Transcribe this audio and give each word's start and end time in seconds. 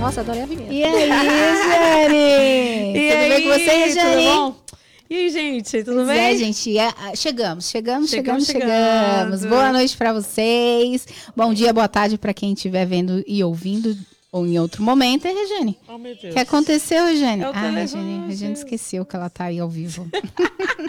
Nossa, 0.00 0.20
adorei 0.20 0.42
a 0.42 0.46
vinheta. 0.46 0.72
E 0.72 0.84
aí, 0.84 1.08
Jane? 1.08 2.96
E 2.96 3.10
tudo 3.10 3.18
aí, 3.18 3.28
bem 3.28 3.42
com 3.42 3.48
você, 3.48 3.90
Jane? 3.90 4.24
Tudo 4.24 4.36
bom? 4.36 4.56
E 5.08 5.14
aí, 5.14 5.30
gente, 5.30 5.84
tudo 5.84 5.94
Pois 5.94 6.08
bem? 6.08 6.18
É, 6.18 6.36
gente, 6.36 6.78
é, 6.78 6.92
chegamos, 7.14 7.68
chegamos, 7.70 8.10
chegamos, 8.10 8.46
Chegamos. 8.46 9.44
Boa 9.44 9.72
noite 9.72 9.96
pra 9.96 10.12
vocês. 10.12 11.06
Bom 11.34 11.54
dia, 11.54 11.72
boa 11.72 11.88
tarde 11.88 12.18
pra 12.18 12.34
quem 12.34 12.52
estiver 12.52 12.84
vendo 12.84 13.22
e 13.26 13.42
ouvindo 13.42 13.96
ou 14.30 14.46
em 14.46 14.58
outro 14.58 14.82
momento. 14.82 15.26
É, 15.26 15.32
Regiane? 15.32 15.78
Oh, 15.88 15.96
meu 15.96 16.14
Deus. 16.14 16.32
O 16.32 16.34
que 16.34 16.38
aconteceu, 16.40 17.06
Regiane? 17.06 17.42
É 17.42 17.48
o 17.48 17.52
ah, 17.54 17.70
Regiane, 17.70 18.26
Regiane 18.26 18.54
Deus. 18.54 18.58
esqueceu 18.58 19.04
que 19.04 19.16
ela 19.16 19.30
tá 19.30 19.44
aí 19.44 19.58
ao 19.58 19.68
vivo. 19.68 20.08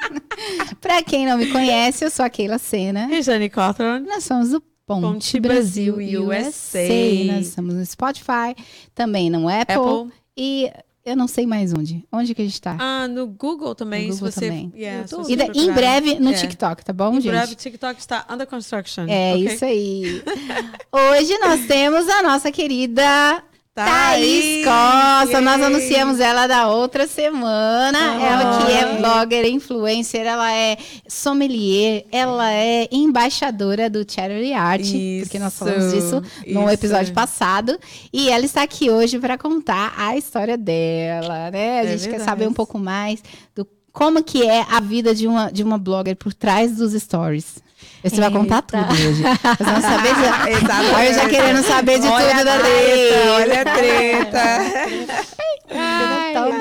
pra 0.81 1.01
quem 1.01 1.25
não 1.25 1.37
me 1.37 1.51
conhece, 1.51 2.03
eu 2.03 2.09
sou 2.09 2.25
a 2.25 2.29
Keila 2.29 2.57
Sena. 2.57 3.05
Rejane 3.05 3.49
Cawthorn. 3.49 4.05
Nós 4.05 4.23
somos 4.23 4.49
do 4.49 4.61
Ponte, 4.87 5.01
Ponte 5.01 5.39
Brasil, 5.41 5.95
Brasil, 5.97 6.23
USA. 6.23 6.47
USA. 6.47 7.33
Nós 7.33 7.47
estamos 7.47 7.75
no 7.75 7.85
Spotify, 7.85 8.55
também 8.95 9.29
no 9.29 9.49
Apple, 9.49 9.75
Apple. 9.75 10.11
e 10.37 10.71
eu 11.05 11.15
não 11.15 11.27
sei 11.27 11.45
mais 11.45 11.73
onde. 11.73 12.05
Onde 12.11 12.33
que 12.33 12.41
a 12.41 12.45
gente 12.45 12.61
tá? 12.61 12.77
Ah, 12.79 13.05
no 13.07 13.27
Google 13.27 13.75
também, 13.75 14.07
No 14.07 14.13
se 14.13 14.19
Google 14.19 14.31
você... 14.31 14.47
também. 14.47 14.71
Yeah, 14.73 15.05
se 15.05 15.13
YouTube. 15.13 15.27
você 15.27 15.33
e 15.33 15.35
da- 15.35 15.59
em 15.59 15.71
breve 15.73 16.19
no 16.19 16.29
É. 16.31 16.33
TikTok, 16.33 16.85
tá 16.85 16.93
bom, 16.93 17.09
Em 17.11 17.21
gente? 17.21 17.27
breve, 17.33 17.55
TikTok 17.55 17.99
está 17.99 18.25
under 18.29 18.47
construction. 18.47 19.05
É 19.09 19.33
ok? 19.33 19.45
isso 19.45 19.65
aí. 19.65 20.23
Hoje 20.91 21.37
nós 21.39 21.65
temos 21.67 22.07
a 22.07 22.23
nossa 22.23 22.49
querida 22.49 23.43
Thaís 23.85 24.65
Costa. 24.65 25.41
Nós 25.41 25.61
anunciamos 25.61 26.19
ela 26.19 26.47
da 26.47 26.67
outra 26.67 27.07
semana. 27.07 27.97
Aham. 27.97 28.21
Ela 28.25 28.65
que 28.65 28.71
é 28.71 28.97
blogger, 28.97 29.45
influencer, 29.45 30.25
ela 30.25 30.51
é 30.53 30.77
sommelier, 31.07 32.05
ela 32.11 32.51
é 32.51 32.87
embaixadora 32.91 33.89
do 33.89 34.05
Charity 34.09 34.53
Art, 34.53 34.85
porque 35.21 35.39
nós 35.39 35.53
falamos 35.57 35.93
disso 35.93 36.21
no 36.47 36.63
isso. 36.63 36.69
episódio 36.71 37.13
passado. 37.13 37.77
E 38.11 38.29
ela 38.29 38.45
está 38.45 38.63
aqui 38.63 38.89
hoje 38.89 39.19
para 39.19 39.37
contar 39.37 39.93
a 39.97 40.17
história 40.17 40.57
dela, 40.57 41.51
né? 41.51 41.81
A 41.81 41.83
É 41.83 41.97
gente 41.97 42.09
quer 42.09 42.19
saber 42.19 42.47
um 42.47 42.53
pouco 42.53 42.79
mais 42.79 43.21
do 43.55 43.67
como 43.91 44.23
que 44.23 44.43
é 44.45 44.65
a 44.69 44.79
vida 44.79 45.13
de 45.15 45.27
uma, 45.27 45.51
de 45.51 45.63
uma 45.63 45.77
blogger 45.77 46.15
por 46.15 46.33
trás 46.33 46.75
dos 46.75 46.93
stories. 46.93 47.65
Você 48.03 48.19
vai 48.19 48.31
contar 48.31 48.61
tudo 48.61 48.81
hoje. 48.91 49.23
Nós 49.23 49.57
vamos 49.59 49.83
saber 49.83 50.13
de... 50.15 50.21
Exatamente. 50.57 50.95
Olha, 50.95 51.07
eu 51.07 51.13
já 51.13 51.29
querendo 51.29 51.63
saber 51.63 51.99
de 51.99 52.07
Olha 52.07 52.29
tudo 52.35 52.45
da 52.45 52.59
treta, 52.59 53.31
olha 53.35 53.61
a 53.61 53.65
treta. 53.65 55.27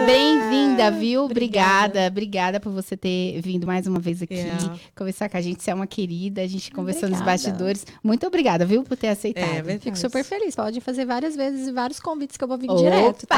Bem-vinda, 0.06 0.90
viu? 0.90 1.24
Obrigada. 1.24 2.06
Obrigada 2.08 2.60
por 2.60 2.70
você 2.72 2.96
ter 2.96 3.40
vindo 3.40 3.66
mais 3.66 3.86
uma 3.86 3.98
vez 3.98 4.22
aqui 4.22 4.34
Yeah. 4.36 4.74
conversar 4.96 5.28
com 5.30 5.36
a 5.36 5.40
gente. 5.40 5.62
Você 5.62 5.70
é 5.70 5.74
uma 5.74 5.86
querida, 5.86 6.42
a 6.42 6.46
gente 6.46 6.70
conversou 6.70 7.08
nos 7.08 7.18
Obrigada. 7.20 7.30
bastidores. 7.42 7.86
Muito 8.04 8.26
obrigada, 8.26 8.64
viu, 8.66 8.82
por 8.82 8.96
ter 8.96 9.08
aceitado. 9.08 9.44
É, 9.44 9.62
verdade. 9.62 9.80
Fico 9.80 9.96
super 9.98 10.22
feliz. 10.24 10.54
Pode 10.54 10.80
fazer 10.80 11.04
várias 11.06 11.34
vezes 11.34 11.68
e 11.68 11.72
vários 11.72 11.98
convites 12.00 12.36
que 12.36 12.44
eu 12.44 12.48
vou 12.48 12.58
vir 12.58 12.70
Opa, 12.70 12.78
direto, 12.80 13.26
tá? 13.26 13.36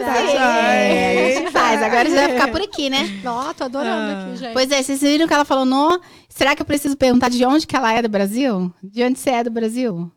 Tá 0.00 0.26
gente 0.26 1.50
faz. 1.52 1.82
Agora 1.82 2.08
você 2.08 2.14
vai 2.16 2.28
ficar 2.32 2.48
por 2.48 2.60
aqui, 2.60 2.90
né? 2.90 3.20
Ó, 3.24 3.52
tô 3.54 3.64
adorando 3.64 3.90
Ah. 4.12 4.22
aqui, 4.28 4.36
gente. 4.38 4.52
Pois 4.52 4.70
é, 4.70 4.82
vocês 4.82 5.00
viram 5.00 5.26
que 5.28 5.34
ela 5.34 5.44
falou, 5.44 5.64
não? 5.64 6.00
Será 6.34 6.56
que 6.56 6.62
eu 6.62 6.66
preciso 6.66 6.96
perguntar 6.96 7.28
de 7.28 7.44
onde 7.44 7.66
que 7.66 7.76
ela 7.76 7.92
é 7.92 8.00
do 8.02 8.08
Brasil? 8.08 8.72
De 8.82 9.02
onde 9.04 9.18
você 9.18 9.30
é 9.30 9.44
do 9.44 9.50
Brasil? 9.50 10.10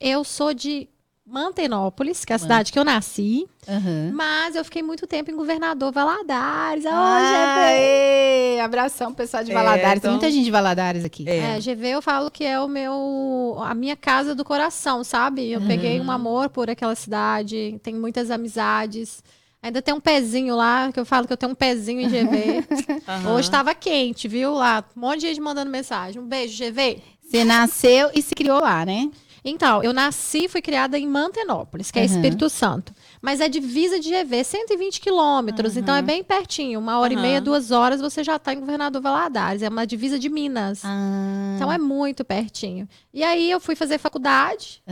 Eu 0.00 0.24
sou 0.24 0.54
de 0.54 0.88
Mantenópolis, 1.26 2.24
que 2.24 2.32
é 2.32 2.36
a 2.36 2.38
cidade 2.38 2.72
que 2.72 2.78
eu 2.78 2.84
nasci, 2.84 3.46
Aham. 3.68 4.10
mas 4.14 4.56
eu 4.56 4.64
fiquei 4.64 4.82
muito 4.82 5.06
tempo 5.06 5.30
em 5.30 5.36
Governador 5.36 5.92
Valadares. 5.92 6.86
Ó, 6.86 6.88
Ah, 6.90 7.70
ê, 7.72 8.58
abração, 8.60 9.12
pessoal 9.12 9.44
de 9.44 9.50
É, 9.50 9.54
Valadares. 9.54 9.84
Tem 10.00 10.08
então- 10.08 10.12
muita 10.12 10.30
gente 10.30 10.44
de 10.44 10.50
Valadares 10.50 11.04
aqui. 11.04 11.24
GV. 11.24 11.30
É. 11.36 11.56
É, 11.56 11.60
GV 11.60 11.88
eu 11.90 12.00
falo 12.00 12.30
que 12.30 12.44
é 12.44 12.58
o 12.58 12.66
meu, 12.66 13.58
a 13.60 13.74
minha 13.74 13.94
casa 13.94 14.34
do 14.34 14.42
coração, 14.42 15.04
sabe? 15.04 15.50
Eu 15.50 15.60
peguei 15.60 16.00
um 16.00 16.10
amor 16.10 16.48
por 16.48 16.70
aquela 16.70 16.94
cidade, 16.94 17.78
tenho 17.82 18.00
muitas 18.00 18.30
amizades. 18.30 19.22
Ainda 19.68 19.82
tem 19.82 19.92
um 19.94 20.00
pezinho 20.00 20.56
lá, 20.56 20.90
que 20.90 20.98
eu 20.98 21.04
falo 21.04 21.26
que 21.26 21.32
eu 21.32 21.36
tenho 21.36 21.52
um 21.52 21.54
pezinho 21.54 22.00
em 22.00 22.08
GV. 22.08 22.64
Aham. 23.06 23.34
Hoje 23.34 23.50
tava 23.50 23.74
quente, 23.74 24.26
viu? 24.26 24.52
Lá, 24.54 24.82
um 24.96 25.00
monte 25.00 25.20
de 25.20 25.26
gente 25.28 25.40
mandando 25.40 25.70
mensagem. 25.70 26.20
Um 26.20 26.26
beijo, 26.26 26.56
GV. 26.64 27.02
Você 27.22 27.44
nasceu 27.44 28.10
e 28.14 28.22
se 28.22 28.34
criou 28.34 28.60
lá, 28.60 28.84
né? 28.86 29.10
Então, 29.44 29.82
eu 29.82 29.92
nasci 29.92 30.44
e 30.44 30.48
fui 30.48 30.60
criada 30.60 30.98
em 30.98 31.06
Mantenópolis, 31.06 31.90
que 31.90 31.98
é 31.98 32.02
Uhum. 32.02 32.06
Espírito 32.06 32.48
Santo. 32.50 32.92
Mas 33.22 33.40
é 33.40 33.48
divisa 33.48 34.00
de 34.00 34.10
GV, 34.10 34.42
120 34.44 35.00
quilômetros, 35.00 35.76
então 35.76 35.94
é 35.94 36.02
bem 36.02 36.24
pertinho. 36.24 36.80
Uma 36.80 36.98
hora 36.98 37.12
e 37.12 37.16
Uhum. 37.16 37.22
meia, 37.22 37.40
duas 37.40 37.70
horas, 37.70 38.00
você 38.00 38.24
já 38.24 38.36
está 38.36 38.52
em 38.52 38.60
Governador 38.60 39.00
Valadares. 39.00 39.62
É 39.62 39.68
uma 39.68 39.86
divisa 39.86 40.18
de 40.18 40.28
Minas. 40.28 40.80
Ah, 40.84 41.52
Então 41.56 41.70
é 41.70 41.78
muito 41.78 42.24
pertinho. 42.24 42.88
E 43.12 43.22
aí 43.22 43.50
eu 43.50 43.60
fui 43.60 43.76
fazer 43.76 43.98
faculdade, 43.98 44.82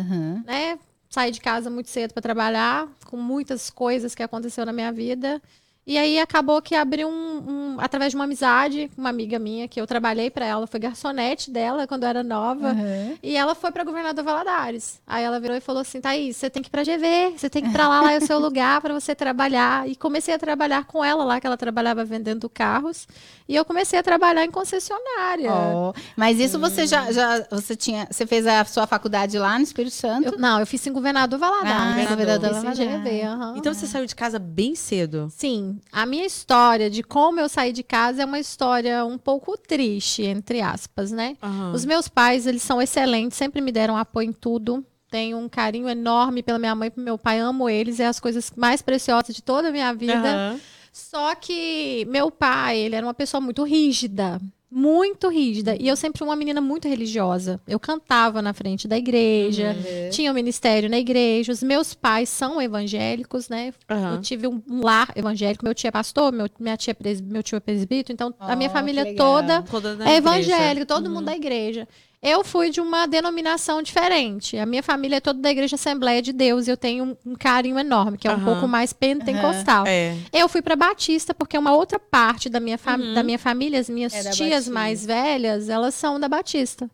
né? 0.45 0.79
Saí 1.17 1.31
de 1.31 1.41
casa 1.41 1.71
muito 1.71 1.89
cedo 1.89 2.13
para 2.13 2.21
trabalhar, 2.21 2.87
com 3.07 3.17
muitas 3.17 3.71
coisas 3.71 4.15
que 4.15 4.23
aconteceu 4.23 4.67
na 4.67 4.73
minha 4.75 4.93
vida. 4.93 5.41
E 5.89 5.97
aí 5.97 6.19
acabou 6.19 6.61
que 6.61 6.75
abriu 6.75 7.07
um, 7.09 7.75
um- 7.77 7.77
através 7.79 8.11
de 8.11 8.17
uma 8.17 8.25
amizade, 8.25 8.91
uma 8.99 9.09
amiga 9.09 9.39
minha 9.39 9.69
que 9.69 9.81
eu 9.81 9.87
trabalhei 9.87 10.29
para 10.31 10.45
ela, 10.45 10.67
foi 10.67 10.81
garçonete 10.81 11.49
dela 11.49 11.87
quando 11.87 12.03
eu 12.03 12.09
era 12.09 12.25
nova. 12.25 12.71
Aham. 12.71 13.15
E 13.23 13.37
ela 13.37 13.55
foi 13.55 13.71
para 13.71 13.85
Governador 13.85 14.25
Valadares. 14.25 15.01
Aí 15.07 15.23
ela 15.23 15.39
virou 15.39 15.57
e 15.57 15.61
falou 15.61 15.83
assim: 15.83 16.01
Thaís, 16.01 16.37
você 16.37 16.51
tem 16.51 16.61
que 16.61 16.69
ir 16.69 16.73
pra 16.73 16.83
GV, 16.83 17.35
você 17.39 17.49
tem 17.49 17.63
que 17.63 17.69
ir 17.69 17.73
pra 17.73 17.87
lá, 17.87 18.01
lá 18.03 18.13
é 18.15 18.19
o 18.19 18.27
seu 18.27 18.39
lugar 18.41 18.81
para 18.81 18.93
você 18.93 19.15
trabalhar. 19.15 19.89
E 19.89 19.95
comecei 19.95 20.35
a 20.35 20.39
trabalhar 20.41 20.85
com 20.87 21.05
ela 21.05 21.23
lá, 21.25 21.41
que 21.41 21.47
ela 21.47 21.57
trabalhava 21.57 22.05
vendendo 22.05 22.49
carros. 22.49 23.07
E 23.49 23.55
eu 23.55 23.65
comecei 23.65 23.97
a 23.97 24.03
trabalhar 24.03 24.45
em 24.45 24.51
concessionária. 24.51 25.53
Ó, 25.53 25.93
Mas 26.17 26.41
isso 26.41 26.59
você 26.59 26.85
já, 26.85 27.13
já 27.13 27.47
você 27.49 27.77
tinha, 27.77 28.09
você 28.11 28.27
fez 28.27 28.45
a 28.45 28.65
sua 28.65 28.89
faculdade 28.89 29.39
lá 29.39 29.57
no 29.57 29.63
Espírito 29.63 29.95
Santo? 29.95 30.31
Eu- 30.35 30.39
não, 30.39 30.59
eu 30.59 30.67
fiz 30.67 30.85
em 30.85 30.93
Governador 30.93 31.39
Ah, 31.41 31.49
Valadares. 31.49 32.09
Governador 32.09 32.49
Fiz 32.55 32.59
em 32.59 32.63
Valadares. 32.85 33.03
GV, 33.05 33.23
aham. 33.23 33.55
Então 33.57 33.73
você 33.73 33.87
saiu 33.87 34.05
de 34.05 34.17
casa 34.17 34.41
bem 34.41 34.75
cedo. 34.75 35.29
Sim, 35.37 35.76
a 35.93 36.07
minha 36.07 36.27
história 36.27 36.91
de 36.91 37.03
como 37.03 37.41
eu 37.41 37.49
saí 37.49 37.73
de 37.73 37.83
casa 37.83 38.23
é 38.23 38.25
uma 38.25 38.39
história 38.39 39.05
um 39.05 39.19
pouco 39.19 39.57
triste, 39.57 40.23
entre 40.23 40.61
aspas, 40.61 41.11
né? 41.11 41.37
Aham. 41.43 41.73
Os 41.73 41.85
meus 41.85 42.09
pais, 42.09 42.47
eles 42.47 42.63
são 42.63 42.81
excelentes, 42.81 43.37
sempre 43.37 43.61
me 43.61 43.73
deram 43.73 43.97
apoio 43.97 44.29
em 44.29 44.33
tudo. 44.33 44.85
Tenho 45.11 45.39
um 45.39 45.49
carinho 45.49 45.89
enorme 45.89 46.43
pela 46.43 46.59
minha 46.59 46.75
mãe 46.75 46.89
e 46.89 46.91
pelo 46.91 47.05
meu 47.05 47.17
pai, 47.17 47.39
amo 47.39 47.69
eles, 47.69 48.01
é 48.01 48.07
as 48.07 48.19
coisas 48.19 48.53
mais 48.57 48.83
preciosas 48.83 49.35
de 49.35 49.43
toda 49.43 49.69
a 49.69 49.73
minha 49.73 49.93
vida. 49.95 50.15
Aham. 50.15 50.61
Só 50.93 51.35
que 51.35 52.07
meu 52.09 52.31
pai, 52.31 52.79
ele 52.79 52.97
era 52.97 53.07
uma 53.07 53.13
pessoa 53.13 53.39
muito 53.39 53.63
rígida, 53.65 54.41
muito 54.79 55.31
rígida, 55.31 55.75
e 55.81 55.89
eu 55.89 55.97
sempre 55.97 56.19
fui 56.19 56.29
uma 56.29 56.37
menina 56.37 56.61
muito 56.61 56.87
religiosa. 56.87 57.59
Eu 57.67 57.81
cantava 57.81 58.43
na 58.43 58.53
frente 58.53 58.87
da 58.87 58.99
igreja, 58.99 59.75
tinha 60.11 60.31
um 60.31 60.35
ministério 60.35 60.91
na 60.91 60.99
igreja. 60.99 61.51
Os 61.51 61.63
meus 61.63 61.95
pais 61.95 62.29
são 62.29 62.61
evangélicos, 62.61 63.49
né? 63.49 63.73
Eu 63.89 63.97
Aham. 63.97 64.21
tive 64.21 64.47
um, 64.47 64.61
lar 64.83 65.11
evangélico, 65.17 65.65
meu 65.65 65.75
tio 65.75 65.89
é 65.89 65.91
pastor, 65.91 66.31
meu, 66.31 66.47
minha 66.61 66.77
tia 66.77 66.91
é 66.91 66.95
pres- 66.95 67.23
meu 67.23 67.43
tio 67.43 67.57
é 67.57 67.61
presbítero, 67.61 68.13
então 68.13 68.35
a 68.39 68.55
minha 68.55 68.69
Oh, 68.69 68.73
família 68.73 69.15
toda 69.15 69.63
Toda 69.63 69.89
é 69.89 69.93
igreja. 69.93 70.17
evangélico, 70.19 70.85
todo 70.87 71.09
mundo 71.09 71.25
da 71.25 71.35
igreja. 71.35 71.89
Eu 72.29 72.43
fui 72.45 72.71
de 72.71 72.81
uma 72.81 73.07
denominação 73.07 73.81
diferente. 73.83 74.57
A 74.59 74.67
minha 74.67 74.83
família 74.83 75.17
é 75.17 75.21
toda 75.21 75.41
da 75.41 75.51
igreja 75.51 75.77
Assembleia 75.77 76.21
de 76.21 76.33
Deus 76.33 76.67
e 76.67 76.71
eu 76.71 76.77
tenho 76.77 77.05
um, 77.05 77.17
um 77.33 77.35
carinho 77.35 77.79
enorme, 77.79 78.19
que 78.19 78.27
é 78.27 78.31
um 78.31 78.35
Aham. 78.35 78.45
pouco 78.45 78.67
mais 78.69 78.93
pentecostal. 78.93 79.85
É. 79.87 80.17
Eu 80.33 80.49
fui 80.49 80.61
para 80.63 80.75
Batista 80.75 81.33
porque 81.35 81.57
uma 81.57 81.75
outra 81.75 81.99
parte 81.99 82.49
da 82.49 82.59
minha, 82.59 82.77
fam- 82.79 83.15
da 83.15 83.23
minha 83.23 83.39
família, 83.39 83.79
as 83.79 83.89
minhas 83.89 84.13
É 84.15 84.31
tias 84.31 84.51
Batista. 84.51 84.73
mais 84.73 85.07
velhas, 85.07 85.69
elas 85.69 85.95
são 85.95 86.19
da 86.19 86.29
Batista. 86.29 86.91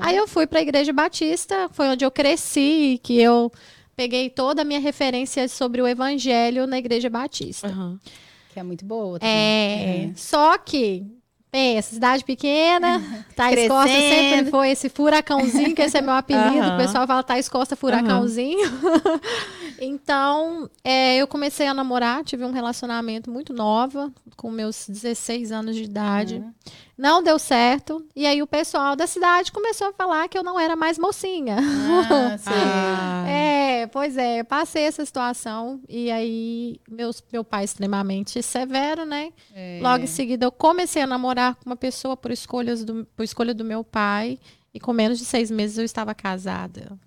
Aí 0.00 0.16
eu 0.16 0.28
fui 0.28 0.46
para 0.46 0.60
a 0.60 0.62
igreja 0.62 0.92
Batista, 0.92 1.68
foi 1.72 1.88
onde 1.88 2.04
eu 2.04 2.10
cresci, 2.10 3.00
que 3.02 3.18
eu 3.20 3.50
peguei 3.96 4.30
toda 4.30 4.62
a 4.62 4.64
minha 4.64 4.78
referência 4.78 5.48
sobre 5.48 5.82
o 5.82 5.88
evangelho 5.88 6.66
na 6.66 6.78
igreja 6.78 7.10
Batista. 7.10 7.74
Que 8.52 8.60
é 8.60 8.62
muito 8.62 8.84
boa. 8.84 9.18
também. 9.18 9.34
É, 9.34 10.10
só 10.14 10.56
que 10.58 11.04
pensa, 11.56 11.94
cidade 11.94 12.22
pequena, 12.22 13.02
Thais 13.34 13.66
Costa 13.66 13.88
Crescendo. 13.88 14.28
sempre 14.28 14.50
foi 14.50 14.70
esse 14.70 14.90
furacãozinho, 14.90 15.74
que 15.74 15.80
esse 15.80 15.96
é 15.96 16.02
meu 16.02 16.12
apelido, 16.12 16.66
Aham. 16.66 16.74
o 16.74 16.76
pessoal 16.76 17.06
fala 17.06 17.22
Thais 17.22 17.48
Costa 17.48 17.74
furacãozinho. 17.74 18.68
então, 19.80 20.68
é, 20.84 21.16
eu 21.16 21.26
comecei 21.26 21.66
a 21.66 21.72
namorar, 21.72 22.22
tive 22.24 22.44
um 22.44 22.52
relacionamento 22.52 23.30
muito 23.30 23.54
nova, 23.54 24.12
com 24.36 24.50
meus 24.50 24.86
16 24.86 25.50
anos 25.50 25.74
de 25.74 25.84
idade. 25.84 26.44
Não 26.96 27.22
deu 27.22 27.38
certo, 27.38 28.06
e 28.16 28.24
aí 28.24 28.40
o 28.40 28.46
pessoal 28.46 28.96
da 28.96 29.06
cidade 29.06 29.52
começou 29.52 29.88
a 29.88 29.92
falar 29.92 30.28
que 30.28 30.38
eu 30.38 30.42
não 30.42 30.58
era 30.58 30.74
mais 30.74 30.98
mocinha. 30.98 31.58
Ah, 31.58 32.38
sim. 32.40 32.50
Ah. 32.50 33.28
É, 33.28 33.86
pois 33.88 34.16
é, 34.16 34.42
passei 34.42 34.84
essa 34.84 35.04
situação 35.04 35.78
e 35.86 36.10
aí 36.10 36.80
meus, 36.88 37.22
meu 37.30 37.44
pai 37.44 37.64
extremamente 37.64 38.42
severo, 38.42 39.04
né? 39.04 39.30
É. 39.54 39.78
Logo 39.82 40.04
em 40.04 40.06
seguida 40.06 40.46
eu 40.46 40.52
comecei 40.52 41.02
a 41.02 41.06
namorar 41.06 41.54
com 41.56 41.66
uma 41.66 41.76
pessoa 41.76 42.16
por 42.16 42.30
escolhas 42.30 42.82
do, 42.82 43.06
por 43.14 43.24
escolha 43.24 43.52
do 43.52 43.64
meu 43.64 43.84
pai 43.84 44.38
e 44.72 44.80
com 44.80 44.94
menos 44.94 45.18
de 45.18 45.26
seis 45.26 45.50
meses 45.50 45.76
eu 45.76 45.84
estava 45.84 46.14
casada. 46.14 46.98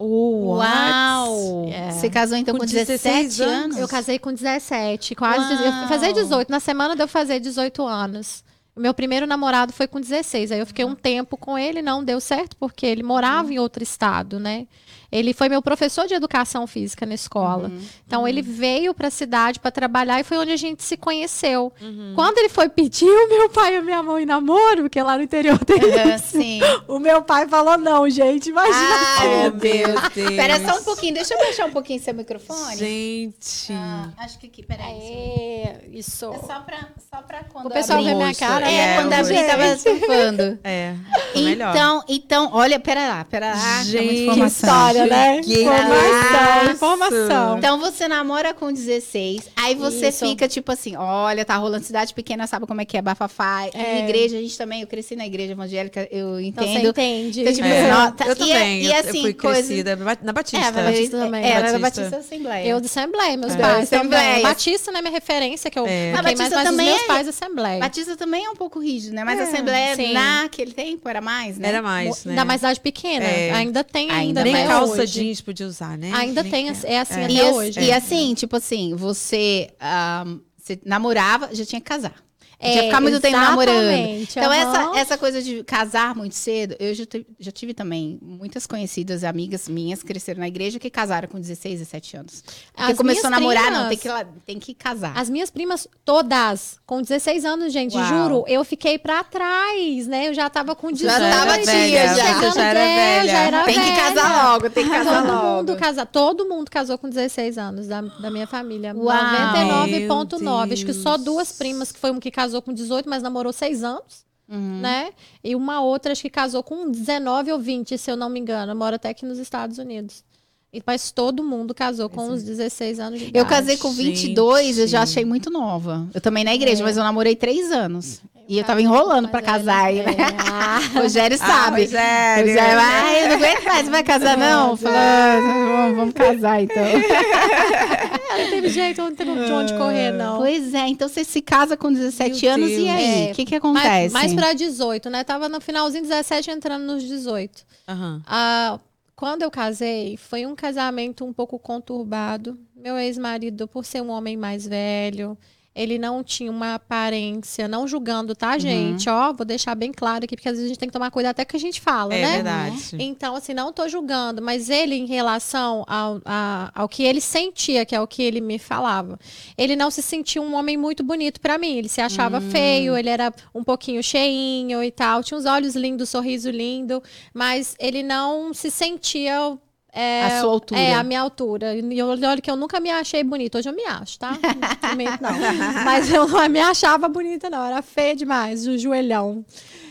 Uau! 0.00 1.68
É. 1.72 1.90
Você 1.90 2.08
casou 2.10 2.36
então 2.36 2.54
com, 2.54 2.60
Com 2.60 2.66
17 2.66 3.02
16 3.02 3.40
anos? 3.40 3.76
Eu 3.78 3.88
casei 3.88 4.18
com 4.18 4.32
17, 4.32 5.14
quase. 5.14 5.54
Uau. 5.54 5.64
Eu 5.64 5.72
fui 5.72 5.88
fazer 5.88 6.12
18. 6.12 6.50
Na 6.50 6.60
semana 6.60 6.94
de 6.94 7.02
eu 7.02 7.08
fazer 7.08 7.40
18 7.40 7.84
anos. 7.84 8.44
O 8.78 8.80
meu 8.80 8.94
primeiro 8.94 9.26
namorado 9.26 9.72
foi 9.72 9.88
com 9.88 10.00
16. 10.00 10.52
Aí 10.52 10.60
eu 10.60 10.66
fiquei 10.66 10.84
um 10.84 10.94
tempo 10.94 11.36
com 11.36 11.58
ele, 11.58 11.82
não 11.82 12.04
deu 12.04 12.20
certo, 12.20 12.56
porque 12.56 12.86
ele 12.86 13.02
morava 13.02 13.52
em 13.52 13.58
outro 13.58 13.82
estado, 13.82 14.38
né? 14.38 14.68
Ele 15.10 15.32
foi 15.32 15.48
meu 15.48 15.62
professor 15.62 16.06
de 16.06 16.12
educação 16.14 16.66
física 16.66 17.06
na 17.06 17.14
escola. 17.14 17.68
Uhum. 17.68 17.80
Então 18.06 18.28
ele 18.28 18.42
veio 18.42 18.92
para 18.92 19.08
a 19.08 19.10
cidade 19.10 19.58
para 19.58 19.70
trabalhar 19.70 20.20
e 20.20 20.24
foi 20.24 20.36
onde 20.36 20.52
a 20.52 20.56
gente 20.56 20.82
se 20.82 20.96
conheceu. 20.98 21.72
Uhum. 21.80 22.12
Quando 22.14 22.36
ele 22.38 22.50
foi 22.50 22.68
pedir 22.68 23.06
o 23.08 23.28
meu 23.28 23.48
pai 23.48 23.74
e 23.74 23.76
a 23.78 23.82
minha 23.82 24.02
mãe 24.02 24.26
namoro, 24.26 24.82
porque 24.82 25.02
lá 25.02 25.16
no 25.16 25.22
interior 25.22 25.58
tem 25.64 25.78
isso, 26.14 26.36
sim. 26.38 26.60
o 26.86 26.98
meu 26.98 27.22
pai 27.22 27.48
falou 27.48 27.78
não, 27.78 28.08
gente, 28.10 28.50
imagina. 28.50 28.76
Ai, 29.18 29.28
meu 29.28 29.48
Oh, 29.48 29.50
Deus. 29.52 29.88
meu 29.88 30.10
Deus. 30.10 30.28
Espera 30.30 30.60
só 30.72 30.78
um 30.78 30.84
pouquinho, 30.84 31.14
deixa 31.14 31.32
eu 31.34 31.38
baixar 31.38 31.66
um 31.66 31.72
pouquinho 31.72 32.00
seu 32.02 32.12
microfone. 32.14 32.76
Gente. 32.76 33.72
Ah, 33.72 34.10
acho 34.18 34.38
que 34.38 34.46
aqui, 34.46 34.62
peraí. 34.62 34.92
É, 35.00 35.80
isso. 35.90 36.26
É 36.34 36.38
só 36.38 36.60
pra, 36.60 36.88
só 37.10 37.22
pra 37.22 37.44
quando 37.44 37.66
O 37.66 37.70
pessoal 37.70 37.98
abrir. 38.00 38.10
vê 38.12 38.16
minha 38.16 38.34
cara. 38.34 38.70
É, 38.70 38.74
É, 38.74 38.96
quando 38.96 39.12
a 39.14 39.22
gente. 39.22 39.46
tava 39.46 39.76
surfando. 39.78 40.58
É. 40.62 40.94
tá 41.34 41.40
melhor. 41.40 41.74
Então, 41.74 42.04
então, 42.08 42.50
olha, 42.52 42.78
pera 42.78 43.08
lá, 43.08 43.24
pera 43.24 43.54
lá. 43.54 43.54
que 43.54 43.96
é 43.96 44.00
muita 44.02 44.08
Gente, 44.08 44.22
informação. 44.22 44.68
história, 44.68 44.97
né? 45.06 45.40
Que 45.42 45.62
Informação, 45.62 46.72
informação. 46.72 47.58
Então 47.58 47.78
você 47.78 48.08
namora 48.08 48.54
com 48.54 48.72
16, 48.72 49.42
aí 49.56 49.74
você 49.74 50.08
Isso. 50.08 50.26
fica 50.26 50.48
tipo 50.48 50.70
assim, 50.72 50.96
olha, 50.96 51.44
tá 51.44 51.56
rolando 51.56 51.84
cidade 51.84 52.12
pequena, 52.14 52.46
sabe 52.46 52.66
como 52.66 52.80
é 52.80 52.84
que 52.84 52.96
é 52.96 53.02
bafafá. 53.02 53.66
E 53.66 53.70
É. 53.76 53.98
igreja, 54.04 54.36
a 54.38 54.40
gente 54.40 54.56
também, 54.56 54.80
eu 54.82 54.86
cresci 54.86 55.16
na 55.16 55.26
igreja 55.26 55.52
evangélica, 55.52 56.08
eu 56.10 56.40
Então 56.40 56.64
você 56.64 56.70
entendo. 56.74 56.88
entende. 56.90 57.40
Então, 57.42 57.52
tipo, 57.52 57.66
É, 57.66 57.90
não, 57.90 58.12
tá- 58.12 58.26
eu 58.26 58.32
e- 58.32 58.36
também. 58.36 58.82
e 58.82 58.86
eu- 58.86 58.96
assim, 58.96 59.16
eu 59.18 59.22
fui 59.22 59.34
coisa- 59.34 59.62
crescida 59.62 59.96
na 60.22 60.32
Batista. 60.32 60.66
É, 60.66 60.72
Batista 60.72 61.18
também. 61.18 61.44
É, 61.44 61.48
era 61.50 61.72
da 61.72 61.78
Batista. 61.78 62.16
Assembleia. 62.18 62.66
Eu 62.66 62.80
de 62.80 62.86
Assembleia, 62.86 63.36
meus 63.36 63.54
É. 63.54 63.58
pais 63.58 63.92
Assembleia. 63.92 64.42
Batista, 64.42 64.92
né, 64.92 65.00
minha 65.00 65.12
referência, 65.12 65.70
que 65.70 65.78
eu 65.78 65.86
É. 65.86 66.12
mais, 66.12 66.24
Batista 66.24 66.62
também 66.62 66.86
meus 66.86 67.02
é- 67.02 67.06
pais 67.06 67.28
Assembleia. 67.28 67.80
Batista 67.80 68.16
também 68.16 68.44
é 68.44 68.50
um 68.50 68.56
pouco 68.56 68.78
rígido, 68.78 69.14
né? 69.14 69.24
Mas 69.24 69.38
É, 69.38 69.42
Assembleia 69.44 69.96
sim. 69.96 70.12
naquele 70.12 70.72
tempo 70.72 71.08
era 71.08 71.20
mais, 71.20 71.58
né? 71.58 71.68
Era 71.68 71.82
mais, 71.82 72.24
né? 72.24 72.32
Ainda 72.32 72.44
mais 72.44 72.60
cidade 72.60 72.80
pequena. 72.80 73.24
É. 73.24 73.52
Ainda 73.52 73.84
tem, 73.84 74.10
Ainda 74.10 74.42
ainda, 74.42 74.44
calça 74.88 75.02
hoje. 75.02 75.12
jeans 75.24 75.40
podia 75.40 75.66
usar, 75.66 75.96
né? 75.98 76.10
Ainda 76.14 76.42
Nem- 76.42 76.50
tem, 76.52 76.68
é 76.68 76.70
assim 76.72 76.86
É. 77.20 77.24
até 77.24 77.32
E, 77.32 77.40
as- 77.40 77.56
hoje. 77.56 77.80
e 77.80 77.92
assim, 77.92 78.34
tipo 78.34 78.56
assim, 78.56 78.94
você, 78.94 79.70
ahm, 79.80 80.38
você 80.56 80.78
namorava, 80.84 81.48
já 81.54 81.64
tinha 81.64 81.80
que 81.80 81.86
casar. 81.86 82.14
Que 82.60 82.66
É, 82.66 82.82
ficar 82.86 83.00
muito 83.00 83.20
tempo 83.20 83.36
namorando. 83.36 83.76
exatamente, 83.84 84.36
Então, 84.36 84.50
aham. 84.50 84.90
essa, 84.92 84.98
essa 85.00 85.18
coisa 85.18 85.40
de 85.40 85.62
casar 85.62 86.12
muito 86.16 86.34
cedo, 86.34 86.74
eu 86.80 86.92
já, 86.92 87.04
já 87.38 87.52
tive 87.52 87.72
também 87.72 88.18
muitas 88.20 88.66
conhecidas, 88.66 89.22
amigas 89.22 89.68
minhas, 89.68 90.00
que 90.02 90.08
cresceram 90.08 90.40
na 90.40 90.48
igreja, 90.48 90.76
que 90.80 90.90
casaram 90.90 91.28
com 91.28 91.38
16, 91.38 91.78
17 91.78 92.16
anos. 92.16 92.42
Porque 92.74 92.90
As 92.92 92.98
começou 92.98 93.28
a 93.28 93.30
namorar, 93.30 93.62
primas- 93.66 93.80
não, 93.80 93.88
tem 93.88 93.96
que, 93.98 94.08
tem 94.44 94.58
que 94.58 94.74
casar. 94.74 95.12
As 95.16 95.30
minhas 95.30 95.50
primas, 95.50 95.86
todas, 96.04 96.80
com 96.84 97.00
16 97.00 97.44
anos, 97.44 97.72
gente, 97.72 97.96
Uau. 97.96 98.06
juro, 98.08 98.44
eu 98.48 98.64
fiquei 98.64 98.98
pra 98.98 99.22
trás, 99.22 100.08
né? 100.08 100.28
Eu 100.28 100.34
já 100.34 100.50
tava 100.50 100.74
com 100.74 100.90
18. 100.90 101.12
Já 101.16 101.30
tava 101.30 101.52
era 101.54 101.62
tia, 101.62 101.72
velha, 101.72 102.14
já. 102.16 102.34
você 102.40 102.58
já 102.58 102.64
era 102.64 102.80
velha. 102.80 103.30
já 103.30 103.38
era 103.38 103.64
tem 103.66 103.74
que 103.74 103.80
velha. 103.80 103.96
casar 104.02 104.52
logo, 104.52 104.70
tem 104.70 104.84
que 104.84 104.90
casar 104.90 105.22
Todo 105.22 105.32
logo. 105.32 105.56
mundo, 105.58 105.76
casa, 105.76 106.04
todo 106.06 106.44
mundo 106.48 106.68
casou 106.72 106.98
com 106.98 107.08
16 107.08 107.56
anos 107.56 107.86
da, 107.86 108.00
da 108.00 108.30
minha 108.32 108.48
família. 108.48 108.92
Uau. 108.96 109.16
99,9. 109.16 110.72
Acho 110.72 110.84
que 110.84 110.92
só 110.92 111.16
duas 111.16 111.52
primas, 111.52 111.92
que 111.92 112.00
foi 112.00 112.10
uma 112.10 112.18
que 112.20 112.32
casou 112.32 112.47
com 112.62 112.72
18, 112.72 113.08
mas 113.08 113.22
namorou 113.22 113.52
6 113.52 113.82
anos, 113.84 114.26
Uhum. 114.48 114.80
né? 114.80 115.10
E 115.44 115.54
uma 115.54 115.82
outra, 115.82 116.12
acho 116.12 116.22
que 116.22 116.30
casou 116.30 116.62
com 116.62 116.90
19 116.90 117.52
ou 117.52 117.58
20, 117.58 117.98
se 117.98 118.10
eu 118.10 118.16
não 118.16 118.30
me 118.30 118.40
engano. 118.40 118.74
Mora 118.74 118.96
até 118.96 119.10
aqui 119.10 119.26
nos 119.26 119.38
Estados 119.38 119.76
Unidos. 119.78 120.24
E, 120.72 120.82
mas 120.86 121.10
todo 121.10 121.42
mundo 121.42 121.74
casou 121.74 122.10
com 122.10 122.28
os 122.30 122.42
16 122.42 123.00
anos 123.00 123.18
de 123.18 123.24
idade. 123.28 123.38
Eu 123.38 123.46
casei 123.46 123.78
com 123.78 123.90
22, 123.90 124.78
eu 124.78 124.86
já 124.86 124.98
Gente. 125.00 125.08
achei 125.10 125.24
muito 125.24 125.50
nova. 125.50 126.06
Eu 126.12 126.20
também 126.20 126.44
na 126.44 126.54
igreja, 126.54 126.82
É. 126.82 126.84
mas 126.84 126.96
eu 126.98 127.02
namorei 127.02 127.34
três 127.34 127.72
anos. 127.72 128.20
E 128.46 128.58
eu 128.58 128.64
tava 128.64 128.80
enrolando 128.80 129.28
pra 129.28 129.40
casar. 129.42 129.86
aí, 129.86 130.02
né? 130.02 130.12
É. 130.12 130.36
Ah, 130.38 130.78
Rogério 131.00 131.38
Ah, 131.40 131.46
sabe. 131.46 131.82
Rogério. 131.84 132.46
Rogério, 132.48 132.78
ai, 132.80 133.24
eu 133.24 133.28
não 133.28 133.36
aguento 133.36 133.64
mais, 133.64 133.84
você 133.84 133.90
vai 133.90 134.02
casar 134.02 134.36
não? 134.38 134.70
Eu 134.70 134.76
Falei, 134.76 134.98
ah, 134.98 135.40
vamos, 135.40 135.96
vamos 135.96 136.14
casar 136.14 136.62
então. 136.62 136.82
não 138.38 138.50
teve 138.50 138.68
jeito, 138.68 139.02
não 139.02 139.14
teve 139.14 139.44
de 139.46 139.52
onde 139.52 139.74
correr, 139.74 140.12
não. 140.12 140.38
Pois 140.38 140.72
é, 140.74 140.86
então 140.88 141.08
você 141.08 141.24
se 141.24 141.40
casa 141.40 141.76
com 141.76 141.92
17 141.92 142.44
Meu 142.44 142.54
anos 142.54 142.70
e 142.70 142.76
Deus. 142.76 142.88
aí? 142.88 143.28
É. 143.28 143.32
O 143.32 143.34
que 143.34 143.44
que 143.46 143.54
acontece? 143.54 143.88
Mais, 143.88 144.12
mais 144.12 144.34
pra 144.34 144.52
18, 144.52 145.10
né? 145.10 145.24
Tava 145.24 145.48
no 145.48 145.60
finalzinho 145.60 146.02
17, 146.02 146.50
entrando 146.50 146.84
nos 146.84 147.02
18. 147.02 147.64
Aham. 147.88 148.22
Ah, 148.26 148.78
quando 149.18 149.42
eu 149.42 149.50
casei, 149.50 150.16
foi 150.16 150.46
um 150.46 150.54
casamento 150.54 151.24
um 151.24 151.32
pouco 151.32 151.58
conturbado. 151.58 152.56
Meu 152.72 152.96
ex-marido, 152.96 153.66
por 153.66 153.84
ser 153.84 154.00
um 154.00 154.10
homem 154.10 154.36
mais 154.36 154.64
velho, 154.64 155.36
ele 155.78 155.98
não 155.98 156.22
tinha 156.24 156.50
uma 156.50 156.74
aparência, 156.74 157.68
não 157.68 157.86
julgando, 157.86 158.34
tá, 158.34 158.52
Uhum. 158.54 158.58
gente? 158.60 159.08
Ó, 159.08 159.32
vou 159.32 159.46
deixar 159.46 159.74
bem 159.74 159.92
claro 159.92 160.24
aqui, 160.24 160.36
porque 160.36 160.48
às 160.48 160.54
vezes 160.54 160.66
a 160.66 160.68
gente 160.68 160.78
tem 160.78 160.88
que 160.88 160.92
tomar 160.92 161.10
cuidado 161.10 161.30
até 161.32 161.44
que 161.44 161.56
a 161.56 161.60
gente 161.60 161.80
fala, 161.80 162.14
É 162.14 162.20
né? 162.22 162.32
verdade. 162.34 162.96
Então, 162.98 163.36
assim, 163.36 163.54
não 163.54 163.72
tô 163.72 163.88
julgando, 163.88 164.42
mas 164.42 164.68
ele, 164.68 164.94
em 164.96 165.06
relação 165.06 165.84
ao, 165.86 166.20
a- 166.24 166.70
ao 166.74 166.88
que 166.88 167.02
ele 167.02 167.20
sentia, 167.20 167.86
que 167.86 167.94
é 167.94 168.00
o 168.00 168.06
que 168.06 168.22
ele 168.22 168.40
me 168.40 168.58
falava, 168.58 169.18
ele 169.56 169.76
não 169.76 169.90
se 169.90 170.02
sentia 170.02 170.42
um 170.42 170.54
homem 170.54 170.76
muito 170.76 171.02
bonito 171.04 171.40
pra 171.40 171.56
mim. 171.58 171.76
Ele 171.78 171.88
se 171.88 172.00
achava 172.00 172.38
Hum. 172.38 172.40
feio, 172.42 172.96
ele 172.96 173.08
era 173.08 173.32
um 173.54 173.62
pouquinho 173.62 174.02
cheinho 174.02 174.82
e 174.82 174.90
tal, 174.90 175.22
tinha 175.22 175.38
uns 175.38 175.44
olhos 175.46 175.76
lindos, 175.76 176.08
sorriso 176.10 176.50
lindo, 176.50 177.02
mas 177.32 177.76
ele 177.78 178.02
não 178.02 178.52
se 178.52 178.70
sentia. 178.70 179.56
É, 179.92 180.24
A 180.24 180.40
sua 180.40 180.50
altura. 180.52 180.80
É, 180.80 180.94
a 180.94 181.02
minha 181.02 181.20
altura. 181.20 181.74
E 181.74 181.98
eu- 181.98 182.08
olha 182.08 182.40
que 182.40 182.50
eu 182.50 182.56
nunca 182.56 182.78
me 182.80 182.90
achei 182.90 183.22
bonita. 183.24 183.58
Hoje 183.58 183.68
eu 183.68 183.74
me 183.74 183.84
acho, 183.84 184.18
tá? 184.18 184.38
Não. 185.20 185.84
Mas 185.84 186.10
eu 186.12 186.26
não 186.28 186.48
me 186.48 186.60
achava 186.60 187.08
bonita, 187.08 187.48
não. 187.50 187.64
Era 187.64 187.82
feia 187.82 188.14
demais, 188.14 188.66
o 188.66 188.76
joelhão. 188.78 189.44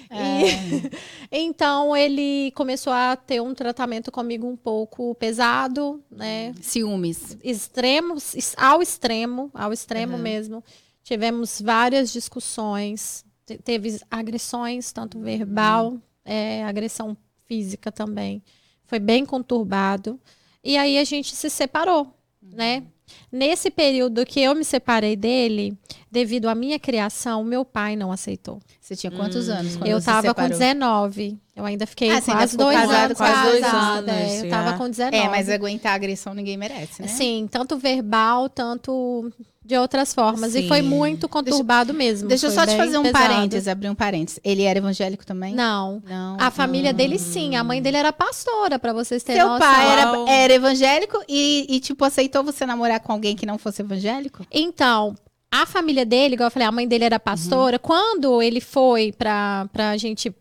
E- 0.10 0.90
então 1.32 1.96
ele 1.96 2.52
começou 2.56 2.94
a 2.94 3.16
ter 3.16 3.42
um 3.42 3.54
tratamento 3.54 4.12
comigo 4.12 4.48
um 4.48 4.56
pouco 4.56 5.14
pesado, 5.16 6.02
né? 6.10 6.54
Ciúmes. 6.62 7.38
Extremos, 7.44 8.36
ao 8.56 8.82
extremo, 8.82 9.52
ao 9.54 9.74
extremo 9.74 10.18
mesmo. 10.18 10.64
Tivemos 11.04 11.62
várias 11.62 12.12
discussões, 12.12 13.26
te- 13.46 13.58
teve 13.58 14.00
agressões, 14.10 14.92
tanto 14.92 15.20
verbal, 15.20 15.98
é, 16.24 16.64
agressão 16.66 17.16
física 17.46 17.92
também. 17.92 18.42
Foi 18.88 19.00
bem 19.00 19.26
conturbado. 19.26 20.20
E 20.64 20.78
aí 20.78 20.98
a 20.98 21.04
gente 21.04 21.36
se 21.36 21.50
separou, 21.50 22.08
né? 22.42 22.84
Nesse 23.32 23.70
período 23.70 24.26
que 24.26 24.42
eu 24.42 24.56
me 24.56 24.64
separei 24.64 25.16
dele, 25.16 25.78
devido 26.12 26.48
à 26.48 26.56
minha 26.56 26.80
criação, 26.80 27.44
meu 27.44 27.66
pai 27.66 27.96
não 27.96 28.12
aceitou. 28.12 28.60
Você 28.80 28.96
tinha 28.96 29.12
quantos 29.12 29.50
anos 29.50 29.76
quando 29.76 29.90
eu 29.90 30.00
você 30.00 30.06
tava 30.06 30.34
com 30.34 30.42
separou? 30.42 30.50
19. 30.50 31.38
Eu 31.56 31.66
ainda 31.66 31.86
fiquei 31.88 32.10
Ah, 32.10 32.14
ainda 32.16 32.26
quase 32.32 32.52
ficou 32.52 32.66
dois 32.66 32.78
casado 32.80 33.04
anos 33.06 33.18
quase 33.18 33.50
dois 33.50 33.62
casada. 33.62 34.12
anos, 34.12 34.32
é, 34.32 34.40
eu 34.40 34.44
já. 34.44 34.50
tava 34.50 34.78
com 34.78 34.90
19. 34.90 35.18
É, 35.18 35.30
mas 35.30 35.50
aguentar 35.50 35.94
agressão 35.96 36.34
ninguém 36.34 36.56
merece, 36.58 37.02
né? 37.02 37.08
Sim, 37.08 37.48
tanto 37.52 37.78
verbal, 37.78 38.48
tanto 38.48 39.32
de 39.66 39.76
outras 39.76 40.14
formas. 40.14 40.56
E 40.56 40.62
Sim. 40.62 40.68
foi 40.70 40.82
muito 40.82 41.28
conturbado 41.28 41.94
mesmo. 41.94 42.30
Deixa 42.30 42.46
eu 42.48 42.52
só 42.52 42.66
te 42.66 42.78
fazer 42.78 42.98
um 42.98 43.04
pesado. 43.04 43.28
parênteses, 43.28 43.68
abrir 43.68 43.90
um 43.90 43.96
parênteses. 43.96 44.40
Ele 44.44 44.64
era 44.64 44.80
evangélico 44.80 45.26
também? 45.26 45.54
Não. 45.54 46.02
Não. 46.08 46.38
A 46.40 46.50
família 46.50 46.94
dele, 46.94 47.20
sim. 47.20 47.56
A 47.58 47.64
mãe 47.66 47.82
dele 47.82 47.98
era 47.98 48.14
pastora, 48.14 48.80
pra 48.80 48.94
vocês 48.94 49.24
terem 49.24 49.42
Seu 49.42 49.50
noção. 49.50 49.68
pai 49.68 49.92
era, 49.92 50.32
era 50.32 50.54
evangélico 50.54 51.22
e, 51.28 51.66
e, 51.68 51.80
tipo, 51.82 52.06
aceitou 52.06 52.44
você 52.46 52.66
namorar 52.66 53.02
com 53.02 53.12
alguém 53.12 53.36
que 53.36 53.46
não 53.46 53.58
fosse 53.58 53.82
evangélico? 53.82 54.46
Então, 54.50 55.16
a 55.62 55.66
família 55.66 56.06
dele, 56.06 56.36
igual 56.36 56.48
eu 56.48 56.52
falei, 56.52 56.68
a 56.68 56.72
mãe 56.72 56.88
dele 56.88 57.06
era 57.06 57.20
pastora. 57.20 57.80
Quando 57.80 58.42
ele 58.42 58.62
foi 58.62 59.12
pra, 59.12 59.68
pra 59.72 59.98
gente. 59.98 60.34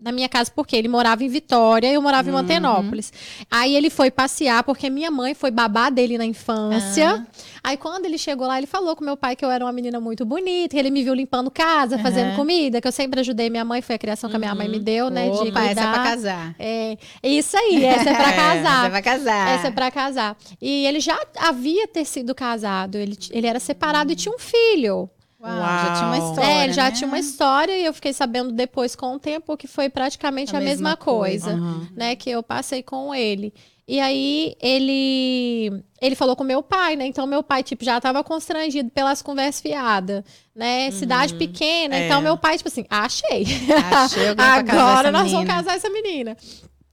Na 0.00 0.10
minha 0.12 0.28
casa, 0.30 0.50
porque 0.54 0.74
ele 0.74 0.88
morava 0.88 1.22
em 1.22 1.28
Vitória 1.28 1.86
e 1.88 1.94
eu 1.94 2.00
morava 2.00 2.28
em 2.28 2.32
Mantenópolis. 2.32 3.12
Aí 3.50 3.76
ele 3.76 3.90
foi 3.90 4.10
passear, 4.10 4.64
porque 4.64 4.88
minha 4.88 5.10
mãe 5.10 5.34
foi 5.34 5.50
babá 5.50 5.90
dele 5.90 6.16
na 6.16 6.24
infância. 6.24 7.26
Aí 7.62 7.76
quando 7.76 8.06
ele 8.06 8.16
chegou 8.16 8.46
lá, 8.46 8.56
ele 8.56 8.66
falou 8.66 8.96
com 8.96 9.04
meu 9.04 9.16
pai 9.16 9.36
que 9.36 9.44
eu 9.44 9.50
era 9.50 9.62
uma 9.64 9.72
menina 9.72 10.00
muito 10.00 10.24
bonita, 10.24 10.70
que 10.70 10.78
ele 10.78 10.90
me 10.90 11.02
viu 11.04 11.12
limpando 11.12 11.50
casa, 11.50 11.98
fazendo 11.98 12.34
comida, 12.34 12.80
que 12.80 12.88
eu 12.88 12.92
sempre 12.92 13.20
ajudei 13.20 13.50
minha 13.50 13.64
mãe, 13.64 13.82
foi 13.82 13.96
a 13.96 13.98
criação 13.98 14.30
que 14.30 14.36
a 14.36 14.38
minha 14.38 14.54
mãe 14.54 14.68
me 14.68 14.78
deu, 14.80 15.10
né? 15.10 15.28
de 15.28 15.36
Opa, 15.36 15.42
cuidar. 15.44 15.64
essa 15.70 15.80
é 15.80 15.92
pra 15.92 16.02
casar. 16.02 16.54
É, 16.58 16.96
isso 17.22 17.56
aí, 17.58 17.84
essa 17.84 18.08
é 18.10 18.14
pra 18.14 18.30
É, 18.30 18.36
casar. 18.36 18.62
Essa 18.62 18.86
é 18.86 18.90
pra 18.90 19.02
casar. 19.02 19.48
Essa 19.50 19.68
é 19.68 19.70
pra 19.70 19.90
casar. 19.90 20.36
E 20.62 20.86
ele 20.86 21.00
já 21.00 21.18
havia 21.36 21.86
ter 21.86 22.06
sido 22.06 22.34
casado, 22.34 22.96
ele, 22.96 23.18
ele 23.30 23.46
era 23.46 23.60
separado 23.60 24.10
e 24.12 24.16
tinha 24.16 24.34
um 24.34 24.38
filho. 24.38 25.10
Uau, 25.40 25.50
já 25.52 25.94
tinha 25.94 26.06
uma 26.06 26.18
Uau. 26.18 26.28
história, 26.30 26.50
é, 26.50 26.64
ele 26.64 26.72
já 26.72 26.84
né? 26.84 26.90
tinha 26.90 27.08
uma 27.08 27.18
história 27.18 27.78
e 27.78 27.84
eu 27.86 27.94
fiquei 27.94 28.12
sabendo 28.12 28.52
depois 28.52 28.94
com 28.94 29.14
o 29.14 29.18
tempo 29.18 29.56
que 29.56 29.66
foi 29.66 29.88
praticamente 29.88 30.54
A 30.54 30.58
a, 30.58 30.60
mesma 30.60 30.90
mesma, 30.90 30.96
coisa. 30.96 31.50
coisa, 31.52 31.62
Aham. 31.62 31.88
né, 31.96 32.14
que 32.16 32.28
eu 32.30 32.42
passei 32.42 32.82
com 32.82 33.14
ele. 33.14 33.52
E 33.88 33.98
aí 33.98 34.54
ele 34.60 35.82
ele 36.00 36.14
falou 36.14 36.36
com 36.36 36.44
meu 36.44 36.62
pai, 36.62 36.94
né? 36.94 37.06
Então 37.06 37.26
meu 37.26 37.42
pai 37.42 37.64
tipo 37.64 37.84
já 37.84 38.00
tava 38.00 38.22
constrangido 38.22 38.88
pelas 38.90 39.20
conversas 39.20 39.60
fiadas, 39.60 40.22
né? 40.54 40.92
Cidade 40.92 41.34
pequena. 41.34 41.96
É. 41.96 42.06
Então 42.06 42.20
meu 42.20 42.36
pai 42.36 42.56
tipo 42.56 42.68
assim, 42.68 42.84
achei. 42.88 43.44
Achei 43.92 44.28
Agora 44.28 45.10
nós 45.10 45.24
menina. 45.24 45.38
vamos 45.40 45.46
casar 45.52 45.74
essa 45.76 45.90
menina. 45.90 46.36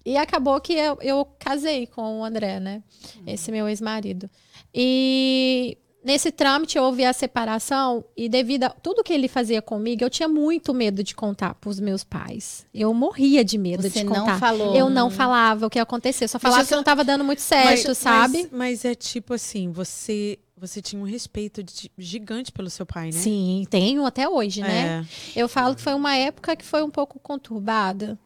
E 0.03 0.17
acabou 0.17 0.59
que 0.59 0.73
eu, 0.73 0.97
eu 1.01 1.27
casei 1.37 1.85
com 1.85 2.21
o 2.21 2.23
André, 2.23 2.59
né? 2.59 2.81
Esse 3.27 3.51
meu 3.51 3.67
ex-marido. 3.69 4.27
E 4.73 5.77
Nesse 6.07 6.31
trâmite 6.31 6.79
houve 6.79 7.03
a 7.03 7.11
separação 7.11 8.01
e 8.15 8.29
devido 8.29 8.63
a 8.63 8.69
tudo 8.69 9.03
que 9.03 9.11
ele 9.11 9.27
fazia 9.27 9.61
comigo, 9.61 10.01
eu 10.05 10.09
tinha 10.09 10.29
muito 10.29 10.73
medo 10.73 11.03
de 11.03 11.13
contar 11.13 11.53
para 11.55 11.69
os 11.69 11.81
meus 11.81 12.01
pais. 12.01 12.65
Eu 12.73 12.93
morria 12.93 13.43
de 13.43 13.57
medo 13.57 13.83
Você 13.83 13.89
de 13.89 14.03
não 14.05 14.13
contar. 14.21 14.39
falou. 14.39 14.73
Eu 14.73 14.89
não 14.89 15.09
falava 15.11 15.65
o 15.65 15.69
que 15.69 15.77
ia 15.77 15.83
acontecer, 15.83 16.29
só 16.29 16.39
falava 16.39 16.63
que 16.65 16.71
não 16.71 16.79
estava 16.79 17.03
dando 17.03 17.25
muito 17.25 17.41
certo, 17.41 17.93
sabe? 17.93 18.43
Mas, 18.43 18.51
mas 18.53 18.85
é 18.85 18.95
tipo 18.95 19.33
assim, 19.33 19.69
você, 19.69 20.39
você 20.55 20.81
tinha 20.81 21.01
um 21.01 21.05
respeito 21.05 21.61
de- 21.61 21.91
gigante 21.97 22.53
pelo 22.53 22.69
seu 22.69 22.85
pai, 22.85 23.07
né? 23.07 23.11
Sim, 23.11 23.67
tenho 23.69 24.05
até 24.05 24.29
hoje, 24.29 24.61
né? 24.61 25.05
É. 25.35 25.41
Eu 25.41 25.49
falo 25.49 25.75
que 25.75 25.81
foi 25.81 25.93
uma 25.93 26.15
época 26.15 26.55
que 26.55 26.63
foi 26.63 26.83
um 26.83 26.89
pouco 26.89 27.19
conturbada, 27.19 28.17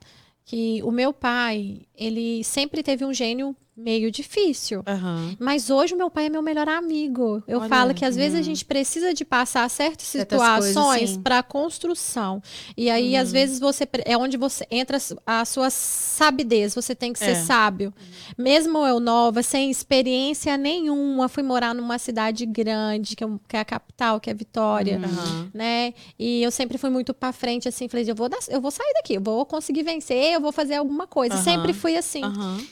que 0.46 0.84
o 0.84 0.92
meu 0.92 1.12
pai, 1.12 1.82
ele 1.98 2.44
sempre 2.44 2.84
teve 2.84 3.04
um 3.04 3.12
gênio 3.12 3.56
meio 3.76 4.12
difícil. 4.12 4.84
Aham. 4.86 5.36
Mas 5.40 5.70
hoje 5.70 5.94
o 5.94 5.98
meu 5.98 6.10
pai 6.10 6.26
é 6.26 6.30
meu 6.30 6.42
melhor 6.42 6.68
amigo. 6.70 7.42
Eu 7.48 7.60
Olha, 7.60 7.70
falo 7.70 7.94
que 7.94 8.06
às 8.06 8.16
vezes 8.16 8.38
a 8.38 8.42
gente 8.42 8.66
precisa 8.66 9.14
de 9.14 9.24
passar 9.26 9.68
certas 9.70 10.08
situações 10.08 11.18
para 11.18 11.42
construção. 11.42 12.42
E 12.76 12.90
aí 12.90 13.16
às 13.16 13.32
vezes 13.32 13.60
você 13.60 13.88
é 14.06 14.18
onde 14.18 14.38
você 14.38 14.66
entra 14.70 14.98
a 15.26 15.46
sua 15.46 15.70
sabidez, 15.70 16.76
você 16.76 16.94
tem 16.94 17.14
que 17.14 17.20
ser 17.20 17.32
É. 17.32 17.36
sábio. 17.36 17.94
Mesmo 18.38 18.86
eu 18.86 19.00
nova, 19.00 19.42
sem 19.42 19.70
experiência 19.72 20.58
nenhuma, 20.58 21.28
fui 21.30 21.44
morar 21.44 21.74
numa 21.74 21.98
cidade 21.98 22.46
grande, 22.46 23.16
que 23.16 23.24
é, 23.24 23.28
é 23.54 23.60
a 23.60 23.66
capital, 23.66 24.20
que 24.20 24.30
é 24.30 24.34
Vitória 24.34 24.98
Aham. 24.98 25.50
né? 25.54 25.94
E 26.20 26.42
eu 26.44 26.52
sempre 26.52 26.78
fui 26.78 26.90
muito 26.90 27.14
pra 27.14 27.32
frente, 27.32 27.68
assim, 27.68 27.88
falei, 27.88 28.10
eu 28.10 28.16
vou, 28.16 28.30
dar- 28.30 28.40
eu 28.50 28.62
vou 28.62 28.72
sair 28.72 28.92
daqui, 28.96 29.16
eu 29.16 29.22
vou 29.22 29.46
conseguir 29.46 29.84
vencer, 29.84 30.34
eu 30.34 30.42
vou 30.42 30.52
fazer 30.52 30.76
alguma 30.76 31.08
coisa. 31.08 31.38
Sempre 31.38 31.74
fui 31.74 31.96
assim. 31.98 32.22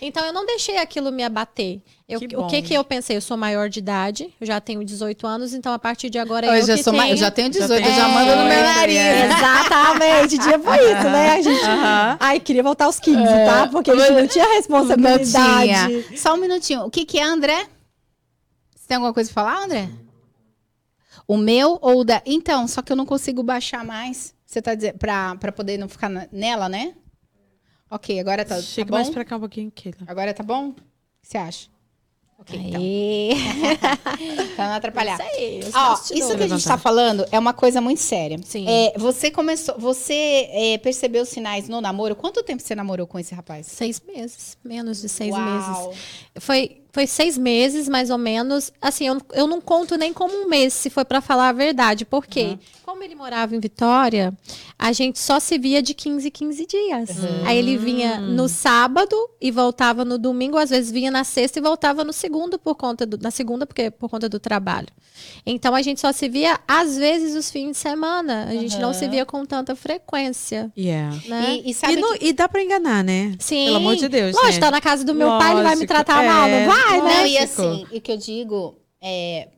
Então 0.02 0.26
eu 0.26 0.34
não 0.34 0.46
deixei 0.46 0.78
aquilo 0.90 1.12
me 1.12 1.24
abater. 1.24 1.80
Eu- 2.08 2.20
Que 2.20 2.36
o 2.36 2.48
que 2.48 2.62
que 2.64 2.74
eu 2.74 2.84
pensei? 2.84 3.16
Eu 3.16 3.22
sou 3.22 3.38
maior 3.38 3.70
de 3.70 3.80
idade, 3.80 4.34
eu 4.42 4.48
já 4.48 4.60
tenho 4.60 4.84
18 4.84 5.26
anos, 5.28 5.54
então 5.54 5.72
a 5.72 5.80
partir 5.80 6.10
de 6.10 6.18
agora 6.18 6.48
Eu 6.48 6.54
eu 6.56 6.66
já, 6.66 6.76
que 6.76 6.84
sou 6.84 6.92
tenho... 6.94 7.08
eu 7.14 7.18
já 7.18 7.30
tenho 7.32 7.50
18, 7.50 7.72
eu 7.86 7.92
É, 7.92 7.96
já 7.96 8.08
mando 8.08 8.36
no 8.36 8.44
meu 8.46 8.62
nariz. 8.64 8.98
é. 8.98 9.26
Exatamente, 9.28 10.38
tipo 10.40 10.74
isso, 10.74 11.10
né? 11.10 11.32
A 11.34 11.42
gente. 11.42 11.64
Aham. 11.64 12.18
Ai, 12.20 12.40
queria 12.40 12.64
voltar 12.64 12.86
aos 12.86 13.00
15, 13.00 13.22
É. 13.22 13.46
tá? 13.46 13.68
Porque 13.68 13.92
a 13.92 13.96
gente 13.96 14.12
não 14.12 14.28
tinha 14.28 14.46
Não 14.46 14.56
responsabilidade. 14.56 16.04
tinha. 16.04 16.18
Só 16.18 16.34
um 16.34 16.38
minutinho. 16.38 16.84
O 16.86 16.90
que, 16.90 17.06
que 17.06 17.20
é, 17.20 17.24
André? 17.24 17.66
Você 18.76 18.88
tem 18.88 18.96
alguma 18.96 19.14
coisa 19.14 19.32
pra 19.32 19.44
falar, 19.44 19.64
André? 19.64 19.88
O 21.28 21.38
meu 21.38 21.78
ou 21.82 22.00
o 22.00 22.04
da. 22.04 22.22
Então, 22.26 22.68
só 22.68 22.82
que 22.82 22.92
eu 22.92 22.96
não 22.96 23.06
consigo 23.06 23.44
baixar 23.44 23.86
mais. 23.86 24.34
Você 24.46 24.62
tá 24.64 24.74
dizendo. 24.74 24.98
Pra, 24.98 25.36
pra 25.36 25.52
poder 25.52 25.78
não 25.78 25.88
ficar 25.88 26.10
nela, 26.32 26.68
né? 26.68 26.94
Ok, 27.90 28.20
agora 28.20 28.46
tá, 28.46 28.56
tá 28.56 28.62
Chega 28.62 28.90
bom? 28.90 28.96
mais 28.98 29.10
pra 29.10 29.26
cá 29.26 29.38
um 29.38 29.40
pouquinho, 29.40 29.72
Keila. 29.72 29.98
Agora 30.08 30.34
tá 30.34 30.44
bom? 30.44 30.70
O 30.70 30.74
que 30.74 30.82
você 31.24 31.38
acha? 31.38 31.68
Ok, 32.40 32.58
então. 32.58 32.80
Aê. 32.80 33.32
Pra 34.56 34.68
não 34.68 34.74
atrapalhar. 34.76 35.16
Isso 35.16 35.22
aí, 35.24 35.60
Ó, 35.76 35.94
isso 35.94 36.38
que 36.38 36.44
a 36.44 36.48
gente 36.48 36.64
tá 36.64 36.78
falando 36.78 37.26
é 37.34 37.38
uma 37.38 37.52
coisa 37.54 37.82
muito 37.82 38.00
séria. 38.00 38.40
Sim. 38.46 38.66
É, 38.66 38.94
você 38.98 39.30
começou. 39.30 39.78
Você 39.78 40.48
é, 40.50 40.78
percebeu 40.78 41.24
os 41.24 41.30
sinais 41.30 41.68
no 41.68 41.82
namoro? 41.82 42.16
Quanto 42.16 42.42
tempo 42.42 42.62
você 42.64 42.74
namorou 42.74 43.06
com 43.06 43.20
esse 43.20 43.36
rapaz? 43.36 43.68
Seis 43.68 44.02
meses, 44.08 44.58
menos 44.64 45.02
de 45.02 45.10
seis 45.10 45.34
Uau. 45.36 45.42
meses. 45.90 46.00
Foi, 46.40 46.79
foi 46.92 47.06
seis 47.08 47.38
meses, 47.38 47.88
mais 47.88 48.10
ou 48.10 48.18
menos. 48.18 48.72
Assim, 48.82 49.08
eu, 49.08 49.18
eu 49.34 49.48
não 49.48 49.62
conto 49.62 49.96
nem 49.98 50.12
como 50.14 50.34
um 50.34 50.48
mês, 50.48 50.74
se 50.74 50.90
foi 50.90 51.06
pra 51.06 51.22
falar 51.22 51.50
a 51.50 51.54
verdade. 51.54 52.06
Por 52.06 52.26
quê? 52.26 52.58
Como 52.84 53.04
ele 53.04 53.14
morava 53.14 53.56
em 53.56 53.60
Vitória, 53.60 54.34
a 54.78 54.92
gente 54.92 55.20
só 55.20 55.40
se 55.40 55.58
via 55.60 55.82
de 55.82 55.94
15 55.94 56.28
em 56.28 56.32
15 56.32 56.66
dias. 56.66 57.10
Aí 57.46 57.58
ele 57.58 57.78
vinha 57.78 58.20
no 58.20 58.50
sábado 58.50 59.16
e 59.40 59.52
voltava 59.52 60.04
no 60.04 60.18
domingo, 60.18 60.58
às 60.58 60.72
vezes 60.72 60.90
vinha 60.92 61.12
na 61.12 61.24
sexta 61.24 61.60
e 61.60 61.62
voltava 61.62 62.04
no 62.04 62.12
segundo 62.12 62.58
por 62.58 62.74
conta 62.76 63.06
do, 63.06 63.18
na 63.20 63.30
segunda 63.30 63.68
porque 63.68 63.92
por 63.92 64.10
conta 64.10 64.28
do 64.28 64.40
trabalho. 64.40 64.88
Então 65.46 65.76
a 65.76 65.82
gente 65.84 66.00
só 66.02 66.12
se 66.12 66.28
via 66.28 66.60
às 66.68 66.98
vezes 66.98 67.36
os 67.36 67.52
fins 67.52 67.72
de 67.74 67.78
semana. 67.78 68.46
A 68.50 68.54
gente 68.54 68.80
não 68.80 68.92
se 68.94 69.08
via 69.08 69.26
com 69.26 69.46
tanta 69.46 69.76
frequência, 69.76 70.72
Yeah. 70.76 71.16
né? 71.28 71.60
E, 71.64 71.70
e 71.72 71.74
sabe 71.74 71.94
E, 71.94 71.98
não- 71.98 72.16
e 72.20 72.34
dá 72.34 72.48
pra 72.50 72.64
enganar, 72.64 73.04
né? 73.04 73.36
Sim. 73.40 73.66
Pelo 73.66 73.78
amor 73.78 73.96
de 73.96 74.08
Deus, 74.10 74.36
Lógico, 74.36 74.54
né? 74.56 74.60
tá 74.60 74.72
na 74.72 74.82
casa 74.82 75.04
do 75.04 75.14
meu 75.14 75.28
pai, 75.38 75.52
ele 75.52 75.62
vai 75.62 75.76
me 75.76 75.82
Lógico, 75.82 75.88
tratar 75.88 76.24
mal, 76.26 76.48
é. 76.48 76.66
não 76.66 76.74
vai, 76.74 76.79
né? 76.88 76.98
Não, 76.98 77.26
e 77.26 77.38
assim, 77.38 77.86
o 77.92 78.02
que 78.02 78.12
eu 78.12 78.18
digo 78.18 78.78
é. 79.02 79.50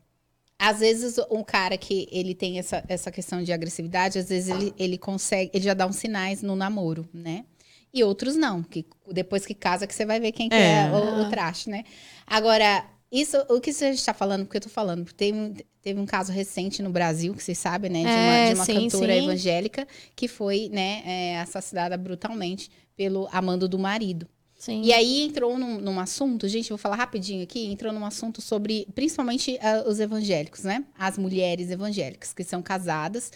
Às 0.63 0.79
vezes, 0.79 1.17
um 1.31 1.43
cara 1.43 1.75
que 1.75 2.07
ele 2.11 2.35
tem 2.35 2.59
essa, 2.59 2.83
essa 2.87 3.11
questão 3.11 3.41
de 3.41 3.51
agressividade, 3.51 4.19
às 4.19 4.29
vezes 4.29 4.47
ele, 4.47 4.71
ele 4.77 4.95
consegue, 4.97 5.49
ele 5.55 5.63
já 5.63 5.73
dá 5.73 5.87
uns 5.87 5.95
sinais 5.95 6.43
no 6.43 6.55
namoro, 6.55 7.09
né? 7.11 7.45
E 7.91 8.03
outros 8.03 8.35
não, 8.35 8.61
que 8.61 8.85
depois 9.11 9.43
que 9.43 9.55
casa 9.55 9.87
que 9.87 9.93
você 9.95 10.05
vai 10.05 10.19
ver 10.19 10.31
quem 10.31 10.47
que 10.49 10.55
é, 10.55 10.83
É. 10.83 10.91
o, 10.91 11.21
o 11.23 11.29
traste, 11.31 11.67
né? 11.67 11.83
Agora, 12.27 12.85
isso, 13.11 13.37
o 13.49 13.59
que 13.59 13.73
você 13.73 13.89
está 13.89 14.13
falando, 14.13 14.45
porque 14.45 14.57
eu 14.57 14.61
tô 14.61 14.69
falando, 14.69 15.03
porque 15.03 15.17
teve, 15.17 15.35
um- 15.37 15.53
teve 15.81 15.99
um 15.99 16.05
caso 16.05 16.31
recente 16.31 16.83
no 16.83 16.91
Brasil, 16.91 17.33
que 17.33 17.43
vocês 17.43 17.57
sabem, 17.57 17.89
né? 17.91 17.99
De 18.03 18.05
uma, 18.07 18.35
É, 18.37 18.47
de 18.49 18.53
uma 18.53 18.65
sim, 18.65 18.73
cantora 18.87 19.13
sim. 19.13 19.23
evangélica 19.23 19.87
que 20.15 20.27
foi, 20.27 20.69
né, 20.71 21.01
é, 21.05 21.39
assassinada 21.39 21.97
brutalmente 21.97 22.69
pelo 22.95 23.27
amando 23.31 23.67
do 23.67 23.79
marido. 23.79 24.27
Sim. 24.61 24.83
E 24.83 24.93
aí 24.93 25.21
entrou 25.23 25.57
num, 25.57 25.81
num 25.81 25.99
assunto, 25.99 26.47
gente, 26.47 26.69
vou 26.69 26.77
falar 26.77 26.95
rapidinho 26.95 27.41
aqui, 27.41 27.65
entrou 27.65 27.91
num 27.91 28.05
assunto 28.05 28.41
sobre, 28.43 28.87
principalmente 28.93 29.57
ah, 29.59 29.83
os 29.87 29.99
evangélicos, 29.99 30.63
né? 30.63 30.85
As 30.99 31.17
mulheres 31.17 31.71
evangélicas 31.71 32.31
que 32.31 32.43
são 32.43 32.61
casadas 32.61 33.31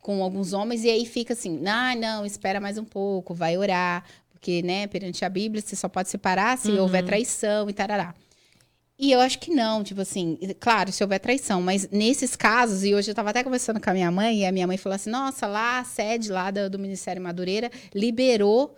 com 0.00 0.22
alguns 0.22 0.54
homens, 0.54 0.82
e 0.82 0.88
aí 0.88 1.04
fica 1.04 1.34
assim, 1.34 1.60
ah, 1.66 1.94
não, 1.94 2.24
espera 2.24 2.58
mais 2.58 2.78
um 2.78 2.84
pouco, 2.84 3.34
vai 3.34 3.58
orar, 3.58 4.02
porque, 4.30 4.62
né, 4.62 4.86
perante 4.86 5.22
a 5.22 5.28
Bíblia, 5.28 5.60
você 5.60 5.76
só 5.76 5.86
pode 5.86 6.08
separar 6.08 6.56
se 6.56 6.70
Uhum. 6.70 6.80
houver 6.80 7.04
traição 7.04 7.68
e 7.68 7.74
tarará. 7.74 8.14
E 8.98 9.12
eu 9.12 9.20
acho 9.20 9.38
que 9.38 9.50
não, 9.50 9.84
tipo 9.84 10.00
assim, 10.00 10.38
claro, 10.58 10.90
se 10.92 11.04
houver 11.04 11.18
traição, 11.18 11.60
mas 11.60 11.90
nesses 11.90 12.34
casos, 12.34 12.84
e 12.84 12.94
hoje 12.94 13.10
eu 13.10 13.14
tava 13.14 13.28
até 13.28 13.44
conversando 13.44 13.78
com 13.78 13.90
a 13.90 13.92
minha 13.92 14.10
mãe, 14.10 14.40
e 14.40 14.46
a 14.46 14.52
minha 14.52 14.66
mãe 14.66 14.78
falou 14.78 14.96
assim: 14.96 15.10
nossa, 15.10 15.46
lá 15.46 15.80
a 15.80 15.84
sede 15.84 16.30
lá 16.32 16.50
do, 16.50 16.70
do 16.70 16.78
Ministério 16.78 17.20
Madureira 17.20 17.70
liberou 17.94 18.74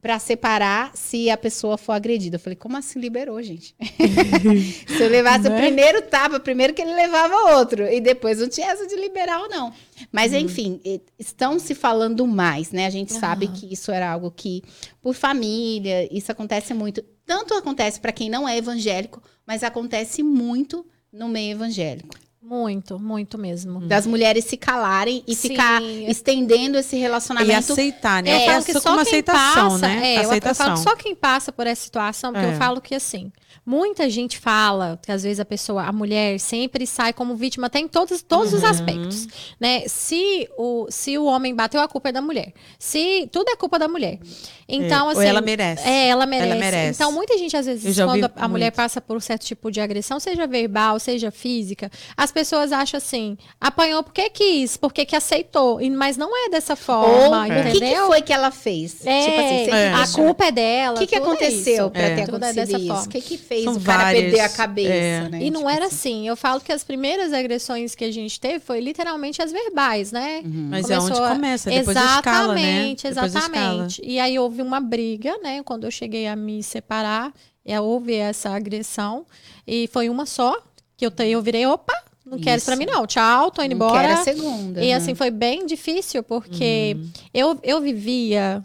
pra 0.00 0.18
separar 0.18 0.96
se 0.96 1.28
a 1.28 1.36
pessoa 1.36 1.76
for 1.76 1.92
agredida. 1.92 2.36
Eu 2.36 2.40
falei, 2.40 2.56
como 2.56 2.76
assim 2.76 2.98
liberou, 2.98 3.42
gente? 3.42 3.74
se 4.88 5.02
eu 5.02 5.08
levasse 5.08 5.46
o 5.46 5.50
Né? 5.50 5.56
primeiro 5.60 6.02
tapa, 6.02 6.40
primeiro 6.40 6.72
que 6.72 6.80
ele 6.82 6.94
levava 6.94 7.56
outro, 7.58 7.84
e 7.86 8.00
depois 8.00 8.38
não 8.38 8.48
tinha 8.48 8.68
essa 8.70 8.86
de 8.86 8.96
liberar 8.96 9.40
ou 9.42 9.48
não. 9.48 9.72
Mas, 10.10 10.32
Uhum. 10.32 10.38
enfim, 10.38 10.80
estão 11.18 11.58
se 11.58 11.74
falando 11.74 12.26
mais, 12.26 12.70
né? 12.72 12.86
A 12.86 12.90
gente 12.90 13.12
sabe 13.12 13.46
Aham. 13.46 13.54
que 13.54 13.72
isso 13.72 13.92
era 13.92 14.10
algo 14.10 14.30
que, 14.30 14.62
por 15.02 15.14
família, 15.14 16.08
isso 16.14 16.32
acontece 16.32 16.72
muito. 16.72 17.02
Tanto 17.26 17.54
acontece 17.54 18.00
para 18.00 18.12
quem 18.12 18.28
não 18.30 18.48
é 18.48 18.56
evangélico, 18.56 19.22
mas 19.46 19.62
acontece 19.62 20.22
muito 20.22 20.84
no 21.12 21.28
meio 21.28 21.52
evangélico. 21.52 22.14
Muito, 22.42 22.98
muito 22.98 23.36
mesmo. 23.36 23.80
Das 23.80 24.06
mulheres 24.06 24.46
se 24.46 24.56
calarem 24.56 25.22
e 25.26 25.34
Sim. 25.36 25.48
ficar 25.50 25.82
estendendo 25.82 26.78
esse 26.78 26.96
E 26.96 26.98
relacionamento. 26.98 27.72
aceitar, 27.74 28.22
né? 28.22 28.30
Eu 28.30 28.36
É, 28.36 28.46
falo 28.46 28.64
que 28.64 28.72
só 28.72 28.92
quem 28.92 29.00
aceitação, 29.02 29.70
passa, 29.72 29.88
né? 29.88 30.00
é, 30.02 30.16
eu- 30.16 30.22
eu, 30.22 30.28
aceitação. 30.30 30.66
falo 30.66 30.78
que 30.78 30.82
só 30.90 30.96
quem 30.96 31.14
passa 31.14 31.52
por 31.52 31.66
essa 31.66 31.82
situação, 31.84 32.32
porque 32.32 32.46
É. 32.46 32.52
eu 32.54 32.56
falo 32.56 32.80
que 32.80 32.94
assim, 32.94 33.30
muita 33.64 34.08
gente 34.08 34.38
fala 34.38 34.98
que 35.04 35.12
às 35.12 35.22
vezes 35.22 35.38
a 35.38 35.44
pessoa, 35.44 35.82
a 35.84 35.92
mulher 35.92 36.40
sempre 36.40 36.86
sai 36.86 37.12
como 37.12 37.36
vítima, 37.36 37.68
tem 37.68 37.86
todos, 37.86 38.22
todos 38.22 38.54
os 38.54 38.62
Uhum. 38.62 38.68
aspectos, 38.70 39.28
né? 39.60 39.82
Se 39.86 40.48
o, 40.56 40.86
se 40.88 41.18
o 41.18 41.26
homem 41.26 41.54
bateu, 41.54 41.82
a 41.82 41.88
culpa 41.88 42.08
é 42.08 42.12
da 42.12 42.22
mulher. 42.22 42.54
Se 42.78 43.28
tudo 43.30 43.50
é 43.50 43.56
culpa 43.56 43.78
da 43.78 43.86
mulher. 43.86 44.18
Então, 44.66 45.08
É, 45.08 45.12
assim, 45.12 45.20
ou 45.20 45.26
ela 45.26 45.40
merece. 45.42 45.86
É, 45.86 46.08
ela 46.08 46.24
merece. 46.24 46.58
merece. 46.58 47.02
Então, 47.02 47.12
muita 47.12 47.36
gente, 47.36 47.54
às 47.54 47.66
Eu 47.66 47.74
vezes, 47.76 47.96
quando 47.98 48.24
a, 48.24 48.30
a 48.36 48.48
mulher 48.48 48.70
passa 48.70 48.98
por 49.00 49.14
um 49.16 49.20
certo 49.20 49.44
tipo 49.44 49.70
de 49.70 49.78
agressão, 49.80 50.18
seja 50.18 50.46
verbal, 50.46 50.98
seja 50.98 51.30
física, 51.30 51.90
as 52.16 52.29
pessoas 52.32 52.72
acham 52.72 52.98
assim, 52.98 53.36
apanhou 53.60 54.02
porque 54.02 54.28
quis, 54.30 54.76
porque 54.76 55.04
que 55.04 55.14
aceitou. 55.16 55.80
E- 55.80 55.90
Mas 55.90 56.16
não 56.16 56.30
é 56.46 56.48
dessa 56.50 56.72
Ou 56.72 56.76
forma, 56.76 57.46
o 57.46 57.72
que, 57.72 57.80
que 57.80 57.96
foi 58.06 58.22
que 58.22 58.32
ela 58.32 58.50
fez? 58.50 59.04
É, 59.06 59.20
tipo 59.24 59.40
assim, 59.40 59.70
É. 59.70 59.88
a 59.92 59.98
acha- 60.02 60.14
culpa 60.22 60.44
é 60.46 60.52
dela. 60.52 60.96
O 60.96 60.98
que, 61.00 61.06
que 61.06 61.14
é 61.14 61.18
aconteceu 61.18 61.90
É. 61.94 62.14
ter 62.14 62.24
Tudo 62.26 62.44
é 62.44 62.48
acontecido 62.48 62.54
dessa 62.66 62.78
isso? 62.78 62.86
forma. 62.88 63.02
O 63.02 63.08
que, 63.08 63.20
que 63.20 63.38
fez 63.38 63.64
São 63.64 63.74
o 63.74 63.80
cara 63.80 64.04
várias, 64.04 64.22
perder 64.24 64.40
a 64.40 64.48
cabeça, 64.48 64.92
é. 64.92 65.28
né? 65.28 65.38
E 65.42 65.50
não 65.50 65.60
Tipo 65.60 65.70
era 65.70 65.86
assim. 65.86 66.26
Eu 66.28 66.36
falo 66.36 66.60
que 66.60 66.72
as 66.72 66.84
primeiras 66.84 67.32
agressões 67.32 67.94
que 67.94 68.04
a 68.04 68.12
gente 68.12 68.38
teve 68.40 68.60
foi 68.60 68.80
literalmente 68.80 69.42
as 69.42 69.52
verbais, 69.52 70.12
né? 70.12 70.42
Mas 70.44 70.88
é 70.90 70.98
onde 70.98 71.04
Começou 71.10 71.24
a- 71.24 71.30
começa, 71.30 71.70
depois 71.70 71.96
escala, 71.96 72.54
né? 72.54 72.60
Exatamente, 72.60 73.06
exatamente. 73.06 74.02
E 74.04 74.18
aí 74.18 74.38
houve 74.38 74.62
uma 74.62 74.80
briga, 74.80 75.36
né? 75.42 75.62
Quando 75.64 75.84
eu 75.84 75.90
cheguei 75.90 76.26
a 76.26 76.34
me 76.36 76.62
separar, 76.62 77.32
é, 77.64 77.80
houve 77.80 78.14
essa 78.14 78.50
agressão. 78.50 79.26
E 79.66 79.88
foi 79.92 80.08
uma 80.08 80.26
só, 80.26 80.56
que 80.96 81.06
eu, 81.06 81.12
eu 81.26 81.40
virei, 81.42 81.66
opa, 81.66 81.92
não 82.30 82.38
quero 82.38 82.56
isso 82.58 82.66
pra 82.66 82.76
mim 82.76 82.86
não. 82.86 83.06
Tchau, 83.06 83.50
tô 83.50 83.62
indo 83.62 83.76
Não 83.76 83.86
embora. 83.86 84.08
quero 84.08 84.20
a 84.20 84.24
segunda. 84.24 84.82
E 84.82 84.88
né? 84.88 84.94
assim, 84.94 85.14
foi 85.14 85.30
bem 85.30 85.66
difícil, 85.66 86.22
porque 86.22 86.96
Uhum. 86.96 87.10
eu, 87.34 87.58
eu 87.62 87.80
vivia. 87.80 88.62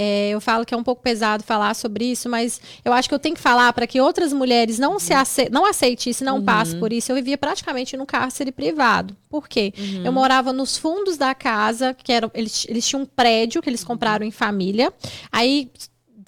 é, 0.00 0.28
eu 0.30 0.40
falo 0.40 0.64
que 0.64 0.72
é 0.72 0.76
um 0.76 0.84
pouco 0.84 1.02
pesado 1.02 1.42
falar 1.42 1.74
sobre 1.74 2.04
isso, 2.04 2.28
mas 2.28 2.60
eu 2.84 2.92
acho 2.92 3.08
que 3.08 3.14
eu 3.14 3.18
tenho 3.18 3.34
que 3.34 3.40
falar 3.40 3.72
para 3.72 3.84
que 3.84 4.00
outras 4.00 4.32
mulheres 4.32 4.78
não 4.78 4.96
se 5.00 5.12
ace 5.12 5.48
não 5.50 5.66
aceitem 5.66 6.12
isso, 6.12 6.22
não 6.24 6.40
passem 6.40 6.78
por 6.78 6.92
isso. 6.92 7.10
Eu 7.10 7.16
vivia 7.16 7.36
praticamente 7.36 7.96
num 7.96 8.06
cárcere 8.06 8.52
privado. 8.52 9.16
Por 9.28 9.48
quê? 9.48 9.72
Eu 10.04 10.12
morava 10.12 10.52
nos 10.52 10.76
fundos 10.76 11.16
da 11.16 11.34
casa, 11.34 11.94
que 11.94 12.12
era, 12.12 12.30
eles, 12.32 12.64
eles 12.68 12.86
tinham 12.86 13.02
um 13.02 13.06
prédio 13.06 13.60
que 13.60 13.68
eles 13.68 13.82
compraram 13.82 14.24
em 14.24 14.30
família. 14.30 14.92
Aí 15.32 15.68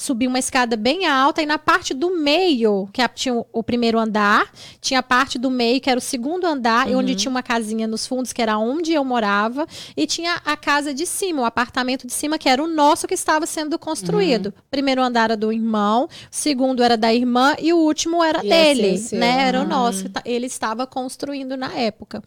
subir 0.00 0.26
uma 0.26 0.38
escada 0.38 0.76
bem 0.78 1.06
alta 1.06 1.42
e 1.42 1.46
na 1.46 1.58
parte 1.58 1.92
do 1.92 2.16
meio, 2.16 2.88
que 2.90 3.02
a- 3.02 3.08
tinha 3.08 3.34
o, 3.52 3.62
primeiro 3.62 3.98
andar, 3.98 4.50
tinha 4.80 5.00
a 5.00 5.02
parte 5.02 5.38
do 5.38 5.50
meio, 5.50 5.78
que 5.78 5.90
era 5.90 5.98
o 5.98 6.00
segundo 6.02 6.46
andar, 6.46 6.90
e 6.90 6.94
onde 6.94 7.14
tinha 7.14 7.30
uma 7.30 7.42
casinha 7.42 7.86
nos 7.86 8.06
fundos, 8.06 8.32
que 8.32 8.40
era 8.40 8.56
onde 8.56 8.92
eu 8.94 9.04
morava, 9.04 9.66
e 9.94 10.06
tinha 10.06 10.40
a 10.44 10.56
casa 10.56 10.94
de 10.94 11.04
cima, 11.04 11.42
o 11.42 11.44
apartamento 11.44 12.06
de 12.06 12.14
cima, 12.14 12.38
que 12.38 12.48
era 12.48 12.62
o 12.64 12.66
nosso 12.66 13.06
que 13.06 13.12
estava 13.12 13.44
sendo 13.44 13.78
construído. 13.78 14.46
O 14.48 14.70
primeiro 14.70 15.02
andar 15.02 15.24
era 15.24 15.36
do 15.36 15.52
irmão, 15.52 16.04
o 16.04 16.08
segundo 16.30 16.82
era 16.82 16.96
da 16.96 17.12
irmã 17.12 17.54
e 17.58 17.72
o 17.74 17.76
último 17.76 18.24
era 18.24 18.42
Ia 18.42 18.50
ser 18.50 18.74
dele, 18.76 19.08
né? 19.12 19.48
Era 19.48 19.58
o 19.58 19.62
Uhum. 19.64 19.68
nosso. 19.68 20.08
ta- 20.08 20.22
Ele 20.24 20.46
estava 20.46 20.86
construindo 20.86 21.56
na 21.58 21.72
época. 21.74 22.22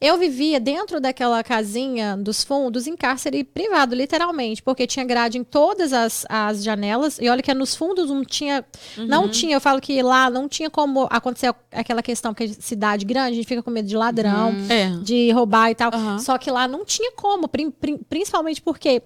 Eu 0.00 0.16
vivia 0.16 0.60
dentro 0.60 1.00
daquela 1.00 1.42
casinha 1.42 2.16
dos 2.16 2.44
fundos 2.44 2.86
em 2.86 2.96
cárcere 2.96 3.42
privado, 3.42 3.96
literalmente, 3.96 4.62
porque 4.62 4.86
tinha 4.86 5.04
grade 5.04 5.38
em 5.38 5.42
todas 5.42 5.92
as, 5.92 6.24
as 6.28 6.62
janelas. 6.62 7.18
E 7.20 7.28
olha 7.28 7.42
que 7.42 7.52
nos 7.52 7.74
fundos 7.74 8.08
não 8.08 8.24
tinha. 8.24 8.64
Não 8.96 9.28
tinha, 9.28 9.56
eu 9.56 9.60
falo 9.60 9.80
que 9.80 10.00
lá 10.02 10.30
não 10.30 10.48
tinha 10.48 10.70
como 10.70 11.08
acontecer 11.10 11.52
aquela 11.72 12.00
questão 12.02 12.32
que 12.32 12.44
é 12.44 12.48
cidade 12.48 13.04
grande, 13.04 13.32
a 13.32 13.34
gente 13.34 13.48
fica 13.48 13.62
com 13.62 13.70
medo 13.72 13.88
de 13.88 13.96
ladrão, 13.96 14.54
É. 14.68 14.90
de 15.02 15.30
roubar 15.32 15.70
e 15.70 15.74
tal. 15.74 15.90
Aham. 15.92 16.18
Só 16.20 16.38
que 16.38 16.50
lá 16.50 16.68
não 16.68 16.84
tinha 16.84 17.10
como, 17.12 17.48
prin- 17.48 17.70
prin- 17.70 17.98
principalmente 18.08 18.62
porque. 18.62 19.02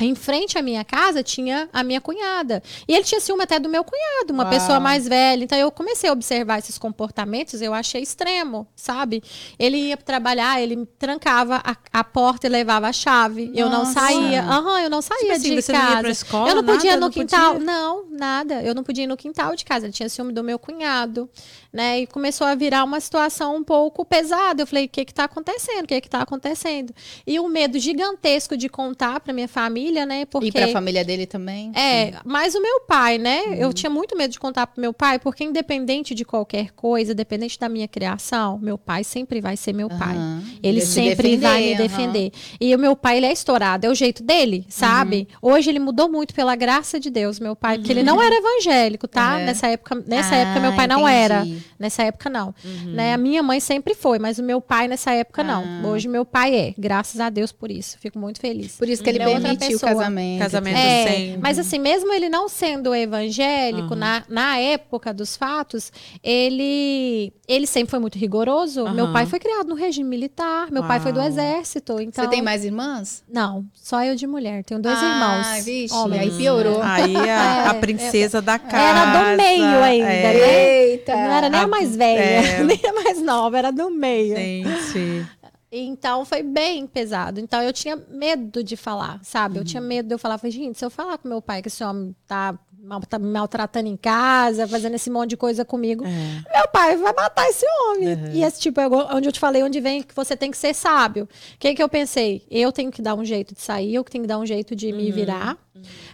Em 0.00 0.14
frente 0.14 0.56
à 0.58 0.62
minha 0.62 0.84
casa 0.84 1.22
tinha 1.22 1.68
a 1.72 1.82
minha 1.82 2.00
cunhada. 2.00 2.62
E 2.88 2.94
ele 2.94 3.04
tinha 3.04 3.20
ciúme 3.20 3.42
até 3.42 3.58
do 3.58 3.68
meu 3.68 3.84
cunhado, 3.84 4.32
uma 4.32 4.46
pessoa 4.46 4.80
mais 4.80 5.06
velha. 5.06 5.44
Então 5.44 5.58
eu 5.58 5.70
comecei 5.70 6.08
a 6.08 6.12
observar 6.12 6.58
esses 6.58 6.78
comportamentos, 6.78 7.60
eu 7.60 7.74
achei 7.74 8.02
extremo, 8.02 8.66
sabe? 8.74 9.22
Ele 9.58 9.76
ia 9.76 9.96
trabalhar, 9.96 10.60
ele 10.60 10.86
trancava 10.98 11.60
a, 11.64 11.76
a 11.92 12.04
porta 12.04 12.46
e 12.46 12.50
levava 12.50 12.88
a 12.88 12.92
chave. 12.92 13.50
Eu 13.54 13.68
não 13.68 13.80
Nossa. 13.80 14.00
saía. 14.00 14.42
Aham, 14.42 14.80
eu 14.80 14.90
não 14.90 15.02
saía 15.02 15.32
assim, 15.34 15.54
de 15.60 15.72
não 15.72 15.80
casa. 15.80 16.00
pra 16.00 16.10
escola, 16.10 16.48
eu 16.50 16.54
não 16.56 16.64
podia 16.64 16.90
ir 16.92 16.94
nada? 16.94 17.00
no 17.00 17.06
Não 17.06 17.10
quintal. 17.12 17.52
podia? 17.54 17.66
Não, 17.66 18.04
nada. 18.10 18.62
Eu 18.62 18.74
não 18.74 18.82
podia 18.84 19.04
ir 19.04 19.06
no 19.06 19.16
quintal 19.16 19.54
de 19.54 19.64
casa. 19.64 19.86
Ele 19.86 19.92
tinha 19.92 20.08
ciúme 20.08 20.32
do 20.32 20.42
meu 20.42 20.58
cunhado, 20.58 21.28
né? 21.72 22.00
E 22.00 22.06
começou 22.06 22.46
a 22.46 22.54
virar 22.54 22.84
uma 22.84 23.00
situação 23.00 23.56
um 23.56 23.62
pouco 23.64 24.04
pesada. 24.04 24.62
Eu 24.62 24.66
falei, 24.66 24.86
o 24.86 24.88
que 24.88 25.04
que 25.04 25.14
tá 25.14 25.24
acontecendo? 25.24 25.84
O 25.84 25.86
que 25.86 26.00
que 26.00 26.08
tá 26.10 26.20
acontecendo? 26.22 26.92
E 27.26 27.38
um 27.38 27.48
medo 27.48 27.78
gigantesco 27.78 28.56
de 28.56 28.68
contar 28.68 29.20
pra 29.20 29.32
minha 29.32 29.48
família, 29.48 30.04
né? 30.06 30.24
Porque 30.24 30.48
E 30.48 30.52
pra 30.52 30.68
família 30.68 31.04
dele 31.04 31.26
também? 31.26 31.70
é, 31.74 32.14
mas 32.24 32.54
o 32.54 32.60
meu 32.62 32.80
pai, 32.82 33.18
né? 33.18 33.42
Uhum. 33.46 33.54
Eu 33.54 33.72
tinha 33.72 33.90
muito 33.90 34.16
medo 34.16 34.30
de 34.32 34.40
contar 34.40 34.66
pro 34.66 34.80
meu 34.80 34.92
pai, 34.92 35.18
porque 35.18 35.44
independente 35.44 36.14
de 36.14 36.24
qualquer 36.24 36.70
coisa, 36.72 37.12
independente 37.12 37.58
da 37.58 37.68
minha 37.68 37.86
criação, 37.88 38.58
meu 38.58 38.76
pai 38.78 39.04
sempre 39.04 39.40
vai 39.40 39.56
ser 39.56 39.72
meu 39.72 39.88
pai. 39.88 40.16
Aham. 40.16 40.42
Ele 40.62 40.80
sempre 40.80 41.14
defender, 41.36 41.38
vai 41.38 41.62
me 41.62 41.74
defender. 41.76 42.32
E 42.60 42.74
o 42.74 42.78
meu 42.78 42.96
pai, 42.96 43.18
ele 43.18 43.26
é 43.26 43.32
estourado, 43.32 43.86
é 43.86 43.90
o 43.90 43.94
jeito 43.94 44.22
dele, 44.22 44.66
sabe? 44.68 45.28
Uhum. 45.42 45.52
Hoje 45.52 45.70
ele 45.70 45.78
mudou 45.78 46.08
muito 46.08 46.34
pela 46.34 46.54
graça 46.56 46.98
de 46.98 47.10
Deus, 47.10 47.38
meu 47.38 47.54
pai, 47.54 47.78
porque 47.78 47.92
ele 47.92 48.02
não 48.02 48.20
era 48.20 48.34
evangélico, 48.34 49.06
tá? 49.06 49.36
Uhum. 49.36 49.44
Nessa 49.44 49.66
época, 49.68 50.02
nessa 50.06 50.34
Ah, 50.34 50.38
época 50.38 50.60
meu 50.60 50.74
pai 50.74 50.86
não 50.86 51.00
entendi. 51.00 51.14
era. 51.16 51.59
Nessa 51.78 52.02
época 52.02 52.28
não, 52.30 52.54
né? 52.86 53.14
A 53.14 53.16
minha 53.18 53.42
mãe 53.42 53.60
sempre 53.60 53.94
foi, 53.94 54.18
mas 54.18 54.38
o 54.38 54.42
meu 54.42 54.60
pai 54.60 54.88
nessa 54.88 55.12
época 55.12 55.42
não. 55.42 55.62
Ah. 55.64 55.86
Hoje 55.88 56.08
meu 56.08 56.24
pai 56.24 56.54
é, 56.54 56.74
graças 56.78 57.20
a 57.20 57.28
Deus 57.30 57.52
por 57.52 57.70
isso. 57.70 57.98
Fico 57.98 58.18
muito 58.18 58.40
feliz. 58.40 58.76
Por 58.76 58.88
isso 58.88 59.02
que 59.02 59.08
ele 59.08 59.18
Ele 59.18 59.24
é 59.24 59.28
outra 59.34 59.48
permitiu 59.56 59.76
o 59.76 59.80
casamento. 59.80 60.38
Casamento 60.40 60.76
É, 60.76 61.04
sem. 61.06 61.38
mas 61.38 61.58
assim, 61.58 61.78
mesmo 61.78 62.12
ele 62.12 62.28
não 62.28 62.48
sendo 62.48 62.94
evangélico, 62.94 63.94
na, 63.94 64.22
na 64.28 64.56
época 64.58 65.12
dos 65.12 65.36
fatos, 65.36 65.92
ele, 66.22 67.32
ele 67.46 67.66
sempre 67.66 67.90
foi 67.90 67.98
muito 67.98 68.16
rigoroso. 68.18 68.82
Aham. 68.86 68.94
Meu 68.94 69.12
pai 69.12 69.26
foi 69.26 69.38
criado 69.38 69.68
no 69.68 69.74
regime 69.74 70.08
militar, 70.08 70.70
meu 70.70 70.84
pai 70.84 71.00
foi 71.00 71.12
do 71.12 71.18
Uau. 71.18 71.28
exército. 71.28 72.00
Então, 72.00 72.24
Você 72.24 72.30
tem 72.30 72.42
mais 72.42 72.64
irmãs? 72.64 73.22
Não, 73.30 73.64
só 73.74 74.02
eu 74.04 74.14
de 74.14 74.26
mulher. 74.26 74.64
Tenho 74.64 74.80
dois 74.80 74.98
Ah, 74.98 75.04
irmãos. 75.10 75.64
vixe, 75.64 75.94
homens. 75.94 76.20
aí 76.22 76.30
piorou. 76.30 76.80
Aí 76.82 77.16
a, 77.16 77.70
a 77.70 77.74
É, 77.74 77.80
princesa 77.80 78.40
da 78.40 78.58
casa. 78.58 78.76
Era 78.76 79.32
do 79.32 79.36
meio 79.36 79.82
ainda, 79.82 80.08
é. 80.08 80.22
né? 80.22 80.82
Eita! 80.90 81.12
Não 81.14 81.32
era 81.32 81.49
nem 81.50 81.60
a 81.60 81.66
mais 81.66 81.96
velha, 81.96 82.20
É. 82.20 82.62
nem 82.64 82.80
a 82.84 82.92
mais 82.92 83.22
nova, 83.22 83.58
era 83.58 83.70
do 83.70 83.90
meio. 83.90 84.36
Gente. 84.36 85.26
Então 85.72 86.24
foi 86.24 86.42
bem 86.42 86.86
pesado. 86.86 87.38
Então 87.38 87.62
eu 87.62 87.72
tinha 87.72 87.96
medo 87.96 88.62
de 88.64 88.76
falar, 88.76 89.20
sabe? 89.22 89.58
Eu 89.58 89.64
tinha 89.64 89.80
medo 89.80 90.08
de 90.08 90.14
eu 90.14 90.18
falar, 90.18 90.36
falei, 90.38 90.50
gente, 90.50 90.76
se 90.78 90.84
eu 90.84 90.90
falar 90.90 91.16
com 91.18 91.28
meu 91.28 91.40
pai 91.40 91.62
que 91.62 91.68
esse 91.68 91.84
homem 91.84 92.14
tá 92.26 92.58
me 92.82 93.30
maltratando 93.30 93.88
em 93.88 93.96
casa, 93.96 94.66
fazendo 94.66 94.94
esse 94.94 95.10
monte 95.10 95.30
de 95.30 95.36
coisa 95.36 95.64
comigo, 95.64 96.04
É. 96.04 96.56
meu 96.58 96.68
pai 96.72 96.96
vai 96.96 97.12
matar 97.12 97.46
esse 97.48 97.64
homem. 97.66 98.08
E 98.32 98.42
esse 98.42 98.58
tipo, 98.60 98.80
é 98.80 98.88
onde 98.88 99.28
eu 99.28 99.32
te 99.32 99.38
falei, 99.38 99.62
onde 99.62 99.80
vem 99.80 100.02
que 100.02 100.14
você 100.14 100.36
tem 100.36 100.50
que 100.50 100.56
ser 100.56 100.74
sábio. 100.74 101.24
O 101.24 101.58
que 101.58 101.74
que 101.74 101.82
eu 101.82 101.88
pensei? 101.88 102.42
Eu 102.50 102.72
tenho 102.72 102.90
que 102.90 103.02
dar 103.02 103.14
um 103.14 103.24
jeito 103.24 103.54
de 103.54 103.60
sair, 103.60 103.94
eu 103.94 104.02
que 104.02 104.10
tenho 104.10 104.22
que 104.22 104.28
dar 104.28 104.38
um 104.38 104.46
jeito 104.46 104.74
de 104.74 104.92
me 104.92 105.10
virar. 105.10 105.58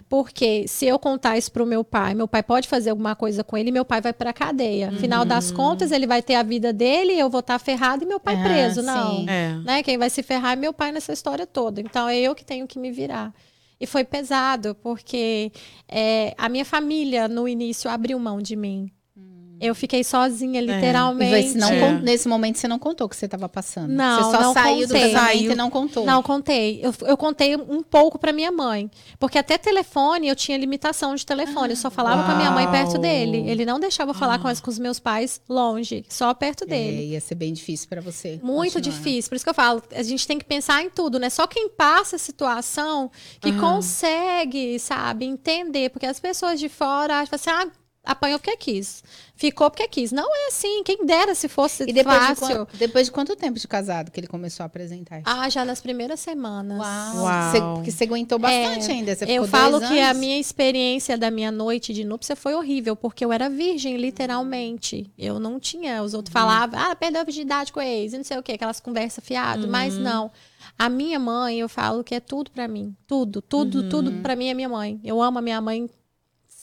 Porque 0.08 0.66
se 0.68 0.86
eu 0.86 0.98
contar 0.98 1.36
isso 1.36 1.50
pro 1.50 1.66
meu 1.66 1.82
pai, 1.82 2.14
meu 2.14 2.28
pai 2.28 2.42
pode 2.42 2.68
fazer 2.68 2.90
alguma 2.90 3.16
coisa 3.16 3.42
com 3.42 3.56
ele, 3.56 3.70
meu 3.72 3.84
pai 3.84 4.00
vai 4.00 4.12
pra 4.12 4.32
cadeia. 4.32 4.88
Afinal 4.90 5.24
das 5.24 5.50
contas, 5.50 5.90
ele 5.90 6.06
vai 6.06 6.22
ter 6.22 6.34
a 6.36 6.42
vida 6.42 6.72
dele, 6.72 7.18
eu 7.18 7.28
vou 7.28 7.40
estar 7.40 7.58
ferrado 7.58 8.04
e 8.04 8.06
meu 8.06 8.20
pai 8.20 8.36
Ah, 8.36 8.42
preso. 8.44 8.82
Não 8.82 9.24
É. 9.28 9.54
né? 9.64 9.82
Quem 9.82 9.98
vai 9.98 10.08
se 10.10 10.22
ferrar 10.22 10.52
é 10.52 10.56
meu 10.56 10.72
pai 10.72 10.92
nessa 10.92 11.12
história 11.12 11.46
toda. 11.46 11.80
Então 11.80 12.08
é 12.08 12.16
eu 12.18 12.34
que 12.34 12.44
tenho 12.44 12.66
que 12.66 12.78
me 12.78 12.90
virar. 12.92 13.32
E 13.78 13.86
foi 13.86 14.04
pesado, 14.04 14.74
porque 14.76 15.52
é, 15.88 16.34
a 16.38 16.48
minha 16.48 16.64
família, 16.64 17.28
no 17.28 17.46
início, 17.46 17.90
abriu 17.90 18.18
mão 18.18 18.40
de 18.40 18.56
mim. 18.56 18.90
Eu 19.60 19.74
fiquei 19.74 20.04
sozinha, 20.04 20.60
E 20.60 20.66
literalmente. 20.66 21.56
É. 21.58 21.80
con- 21.80 22.02
nesse 22.02 22.28
momento 22.28 22.58
você 22.58 22.68
não 22.68 22.78
contou 22.78 23.06
o 23.06 23.10
que 23.10 23.16
você 23.16 23.24
estava 23.24 23.48
passando. 23.48 23.88
Não, 23.90 24.22
você 24.22 24.36
só 24.36 24.42
não 24.42 24.52
saiu 24.52 24.86
do 24.86 24.94
contei. 24.94 25.12
casamento 25.12 25.36
Saiu. 25.38 25.52
e 25.52 25.54
não 25.54 25.70
contou. 25.70 26.04
Não, 26.04 26.22
contei. 26.22 26.80
Eu, 26.82 26.94
eu 27.06 27.16
contei 27.16 27.56
um 27.56 27.82
pouco 27.82 28.18
pra 28.18 28.32
minha 28.32 28.52
mãe. 28.52 28.90
Porque 29.18 29.38
até 29.38 29.56
telefone, 29.56 30.28
eu 30.28 30.36
tinha 30.36 30.58
limitação 30.58 31.14
de 31.14 31.24
telefone. 31.24 31.70
Eu 31.70 31.76
só 31.76 31.90
falava 31.90 32.24
com 32.24 32.32
a 32.32 32.34
minha 32.34 32.50
mãe 32.50 32.70
perto 32.70 32.98
dele. 32.98 33.48
Ele 33.48 33.64
não 33.64 33.80
deixava 33.80 34.10
eu 34.10 34.14
falar 34.14 34.38
com, 34.38 34.54
com 34.54 34.70
os 34.70 34.78
meus 34.78 34.98
pais 34.98 35.40
longe, 35.48 36.04
só 36.08 36.32
perto 36.34 36.64
É, 36.64 36.66
dele. 36.66 37.06
ia 37.12 37.20
ser 37.20 37.34
bem 37.34 37.52
difícil 37.52 37.88
para 37.88 38.00
você. 38.00 38.38
Muito 38.42 38.74
continuar. 38.74 38.96
difícil. 38.98 39.28
Por 39.30 39.36
isso 39.36 39.44
que 39.44 39.50
eu 39.50 39.54
falo, 39.54 39.82
a 39.94 40.02
gente 40.02 40.26
tem 40.26 40.38
que 40.38 40.44
pensar 40.44 40.82
em 40.82 40.90
tudo, 40.90 41.18
né? 41.18 41.30
Só 41.30 41.46
quem 41.46 41.68
passa 41.68 42.16
a 42.16 42.18
situação 42.18 43.10
que 43.40 43.52
consegue, 43.52 44.78
sabe, 44.78 45.24
entender. 45.24 45.90
Porque 45.90 46.06
as 46.06 46.20
pessoas 46.20 46.58
de 46.60 46.68
fora 46.68 47.20
acham 47.20 47.34
assim, 47.36 47.50
ah, 47.50 47.66
apanhou 48.06 48.38
porque 48.38 48.56
quis. 48.56 49.02
Ficou 49.34 49.70
porque 49.70 49.86
quis. 49.88 50.12
Não 50.12 50.24
é 50.34 50.48
assim. 50.48 50.82
Quem 50.84 51.04
dera 51.04 51.34
se 51.34 51.48
fosse 51.48 51.82
E 51.82 51.92
depois 51.92 52.18
de, 52.20 52.26
fácil. 52.36 52.46
quanto, 52.56 52.76
depois 52.78 53.06
de 53.06 53.12
quanto 53.12 53.36
tempo 53.36 53.58
de 53.58 53.68
casado 53.68 54.10
que 54.10 54.18
ele 54.18 54.26
começou 54.26 54.64
a 54.64 54.66
apresentar? 54.66 55.20
Ah, 55.26 55.46
já 55.50 55.64
nas 55.64 55.80
primeiras 55.80 56.20
semanas. 56.20 56.78
Uau. 56.78 57.24
Uau. 57.24 57.50
Você, 57.50 57.60
porque 57.60 57.90
você 57.90 58.04
aguentou 58.04 58.38
bastante 58.38 58.90
ainda. 58.90 59.14
Você 59.14 59.24
É, 59.24 59.32
Eu 59.34 59.44
ficou 59.44 59.60
falo 59.60 59.80
que 59.80 60.00
a 60.00 60.14
minha 60.14 60.38
experiência 60.38 61.18
da 61.18 61.30
minha 61.30 61.50
noite 61.50 61.92
de 61.92 62.04
núpcia 62.04 62.34
foi 62.36 62.54
horrível, 62.54 62.96
porque 62.96 63.24
eu 63.24 63.32
era 63.32 63.50
virgem, 63.50 63.96
literalmente. 63.96 65.12
Eu 65.18 65.38
não 65.38 65.58
tinha. 65.60 66.02
Os 66.02 66.14
outros 66.14 66.32
falavam, 66.32 66.78
ah, 66.80 66.94
perdeu 66.96 67.20
a 67.20 67.24
virgindade 67.24 67.72
com 67.72 67.80
o 67.80 67.82
ex, 67.82 68.12
e 68.12 68.16
não 68.16 68.24
sei 68.24 68.38
o 68.38 68.42
quê, 68.42 68.52
aquelas 68.52 68.80
conversas 68.80 69.22
fiadas. 69.24 69.66
Mas 69.66 69.98
não. 69.98 70.30
A 70.78 70.88
minha 70.88 71.18
mãe, 71.18 71.58
eu 71.60 71.68
falo 71.68 72.04
que 72.04 72.14
é 72.14 72.20
tudo 72.20 72.50
pra 72.50 72.68
mim. 72.68 72.94
Tudo, 73.06 73.40
tudo, 73.42 73.88
tudo 73.88 74.12
pra 74.22 74.36
mim 74.36 74.48
é 74.48 74.54
minha 74.54 74.68
mãe. 74.68 75.00
Eu 75.04 75.20
amo 75.22 75.38
a 75.38 75.42
minha 75.42 75.60
mãe. 75.60 75.88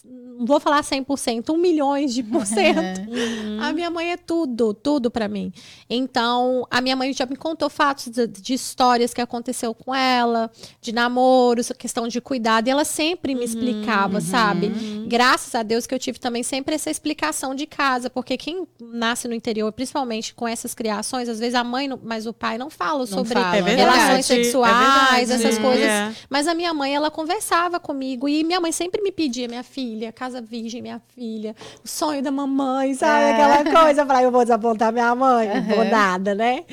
Não 0.05 0.45
vou 0.45 0.59
falar 0.59 0.81
100%, 0.83 1.49
um 1.53 1.57
milhões 1.57 2.13
de 2.13 2.21
por 2.23 2.45
cento. 2.45 3.01
A 3.61 3.71
minha 3.71 3.89
mãe 3.89 4.11
é 4.11 4.17
tudo, 4.17 4.73
tudo 4.73 5.09
pra 5.09 5.29
mim. 5.29 5.53
Então, 5.89 6.67
a 6.69 6.81
minha 6.81 6.95
mãe 6.95 7.13
já 7.13 7.25
me 7.25 7.35
contou 7.37 7.69
fatos 7.69 8.07
de, 8.09 8.27
de 8.27 8.53
histórias 8.53 9.13
que 9.13 9.21
aconteceu 9.21 9.73
com 9.73 9.95
ela, 9.95 10.51
de 10.81 10.91
namoros, 10.91 11.71
questão 11.77 12.07
de 12.09 12.19
cuidado, 12.19 12.67
e 12.67 12.71
ela 12.71 12.83
sempre 12.83 13.33
me 13.35 13.45
explicava, 13.45 14.19
sabe? 14.19 14.69
Graças 15.07 15.55
a 15.55 15.63
Deus 15.63 15.85
que 15.87 15.93
eu 15.95 15.99
tive 15.99 16.19
também 16.19 16.43
sempre 16.43 16.75
essa 16.75 16.89
explicação 16.89 17.55
de 17.55 17.65
casa, 17.65 18.09
porque 18.09 18.35
quem 18.35 18.67
nasce 18.81 19.27
no 19.29 19.33
interior, 19.35 19.71
principalmente 19.71 20.33
com 20.33 20.45
essas 20.47 20.73
criações, 20.73 21.29
às 21.29 21.39
vezes 21.39 21.55
a 21.55 21.63
mãe, 21.63 21.87
não- 21.87 21.99
mas 22.03 22.25
o 22.25 22.33
pai 22.33 22.57
não 22.57 22.69
fala 22.69 23.05
sobre 23.05 23.33
fala, 23.33 23.55
É 23.55 23.61
verdade. 23.61 23.77
relações 23.91 24.19
é 24.19 24.21
sexuais, 24.43 25.29
verdade. 25.29 25.45
essas 25.45 25.57
coisas. 25.57 25.85
É. 25.85 26.13
Mas 26.29 26.47
a 26.47 26.53
minha 26.53 26.73
mãe, 26.73 26.93
ela 26.93 27.09
conversava 27.11 27.79
comigo 27.79 28.27
e 28.27 28.43
minha 28.43 28.59
mãe 28.59 28.71
sempre 28.71 29.01
me 29.01 29.11
pedia, 29.11 29.47
minha 29.47 29.63
filha, 29.63 29.92
casa 30.13 30.41
virgem, 30.41 30.81
minha 30.81 31.01
filha, 31.15 31.55
o 31.83 31.87
sonho 31.87 32.21
da 32.21 32.31
mamãe, 32.31 32.93
sabe? 32.93 33.23
É. 33.23 33.31
Aquela 33.33 33.81
coisa. 33.83 34.01
Eu 34.01 34.05
falei, 34.07 34.25
eu 34.25 34.31
vou 34.31 34.41
desapontar 34.43 34.91
minha 34.93 35.13
mãe, 35.15 35.47
não 35.61 35.75
vou 35.75 35.85
nada, 35.85 36.33
né? 36.35 36.63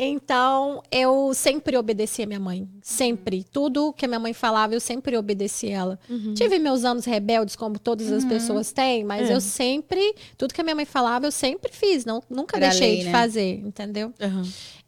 Então, 0.00 0.80
eu 0.92 1.32
sempre 1.34 1.76
obedeci 1.76 2.22
a 2.22 2.26
minha 2.26 2.38
mãe. 2.38 2.68
Sempre. 2.80 3.42
Tudo 3.42 3.92
que 3.92 4.04
a 4.04 4.08
minha 4.08 4.20
mãe 4.20 4.32
falava, 4.32 4.72
eu 4.72 4.78
sempre 4.78 5.16
obedeci 5.16 5.68
ela. 5.70 5.98
Uhum. 6.08 6.34
Tive 6.34 6.60
meus 6.60 6.84
anos 6.84 7.04
rebeldes, 7.04 7.56
como 7.56 7.80
todas 7.80 8.12
as 8.12 8.24
pessoas 8.24 8.70
têm, 8.70 9.02
mas 9.02 9.28
É. 9.28 9.34
eu 9.34 9.40
sempre, 9.40 10.14
tudo 10.36 10.54
que 10.54 10.60
a 10.60 10.64
minha 10.64 10.76
mãe 10.76 10.84
falava, 10.84 11.26
eu 11.26 11.32
sempre 11.32 11.72
fiz. 11.72 12.04
Não, 12.04 12.22
nunca 12.30 12.56
Era 12.58 12.68
deixei 12.68 12.88
lei, 12.90 12.98
de 13.00 13.04
né? 13.06 13.10
fazer, 13.12 13.54
entendeu? 13.64 14.12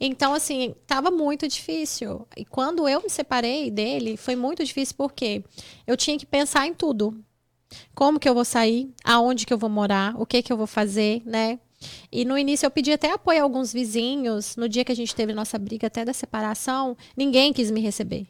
Então, 0.01 0.33
assim, 0.33 0.77
tava 0.87 1.11
muito 1.11 1.49
difícil. 1.49 2.25
E 2.37 2.45
quando 2.45 2.89
eu 2.89 3.03
me 3.03 3.11
separei 3.11 3.69
dele, 3.69 4.17
foi 4.17 4.37
muito 4.37 4.65
difícil 4.65 4.95
porque 4.97 5.43
eu 5.89 5.97
tinha 5.97 6.17
que 6.17 6.25
pensar 6.25 6.69
em 6.69 6.73
tudo. 6.73 7.21
Como 7.95 8.19
que 8.19 8.29
eu 8.29 8.35
vou 8.35 8.45
sair? 8.45 8.91
Aonde 9.05 9.47
que 9.47 9.53
eu 9.53 9.59
vou 9.59 9.71
morar? 9.71 10.15
O 10.19 10.27
que 10.27 10.43
que 10.43 10.53
eu 10.53 10.57
vou 10.57 10.67
fazer, 10.67 11.23
né? 11.25 11.59
E 12.13 12.25
no 12.25 12.37
início 12.37 12.67
eu 12.67 12.71
pedi 12.71 12.93
até 12.93 13.13
apoio 13.13 13.41
a 13.41 13.43
alguns 13.43 13.73
vizinhos. 13.73 14.57
No 14.57 14.69
dia 14.69 14.85
que 14.85 14.93
a 14.93 14.97
gente 14.97 15.15
teve 15.15 15.33
nossa 15.33 15.59
briga 15.59 15.87
até 15.87 16.05
da 16.05 16.13
separação, 16.13 16.97
ninguém 17.17 17.53
quis 17.53 17.71
me 17.71 17.81
receber. 17.81 18.27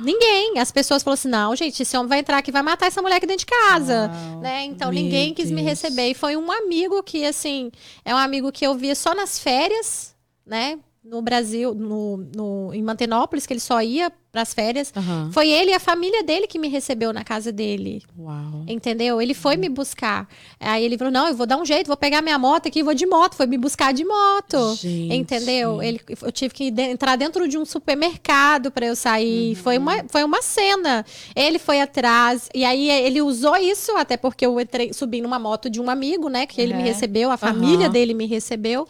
Ninguém. 0.00 0.58
As 0.58 0.72
pessoas 0.72 1.02
falaram 1.02 1.14
assim: 1.14 1.28
não, 1.28 1.54
gente, 1.54 1.82
esse 1.82 1.96
homem 1.96 2.08
vai 2.08 2.18
entrar 2.20 2.38
aqui 2.38 2.50
e 2.50 2.52
vai 2.52 2.62
matar 2.62 2.86
essa 2.86 3.02
mulher 3.02 3.16
aqui 3.16 3.26
dentro 3.26 3.46
de 3.46 3.46
casa. 3.46 4.08
Né? 4.40 4.64
Então 4.64 4.90
ninguém 4.90 5.34
quis 5.34 5.50
me 5.50 5.56
Deus. 5.62 5.68
receber. 5.68 6.10
E 6.10 6.14
foi 6.14 6.36
um 6.36 6.50
amigo 6.50 7.02
que, 7.02 7.24
assim, 7.24 7.70
é 8.04 8.14
um 8.14 8.18
amigo 8.18 8.50
que 8.50 8.66
eu 8.66 8.74
via 8.74 8.94
só 8.94 9.14
nas 9.14 9.38
férias, 9.38 10.14
né? 10.46 10.78
No 11.10 11.22
Brasil, 11.22 11.74
no, 11.74 12.18
no, 12.36 12.70
em 12.74 12.82
Mantenópolis, 12.82 13.46
que 13.46 13.52
ele 13.54 13.60
só 13.60 13.80
ia 13.80 14.12
para 14.30 14.42
as 14.42 14.52
férias. 14.52 14.92
Aham. 14.94 15.30
Foi 15.32 15.48
ele 15.48 15.70
e 15.70 15.74
a 15.74 15.80
família 15.80 16.22
dele 16.22 16.46
que 16.46 16.58
me 16.58 16.68
recebeu 16.68 17.14
na 17.14 17.24
casa 17.24 17.50
dele. 17.50 18.02
Uau. 18.18 18.64
Entendeu? 18.68 19.22
Ele 19.22 19.32
foi 19.32 19.56
me 19.56 19.70
buscar. 19.70 20.28
Aí 20.60 20.84
ele 20.84 20.98
falou: 20.98 21.10
não, 21.10 21.26
eu 21.28 21.34
vou 21.34 21.46
dar 21.46 21.56
um 21.56 21.64
jeito, 21.64 21.86
vou 21.86 21.96
pegar 21.96 22.20
minha 22.20 22.38
moto 22.38 22.68
aqui, 22.68 22.82
vou 22.82 22.92
de 22.92 23.06
moto. 23.06 23.36
Foi 23.36 23.46
me 23.46 23.56
buscar 23.56 23.94
de 23.94 24.04
moto. 24.04 24.74
Gente. 24.76 25.14
Entendeu? 25.14 25.80
Ele, 25.82 25.98
eu 26.20 26.30
tive 26.30 26.52
que 26.52 26.64
entrar 26.78 27.16
dentro 27.16 27.48
de 27.48 27.56
um 27.56 27.64
supermercado 27.64 28.70
para 28.70 28.84
eu 28.84 28.94
sair. 28.94 29.54
Foi, 29.54 29.78
uma, 29.78 30.04
foi 30.08 30.22
uma 30.24 30.42
cena. 30.42 31.06
Ele 31.34 31.58
foi 31.58 31.80
atrás. 31.80 32.50
E 32.54 32.66
aí 32.66 32.90
ele 32.90 33.22
usou 33.22 33.56
isso, 33.56 33.96
até 33.96 34.18
porque 34.18 34.44
eu 34.44 34.60
entrei, 34.60 34.92
subi 34.92 35.22
numa 35.22 35.38
moto 35.38 35.70
de 35.70 35.80
um 35.80 35.88
amigo, 35.88 36.28
né? 36.28 36.46
Que 36.46 36.60
ele 36.60 36.74
me 36.74 36.80
Uhum. 36.82 36.84
recebeu, 36.88 37.30
a 37.30 37.38
família 37.38 37.86
Aham. 37.86 37.92
dele 37.92 38.12
me 38.12 38.26
recebeu. 38.26 38.86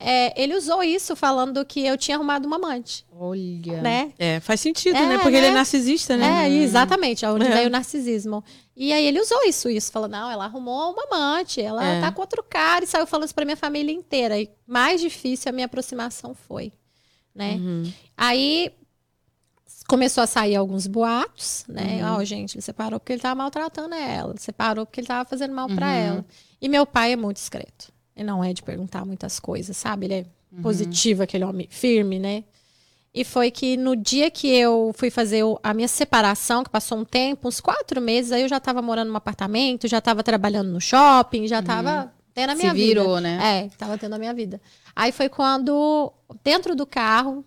É, 0.00 0.40
ele 0.40 0.54
usou 0.54 0.80
isso 0.82 1.16
falando 1.16 1.64
que 1.64 1.84
eu 1.84 1.96
tinha 1.98 2.16
arrumado 2.16 2.46
uma 2.46 2.54
amante, 2.54 3.04
Olha. 3.12 3.82
né? 3.82 4.12
É, 4.16 4.38
faz 4.38 4.60
sentido, 4.60 4.94
É, 4.96 5.06
né? 5.06 5.18
Porque 5.18 5.36
ele 5.36 5.46
é 5.46 5.50
né? 5.50 5.56
narcisista, 5.56 6.16
né? 6.16 6.46
É, 6.46 6.50
exatamente, 6.62 7.26
onde 7.26 7.46
É. 7.46 7.50
veio 7.50 7.66
o 7.66 7.70
narcisismo. 7.70 8.44
E 8.76 8.92
aí 8.92 9.04
ele 9.04 9.20
usou 9.20 9.42
isso, 9.44 9.68
isso. 9.68 9.90
Falou, 9.90 10.08
não, 10.08 10.30
ela 10.30 10.44
arrumou 10.44 10.92
uma 10.92 11.04
amante, 11.10 11.60
ela 11.60 11.84
É. 11.84 12.00
tá 12.00 12.12
com 12.12 12.20
outro 12.20 12.44
cara. 12.48 12.84
E 12.84 12.86
saiu 12.86 13.08
falando 13.08 13.24
isso 13.24 13.34
pra 13.34 13.44
minha 13.44 13.56
família 13.56 13.92
inteira. 13.92 14.38
E 14.40 14.48
mais 14.64 15.00
difícil 15.00 15.48
a 15.48 15.52
minha 15.52 15.66
aproximação 15.66 16.32
foi, 16.32 16.72
né? 17.34 17.54
Uhum. 17.54 17.92
Aí 18.16 18.70
começou 19.88 20.22
a 20.22 20.26
sair 20.28 20.54
alguns 20.54 20.86
boatos, 20.86 21.64
né? 21.66 22.04
Uhum. 22.04 22.16
Ó, 22.18 22.24
gente, 22.24 22.54
ele 22.56 22.62
separou 22.62 23.00
porque 23.00 23.14
ele 23.14 23.20
tava 23.22 23.34
maltratando 23.34 23.94
ela. 23.96 24.30
ele 24.30 24.40
Separou 24.40 24.86
porque 24.86 25.00
ele 25.00 25.08
tava 25.08 25.28
fazendo 25.28 25.52
mal 25.54 25.66
pra 25.68 25.86
Uhum. 25.86 25.92
ela. 25.92 26.26
E 26.60 26.68
meu 26.68 26.86
pai 26.86 27.12
é 27.12 27.16
muito 27.16 27.38
discreto. 27.38 27.90
Ele 28.18 28.26
não 28.26 28.42
é 28.42 28.52
de 28.52 28.62
perguntar 28.62 29.04
muitas 29.06 29.38
coisas, 29.40 29.76
sabe? 29.76 30.06
Ele 30.06 30.14
é 30.14 30.26
Uhum. 30.50 30.62
positivo, 30.62 31.22
aquele 31.22 31.44
homem 31.44 31.68
firme, 31.70 32.18
né? 32.18 32.42
E 33.14 33.22
foi 33.24 33.50
que 33.50 33.76
no 33.76 33.94
dia 33.94 34.30
que 34.30 34.48
eu 34.48 34.92
fui 34.96 35.10
fazer 35.10 35.42
a 35.62 35.72
minha 35.74 35.88
separação, 35.88 36.64
que 36.64 36.70
passou 36.70 36.98
um 36.98 37.04
tempo, 37.04 37.46
uns 37.48 37.60
quatro 37.60 38.00
meses, 38.00 38.32
aí 38.32 38.42
eu 38.42 38.48
já 38.48 38.58
tava 38.58 38.80
morando 38.82 39.08
num 39.10 39.16
apartamento, 39.16 39.86
já 39.86 40.00
tava 40.00 40.22
trabalhando 40.22 40.70
no 40.70 40.80
shopping, 40.80 41.46
já 41.46 41.62
tava 41.62 42.12
tendo 42.34 42.50
a 42.50 42.54
minha 42.54 42.70
Uhum. 42.72 42.76
Se 42.78 42.84
virou, 42.86 43.16
vida. 43.16 43.20
né? 43.20 43.66
É, 43.66 43.76
tava 43.76 43.98
tendo 43.98 44.14
a 44.14 44.18
minha 44.18 44.32
vida. 44.34 44.60
Aí 44.96 45.12
foi 45.12 45.28
quando, 45.28 46.12
dentro 46.42 46.74
do 46.74 46.86
carro, 46.86 47.44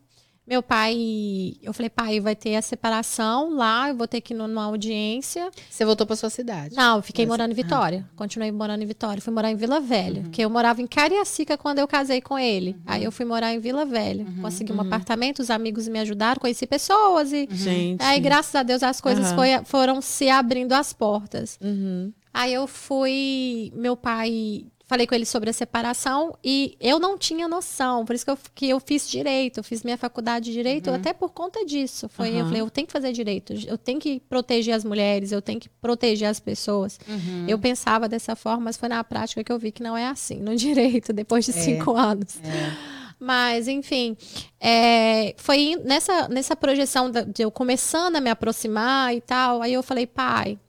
meu 0.52 0.62
pai, 0.62 1.54
eu 1.64 1.72
falei, 1.72 1.90
pai, 1.90 2.20
vai 2.20 2.36
ter 2.36 2.58
a 2.58 2.62
separação 2.62 3.56
lá, 3.56 3.88
eu 3.88 3.96
vou 3.96 4.06
ter 4.06 4.20
que 4.20 4.34
ir 4.34 4.38
numa 4.38 4.66
audiência. 4.66 5.50
Você 5.70 5.86
voltou 5.86 6.06
pra 6.06 6.18
sua 6.18 6.30
cidade. 6.30 6.76
Não, 6.76 6.98
eu 6.98 7.02
fiquei 7.02 7.26
Mas- 7.26 7.30
morando 7.38 7.52
em 7.52 7.56
Vitória. 7.56 8.06
Continuei 8.18 8.52
morando 8.52 8.82
em 8.84 8.86
Vitória. 8.86 9.22
Fui 9.22 9.32
morar 9.34 9.50
em 9.50 9.56
Vila 9.56 9.80
Velha. 9.80 10.24
Porque 10.24 10.42
eu 10.44 10.50
morava 10.50 10.82
em 10.82 10.88
Cariacica 10.88 11.58
quando 11.58 11.80
eu 11.80 11.88
casei 11.88 12.20
com 12.20 12.38
ele. 12.38 12.76
Aí 12.86 13.02
eu 13.02 13.14
fui 13.14 13.24
morar 13.24 13.54
em 13.54 13.60
Vila 13.60 13.86
Velha. 13.86 14.26
Consegui 14.42 14.74
um 14.74 14.82
apartamento, 14.82 15.40
os 15.40 15.50
amigos 15.50 15.88
me 15.88 16.00
ajudaram, 16.00 16.38
conheci 16.42 16.68
pessoas 16.68 17.32
e. 17.32 17.48
Gente. 17.50 18.04
Aí, 18.04 18.20
graças 18.20 18.54
a 18.54 18.62
Deus, 18.64 18.84
as 18.84 19.00
coisas 19.00 19.32
foi- 19.32 19.64
foram 19.64 20.02
se 20.02 20.28
abrindo 20.30 20.74
as 20.74 20.92
portas. 20.92 21.58
Uhum. 21.62 22.12
Aí 22.34 22.54
eu 22.54 22.68
fui. 22.68 23.72
Meu 23.74 23.96
pai. 23.96 24.66
Falei 24.92 25.08
com 25.08 25.16
ele 25.16 25.26
sobre 25.26 25.50
a 25.50 25.54
separação 25.54 26.38
e 26.44 26.76
eu 26.78 27.00
não 27.00 27.18
tinha 27.18 27.48
noção. 27.48 28.04
Por 28.04 28.14
isso 28.14 28.26
que 28.26 28.32
eu, 28.32 28.38
que 28.54 28.70
eu 28.72 28.78
fiz 28.82 29.10
direito. 29.10 29.60
Eu 29.62 29.64
fiz 29.64 29.84
minha 29.84 29.98
faculdade 29.98 30.48
de 30.48 30.52
direito 30.52 30.90
até 30.92 31.14
por 31.14 31.30
conta 31.32 31.66
disso. 31.66 32.10
Foi, 32.10 32.28
Eu 32.30 32.40
Aham. 32.40 32.46
falei, 32.48 32.62
eu 32.62 32.70
tenho 32.70 32.86
que 32.86 32.92
fazer 32.92 33.14
direito. 33.14 33.54
Eu 33.66 33.78
tenho 33.78 34.02
que 34.02 34.20
proteger 34.20 34.76
as 34.76 34.84
mulheres. 34.84 35.32
Eu 35.32 35.42
tenho 35.42 35.62
que 35.62 35.70
proteger 35.70 36.28
as 36.28 36.42
pessoas. 36.42 37.00
Uhum. 37.08 37.46
Eu 37.48 37.58
pensava 37.58 38.10
dessa 38.10 38.36
forma, 38.36 38.66
mas 38.66 38.76
foi 38.76 38.90
na 38.90 39.02
prática 39.02 39.42
que 39.46 39.50
eu 39.50 39.58
vi 39.58 39.72
que 39.72 39.82
não 39.82 39.96
é 39.96 40.08
assim. 40.08 40.42
No 40.42 40.54
direito, 40.58 41.14
depois 41.14 41.46
de 41.46 41.52
É. 41.52 41.54
cinco 41.54 41.96
anos. 41.96 42.36
É. 42.44 43.02
Mas, 43.18 43.70
enfim, 43.70 44.18
é, 44.60 45.34
foi 45.38 45.80
nessa, 45.86 46.28
nessa 46.28 46.54
projeção 46.54 47.10
de 47.10 47.24
eu 47.44 47.50
começando 47.50 48.18
a 48.18 48.20
me 48.20 48.30
aproximar 48.30 49.16
e 49.16 49.22
tal. 49.22 49.62
Aí 49.62 49.72
eu 49.72 49.82
falei, 49.84 50.06
pai, 50.06 50.60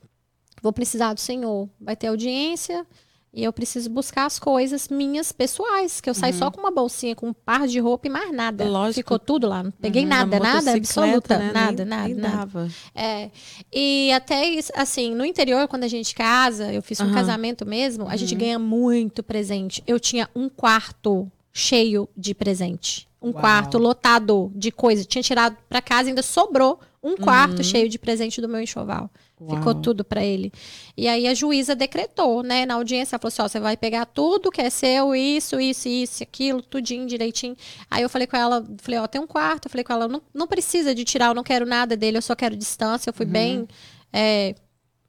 vou 0.63 0.73
precisar 0.73 1.13
do 1.13 1.19
senhor. 1.19 1.69
Vai 1.81 1.97
ter 1.97 2.07
audiência 2.07 2.87
e 3.35 3.43
eu 3.45 3.53
preciso 3.53 3.89
buscar 3.89 4.27
as 4.27 4.39
coisas 4.39 4.89
minhas 4.89 5.33
pessoais. 5.33 6.01
Que 6.01 6.11
eu 6.11 6.15
saí 6.15 6.33
só 6.33 6.51
com 6.51 6.61
uma 6.61 6.71
bolsinha, 6.71 7.15
com 7.17 7.29
um 7.29 7.33
par 7.33 7.67
de 7.67 7.79
roupa 7.81 8.07
e 8.07 8.11
mais 8.11 8.31
nada. 8.33 8.65
Lógico. 8.65 8.95
Ficou 9.01 9.19
tudo 9.19 9.49
lá. 9.49 9.63
Não 9.63 9.71
peguei 9.71 10.03
Uhum. 10.03 10.09
nada, 10.09 10.39
Na 10.39 10.55
nada, 10.55 10.73
absoluta. 10.75 11.39
né? 11.39 11.51
Nada, 11.53 11.85
Nem- 11.85 11.89
nada, 11.89 12.09
nem 12.09 12.15
nada. 12.17 12.37
dava. 12.39 12.69
É. 12.95 13.31
E 13.73 14.13
até 14.13 14.59
assim, 14.75 15.15
no 15.15 15.25
interior, 15.25 15.67
quando 15.69 15.85
a 15.85 15.89
gente 15.89 16.15
casa, 16.15 16.73
eu 16.73 16.83
fiz 16.83 17.01
um 17.01 17.13
casamento 17.13 17.65
mesmo, 17.65 18.07
a 18.09 18.17
gente 18.17 18.35
ganha 18.35 18.59
muito 18.59 19.23
presente. 19.23 19.83
Eu 19.87 19.99
tinha 19.99 20.29
um 20.35 20.49
quarto 20.49 21.31
cheio 21.53 22.09
de 22.17 22.35
presente. 22.35 23.09
Um 23.21 23.31
Uau. 23.31 23.41
quarto 23.41 23.79
lotado 23.79 24.51
de 24.55 24.71
coisa. 24.73 25.05
Tinha 25.05 25.23
tirado 25.23 25.57
pra 25.69 25.81
casa, 25.81 26.09
ainda 26.09 26.23
sobrou 26.23 26.81
um 27.03 27.17
quarto 27.17 27.59
Uhum. 27.59 27.63
cheio 27.65 27.89
de 27.89 27.99
presente 27.99 28.41
do 28.41 28.49
meu 28.49 28.61
enxoval. 28.61 29.09
Ficou 29.51 29.73
Uau. 29.73 29.83
tudo 29.83 30.05
pra 30.05 30.25
ele. 30.25 30.53
E 30.97 31.09
aí 31.09 31.27
a 31.27 31.35
juíza 31.35 31.75
decretou, 31.75 32.43
né? 32.43 32.65
Na 32.67 32.75
audiência, 32.75 33.15
ela 33.17 33.21
falou 33.21 33.29
assim: 33.29 33.43
ó, 33.43 33.49
você 33.49 33.61
vai 33.61 33.77
pegar 33.77 34.07
tudo 34.07 34.51
que 34.51 34.61
é 34.61 34.71
seu, 34.71 35.15
isso, 35.15 35.61
isso, 35.61 35.89
isso, 35.89 36.23
aquilo, 36.23 36.63
tudinho, 36.63 37.07
direitinho. 37.07 37.57
Aí 37.91 38.03
eu 38.03 38.09
falei 38.09 38.27
com 38.27 38.37
ela, 38.37 38.65
falei, 38.81 39.01
ó, 39.01 39.07
tem 39.07 39.21
um 39.21 39.27
quarto. 39.27 39.67
Eu 39.67 39.71
falei 39.71 39.85
com 39.85 39.93
ela, 39.93 40.07
não, 40.09 40.23
não 40.33 40.47
precisa 40.47 40.95
de 40.95 41.05
tirar, 41.05 41.27
eu 41.29 41.35
não 41.35 41.43
quero 41.43 41.65
nada 41.67 41.97
dele, 41.97 42.19
eu 42.19 42.23
só 42.23 42.35
quero 42.35 42.57
distância. 42.57 43.11
Eu 43.11 43.15
fui 43.15 43.27
Uhum. 43.27 43.33
bem 43.33 43.69
é, 44.13 44.55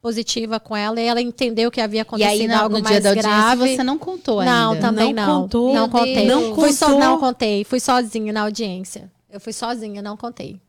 positiva 0.02 0.60
com 0.60 0.76
ela 0.76 1.00
e 1.00 1.06
ela 1.06 1.22
entendeu 1.22 1.70
que 1.72 1.80
havia 1.80 2.00
E 2.00 2.02
acontecido 2.02 2.42
aí, 2.42 2.48
na- 2.48 2.62
algo 2.62 2.76
no 2.78 2.82
dia 2.82 2.92
mais 2.92 3.04
da 3.04 3.10
audiência, 3.12 3.30
grave. 3.32 3.76
você 3.76 3.84
não 3.84 3.98
contou 3.98 4.44
Não, 4.44 4.72
ainda. 4.74 4.88
também 4.88 5.14
Não 5.14 5.26
não. 5.28 5.42
contou? 5.44 5.74
Não 5.74 5.90
contei. 5.90 6.28
Deus. 6.28 6.56
Fui 6.56 6.72
só, 6.74 6.90
Não 6.90 7.00
não 7.00 7.12
contou? 7.14 7.28
contei. 7.30 7.64
Fui 7.64 7.80
sozinha 7.80 8.34
na 8.34 8.42
audiência. 8.44 9.12
Eu 9.30 9.40
fui 9.40 9.54
sozinha, 9.54 10.02
não 10.02 10.18
contei. 10.18 10.60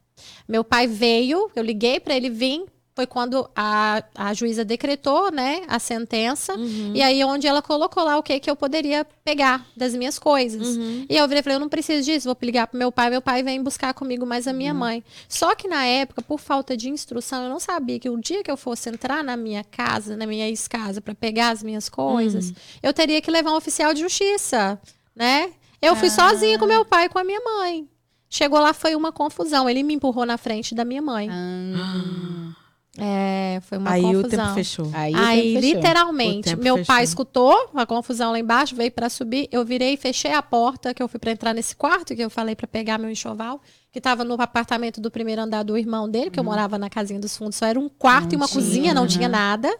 Meu 0.48 0.62
pai 0.62 0.86
veio, 0.86 1.50
eu 1.56 1.62
liguei 1.62 1.98
para 2.00 2.14
ele 2.14 2.30
vir. 2.30 2.64
Foi 2.94 3.08
quando 3.08 3.50
a, 3.56 4.04
a 4.14 4.32
juíza 4.32 4.64
decretou, 4.64 5.32
né, 5.32 5.62
a 5.66 5.80
sentença. 5.80 6.54
Uhum. 6.54 6.92
E 6.94 7.02
aí, 7.02 7.24
onde 7.24 7.44
ela 7.44 7.60
colocou 7.60 8.04
lá 8.04 8.16
o 8.16 8.22
que 8.22 8.38
que 8.38 8.48
eu 8.48 8.54
poderia 8.54 9.04
pegar 9.24 9.66
das 9.76 9.94
minhas 9.94 10.16
coisas. 10.16 10.76
Uhum. 10.76 11.04
E 11.08 11.16
eu 11.16 11.26
virei 11.26 11.40
e 11.40 11.42
falei, 11.42 11.56
eu 11.56 11.60
não 11.60 11.68
preciso 11.68 12.04
disso, 12.04 12.28
vou 12.28 12.36
ligar 12.40 12.68
pro 12.68 12.78
meu 12.78 12.92
pai, 12.92 13.10
meu 13.10 13.20
pai 13.20 13.42
vem 13.42 13.60
buscar 13.60 13.92
comigo 13.94 14.24
mais 14.24 14.46
a 14.46 14.52
minha 14.52 14.72
mãe. 14.72 15.02
Só 15.28 15.56
que 15.56 15.66
na 15.66 15.84
época, 15.84 16.22
por 16.22 16.38
falta 16.38 16.76
de 16.76 16.88
instrução, 16.88 17.42
eu 17.42 17.50
não 17.50 17.58
sabia 17.58 17.98
que 17.98 18.08
o 18.08 18.16
dia 18.16 18.44
que 18.44 18.50
eu 18.50 18.56
fosse 18.56 18.88
entrar 18.88 19.24
na 19.24 19.36
minha 19.36 19.64
casa, 19.64 20.16
na 20.16 20.24
minha 20.24 20.46
ex-casa, 20.48 21.00
para 21.00 21.16
pegar 21.16 21.50
as 21.50 21.64
minhas 21.64 21.88
coisas, 21.88 22.52
eu 22.80 22.92
teria 22.92 23.20
que 23.20 23.30
levar 23.30 23.50
um 23.50 23.56
oficial 23.56 23.92
de 23.92 24.02
justiça, 24.02 24.80
né? 25.16 25.50
Eu 25.82 25.96
fui 25.96 26.10
sozinha 26.10 26.58
com 26.60 26.64
meu 26.64 26.84
pai 26.84 27.06
e 27.06 27.08
com 27.08 27.18
a 27.18 27.24
minha 27.24 27.40
mãe. 27.40 27.88
Chegou 28.30 28.58
lá, 28.58 28.72
foi 28.72 28.94
uma 28.96 29.12
confusão. 29.12 29.68
Ele 29.68 29.82
me 29.82 29.94
empurrou 29.94 30.24
na 30.24 30.38
frente 30.38 30.74
da 30.74 30.84
minha 30.84 31.02
mãe. 31.02 31.28
Ah, 31.30 32.54
É, 32.96 33.58
foi 33.62 33.78
uma 33.78 33.90
Aí 33.90 34.02
confusão. 34.02 34.20
o 34.24 34.28
tempo 34.30 34.54
fechou. 34.54 34.90
aí, 34.94 35.12
Aí, 35.16 35.42
tempo 35.54 35.60
fechou. 35.60 35.76
Literalmente, 35.76 36.56
meu 36.56 36.76
fechou. 36.76 36.86
pai 36.94 37.02
escutou 37.02 37.70
a 37.74 37.84
confusão 37.84 38.30
lá 38.30 38.38
embaixo, 38.38 38.76
veio 38.76 38.92
pra 38.92 39.08
subir. 39.08 39.48
Eu 39.50 39.64
virei, 39.64 39.96
fechei 39.96 40.32
a 40.32 40.40
porta, 40.40 40.94
que 40.94 41.02
eu 41.02 41.08
fui 41.08 41.18
pra 41.18 41.32
entrar 41.32 41.52
nesse 41.52 41.74
quarto, 41.74 42.14
que 42.14 42.22
eu 42.22 42.30
falei 42.30 42.54
pra 42.54 42.68
pegar 42.68 42.96
meu 42.98 43.10
enxoval, 43.10 43.60
que 43.90 44.00
tava 44.00 44.22
no 44.22 44.34
apartamento 44.40 45.00
do 45.00 45.10
primeiro 45.10 45.42
andar 45.42 45.64
do 45.64 45.76
irmão 45.76 46.08
dele, 46.08 46.30
que 46.30 46.38
eu 46.38 46.44
morava 46.44 46.78
na 46.78 46.88
casinha 46.88 47.18
dos 47.18 47.36
fundos. 47.36 47.56
Só 47.56 47.66
era 47.66 47.80
um 47.80 47.88
quarto 47.88 48.26
Não 48.26 48.34
e 48.34 48.36
uma 48.36 48.46
tinha, 48.46 48.62
cozinha, 48.62 48.94
não 48.94 49.06
tinha 49.08 49.28
nada. 49.28 49.76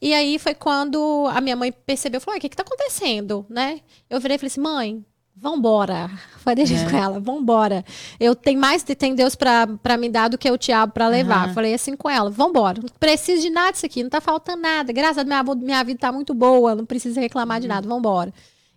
E 0.00 0.14
aí 0.14 0.38
foi 0.38 0.54
quando 0.54 1.26
a 1.34 1.40
minha 1.40 1.56
mãe 1.56 1.72
percebeu, 1.72 2.20
falou: 2.20 2.34
"Ai, 2.34 2.38
o 2.38 2.40
que 2.40 2.48
que 2.50 2.56
tá 2.56 2.62
acontecendo, 2.62 3.44
né? 3.48 3.80
Eu 4.08 4.20
virei 4.20 4.36
e 4.36 4.38
falei 4.38 4.46
assim: 4.48 4.60
mãe. 4.60 5.04
Vambora. 5.36 6.08
Falei 6.38 6.64
jeito 6.64 6.90
com 6.90 6.96
ela, 6.96 7.18
vambora. 7.18 7.84
Eu 8.20 8.36
tenho 8.36 8.60
mais, 8.60 8.82
tem 8.82 9.14
Deus 9.14 9.34
pra, 9.34 9.66
pra 9.66 9.96
me 9.96 10.08
dar 10.08 10.28
do 10.28 10.38
que 10.38 10.50
o 10.50 10.56
diabo 10.56 10.92
pra 10.92 11.08
levar. 11.08 11.46
Aham. 11.46 11.54
Falei 11.54 11.74
assim 11.74 11.96
com 11.96 12.08
ela, 12.08 12.30
vambora. 12.30 12.80
Não 12.80 12.88
preciso 13.00 13.42
de 13.42 13.50
nada 13.50 13.72
disso 13.72 13.86
aqui, 13.86 14.02
não 14.02 14.10
tá 14.10 14.20
faltando 14.20 14.62
nada. 14.62 14.92
Graças 14.92 15.18
a 15.18 15.22
Deus, 15.22 15.42
minha, 15.44 15.54
minha 15.56 15.84
vida 15.84 15.98
tá 15.98 16.12
muito 16.12 16.32
boa, 16.32 16.74
não 16.74 16.86
preciso 16.86 17.18
reclamar 17.18 17.60
de 17.60 17.66
nada, 17.66 17.88
vambora. 17.88 18.32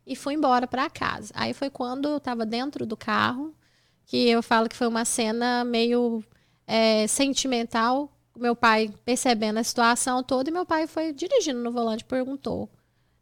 E 0.06 0.16
fui 0.16 0.34
embora 0.34 0.66
pra 0.66 0.90
casa. 0.90 1.32
Aí 1.36 1.54
foi 1.54 1.70
quando 1.70 2.08
eu 2.08 2.20
tava 2.20 2.46
dentro 2.46 2.86
do 2.86 2.98
carro, 2.98 3.54
que 4.06 4.28
eu 4.28 4.42
falo 4.42 4.68
que 4.68 4.76
foi 4.76 4.88
uma 4.88 5.06
cena 5.06 5.64
meio 5.64 6.24
é, 6.66 7.06
sentimental. 7.08 8.10
Meu 8.36 8.56
pai 8.56 8.90
percebendo 9.04 9.58
a 9.60 9.64
situação 9.64 10.24
toda, 10.24 10.50
e 10.50 10.54
meu 10.54 10.66
pai 10.66 10.88
foi 10.88 11.12
dirigindo 11.12 11.60
no 11.60 11.72
volante 11.72 12.02
e 12.02 12.06
perguntou. 12.06 12.70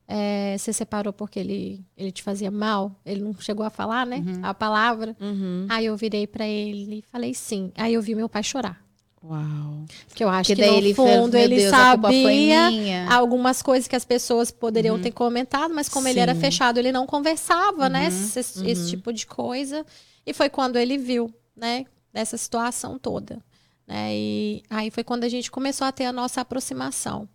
É, 0.08 0.56
você 0.58 0.72
separou 0.72 1.12
porque 1.12 1.40
ele, 1.40 1.84
ele 1.98 2.12
te 2.12 2.22
fazia 2.22 2.52
mal? 2.52 3.00
Ele 3.06 3.22
não 3.22 3.34
chegou 3.40 3.66
a 3.66 3.70
falar, 3.70 4.06
né? 4.06 4.24
A 4.44 4.54
palavra. 4.54 5.16
Uhum. 5.20 5.66
Aí 5.70 5.86
eu 5.88 5.98
virei 5.98 6.28
pra 6.28 6.48
ele 6.48 7.00
e 7.00 7.02
falei 7.02 7.34
sim. 7.34 7.72
Aí 7.76 7.94
eu 7.94 8.02
vi 8.02 8.14
meu 8.14 8.30
pai 8.30 8.44
chorar. 8.44 8.86
Uau. 9.24 9.86
Porque 10.08 10.24
eu 10.24 10.30
acho 10.30 10.54
que 10.54 10.56
daí 10.56 10.70
no 10.70 10.78
ele 10.78 10.94
fundo 10.94 11.32
fez, 11.32 11.44
ele 11.46 11.56
Deus, 11.56 11.72
sabia 11.72 13.12
algumas 13.12 13.64
coisas 13.64 13.88
que 13.88 13.96
as 13.96 14.06
pessoas 14.06 14.52
poderiam 14.52 15.02
ter 15.02 15.12
comentado, 15.12 15.74
mas 15.74 15.90
como 15.90 16.08
ele 16.08 16.20
era 16.20 16.36
Sim. 16.36 16.42
fechado, 16.42 16.78
ele 16.78 16.92
não 16.92 17.08
conversava, 17.08 17.90
né? 17.90 18.04
Uhum, 18.04 18.08
Esse, 18.08 18.40
esse 18.70 18.90
tipo 18.90 19.12
de 19.12 19.26
coisa. 19.26 19.84
E 20.24 20.34
foi 20.34 20.50
quando 20.50 20.78
ele 20.78 20.98
viu, 20.98 21.34
né? 21.56 21.86
Dessa 22.14 22.38
situação 22.38 23.00
toda. 23.00 23.44
Né? 23.88 24.16
E 24.16 24.64
aí 24.70 24.92
foi 24.92 25.04
quando 25.04 25.24
a 25.24 25.30
gente 25.30 25.50
começou 25.50 25.86
a 25.86 25.92
ter 25.92 26.06
a 26.06 26.14
nossa 26.14 26.42
aproximação. 26.42 27.28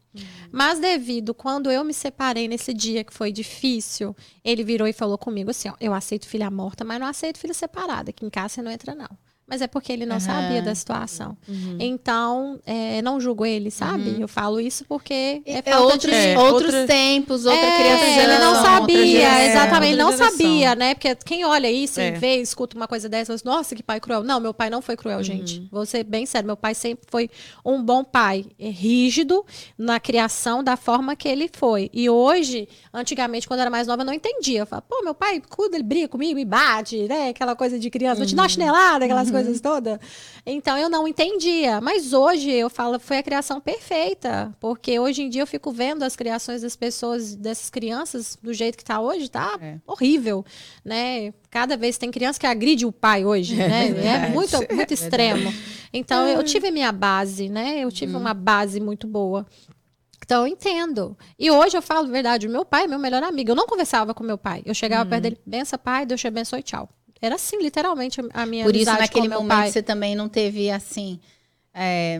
Mas 0.50 0.78
devido 0.78 1.32
quando 1.32 1.70
eu 1.70 1.84
me 1.84 1.94
separei 1.94 2.48
nesse 2.48 2.74
dia 2.74 3.04
que 3.04 3.14
foi 3.14 3.30
difícil, 3.30 4.14
ele 4.44 4.64
virou 4.64 4.88
e 4.88 4.92
falou 4.92 5.16
comigo 5.16 5.50
assim: 5.50 5.68
ó, 5.68 5.74
eu 5.80 5.94
aceito 5.94 6.26
filha 6.26 6.50
morta, 6.50 6.84
mas 6.84 7.00
não 7.00 7.06
aceito 7.06 7.38
filha 7.38 7.54
separada. 7.54 8.12
Que 8.12 8.24
em 8.24 8.30
casa 8.30 8.54
você 8.54 8.62
não 8.62 8.70
entra 8.70 8.94
não. 8.94 9.08
Mas 9.50 9.60
é 9.60 9.66
porque 9.66 9.92
ele 9.92 10.06
não 10.06 10.16
Aham. 10.16 10.20
sabia 10.20 10.62
da 10.62 10.72
situação. 10.74 11.36
Uhum. 11.48 11.76
Então, 11.80 12.60
é, 12.64 13.02
não 13.02 13.20
julgo 13.20 13.44
ele, 13.44 13.70
sabe? 13.70 14.20
Eu 14.20 14.28
falo 14.28 14.60
isso 14.60 14.84
porque 14.88 15.42
é, 15.44 15.58
É, 15.58 15.62
falta 15.62 15.92
outros, 15.92 16.12
de 16.12 16.16
É, 16.16 16.38
outros 16.38 16.64
outra- 16.74 16.86
tempos, 16.86 17.44
outra 17.46 17.60
é, 17.66 17.76
criação. 17.78 18.22
ele 18.22 18.38
não 18.38 18.54
sabia, 18.54 19.06
geração. 19.06 19.40
exatamente, 19.50 19.96
não 19.96 20.12
geração. 20.12 20.30
sabia, 20.38 20.74
né? 20.76 20.94
Porque 20.94 21.14
quem 21.16 21.44
olha 21.44 21.70
isso 21.70 22.00
É. 22.00 22.08
e 22.08 22.12
vê, 22.12 22.36
escuta 22.36 22.76
uma 22.76 22.86
coisa 22.86 23.08
dessa, 23.08 23.26
fala 23.26 23.34
assim, 23.34 23.44
nossa, 23.48 23.74
que 23.74 23.82
pai 23.82 23.98
cruel. 24.00 24.22
Não, 24.22 24.38
meu 24.38 24.54
pai 24.54 24.70
não 24.70 24.80
foi 24.80 24.96
cruel, 24.96 25.20
gente. 25.22 25.66
Vou 25.70 25.84
ser 25.84 26.04
bem 26.04 26.24
sério, 26.26 26.46
meu 26.46 26.56
pai 26.56 26.74
sempre 26.74 27.04
foi 27.10 27.28
um 27.64 27.82
bom 27.82 28.04
pai, 28.04 28.46
é, 28.58 28.68
rígido 28.68 29.44
na 29.76 29.98
criação 29.98 30.62
da 30.62 30.76
forma 30.76 31.16
que 31.16 31.26
ele 31.28 31.50
foi. 31.52 31.90
E 31.92 32.08
hoje, 32.08 32.68
antigamente, 32.94 33.48
quando 33.48 33.58
eu 33.58 33.62
era 33.62 33.70
mais 33.70 33.86
nova, 33.86 34.02
eu 34.02 34.06
não 34.06 34.12
entendia. 34.14 34.60
Eu 34.60 34.66
falava, 34.66 34.86
pô, 34.88 35.02
meu 35.02 35.14
pai 35.14 35.42
cuida, 35.48 35.76
ele 35.76 35.82
briga 35.84 36.08
comigo, 36.08 36.34
me 36.34 36.44
bate, 36.44 37.08
né? 37.08 37.30
Aquela 37.30 37.56
coisa 37.56 37.78
de 37.78 37.90
criança, 37.90 38.16
vou 38.18 38.26
te 38.26 38.34
dar 38.34 38.42
uma 38.42 38.48
chinelada, 38.48 39.04
aquelas 39.04 39.30
coisas 39.30 39.39
todas. 39.60 39.98
Então 40.44 40.76
eu 40.76 40.88
não 40.88 41.06
entendia. 41.06 41.80
Mas 41.80 42.12
hoje 42.12 42.50
eu 42.50 42.68
falo, 42.68 42.98
foi 42.98 43.18
a 43.18 43.22
criação 43.22 43.60
perfeita. 43.60 44.54
Porque 44.60 44.98
hoje 44.98 45.22
em 45.22 45.28
dia 45.28 45.42
eu 45.42 45.46
fico 45.46 45.70
vendo 45.72 46.02
as 46.02 46.16
criações 46.16 46.62
das 46.62 46.76
pessoas, 46.76 47.34
dessas 47.34 47.70
crianças, 47.70 48.36
do 48.42 48.52
jeito 48.52 48.76
que 48.76 48.84
tá 48.84 49.00
hoje, 49.00 49.30
tá 49.30 49.58
É. 49.60 49.78
horrível. 49.86 50.44
Né? 50.84 51.32
Cada 51.50 51.76
vez 51.76 51.96
tem 51.98 52.10
criança 52.10 52.38
que 52.38 52.46
agride 52.46 52.84
o 52.86 52.92
pai 52.92 53.24
hoje, 53.24 53.54
né? 53.56 53.88
É 53.88 53.92
verdade. 53.92 54.32
muito, 54.32 54.74
muito 54.74 54.94
extremo. 54.94 55.52
Então 55.92 56.26
eu 56.28 56.42
tive 56.44 56.68
a 56.68 56.70
minha 56.72 56.92
base, 56.92 57.48
né? 57.48 57.80
Eu 57.80 57.90
tive 57.90 58.14
uma 58.16 58.34
base 58.34 58.80
muito 58.80 59.06
boa. 59.06 59.46
Então, 60.22 60.46
eu 60.46 60.52
entendo. 60.52 61.18
E 61.36 61.50
hoje 61.50 61.76
eu 61.76 61.82
falo 61.82 62.06
a 62.06 62.10
verdade, 62.10 62.46
o 62.46 62.50
meu 62.50 62.64
pai 62.64 62.84
é 62.84 62.86
meu 62.86 63.00
melhor 63.00 63.20
amigo. 63.20 63.50
Eu 63.50 63.56
não 63.56 63.66
conversava 63.66 64.14
com 64.14 64.22
meu 64.22 64.38
pai. 64.38 64.62
Eu 64.64 64.72
chegava 64.74 65.08
perto 65.08 65.22
dele, 65.22 65.40
bença 65.44 65.76
pai, 65.76 66.06
Deus 66.06 66.20
te 66.20 66.28
abençoe, 66.28 66.62
tchau. 66.62 66.88
Era 67.22 67.34
assim, 67.34 67.58
literalmente, 67.62 68.20
a 68.32 68.46
minha 68.46 68.64
Por 68.64 68.74
isso, 68.74 68.90
naquele 68.92 69.28
momento, 69.28 69.48
pai. 69.48 69.70
você 69.70 69.82
também 69.82 70.14
não 70.14 70.28
teve, 70.28 70.70
assim, 70.70 71.20
é, 71.74 72.18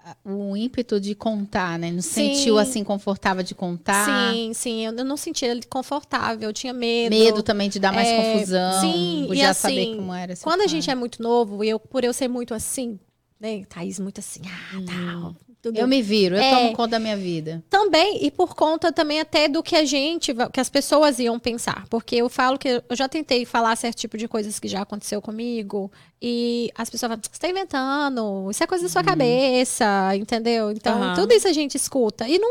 a- 0.00 0.16
o 0.24 0.56
ímpeto 0.56 1.00
de 1.00 1.14
contar, 1.14 1.78
né? 1.78 1.90
Não 1.90 2.02
Sim. 2.02 2.34
sentiu, 2.34 2.58
assim, 2.58 2.82
confortável 2.82 3.42
de 3.42 3.54
contar? 3.54 4.06
Sim, 4.06 4.52
sim, 4.54 4.84
eu 4.86 4.92
não 4.92 5.16
sentia 5.16 5.48
ele 5.50 5.62
confortável, 5.62 6.48
eu 6.48 6.52
tinha 6.52 6.72
medo. 6.72 7.10
Medo 7.14 7.42
também 7.42 7.68
de 7.70 7.78
dar 7.78 7.92
mais 7.92 8.10
É, 8.10 8.16
confusão. 8.16 8.80
sim, 8.80 9.28
e 9.32 9.36
já 9.36 9.50
assim, 9.50 9.60
saber 9.60 9.96
como 9.96 10.12
era. 10.12 10.34
Quando 10.36 10.60
a 10.60 10.64
pai. 10.64 10.68
gente 10.68 10.90
é 10.90 10.94
muito 10.94 11.22
novo, 11.22 11.62
eu, 11.62 11.78
por 11.78 12.02
eu 12.04 12.12
ser 12.12 12.28
muito 12.28 12.52
assim, 12.52 12.98
né, 13.38 13.64
Thaís 13.66 13.98
muito 14.00 14.18
assim, 14.18 14.40
ah, 14.46 14.68
tal, 14.86 15.36
Eu 15.74 15.86
me 15.86 16.02
viro, 16.02 16.36
eu 16.36 16.42
É. 16.42 16.50
tomo 16.50 16.72
conta 16.74 16.90
da 16.92 16.98
minha 16.98 17.16
vida. 17.16 17.62
Também, 17.70 18.24
e 18.24 18.30
por 18.30 18.54
conta 18.54 18.92
também 18.92 19.20
até 19.20 19.48
do 19.48 19.62
que 19.62 19.76
a 19.76 19.84
gente, 19.84 20.34
que 20.52 20.60
as 20.60 20.68
pessoas 20.68 21.18
iam 21.18 21.38
pensar. 21.38 21.84
Porque 21.88 22.16
eu 22.16 22.28
falo 22.28 22.58
que 22.58 22.68
eu 22.88 22.96
já 22.96 23.08
tentei 23.08 23.44
falar 23.44 23.76
certo 23.76 23.96
tipo 23.98 24.16
de 24.18 24.26
coisas 24.28 24.58
que 24.58 24.68
já 24.68 24.82
aconteceu 24.82 25.22
comigo. 25.22 25.90
E 26.20 26.70
as 26.74 26.88
pessoas 26.88 27.10
falam, 27.10 27.22
você 27.22 27.38
tá 27.38 27.48
inventando, 27.48 28.50
isso 28.50 28.62
é 28.62 28.66
coisa 28.66 28.84
da 28.84 28.90
sua 28.90 29.02
cabeça, 29.04 29.84
entendeu? 30.16 30.70
Então, 30.70 31.02
Aham. 31.02 31.14
tudo 31.14 31.32
isso 31.32 31.46
a 31.48 31.52
gente 31.52 31.76
escuta. 31.76 32.26
E 32.28 32.38
não 32.38 32.50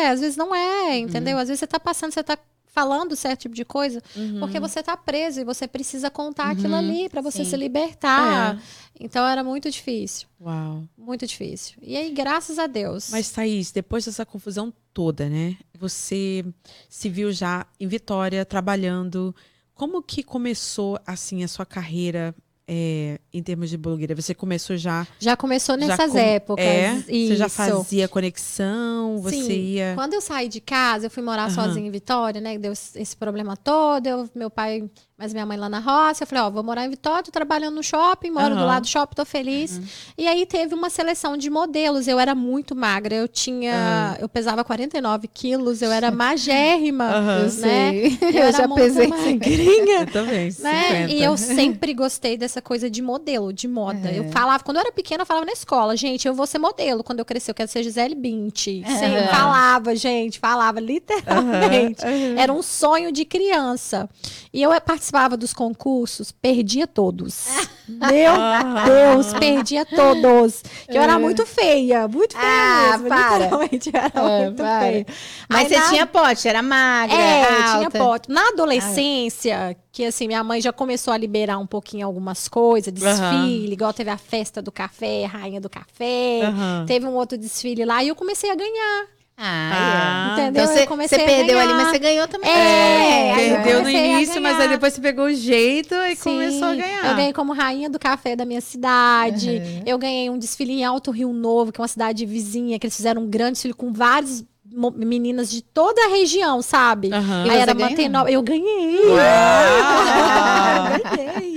é, 0.00 0.08
às 0.08 0.20
vezes 0.20 0.36
não 0.36 0.54
é, 0.54 0.98
entendeu? 0.98 1.38
Às 1.38 1.48
vezes 1.48 1.60
você 1.60 1.66
tá 1.66 1.80
passando, 1.80 2.12
você 2.12 2.22
tá 2.22 2.38
falando 2.74 3.14
certo 3.14 3.42
tipo 3.42 3.54
de 3.54 3.64
coisa, 3.64 4.02
porque 4.40 4.58
você 4.58 4.82
tá 4.82 4.96
preso 4.96 5.40
e 5.40 5.44
você 5.44 5.68
precisa 5.68 6.10
contar 6.10 6.50
aquilo 6.50 6.74
ali 6.74 7.08
pra 7.08 7.22
você 7.22 7.44
Sim. 7.44 7.50
se 7.50 7.56
libertar. 7.56 8.60
Então 8.98 9.24
era 9.26 9.44
muito 9.44 9.70
difícil, 9.70 10.26
Uau. 10.40 10.82
muito 10.98 11.24
difícil. 11.26 11.76
E 11.80 11.96
aí, 11.96 12.10
graças 12.10 12.58
a 12.58 12.66
Deus. 12.66 13.10
Mas, 13.10 13.30
Thaís, 13.30 13.70
depois 13.70 14.04
dessa 14.04 14.26
confusão 14.26 14.72
toda, 14.92 15.28
né? 15.28 15.56
Você 15.78 16.44
se 16.88 17.08
viu 17.08 17.32
já 17.32 17.64
em 17.78 17.86
Vitória, 17.86 18.44
trabalhando. 18.44 19.34
Como 19.74 20.02
que 20.02 20.22
começou, 20.22 20.98
assim, 21.06 21.42
a 21.42 21.48
sua 21.48 21.66
carreira 21.66 22.34
é, 22.66 23.18
em 23.32 23.42
termos 23.42 23.68
de 23.70 23.76
blogueira? 23.76 24.14
Você 24.14 24.34
começou 24.34 24.76
já... 24.76 25.06
Já 25.18 25.36
começou 25.36 25.78
já 25.78 25.86
nessas 25.86 26.12
com- 26.12 26.18
épocas. 26.18 26.64
É? 26.64 26.94
Você 27.00 27.36
já 27.36 27.48
fazia 27.48 28.08
conexão? 28.08 29.18
Você 29.18 29.36
Sim. 29.42 29.52
ia... 29.52 29.92
Quando 29.94 30.14
eu 30.14 30.20
saí 30.20 30.48
de 30.48 30.60
casa, 30.60 31.06
eu 31.06 31.10
fui 31.10 31.22
morar 31.22 31.44
Aham. 31.44 31.50
sozinha 31.54 31.86
em 31.86 31.90
Vitória, 31.90 32.40
né? 32.40 32.58
Deu 32.58 32.72
esse 32.72 32.98
esse 33.00 33.16
problema 33.16 33.56
todo. 33.56 34.06
Eu, 34.06 34.28
meu 34.34 34.50
pai, 34.50 34.88
mas 35.24 35.32
minha 35.32 35.46
mãe 35.46 35.56
lá 35.56 35.68
na 35.70 35.78
roça. 35.78 36.22
Eu 36.24 36.26
falei, 36.26 36.44
ó, 36.44 36.50
vou 36.50 36.62
morar 36.62 36.84
em 36.84 36.90
Vitória, 36.90 37.22
tô 37.22 37.30
trabalhando 37.30 37.74
no 37.76 37.82
shopping, 37.82 38.30
moro 38.30 38.50
do 38.50 38.56
Aham. 38.60 38.66
lado 38.66 38.82
do 38.82 38.88
shopping, 38.88 39.14
tô 39.14 39.24
feliz. 39.24 39.80
E 40.18 40.26
aí 40.28 40.44
teve 40.44 40.74
uma 40.74 40.90
seleção 40.90 41.36
de 41.36 41.48
modelos. 41.48 42.06
Eu 42.06 42.18
era 42.20 42.34
muito 42.34 42.74
magra. 42.76 43.14
Eu 43.14 43.26
tinha. 43.26 44.16
Eu 44.20 44.28
pesava 44.28 44.62
49 44.62 45.26
quilos, 45.28 45.80
eu 45.80 45.90
era 45.90 46.10
magérrima. 46.10 47.04
Eu 47.40 47.60
né? 47.62 47.96
Eu, 48.20 48.30
Eu 48.30 48.42
era 48.42 48.52
já 48.52 48.68
pesei 48.68 49.06
magrinha. 49.08 50.00
Eu 50.04 50.06
também, 50.12 50.44
Né? 50.58 51.06
50. 51.06 51.12
E 51.12 51.22
eu 51.22 51.36
sempre 51.36 51.94
gostei 51.94 52.36
dessa 52.36 52.60
coisa 52.60 52.90
de 52.90 53.00
modelo, 53.00 53.52
de 53.52 53.66
moda. 53.68 54.10
É. 54.10 54.18
Eu 54.18 54.24
falava, 54.30 54.62
quando 54.62 54.76
eu 54.76 54.80
era 54.82 54.92
pequena, 54.92 55.22
eu 55.22 55.26
falava 55.26 55.46
na 55.46 55.52
escola, 55.52 55.96
gente, 55.96 56.26
eu 56.26 56.34
vou 56.34 56.46
ser 56.46 56.58
modelo 56.58 57.02
quando 57.04 57.20
eu 57.20 57.24
crescer, 57.24 57.50
eu 57.52 57.54
quero 57.54 57.70
ser 57.70 57.82
Gisele 57.82 58.14
Bündchen. 58.14 58.84
Sempre 58.84 59.26
falava, 59.28 59.94
gente, 59.96 60.38
falava 60.38 60.80
literalmente. 60.80 62.02
Era 62.36 62.52
um 62.52 62.62
sonho 62.62 63.12
de 63.12 63.24
criança. 63.24 64.08
E 64.52 64.62
eu 64.62 64.70
participava 64.80 65.13
dos 65.36 65.52
concursos, 65.52 66.32
perdia 66.32 66.86
todos. 66.86 67.46
Meu 67.88 68.32
Ah. 68.32 68.84
Deus, 68.86 69.32
perdia 69.34 69.84
todos. 69.84 70.62
Que 70.90 70.96
eu 70.96 71.02
era 71.02 71.18
muito 71.18 71.44
feia, 71.46 72.08
muito 72.08 72.32
feia 72.36 72.44
Ah, 72.46 72.92
mesmo. 72.98 73.08
para. 73.08 73.38
Literalmente, 73.44 73.90
eu 73.92 74.00
era 74.00 74.12
É, 74.32 74.44
muito 74.44 74.56
para. 74.56 74.80
feia. 74.80 75.06
Mas 75.48 75.60
Aí 75.60 75.68
você 75.68 75.78
na- 75.78 75.88
tinha 75.90 76.06
pote, 76.06 76.48
era 76.48 76.62
magra, 76.62 77.16
é, 77.16 77.42
alta. 77.62 77.78
tinha 77.78 77.90
foto. 77.90 78.32
Na 78.32 78.48
adolescência, 78.48 79.76
que 79.92 80.04
assim, 80.04 80.26
minha 80.26 80.42
mãe 80.42 80.60
já 80.60 80.72
começou 80.72 81.12
a 81.12 81.16
liberar 81.18 81.58
um 81.58 81.66
pouquinho 81.66 82.06
algumas 82.06 82.48
coisas, 82.48 82.92
desfile, 82.92 83.72
igual 83.72 83.92
teve 83.92 84.10
a 84.10 84.16
festa 84.18 84.60
do 84.62 84.72
café, 84.72 85.24
rainha 85.26 85.60
do 85.60 85.68
café. 85.68 86.40
Teve 86.86 87.06
um 87.06 87.14
outro 87.14 87.36
desfile 87.38 87.84
lá 87.84 88.02
e 88.02 88.08
eu 88.08 88.14
comecei 88.16 88.50
a 88.50 88.54
ganhar. 88.54 89.06
Ah, 89.36 89.70
Ah. 89.72 90.36
é. 90.38 90.42
Entendeu? 90.42 90.62
Então 90.64 90.74
você, 90.74 90.86
comecei 90.86 91.18
você 91.18 91.24
a 91.24 91.26
perdeu 91.26 91.58
ali, 91.58 91.72
mas 91.74 91.88
você 91.88 91.98
ganhou 91.98 92.28
também. 92.28 92.48
É, 92.50 93.30
eu 93.32 93.34
Perdeu 93.62 93.82
no 93.82 93.90
início, 93.90 94.40
mas 94.40 94.60
aí 94.60 94.68
depois 94.68 94.92
você 94.94 95.00
pegou 95.00 95.24
o 95.26 95.34
jeito 95.34 95.94
e 95.94 96.14
Sim, 96.14 96.22
começou 96.22 96.68
a 96.68 96.74
ganhar. 96.74 97.06
Eu 97.10 97.16
ganhei 97.16 97.32
como 97.32 97.52
rainha 97.52 97.90
do 97.90 97.98
café 97.98 98.36
da 98.36 98.44
minha 98.44 98.60
cidade. 98.60 99.60
Eu 99.84 99.98
ganhei 99.98 100.30
um 100.30 100.38
desfile 100.38 100.72
em 100.72 100.84
Alto 100.84 101.10
Rio 101.10 101.32
Novo, 101.32 101.72
que 101.72 101.80
é 101.80 101.82
uma 101.82 101.88
cidade 101.88 102.24
vizinha, 102.24 102.78
que 102.78 102.86
eles 102.86 102.96
fizeram 102.96 103.22
um 103.22 103.26
grande 103.28 103.52
desfile 103.54 103.74
com 103.74 103.92
várias 103.92 104.44
mo- 104.72 104.92
meninas 104.96 105.50
de 105.50 105.62
toda 105.62 106.00
a 106.04 106.08
região, 106.08 106.62
sabe? 106.62 107.12
Aham. 107.12 107.46
E 107.46 107.50
Aí 107.50 107.58
era? 107.58 107.74
Mantenópolis. 107.74 108.34
Eu 108.34 108.42
ganhei. 108.42 109.00
Uau! 109.06 109.16
ganhei. 111.16 111.53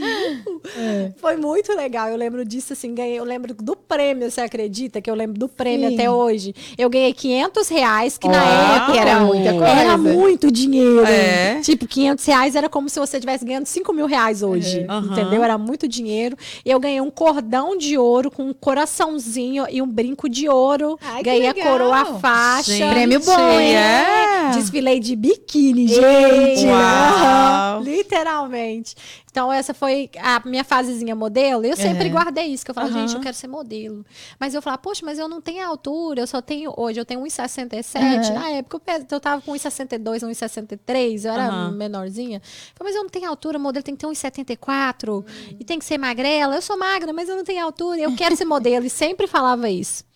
Foi 1.17 1.37
muito 1.37 1.75
legal. 1.75 2.09
Eu 2.09 2.17
lembro 2.17 2.43
disso, 2.45 2.73
assim, 2.73 2.93
ganhei. 2.93 3.19
Eu 3.19 3.23
lembro 3.23 3.53
do 3.53 3.75
prêmio, 3.75 4.29
você 4.29 4.41
acredita? 4.41 5.01
Que 5.01 5.09
eu 5.09 5.15
lembro 5.15 5.37
do 5.37 5.47
prêmio 5.47 5.89
Sim. 5.89 5.95
até 5.95 6.09
hoje. 6.09 6.53
Eu 6.77 6.89
ganhei 6.89 7.13
500 7.13 7.67
reais, 7.69 8.17
que 8.17 8.27
na 8.27 8.43
época 8.43 8.99
era 8.99 9.19
muita 9.21 9.51
coisa. 9.53 9.67
Era 9.67 9.97
muito 9.97 10.51
dinheiro. 10.51 11.05
É. 11.05 11.59
Tipo, 11.61 11.87
500 11.87 12.25
reais 12.25 12.55
era 12.55 12.69
como 12.69 12.89
se 12.89 12.99
você 12.99 13.17
estivesse 13.17 13.45
ganhando 13.45 13.65
5 13.65 13.93
mil 13.93 14.05
reais 14.05 14.41
hoje. 14.41 14.81
É. 14.81 14.91
Aham. 14.91 15.11
Entendeu? 15.11 15.43
Era 15.43 15.57
muito 15.57 15.87
dinheiro. 15.87 16.37
Eu 16.65 16.79
ganhei 16.79 17.01
um 17.01 17.09
cordão 17.09 17.77
de 17.77 17.97
ouro 17.97 18.29
com 18.29 18.43
um 18.43 18.53
coraçãozinho 18.53 19.65
e 19.69 19.81
um 19.81 19.87
brinco 19.87 20.29
de 20.29 20.47
ouro. 20.49 20.97
Ai, 21.01 21.23
ganhei 21.23 21.47
a 21.47 21.53
coroa, 21.53 22.01
a 22.01 22.05
faixa. 22.19 22.71
Gente, 22.71 22.93
Prêmio 22.93 23.19
bom, 23.19 23.59
hein? 23.59 23.75
É. 23.75 24.51
Desfilei 24.53 24.99
de 24.99 25.15
biquíni, 25.15 25.87
gente. 25.87 26.65
Uau. 26.67 27.81
Literalmente. 27.81 28.95
Então, 29.29 29.51
essa 29.53 29.73
foi 29.73 30.09
a 30.19 30.41
minha 30.47 30.63
fasezinha 30.63 31.15
modelo. 31.15 31.63
Eu 31.65 31.75
sempre 31.77 32.05
Uhum. 32.07 32.11
guardei 32.13 32.45
isso, 32.47 32.65
que 32.65 32.71
eu 32.71 32.75
falava, 32.75 32.91
Aham. 32.93 33.01
gente, 33.05 33.15
eu 33.15 33.21
quero 33.21 33.35
ser 33.35 33.47
modelo. 33.47 34.03
Mas 34.39 34.55
eu 34.55 34.61
falava, 34.61 34.81
poxa, 34.81 35.05
mas 35.05 35.19
eu 35.19 35.27
não 35.27 35.39
tenho 35.41 35.63
altura, 35.67 36.21
eu 36.21 36.27
só 36.27 36.41
tenho. 36.41 36.73
Hoje 36.75 36.99
eu 36.99 37.05
tenho 37.05 37.21
1,67. 37.21 38.29
Uhum. 38.29 38.33
Na 38.33 38.49
época 38.49 38.81
eu, 38.87 39.05
eu 39.11 39.19
tava 39.19 39.41
com 39.41 39.51
1,62, 39.51 40.23
1,63, 40.23 41.25
eu 41.25 41.31
era 41.33 41.49
Aham. 41.49 41.71
menorzinha. 41.71 42.37
Eu 42.37 42.77
falei, 42.77 42.93
mas 42.93 42.95
eu 42.95 43.03
não 43.03 43.09
tenho 43.09 43.29
altura, 43.29 43.59
modelo 43.59 43.83
tem 43.83 43.95
que 43.95 43.99
ter 43.99 44.07
1,74 44.07 45.23
e 45.59 45.63
tem 45.63 45.77
que 45.77 45.85
ser 45.85 45.97
magrela. 45.97 46.55
Eu 46.55 46.61
sou 46.61 46.77
magra, 46.77 47.13
mas 47.13 47.29
eu 47.29 47.35
não 47.35 47.43
tenho 47.43 47.63
altura, 47.63 47.99
eu 48.01 48.15
quero 48.15 48.35
ser 48.35 48.45
modelo. 48.45 48.85
E 48.85 48.89
sempre 48.89 49.27
falava 49.27 49.69
isso. 49.69 50.06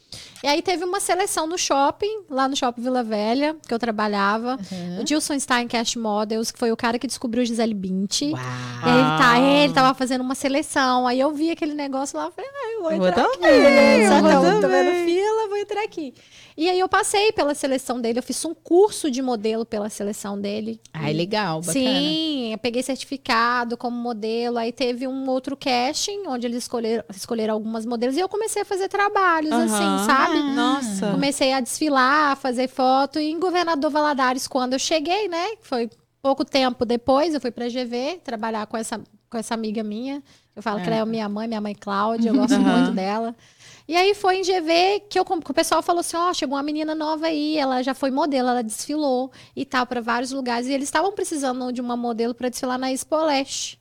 E 0.43 0.47
aí 0.47 0.61
teve 0.61 0.83
uma 0.83 0.99
seleção 0.99 1.45
no 1.47 1.57
shopping, 1.57 2.23
lá 2.29 2.47
no 2.47 2.55
Shopping 2.55 2.81
Vila 2.81 3.03
Velha, 3.03 3.55
que 3.67 3.73
eu 3.73 3.77
trabalhava. 3.79 4.57
O 5.01 5.07
Gilson 5.07 5.39
Stein 5.39 5.67
Cash 5.67 5.95
Models, 5.95 6.51
que 6.51 6.57
foi 6.59 6.71
o 6.71 6.77
cara 6.77 6.97
que 6.97 7.05
descobriu 7.07 7.45
Gisele 7.45 7.73
Bündchen. 7.73 8.33
Uau. 8.33 8.41
Aí 8.83 8.93
ele, 8.99 9.17
tá, 9.17 9.39
ele 9.39 9.73
tava 9.73 9.93
fazendo 9.93 10.21
uma 10.21 10.33
seleção. 10.35 11.05
Aí 11.07 11.19
eu 11.19 11.31
vi 11.31 11.51
aquele 11.51 11.73
negócio 11.75 12.17
lá, 12.17 12.25
eu 12.25 12.31
falei, 12.31 12.49
ah, 12.51 12.81
vou 12.81 12.91
Eu 12.91 13.05
entrar 13.07 13.21
vou 13.23 13.31
aqui. 13.31 13.39
também, 13.41 14.07
Só 14.07 14.15
eu 14.17 14.41
vou 14.41 14.61
também. 14.61 14.83
vendo 14.83 15.05
fila, 15.05 15.47
vou 15.47 15.57
entrar 15.57 15.83
aqui. 15.83 16.13
E 16.61 16.69
aí 16.69 16.79
eu 16.79 16.87
passei 16.87 17.31
pela 17.31 17.55
seleção 17.55 17.99
dele, 17.99 18.19
eu 18.19 18.23
fiz 18.23 18.45
um 18.45 18.53
curso 18.53 19.09
de 19.09 19.19
modelo 19.19 19.65
pela 19.65 19.89
seleção 19.89 20.39
dele. 20.39 20.79
Ai, 20.93 21.11
legal, 21.11 21.59
bacana. 21.59 21.73
Sim, 21.73 22.51
eu 22.51 22.57
peguei 22.59 22.83
certificado 22.83 23.75
como 23.75 23.97
modelo. 23.97 24.59
Aí 24.59 24.71
teve 24.71 25.07
um 25.07 25.27
outro 25.27 25.57
casting, 25.57 26.27
onde 26.27 26.45
eles 26.45 26.59
escolheram, 26.59 27.03
escolheram 27.15 27.55
algumas 27.55 27.83
modelos. 27.83 28.15
E 28.15 28.19
eu 28.19 28.29
comecei 28.29 28.61
a 28.61 28.65
fazer 28.65 28.89
trabalhos, 28.89 29.51
Aham. 29.51 29.63
assim, 29.63 30.05
sabe? 30.05 30.37
Nossa. 30.51 31.09
Comecei 31.09 31.51
a 31.51 31.61
desfilar, 31.61 32.33
a 32.33 32.35
fazer 32.35 32.67
foto. 32.67 33.19
E 33.19 33.31
em 33.31 33.39
Governador 33.39 33.89
Valadares, 33.89 34.47
quando 34.47 34.73
eu 34.73 34.79
cheguei, 34.79 35.27
né? 35.27 35.53
Foi 35.63 35.89
pouco 36.21 36.45
tempo 36.45 36.85
depois, 36.85 37.33
eu 37.33 37.41
fui 37.41 37.49
pra 37.49 37.69
GV 37.69 38.21
trabalhar 38.23 38.67
com 38.67 38.77
essa, 38.77 39.01
com 39.31 39.37
essa 39.39 39.55
amiga 39.55 39.81
minha. 39.81 40.21
Eu 40.55 40.61
falo 40.61 40.79
que 40.79 40.87
ela 40.87 40.97
é 40.97 41.05
minha 41.05 41.27
mãe, 41.27 41.47
minha 41.47 41.61
mãe 41.61 41.73
Cláudia, 41.73 42.29
eu 42.29 42.35
gosto 42.37 42.53
Aham. 42.53 42.81
muito 42.81 42.91
dela. 42.91 43.35
E 43.91 43.95
aí 43.97 44.15
foi 44.15 44.37
em 44.37 44.41
GV 44.41 45.03
que, 45.09 45.19
eu, 45.19 45.25
que 45.25 45.51
o 45.51 45.53
pessoal 45.53 45.83
falou 45.83 45.99
assim: 45.99 46.15
ó, 46.15 46.33
chegou 46.33 46.55
uma 46.55 46.63
menina 46.63 46.95
nova 46.95 47.25
aí, 47.27 47.57
ela 47.57 47.83
já 47.83 47.93
foi 47.93 48.09
modelo, 48.09 48.47
ela 48.47 48.63
desfilou 48.63 49.29
e 49.53 49.65
tal, 49.65 49.85
para 49.85 49.99
vários 49.99 50.31
lugares. 50.31 50.69
E 50.69 50.71
eles 50.71 50.87
estavam 50.87 51.11
precisando 51.11 51.73
de 51.73 51.81
uma 51.81 51.97
modelo 51.97 52.33
para 52.33 52.47
desfilar 52.47 52.79
na 52.79 52.89
Expo 52.89 53.17
Leste. 53.17 53.77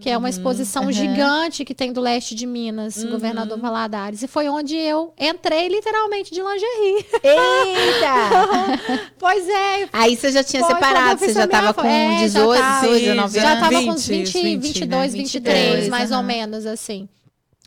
Que 0.00 0.10
é 0.10 0.16
uma 0.18 0.28
exposição 0.28 0.84
aham. 0.84 0.92
gigante 0.92 1.64
que 1.66 1.74
tem 1.74 1.92
do 1.92 2.00
leste 2.00 2.34
de 2.34 2.46
Minas, 2.46 3.04
Governador 3.04 3.58
Valadares. 3.58 4.22
E 4.22 4.26
foi 4.26 4.48
onde 4.48 4.74
eu 4.74 5.12
entrei 5.20 5.68
literalmente 5.68 6.32
de 6.32 6.40
lingerie. 6.40 7.06
Eita! 7.22 9.12
Pois 9.18 9.48
é, 9.48 9.88
Aí 9.92 10.16
você 10.16 10.32
já 10.32 10.42
tinha 10.42 10.64
separado, 10.64 11.20
você 11.20 11.32
já 11.32 11.46
tava 11.46 11.72
com 11.72 11.86
é, 11.86 12.26
já 12.26 12.40
18, 12.40 12.60
tava. 12.60 12.80
18, 12.80 12.98
Sim, 12.98 13.04
19 13.04 13.40
já 13.40 13.52
anos? 13.52 13.60
tava 13.60 13.74
com 13.74 13.80
20, 13.80 13.88
uns 13.90 14.06
20, 14.08 14.32
20, 14.32 14.62
22, 14.62 15.12
né? 15.12 15.18
23, 15.18 15.64
22, 15.66 15.88
mais 15.88 16.10
ou 16.10 16.22
menos, 16.22 16.66
assim. 16.66 17.08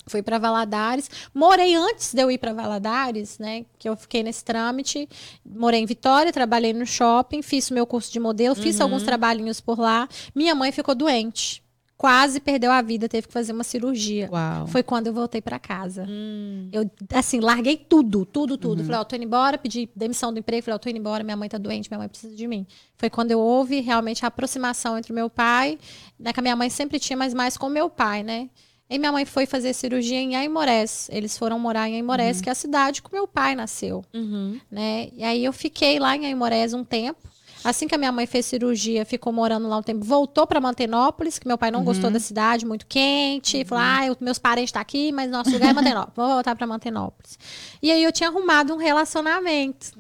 Fui 0.08 0.22
para 0.22 0.38
Valadares. 0.38 1.10
Morei 1.34 1.76
antes 1.76 2.14
de 2.14 2.22
eu 2.22 2.30
ir 2.30 2.38
para 2.38 2.54
Valadares, 2.54 3.40
né? 3.40 3.66
Que 3.80 3.90
eu 3.90 3.96
fiquei 3.96 4.22
nesse 4.22 4.44
trâmite. 4.44 5.10
Morei 5.46 5.82
em 5.82 5.86
Vitória, 5.86 6.32
trabalhei 6.32 6.74
no 6.74 6.86
shopping, 6.86 7.42
fiz 7.42 7.70
o 7.72 7.74
meu 7.74 7.86
curso 7.86 8.12
de 8.12 8.20
modelo, 8.20 8.56
fiz 8.56 8.80
alguns 8.80 9.04
trabalhinhos 9.04 9.60
por 9.60 9.80
lá. 9.80 10.08
Minha 10.34 10.54
mãe 10.54 10.72
ficou 10.72 10.94
doente. 10.94 11.64
Quase 11.98 12.42
perdeu 12.42 12.74
a 12.74 12.82
vida, 12.82 13.08
teve 13.08 13.26
que 13.26 13.32
fazer 13.32 13.54
uma 13.54 13.64
cirurgia. 13.64 14.30
Uau. 14.30 14.68
Foi 14.68 14.84
quando 14.84 15.08
eu 15.08 15.14
voltei 15.14 15.42
para 15.42 15.58
casa. 15.58 16.06
Hum. 16.08 16.68
Eu, 16.70 16.92
assim, 17.14 17.40
larguei 17.40 17.78
tudo, 17.78 18.26
tudo, 18.26 18.58
tudo. 18.58 18.84
Falei, 18.84 19.00
ó, 19.00 19.04
tô 19.06 19.16
indo 19.16 19.24
embora, 19.24 19.58
pedi 19.58 19.90
demissão 19.96 20.34
do 20.34 20.40
emprego. 20.40 20.62
Falei, 20.62 20.76
ó, 20.76 20.78
tô 20.78 20.90
indo 20.90 21.00
embora, 21.00 21.24
minha 21.24 21.38
mãe 21.38 21.48
tá 21.48 21.58
doente, 21.58 21.90
minha 21.90 21.98
mãe 21.98 22.10
precisa 22.10 22.36
de 22.36 22.48
mim. 22.48 22.68
Foi 22.98 23.10
quando 23.10 23.32
eu 23.32 23.40
houve 23.40 23.80
realmente 23.80 24.26
a 24.26 24.28
aproximação 24.28 24.98
entre 24.98 25.14
o 25.14 25.16
meu 25.16 25.30
pai, 25.30 25.80
né, 26.20 26.34
que 26.34 26.40
a 26.40 26.44
minha 26.44 26.56
mãe 26.56 26.70
sempre 26.70 27.00
tinha, 27.00 27.16
mas 27.16 27.34
mais 27.34 27.56
com 27.56 27.68
o 27.68 27.70
meu 27.70 27.90
pai, 27.90 28.24
né? 28.24 28.50
E 28.90 29.00
minha 29.00 29.12
mãe 29.12 29.26
foi 29.26 29.46
fazer 29.48 29.74
cirurgia 29.74 30.20
em 30.20 30.36
Aimorés. 30.36 31.10
Eles 31.12 31.38
foram 31.38 31.58
morar 31.58 31.90
em 31.90 31.96
Aimorés, 31.96 32.40
que 32.40 32.50
é 32.50 32.52
a 32.52 32.56
cidade 32.56 33.02
que 33.02 33.10
o 33.10 33.12
meu 33.12 33.28
pai 33.28 33.56
nasceu, 33.56 34.04
Uhum. 34.14 34.60
né? 34.70 35.10
E 35.16 35.24
aí 35.24 35.44
eu 35.44 35.52
fiquei 35.52 35.98
lá 36.00 36.16
em 36.16 36.26
Aimorés 36.28 36.74
um 36.74 36.84
tempo. 36.84 37.20
Assim 37.64 37.88
que 37.88 37.96
a 37.96 37.98
minha 37.98 38.12
mãe 38.12 38.28
fez 38.28 38.46
cirurgia, 38.46 39.04
ficou 39.06 39.34
morando 39.34 39.68
lá 39.68 39.78
um 39.78 39.82
tempo, 39.82 40.06
voltou 40.06 40.46
para 40.46 40.62
Mantenópolis, 40.62 41.40
que 41.40 41.48
meu 41.48 41.58
pai 41.58 41.72
não 41.72 41.84
gostou 41.84 42.12
da 42.12 42.20
cidade, 42.20 42.64
muito 42.64 42.86
quente. 42.86 43.66
Falou: 43.66 43.84
ah, 43.84 44.06
eu- 44.06 44.16
meus 44.22 44.38
parentes 44.38 44.70
estão 44.70 44.80
aqui, 44.84 45.12
mas 45.12 45.32
nosso 45.32 45.50
lugar 45.50 45.72
é 45.72 45.74
Mantenópolis. 45.74 46.14
Vou 46.16 46.28
voltar 46.28 46.56
para 46.56 46.68
Mantenópolis. 46.68 47.40
E 47.82 47.92
aí 47.92 48.04
eu 48.04 48.12
tinha 48.12 48.30
arrumado 48.30 48.72
um 48.72 48.78
relacionamento. 48.78 49.94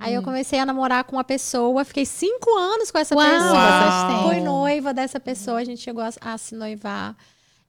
Aí 0.00 0.14
eu 0.14 0.22
comecei 0.22 0.58
a 0.58 0.64
namorar 0.64 1.04
com 1.04 1.16
uma 1.16 1.24
pessoa, 1.24 1.84
fiquei 1.84 2.06
cinco 2.06 2.50
anos 2.56 2.90
com 2.90 2.96
essa 2.98 3.14
Uau, 3.14 3.24
pessoa. 3.30 4.08
tempo. 4.08 4.28
Fui 4.28 4.40
noiva 4.40 4.94
dessa 4.94 5.20
pessoa, 5.20 5.58
a 5.58 5.64
gente 5.64 5.82
chegou 5.82 6.02
a, 6.02 6.10
a 6.20 6.38
se 6.38 6.54
noivar. 6.54 7.14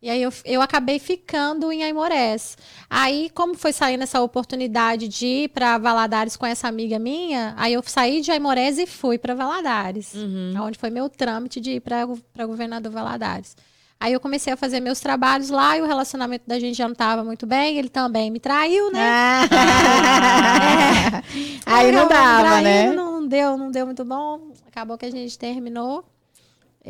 E 0.01 0.09
aí 0.11 0.21
eu, 0.21 0.31
eu 0.45 0.61
acabei 0.61 0.99
ficando 0.99 1.71
em 1.71 1.83
Aimorés. 1.83 2.55
Aí, 2.87 3.31
como 3.33 3.55
foi 3.55 3.73
saindo 3.73 4.03
essa 4.03 4.21
oportunidade 4.21 5.07
de 5.07 5.25
ir 5.25 5.49
para 5.49 5.77
Valadares 5.79 6.37
com 6.37 6.45
essa 6.45 6.67
amiga 6.67 6.99
minha, 6.99 7.55
aí 7.57 7.73
eu 7.73 7.81
saí 7.83 8.21
de 8.21 8.31
Aimorés 8.31 8.77
e 8.77 8.85
fui 8.85 9.17
para 9.17 9.33
Valadares. 9.33 10.13
Onde 10.61 10.77
foi 10.77 10.91
meu 10.91 11.09
trâmite 11.09 11.59
de 11.59 11.71
ir 11.71 11.79
para 11.79 12.45
governador 12.45 12.91
Valadares. 12.91 13.55
Aí 13.99 14.13
eu 14.13 14.19
comecei 14.19 14.53
a 14.53 14.57
fazer 14.57 14.79
meus 14.79 14.99
trabalhos 14.99 15.49
lá 15.49 15.75
e 15.75 15.81
o 15.81 15.87
relacionamento 15.87 16.43
da 16.45 16.59
gente 16.59 16.77
já 16.77 16.85
não 16.85 16.93
estava 16.93 17.23
muito 17.23 17.47
bem. 17.47 17.79
Ele 17.79 17.89
também 17.89 18.29
me 18.29 18.39
traiu, 18.39 18.91
né? 18.91 18.99
Ah. 19.01 19.47
Aí 21.65 21.91
não 21.91 22.07
dava, 22.07 22.61
né? 22.61 22.93
Não 22.93 23.27
deu, 23.27 23.57
não 23.57 23.71
deu 23.71 23.87
muito 23.87 24.05
bom. 24.05 24.51
Acabou 24.67 24.99
que 24.99 25.05
a 25.07 25.11
gente 25.11 25.37
terminou. 25.39 26.05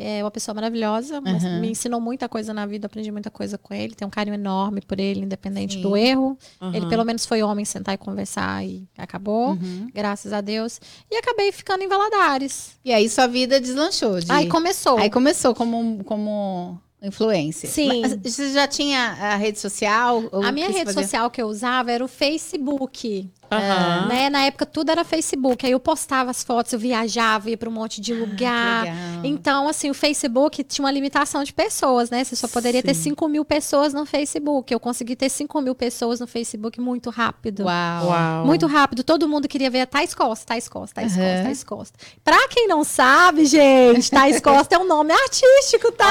É 0.00 0.22
uma 0.22 0.30
pessoa 0.30 0.54
maravilhosa, 0.54 1.20
mas 1.20 1.42
Uhum. 1.42 1.60
me 1.60 1.70
ensinou 1.70 2.00
muita 2.00 2.28
coisa 2.28 2.54
na 2.54 2.64
vida, 2.66 2.86
aprendi 2.86 3.10
muita 3.10 3.30
coisa 3.32 3.58
com 3.58 3.74
ele. 3.74 3.94
Tenho 3.96 4.06
um 4.06 4.10
carinho 4.10 4.34
enorme 4.34 4.80
por 4.80 5.00
ele, 5.00 5.20
independente 5.20 5.74
Sim. 5.74 5.82
do 5.82 5.96
erro. 5.96 6.38
Aham. 6.62 6.76
Ele 6.76 6.86
pelo 6.86 7.04
menos 7.04 7.26
foi 7.26 7.42
homem 7.42 7.64
sentar 7.64 7.94
e 7.94 7.98
conversar 7.98 8.64
e 8.64 8.86
acabou, 8.96 9.50
Uhum. 9.50 9.88
graças 9.92 10.32
a 10.32 10.40
Deus. 10.40 10.80
E 11.10 11.16
acabei 11.16 11.50
ficando 11.50 11.82
em 11.82 11.88
Valadares. 11.88 12.78
E 12.84 12.92
aí 12.92 13.08
sua 13.08 13.26
vida 13.26 13.60
deslanchou. 13.60 14.20
De... 14.20 14.30
Aí 14.30 14.46
começou. 14.48 14.98
Aí 14.98 15.10
começou 15.10 15.52
como, 15.54 16.04
como 16.04 16.80
influencer. 17.02 17.68
Sim. 17.70 18.00
Mas 18.02 18.14
você 18.14 18.52
já 18.52 18.66
tinha 18.68 19.00
a 19.00 19.36
rede 19.36 19.58
social? 19.58 20.22
A 20.44 20.52
minha 20.52 20.68
rede 20.68 20.92
social 20.92 21.30
que 21.30 21.40
eu 21.42 21.46
usava 21.48 21.90
era 21.90 22.04
o 22.04 22.08
Facebook. 22.08 23.30
Aham. 23.50 24.06
Né? 24.08 24.30
Na 24.30 24.42
época 24.42 24.66
tudo 24.66 24.90
era 24.90 25.04
Facebook. 25.04 25.64
Aí 25.64 25.72
eu 25.72 25.80
postava 25.80 26.30
as 26.30 26.42
fotos, 26.44 26.72
eu 26.72 26.78
viajava, 26.78 27.50
ia 27.50 27.56
para 27.56 27.68
um 27.68 27.72
monte 27.72 28.00
de 28.00 28.12
lugar. 28.14 28.84
legal. 28.84 28.96
Então, 29.24 29.68
assim, 29.68 29.90
o 29.90 29.94
Facebook 29.94 30.62
tinha 30.64 30.84
uma 30.84 30.90
limitação 30.90 31.42
de 31.42 31.52
pessoas, 31.52 32.10
né? 32.10 32.24
Você 32.24 32.36
só 32.36 32.46
poderia 32.48 32.82
ter 32.82 32.94
Sim. 32.94 33.10
5 33.10 33.28
mil 33.28 33.44
pessoas 33.44 33.92
no 33.94 34.04
Facebook. 34.04 34.72
Eu 34.72 34.78
consegui 34.80 35.16
ter 35.16 35.28
5 35.28 35.60
mil 35.60 35.74
pessoas 35.74 36.20
no 36.20 36.26
Facebook 36.26 36.80
muito 36.80 37.10
rápido. 37.10 37.64
Uau. 37.64 38.06
Uau. 38.08 38.46
Muito 38.46 38.66
rápido, 38.66 39.02
todo 39.02 39.28
mundo 39.28 39.48
queria 39.48 39.70
ver 39.70 39.80
a 39.82 39.86
Thais 39.86 40.14
Costa, 40.14 40.46
Thais 40.46 40.68
Costa, 40.68 40.94
Thais 41.00 41.16
Aham. 41.16 41.24
Costa, 41.26 41.42
Thais 41.44 41.64
Costa. 41.64 41.98
Pra 42.24 42.48
quem 42.48 42.68
não 42.68 42.84
sabe, 42.84 43.44
gente, 43.46 44.10
Thais 44.10 44.40
Costa 44.40 44.74
é 44.74 44.78
um 44.78 44.86
nome 44.86 45.12
artístico, 45.12 45.90
tá? 45.92 46.06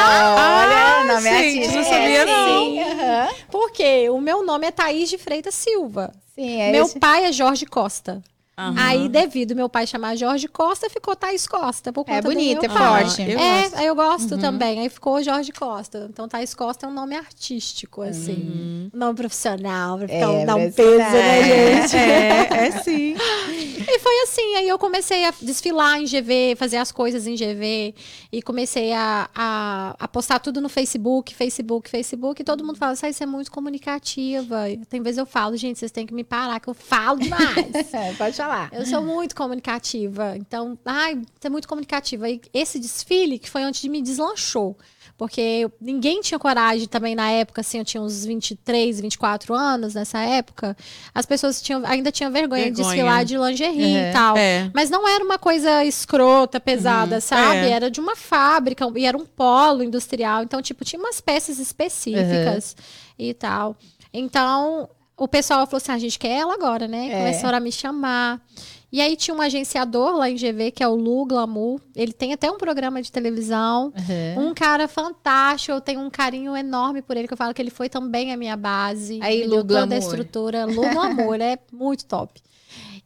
Olha, 1.05 1.13
nome 1.13 1.29
gente, 1.29 1.59
artístico. 1.59 1.75
não 1.75 1.83
sabia, 1.83 2.17
É, 2.21 2.25
não. 2.25 2.47
Sim, 2.59 2.79
aham. 2.81 3.27
Porque 3.51 4.09
o 4.09 4.19
meu 4.19 4.45
nome 4.45 4.67
é 4.67 4.71
Thaís 4.71 5.09
de 5.09 5.17
Freitas 5.17 5.55
Silva. 5.55 6.11
Sim, 6.37 6.61
é 6.61 6.71
meu 6.71 6.85
esse- 6.85 6.99
pai 6.99 7.25
é 7.25 7.31
Jorge 7.31 7.65
Costa. 7.65 8.21
Aham. 8.59 8.73
Aí, 8.75 9.07
devido 9.07 9.55
meu 9.55 9.69
pai 9.69 9.85
chamar 9.85 10.15
Jorge 10.15 10.47
Costa, 10.47 10.89
ficou 10.89 11.15
Thaís 11.15 11.45
Costa. 11.45 11.93
Por 11.93 12.03
conta 12.03 12.17
É 12.17 12.21
bonito, 12.23 12.65
é 12.65 12.67
pai. 12.67 13.05
forte. 13.05 13.21
Eu 13.21 13.39
é, 13.39 13.61
gosto. 13.61 13.75
aí 13.77 13.85
eu 13.85 13.95
gosto 13.95 14.37
também. 14.39 14.79
Aí 14.79 14.89
ficou 14.89 15.21
Jorge 15.21 15.51
Costa. 15.51 16.07
Então, 16.09 16.27
Thaís 16.27 16.55
Costa 16.55 16.87
é 16.87 16.89
um 16.89 16.93
nome 16.93 17.15
artístico, 17.15 18.01
assim. 18.01 18.89
Um 18.91 18.97
nome 18.97 19.15
profissional, 19.15 19.99
pra 19.99 20.07
ficar, 20.07 20.33
É, 20.33 20.45
dar 20.45 20.55
um 20.55 20.71
peso, 20.71 20.97
né, 20.97 21.43
gente? 21.83 21.95
É, 21.97 22.67
é 22.67 22.71
sim. 22.81 23.15
E 23.89 23.99
foi 23.99 24.23
assim, 24.23 24.55
aí 24.55 24.67
eu 24.67 24.77
comecei 24.77 25.23
a 25.23 25.33
desfilar 25.41 25.97
em 25.97 26.03
GV, 26.03 26.55
fazer 26.57 26.75
as 26.75 26.91
coisas 26.91 27.25
em 27.25 27.35
GV, 27.35 27.95
e 28.33 28.41
comecei 28.41 28.91
a, 28.91 29.29
a, 29.33 29.95
a 29.97 30.07
postar 30.09 30.39
tudo 30.39 30.59
no 30.59 30.67
Facebook, 30.67 31.33
Facebook, 31.33 31.89
Facebook, 31.89 32.41
e 32.41 32.43
todo 32.43 32.65
mundo 32.65 32.77
fala, 32.77 32.95
sai, 32.97 33.13
você 33.13 33.23
é 33.23 33.27
muito 33.27 33.49
comunicativa. 33.49 34.69
E 34.69 34.77
Tem 34.85 35.01
vezes 35.01 35.17
eu 35.17 35.25
falo, 35.25 35.55
gente, 35.55 35.79
vocês 35.79 35.91
têm 35.91 36.05
que 36.05 36.13
me 36.13 36.25
parar, 36.25 36.59
que 36.59 36.67
eu 36.67 36.73
falo 36.73 37.19
demais. 37.19 37.47
É, 37.93 38.13
pode 38.13 38.35
falar. 38.35 38.46
Eu 38.71 38.85
sou 38.85 39.01
muito 39.01 39.35
comunicativa. 39.35 40.35
Então, 40.37 40.77
ai, 40.85 41.15
você 41.39 41.47
é 41.47 41.49
muito 41.49 41.67
comunicativa. 41.67 42.29
E 42.29 42.41
esse 42.53 42.79
desfile 42.79 43.37
que 43.39 43.49
foi 43.49 43.63
onde 43.65 43.87
me 43.89 44.01
deslanchou. 44.01 44.77
Porque 45.17 45.41
eu- 45.41 45.71
ninguém 45.81 46.21
tinha 46.21 46.37
coragem 46.37 46.87
também 46.87 47.15
na 47.15 47.27
época, 47.31 47.61
assim, 47.61 47.79
eu 47.79 47.85
tinha 47.85 47.99
uns 48.03 48.23
23, 48.23 48.99
24 49.01 49.55
anos 49.55 49.95
nessa 49.95 50.19
época. 50.19 50.77
As 51.11 51.25
pessoas 51.25 51.59
tinham, 51.59 51.81
ainda 51.87 52.11
tinham 52.11 52.31
vergonha, 52.31 52.65
de 52.65 52.83
Vergonha. 52.83 52.87
desfilar 52.93 53.25
de 53.25 53.35
lingerie 53.35 53.95
Uhum. 53.97 54.09
e 54.09 54.13
tal. 54.13 54.37
É. 54.37 54.69
Mas 54.75 54.91
não 54.91 55.07
era 55.07 55.23
uma 55.23 55.39
coisa 55.39 55.83
escrota, 55.83 56.59
pesada, 56.59 57.19
sabe? 57.19 57.57
é. 57.61 57.69
Era 57.71 57.89
de 57.89 57.99
uma 57.99 58.15
fábrica 58.15 58.85
e 58.95 59.05
era 59.05 59.17
um 59.17 59.25
polo 59.25 59.81
industrial. 59.81 60.43
Então, 60.43 60.61
tipo, 60.61 60.85
tinha 60.85 60.99
umas 60.99 61.19
peças 61.19 61.57
específicas 61.57 62.75
e 63.17 63.33
tal. 63.33 63.75
Então, 64.13 64.87
o 65.17 65.27
pessoal 65.27 65.65
falou 65.65 65.77
assim: 65.77 65.91
"Ah, 65.91 65.95
a 65.95 65.99
gente 65.99 66.19
quer 66.19 66.29
ela 66.29 66.53
agora, 66.53 66.87
né? 66.87 67.07
É. 67.11 67.17
Começaram 67.17 67.57
a 67.57 67.61
me 67.61 67.71
chamar. 67.71 68.41
E 68.89 69.01
aí 69.01 69.17
tinha 69.17 69.35
um 69.35 69.41
agenciador 69.41 70.15
lá 70.15 70.29
em 70.29 70.35
GV, 70.35 70.71
que 70.71 70.81
é 70.81 70.87
o 70.87 70.95
Lu 70.95 71.25
Glamour. 71.25 71.81
Ele 71.93 72.13
tem 72.13 72.31
até 72.31 72.49
um 72.49 72.57
programa 72.57 73.01
de 73.01 73.11
televisão. 73.11 73.91
Uhum. 74.37 74.47
Um 74.47 74.53
cara 74.53 74.87
fantástico, 74.87 75.73
eu 75.73 75.81
tenho 75.81 75.99
um 75.99 76.09
carinho 76.09 76.55
enorme 76.55 77.01
por 77.01 77.17
ele, 77.17 77.27
que 77.27 77.33
eu 77.33 77.37
falo 77.37 77.53
que 77.53 77.61
ele 77.61 77.69
foi 77.69 77.89
também 77.89 78.31
a 78.31 78.37
minha 78.37 78.55
base. 78.55 79.19
Aí, 79.21 79.43
Lu 79.43 79.61
deu 79.61 79.63
toda 79.63 79.83
a 79.83 79.85
Glamour. 79.87 79.99
estrutura. 79.99 80.65
Lu 80.65 80.81
Glamour, 80.89 81.35
ele 81.35 81.43
é 81.43 81.59
muito 81.73 82.05
top. 82.05 82.41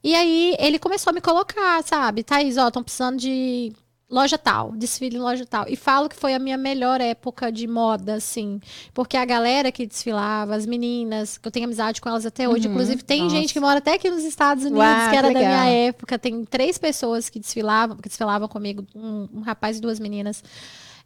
E 0.04 0.14
aí 0.14 0.56
ele 0.60 0.78
começou 0.78 1.12
a 1.12 1.14
me 1.14 1.22
colocar, 1.22 1.84
sabe? 1.84 2.24
Thaís, 2.24 2.58
ó, 2.58 2.68
estão 2.68 2.84
precisando 2.84 3.18
de 3.18 3.74
loja 4.12 4.38
tal, 4.38 4.74
desfile 4.74 5.16
em 5.16 5.20
loja 5.20 5.46
tal. 5.46 5.66
E 5.70 5.78
falo 5.78 6.10
que 6.10 6.16
foi 6.16 6.34
a 6.34 6.40
minha 6.40 6.58
melhor 6.58 7.00
época 7.00 7.50
de 7.50 7.66
moda, 7.66 8.16
assim. 8.16 8.60
Porque 8.94 9.16
a 9.16 9.24
galera 9.24 9.72
que 9.72 9.88
desfilava, 9.88 10.54
as 10.54 10.66
meninas, 10.66 11.38
que 11.38 11.48
eu 11.48 11.52
tenho 11.52 11.66
amizade 11.66 12.02
com 12.02 12.10
elas 12.10 12.26
até 12.26 12.48
hoje. 12.48 12.68
Uhum. 12.68 12.74
Inclusive, 12.74 13.04
tem 13.04 13.24
Nossa. 13.24 13.36
gente 13.36 13.54
que 13.54 13.60
mora 13.60 13.80
até 13.80 13.94
aqui 13.94 14.10
nos 14.10 14.24
Estados 14.26 14.66
Unidos, 14.66 14.84
Uau, 14.84 15.10
que 15.10 15.16
era 15.16 15.28
que 15.30 15.34
da 15.34 15.40
minha 15.40 15.66
época. 15.66 16.20
Tem 16.20 16.44
três 16.44 16.78
pessoas 16.78 17.30
que 17.30 17.40
desfilavam, 17.40 17.96
que 17.96 18.10
desfilavam 18.10 18.50
comigo, 18.50 18.86
um, 18.94 19.30
um 19.34 19.42
rapaz 19.42 19.78
e 19.78 19.82
duas 19.82 20.00
meninas. 20.00 20.44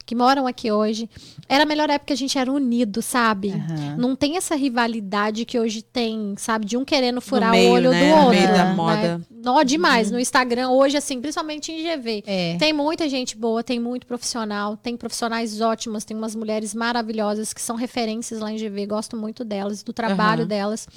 Que 0.05 0.13
moram 0.13 0.45
aqui 0.45 0.71
hoje. 0.71 1.09
Era 1.49 1.63
a 1.63 1.65
melhor 1.65 1.89
época 1.89 2.05
que 2.07 2.13
a 2.13 2.17
gente 2.17 2.37
era 2.37 2.51
unido, 2.51 3.01
sabe? 3.01 3.51
Aham. 3.51 3.95
Não 3.97 4.15
tem 4.15 4.37
essa 4.37 4.55
rivalidade 4.55 5.45
que 5.45 5.59
hoje 5.59 5.81
tem, 5.81 6.35
sabe? 6.37 6.65
De 6.65 6.77
um 6.77 6.85
querendo 6.85 7.19
furar 7.21 7.51
meio, 7.51 7.71
o 7.71 7.73
olho 7.73 7.89
né? 7.89 7.99
do 7.99 8.05
No 8.09 8.15
outro. 8.23 8.29
meio 8.29 8.47
da 8.47 8.65
né? 8.65 8.73
moda. 8.75 9.21
Nó 9.31 9.63
demais. 9.63 10.11
No 10.11 10.19
Instagram, 10.19 10.69
hoje, 10.69 10.97
assim, 10.97 11.19
principalmente 11.19 11.71
em 11.71 11.83
GV. 11.83 12.23
É. 12.27 12.55
Tem 12.57 12.71
muita 12.73 13.07
gente 13.09 13.35
boa, 13.35 13.63
tem 13.63 13.79
muito 13.79 14.05
profissional, 14.05 14.77
tem 14.77 14.95
profissionais 14.95 15.59
ótimas, 15.61 16.05
tem 16.05 16.15
umas 16.15 16.35
mulheres 16.35 16.73
maravilhosas 16.75 17.53
que 17.53 17.61
são 17.61 17.75
referências 17.75 18.39
lá 18.39 18.51
em 18.51 18.57
GV, 18.57 18.85
gosto 18.85 19.17
muito 19.17 19.43
delas, 19.43 19.81
do 19.83 19.91
trabalho 19.93 20.41
Aham. 20.41 20.47
delas. 20.47 20.87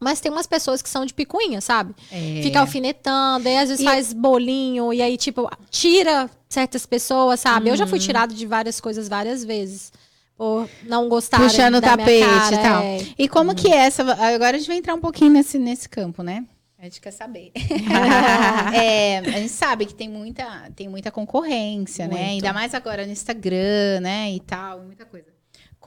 Mas 0.00 0.20
tem 0.20 0.30
umas 0.30 0.46
pessoas 0.46 0.80
que 0.80 0.88
são 0.88 1.04
de 1.04 1.12
picuinha, 1.12 1.60
sabe? 1.60 1.92
É. 2.12 2.40
Fica 2.42 2.60
alfinetando, 2.60 3.48
e 3.48 3.56
às 3.56 3.68
vezes 3.68 3.82
E- 3.82 3.84
faz 3.84 4.12
bolinho, 4.12 4.92
e 4.92 5.02
aí, 5.02 5.16
tipo, 5.16 5.50
tira 5.70 6.30
certas 6.48 6.86
pessoas, 6.86 7.40
sabe? 7.40 7.68
Eu 7.68 7.76
já 7.76 7.84
Uhum. 7.84 7.90
fui 7.90 7.98
tirado 7.98 8.34
de 8.34 8.46
várias 8.46 8.80
coisas 8.80 9.08
várias 9.08 9.44
vezes. 9.44 9.92
Por 10.36 10.68
não 10.84 11.08
gostar 11.08 11.38
Puxando 11.38 11.76
o 11.76 11.80
tapete 11.80 12.24
cara, 12.24 12.54
e 12.54 12.58
tal. 12.62 12.82
é. 12.82 12.98
E 13.18 13.28
como 13.28 13.54
que 13.56 13.68
é 13.72 13.76
essa. 13.78 14.02
Agora 14.02 14.56
a 14.56 14.58
gente 14.58 14.68
vai 14.68 14.76
entrar 14.76 14.94
um 14.94 15.00
pouquinho 15.00 15.32
nesse, 15.32 15.58
nesse 15.58 15.88
campo, 15.88 16.22
né? 16.22 16.44
A 16.78 16.84
gente 16.84 17.00
quer 17.00 17.10
saber. 17.10 17.50
É, 18.72 19.18
a 19.18 19.30
gente 19.40 19.48
sabe 19.48 19.84
que 19.84 19.94
tem 19.94 20.08
muita, 20.08 20.70
tem 20.76 20.88
muita 20.88 21.10
concorrência, 21.10 22.06
né? 22.06 22.14
Muito. 22.14 22.28
Ainda 22.30 22.52
mais 22.52 22.72
agora 22.72 23.04
no 23.04 23.10
Instagram, 23.12 24.00
né? 24.00 24.30
E 24.30 24.38
tal, 24.40 24.80
muita 24.82 25.04
coisa. 25.04 25.26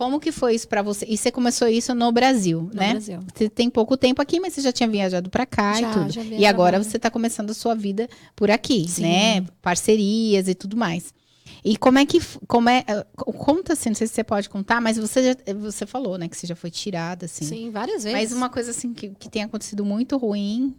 Como 0.02 0.20
que 0.20 0.32
foi 0.32 0.56
isso 0.56 0.68
pra 0.68 0.82
você? 0.82 1.06
E 1.08 1.16
você 1.16 1.30
começou 1.32 1.68
isso 1.68 1.94
no 1.94 2.12
Brasil, 2.12 2.64
No 2.64 2.74
né? 2.74 2.90
Brasil. 2.94 3.20
Você 3.36 3.48
tem 3.48 3.70
pouco 3.70 3.96
tempo 3.96 4.20
aqui, 4.20 4.40
mas 4.40 4.54
você 4.54 4.62
já 4.62 4.72
tinha 4.72 4.90
viajado 4.90 5.30
pra 5.30 5.46
cá 5.46 5.74
Já, 5.80 5.92
e 5.92 5.94
tudo. 5.94 6.10
já 6.12 6.24
E 6.24 6.44
agora 6.44 6.84
você 6.84 6.98
tá 6.98 7.12
começando 7.12 7.52
a 7.52 7.54
sua 7.54 7.76
vida 7.76 8.10
por 8.36 8.50
aqui, 8.50 8.88
Sim. 8.90 9.04
né? 9.04 9.46
Parcerias 9.62 10.48
e 10.48 10.56
tudo 10.56 10.76
mais. 10.76 11.14
E 11.64 11.78
como 11.78 12.00
é 12.00 12.06
que 12.08 12.20
como 12.48 12.68
é 12.68 12.84
eh, 12.88 13.06
conta 13.16 13.74
assim, 13.74 13.90
não 13.90 13.96
sei 13.96 14.08
se 14.08 14.14
você 14.16 14.24
pode 14.24 14.50
contar, 14.50 14.82
mas 14.82 14.98
você 14.98 15.22
já, 15.24 15.54
você 15.54 15.86
falou, 15.86 16.18
né, 16.18 16.28
que 16.28 16.36
você 16.36 16.48
já 16.48 16.56
foi 16.56 16.72
tirada 16.72 17.28
assim. 17.28 17.46
Sim, 17.46 17.70
várias 17.70 18.04
vezes. 18.04 18.18
Mas 18.20 18.32
uma 18.32 18.50
coisa 18.50 18.72
assim 18.72 18.96
que, 18.96 19.10
que 19.10 19.30
tem 19.30 19.44
acontecido 19.44 19.86
muito 19.86 20.18
ruim, 20.18 20.74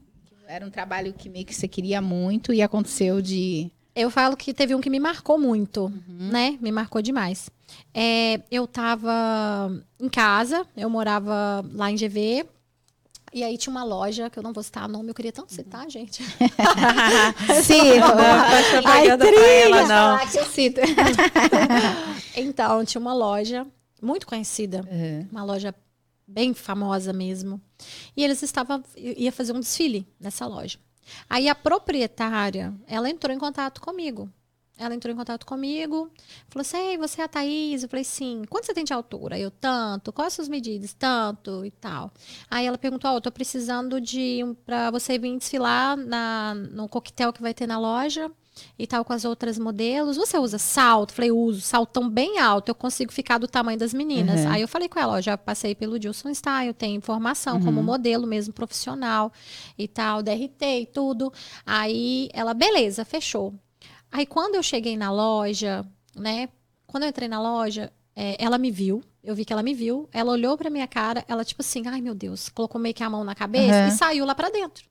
era 0.49 0.67
um 0.67 0.71
trabalho 0.71 1.15
que 1.17 1.29
meio 1.29 1.47
que 1.47 1.55
você 1.55 1.69
queria 1.69 2.03
muito 2.03 2.53
e 2.53 2.61
aconteceu 2.61 3.23
de 3.23 3.71
Eu 3.95 4.11
falo 4.11 4.37
que 4.37 4.53
teve 4.53 4.75
um 4.75 4.81
que 4.81 4.91
me 4.91 4.99
marcou 4.99 5.39
muito, 5.39 5.83
Uhum. 5.85 6.29
né? 6.33 6.59
Me 6.61 6.73
marcou 6.73 7.01
demais. 7.01 7.49
É, 7.95 8.41
eu 8.51 8.67
tava 8.67 9.13
em 10.01 10.09
casa, 10.09 10.67
eu 10.77 10.89
morava 10.91 11.65
lá 11.75 11.91
em 11.91 11.97
GV. 11.97 12.47
E 13.35 13.43
aí 13.43 13.57
tinha 13.57 13.71
uma 13.71 13.83
loja, 13.83 14.29
que 14.29 14.39
eu 14.39 14.43
não 14.43 14.53
vou 14.53 14.63
citar 14.63 14.87
nome, 14.87 15.09
eu 15.09 15.15
queria 15.15 15.33
tanto 15.33 15.55
citar, 15.55 15.89
gente. 15.91 16.23
Sim, 17.65 17.99
Não 17.99 18.17
faz 18.17 18.67
propaganda 18.69 19.27
pra 19.27 19.47
ela, 19.47 19.87
não. 19.87 20.27
Que 20.29 20.39
eu 20.39 20.45
cito. 20.47 20.81
Então, 22.37 22.85
tinha 22.85 23.01
uma 23.01 23.15
loja 23.15 23.67
muito 24.01 24.27
conhecida, 24.27 24.81
Uhum. 24.91 25.29
uma 25.31 25.45
loja 25.45 25.75
bem 26.27 26.55
famosa 26.55 27.13
mesmo. 27.13 27.61
E 28.17 28.25
eles 28.25 28.43
estavam 28.43 28.83
ia 28.97 29.31
fazer 29.33 29.53
um 29.53 29.61
desfile 29.61 30.07
nessa 30.19 30.47
loja. 30.47 30.79
Aí 31.29 31.49
a 31.49 31.55
proprietária, 31.55 32.73
ela 32.87 33.11
entrou 33.11 33.35
em 33.35 33.39
contato 33.39 33.81
comigo. 33.81 34.31
Ela 34.79 34.95
entrou 34.95 35.13
em 35.13 35.17
contato 35.17 35.45
comigo, 35.47 36.11
falou 36.49 36.63
assim: 36.63 36.77
Ei, 36.77 36.99
você 36.99 37.21
é 37.21 37.25
a 37.25 37.29
Thaís? 37.29 37.83
Eu 37.83 37.89
falei: 37.89 38.05
Sim. 38.05 38.43
Quanto 38.49 38.67
você 38.67 38.75
tem 38.75 38.85
de 38.85 38.93
altura? 38.93 39.39
Eu, 39.39 39.51
tanto. 39.51 40.13
Quais 40.13 40.29
as 40.29 40.33
suas 40.35 40.49
medidas? 40.49 40.95
Tanto 40.95 41.65
e 41.65 41.71
tal. 41.71 42.11
Aí 42.51 42.67
ela 42.67 42.79
perguntou: 42.79 43.11
Ó, 43.11 43.17
eu 43.17 43.21
tô 43.21 43.31
precisando 43.31 44.01
de 44.01 44.41
pra 44.65 44.91
você 44.91 45.19
vir 45.19 45.37
desfilar 45.39 45.97
na, 45.97 46.55
no 46.55 46.89
coquetel 46.89 47.33
que 47.33 47.43
vai 47.43 47.55
ter 47.55 47.67
na 47.67 47.79
loja 47.79 48.31
e 48.79 48.87
tal 48.87 49.05
com 49.05 49.13
as 49.13 49.25
outras 49.25 49.59
modelos. 49.59 50.17
Você 50.17 50.39
usa 50.39 50.59
salto? 50.59 51.13
Falei, 51.13 51.31
uso. 51.31 51.61
Saltão 51.61 52.09
bem 52.09 52.39
alto, 52.39 52.69
eu 52.69 52.75
consigo 52.75 53.13
ficar 53.13 53.39
do 53.39 53.47
tamanho 53.47 53.79
das 53.79 53.95
meninas. 53.95 54.41
Uhum. 54.41 54.51
Aí 54.51 54.63
eu 54.63 54.69
falei 54.69 54.89
com 54.89 54.99
ela, 54.99 55.15
ó, 55.15 55.21
já 55.21 55.37
passei 55.37 55.75
pelo 55.75 56.01
Gilson 56.01 56.31
Style, 56.31 56.73
tenho 56.75 57.01
formação 57.01 57.61
como 57.61 57.83
modelo 57.83 58.27
mesmo, 58.27 58.53
profissional 58.53 59.33
e 59.79 59.87
tal, 59.87 60.23
DRT 60.23 60.81
e 60.81 60.87
tudo. 60.87 61.33
Aí 61.65 62.29
ela, 62.33 62.55
beleza, 62.55 63.05
fechou. 63.05 63.55
Aí 64.13 64.27
quando 64.27 64.55
eu 64.55 64.63
cheguei 64.63 64.97
na 64.97 65.11
loja, 65.11 65.85
né? 66.15 66.49
Quando 66.87 67.05
eu 67.05 67.09
entrei 67.09 67.27
na 67.29 67.41
loja, 67.41 67.91
é, 68.15 68.37
ela 68.39 68.59
me 68.59 68.71
viu. 68.71 69.03
Eu 69.25 69.35
vi 69.35 69.45
que 69.45 69.53
ela 69.53 69.63
me 69.63 69.73
viu. 69.73 70.09
Ela 70.13 70.31
olhou 70.33 70.57
pra 70.59 70.69
minha 70.69 70.87
cara, 70.87 71.25
ela 71.27 71.45
tipo 71.45 71.63
assim, 71.63 71.83
ai 71.87 72.01
meu 72.03 72.15
Deus, 72.15 72.49
colocou 72.51 72.79
meio 72.81 72.95
que 72.95 73.03
a 73.03 73.09
mão 73.09 73.25
na 73.25 73.35
cabeça 73.35 73.83
Uhum. 73.83 73.89
e 73.89 73.91
saiu 73.93 74.25
lá 74.27 74.35
pra 74.35 74.51
dentro. 74.51 74.85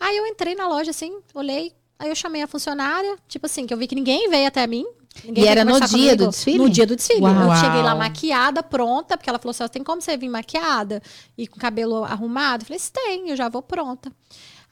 Aí 0.00 0.16
eu 0.16 0.26
entrei 0.26 0.54
na 0.56 0.66
loja 0.66 0.90
assim, 0.90 1.16
olhei, 1.32 1.72
aí 1.98 2.08
eu 2.08 2.16
chamei 2.16 2.42
a 2.42 2.48
funcionária, 2.48 3.16
tipo 3.28 3.46
assim, 3.46 3.66
que 3.66 3.72
eu 3.72 3.78
vi 3.78 3.86
que 3.86 3.94
ninguém 3.94 4.28
veio 4.28 4.48
até 4.48 4.66
mim. 4.66 4.84
Ninguém 5.24 5.44
E 5.44 5.46
era 5.46 5.64
no 5.64 5.78
dia 5.78 5.88
comigo. 5.88 6.16
do 6.16 6.28
desfile? 6.30 6.58
No 6.58 6.68
dia 6.68 6.84
do 6.86 6.96
desfile. 6.96 7.20
Uau. 7.20 7.32
Eu 7.52 7.54
cheguei 7.56 7.82
lá 7.82 7.94
maquiada, 7.94 8.64
pronta, 8.64 9.16
porque 9.16 9.30
ela 9.30 9.38
falou 9.38 9.52
assim: 9.52 9.62
"Ó, 9.62 9.68
tem 9.68 9.84
como 9.84 10.02
você 10.02 10.16
vir 10.16 10.28
maquiada 10.28 11.00
e 11.38 11.46
com 11.46 11.56
cabelo 11.60 12.02
arrumado? 12.02 12.62
Eu 12.62 12.66
falei, 12.66 12.80
"Se 12.80 12.90
tem, 12.90 13.28
eu 13.30 13.36
já 13.36 13.48
vou 13.48 13.62
pronta. 13.62 14.10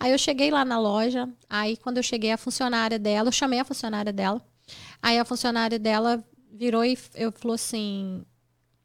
Aí 0.02 0.10
eu 0.10 0.18
cheguei 0.18 0.50
lá 0.50 0.64
na 0.64 0.80
loja, 0.80 1.28
aí 1.48 1.76
quando 1.76 1.98
eu 1.98 2.02
cheguei, 2.02 2.32
a 2.32 2.36
funcionária 2.36 2.98
dela, 2.98 3.28
eu 3.28 3.32
chamei 3.32 3.60
a 3.60 3.64
funcionária 3.64 4.12
dela. 4.12 4.44
Aí 5.00 5.16
a 5.16 5.24
funcionária 5.24 5.78
dela 5.78 6.24
virou 6.50 6.84
e 6.84 6.98
eu 7.14 7.30
falou 7.30 7.54
assim: 7.54 8.26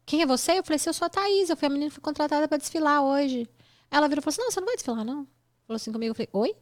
Quem 0.06 0.22
é 0.22 0.26
você? 0.26 0.52
Eu 0.52 0.62
falei 0.62 0.76
assim: 0.76 0.90
Eu 0.90 0.94
sou 0.94 1.06
a 1.06 1.08
Thaís, 1.08 1.50
eu 1.50 1.56
fui 1.56 1.66
a 1.66 1.70
menina 1.70 1.88
que 1.88 1.96
foi 1.96 2.02
contratada 2.02 2.46
para 2.46 2.56
desfilar 2.56 3.02
hoje. 3.02 3.48
Ela 3.90 4.06
virou 4.06 4.20
e 4.20 4.22
falou 4.22 4.32
assim: 4.32 4.42
Não, 4.42 4.50
você 4.52 4.60
não 4.60 4.66
vai 4.66 4.76
desfilar, 4.76 5.04
não. 5.04 5.26
Falou 5.66 5.74
assim 5.74 5.90
comigo, 5.90 6.12
eu 6.12 6.14
falei: 6.14 6.28
Oi? 6.32 6.54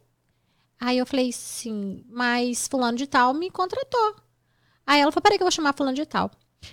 Aí 0.81 0.97
eu 0.97 1.05
falei: 1.05 1.31
Sim, 1.31 2.03
mas 2.09 2.67
Fulano 2.67 2.97
de 2.97 3.05
Tal 3.05 3.35
me 3.35 3.51
contratou. 3.51 4.15
Aí 4.87 4.99
ela 5.01 5.11
falou: 5.11 5.21
Peraí, 5.21 5.37
que 5.37 5.43
eu 5.43 5.45
vou 5.45 5.51
chamar 5.51 5.75
Fulano 5.75 5.95
de 5.95 6.05
Tal. 6.07 6.31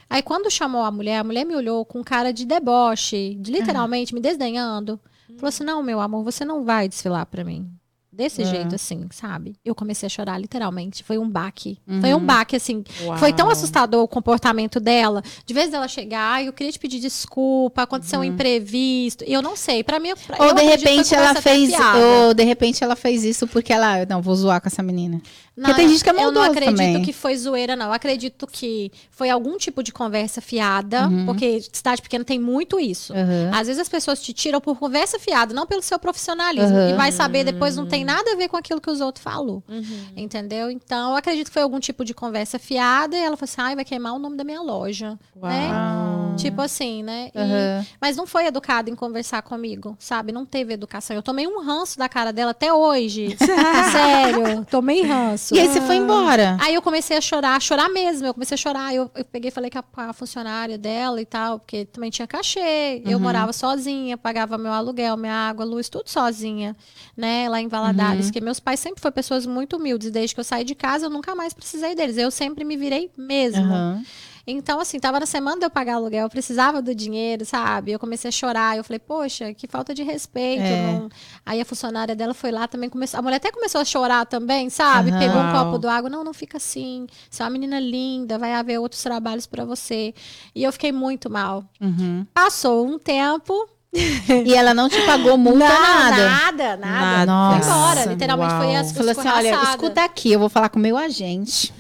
Aí 0.09 0.23
quando 0.23 0.51
chamou 0.51 0.85
a 0.85 0.91
mulher, 0.91 1.19
a 1.19 1.25
mulher 1.25 1.45
me 1.45 1.55
olhou 1.55 1.85
com 1.85 2.03
cara 2.03 2.33
de 2.33 2.47
deboche, 2.47 3.35
de 3.35 3.53
literalmente 3.53 4.15
me 4.15 4.21
desdenhando. 4.21 4.99
Falou 5.37 5.49
assim: 5.49 5.65
Não, 5.65 5.83
meu 5.83 6.01
amor, 6.01 6.23
você 6.25 6.45
não 6.45 6.65
vai 6.65 6.89
desfilar 6.89 7.27
pra 7.27 7.45
mim. 7.45 7.71
Desse 8.15 8.43
Ah. 8.43 8.45
jeito, 8.47 8.75
assim, 8.75 9.07
sabe? 9.11 9.57
Eu 9.65 9.75
comecei 9.75 10.07
a 10.07 10.11
chorar, 10.11 10.39
literalmente. 10.39 11.03
Foi 11.03 11.19
um 11.19 11.29
baque. 11.29 11.79
Foi 12.01 12.11
um 12.15 12.19
Uhum. 12.19 12.25
baque, 12.25 12.57
assim. 12.57 12.85
Uau. 13.03 13.19
Foi 13.19 13.33
tão 13.33 13.51
assustador 13.51 14.03
o 14.03 14.09
comportamento 14.09 14.79
dela. 14.79 15.23
De 15.45 15.53
vez 15.53 15.71
dela 15.71 15.89
chegar, 15.89 16.35
"Ai, 16.35 16.49
eu 16.49 16.53
queria 16.53 16.71
te 16.73 16.79
pedir 16.79 17.01
desculpa, 17.01 17.83
aconteceu 17.83 18.21
um 18.21 18.25
imprevisto. 18.25 19.25
Eu 19.25 19.43
não 19.43 19.57
sei. 19.57 19.83
Pra 19.83 19.99
mim, 19.99 20.13
pra, 20.27 20.37
Ou 20.43 20.49
eu 20.51 20.55
de 20.55 20.63
repente 20.63 21.15
ela 21.15 21.35
fez, 21.35 21.73
ou 22.27 22.35
de 22.35 22.45
repente 22.45 22.83
ela 22.85 22.97
fez 22.97 23.25
isso 23.25 23.47
porque 23.49 23.73
ela, 23.73 24.05
não, 24.07 24.23
vou 24.23 24.35
zoar 24.37 24.61
com 24.61 24.69
essa 24.69 24.83
menina. 24.83 25.21
Não, 25.57 25.73
tem 25.73 25.89
gente 25.89 26.03
que 26.03 26.11
é 26.11 26.13
Eu 26.25 26.33
não 26.33 26.43
acredito 26.43 26.71
também. 26.77 27.03
que 27.03 27.13
foi 27.13 27.37
zoeira, 27.37 27.77
não. 27.77 27.87
Eu 27.87 27.93
acredito 27.93 28.45
que 28.47 28.91
foi 29.11 29.31
algum 29.31 29.57
tipo 29.57 29.85
de 29.85 29.93
conversa 29.93 30.41
fiada, 30.41 31.07
Uhum. 31.09 31.27
porque 31.27 31.61
cidade 31.73 32.03
pequena 32.03 32.25
tem 32.25 32.41
muito 32.41 32.81
isso. 32.81 33.13
Uhum. 33.13 33.51
Às 33.55 33.69
vezes 33.69 33.81
as 33.81 33.89
pessoas 33.89 34.21
te 34.21 34.33
tiram 34.33 34.61
por 34.61 34.77
conversa 34.77 35.17
fiada, 35.19 35.55
não 35.55 35.65
pelo 35.65 35.81
seu 35.83 35.97
profissionalismo. 35.99 36.77
Uhum. 36.77 36.91
E 36.91 36.95
vai 36.95 37.13
saber 37.13 37.45
depois 37.45 37.77
não 37.77 37.87
tem 37.87 38.04
nada 38.05 38.33
a 38.33 38.37
ver 38.37 38.49
com 38.49 38.57
aquilo 38.57 38.81
que 38.81 38.91
os 38.91 39.01
outros 39.01 39.23
falou. 39.23 39.63
Uhum. 39.69 40.07
Entendeu? 40.17 40.71
Então, 40.71 41.11
eu 41.11 41.17
acredito 41.17 41.47
que 41.49 41.53
foi 41.53 41.63
algum 41.63 41.81
tipo 41.81 42.05
de 42.05 42.15
conversa 42.15 42.59
fiada. 42.59 43.17
E 43.17 43.21
ela 43.21 43.37
falou 43.37 43.45
assim: 43.51 43.61
ai, 43.61 43.75
vai 43.75 43.85
queimar 43.85 44.15
o 44.15 44.19
nome 44.19 44.37
da 44.37 44.45
minha 44.45 44.61
loja. 44.61 45.19
Né? 45.37 45.71
Uau. 45.71 46.37
Tipo 46.37 46.61
assim, 46.63 47.03
né? 47.03 47.31
E- 47.35 47.39
Uhum. 47.39 47.87
Mas 48.01 48.17
não 48.17 48.27
foi 48.27 48.47
educada 48.47 48.91
em 48.91 48.95
conversar 48.95 49.43
comigo, 49.43 49.97
sabe? 49.99 50.33
Não 50.33 50.45
teve 50.47 50.73
educação. 50.75 51.15
Eu 51.15 51.23
tomei 51.23 51.47
um 51.47 51.63
ranço 51.63 51.99
da 51.99 52.09
cara 52.09 52.33
dela 52.33 52.51
até 52.53 52.73
hoje. 52.73 53.37
Sério, 53.93 54.65
tomei 54.71 55.03
ranço. 55.03 55.55
E 55.55 55.61
aí 55.61 55.69
você 55.69 55.81
foi 55.81 55.97
embora. 55.97 56.57
Aí 56.61 56.75
eu 56.75 56.83
comecei 56.83 57.17
a 57.17 57.21
chorar, 57.21 57.61
chorar 57.61 57.89
mesmo. 57.89 58.27
Eu 58.27 58.35
comecei 58.35 58.55
a 58.55 58.59
chorar. 58.59 58.95
Eu, 58.95 59.11
eu 59.15 59.25
peguei 59.25 59.49
e 59.49 59.53
falei 59.53 59.71
com 59.71 59.79
a, 59.79 59.85
a 60.11 60.13
funcionária 60.13 60.77
dela 60.79 61.21
e 61.21 61.25
tal, 61.27 61.59
porque 61.59 61.85
também 61.87 62.11
tinha 62.11 62.27
cachê. 62.27 63.03
Eu 63.05 63.19
Uhum. 63.19 63.23
morava 63.23 63.53
sozinha, 63.53 64.17
pagava 64.19 64.59
meu 64.59 64.73
aluguel, 64.73 65.17
minha 65.17 65.33
água, 65.49 65.65
luz, 65.65 65.89
tudo 65.89 66.09
sozinha, 66.11 66.77
né? 67.17 67.49
Lá 67.49 67.61
em 67.61 67.69
Valadares. 67.69 67.94
Uhum. 68.03 68.23
Porque 68.23 68.41
meus 68.41 68.61
pais 68.61 68.81
sempre 68.81 69.01
foram 69.01 69.13
pessoas 69.13 69.47
muito 69.47 69.77
humildes. 69.77 70.11
Desde 70.11 70.35
que 70.35 70.41
eu 70.41 70.45
saí 70.45 70.65
de 70.65 70.75
casa, 70.75 71.07
eu 71.07 71.11
nunca 71.11 71.35
mais 71.35 71.53
precisei 71.53 71.95
deles. 71.95 72.17
Eu 72.17 72.31
sempre 72.31 72.65
me 72.65 72.77
virei 72.77 73.11
mesmo. 73.17 73.73
Uhum. 73.73 74.05
Então, 74.47 74.79
assim, 74.79 74.99
tava 74.99 75.19
na 75.19 75.27
semana 75.27 75.59
de 75.59 75.65
eu 75.65 75.71
pagar 75.71 75.95
aluguel, 75.95 76.25
eu 76.25 76.29
precisava 76.29 76.83
do 76.83 76.95
dinheiro, 76.95 77.47
sabe? 77.47 77.93
Eu 77.93 77.99
comecei 77.99 78.29
a 78.29 78.33
chorar, 78.33 78.77
eu 78.77 78.85
falei, 78.85 78.99
poxa, 78.99 79.55
que 79.55 79.67
falta 79.67 79.95
de 79.95 80.03
respeito. 80.03 80.63
É. 80.63 81.09
Aí 81.47 81.61
a 81.61 81.65
funcionária 81.65 82.15
dela 82.15 82.35
foi 82.35 82.51
lá 82.51 82.69
também, 82.69 82.91
começou. 82.91 83.19
A 83.19 83.23
mulher 83.23 83.37
até 83.37 83.51
começou 83.51 83.81
a 83.81 83.85
chorar 83.85 84.27
também, 84.27 84.69
sabe? 84.69 85.11
Aham. 85.11 85.19
Pegou 85.19 85.41
um 85.41 85.53
copo 85.53 85.79
do 85.79 85.89
água, 85.89 86.11
não, 86.11 86.23
não 86.23 86.35
fica 86.35 86.59
assim. 86.59 87.07
Você 87.31 87.43
é 87.43 87.45
uma 87.45 87.51
menina 87.51 87.81
linda, 87.81 88.39
vai 88.39 88.53
haver 88.53 88.79
outros 88.79 89.03
trabalhos 89.03 89.47
pra 89.47 89.65
você. 89.65 90.15
E 90.55 90.63
eu 90.63 90.73
fiquei 90.73 90.93
muito 90.93 91.31
mal. 91.31 91.65
Uhum. 91.81 92.27
Passou 92.35 92.87
um 92.87 92.99
tempo, 92.99 93.67
E 94.45 94.55
ela 94.55 94.75
não 94.75 94.89
te 94.89 95.01
pagou 95.03 95.37
multa, 95.39 95.59
não, 95.59 95.69
nada. 95.69 96.29
nada, 96.29 96.77
nada. 96.77 97.27
Nada. 97.27 97.61
Foi 97.63 97.69
embora. 97.71 98.05
Literalmente 98.07 98.53
Uau. 98.53 98.63
foi 98.63 98.73
essa. 98.73 98.95
Falou 98.95 99.11
assim: 99.13 99.29
olha, 99.29 99.63
escuta 99.71 100.05
aqui, 100.05 100.33
eu 100.33 100.39
vou 100.41 100.49
falar 100.49 100.69
com 100.69 100.79
o 100.79 100.83
meu 100.83 100.97
agente. 100.97 101.73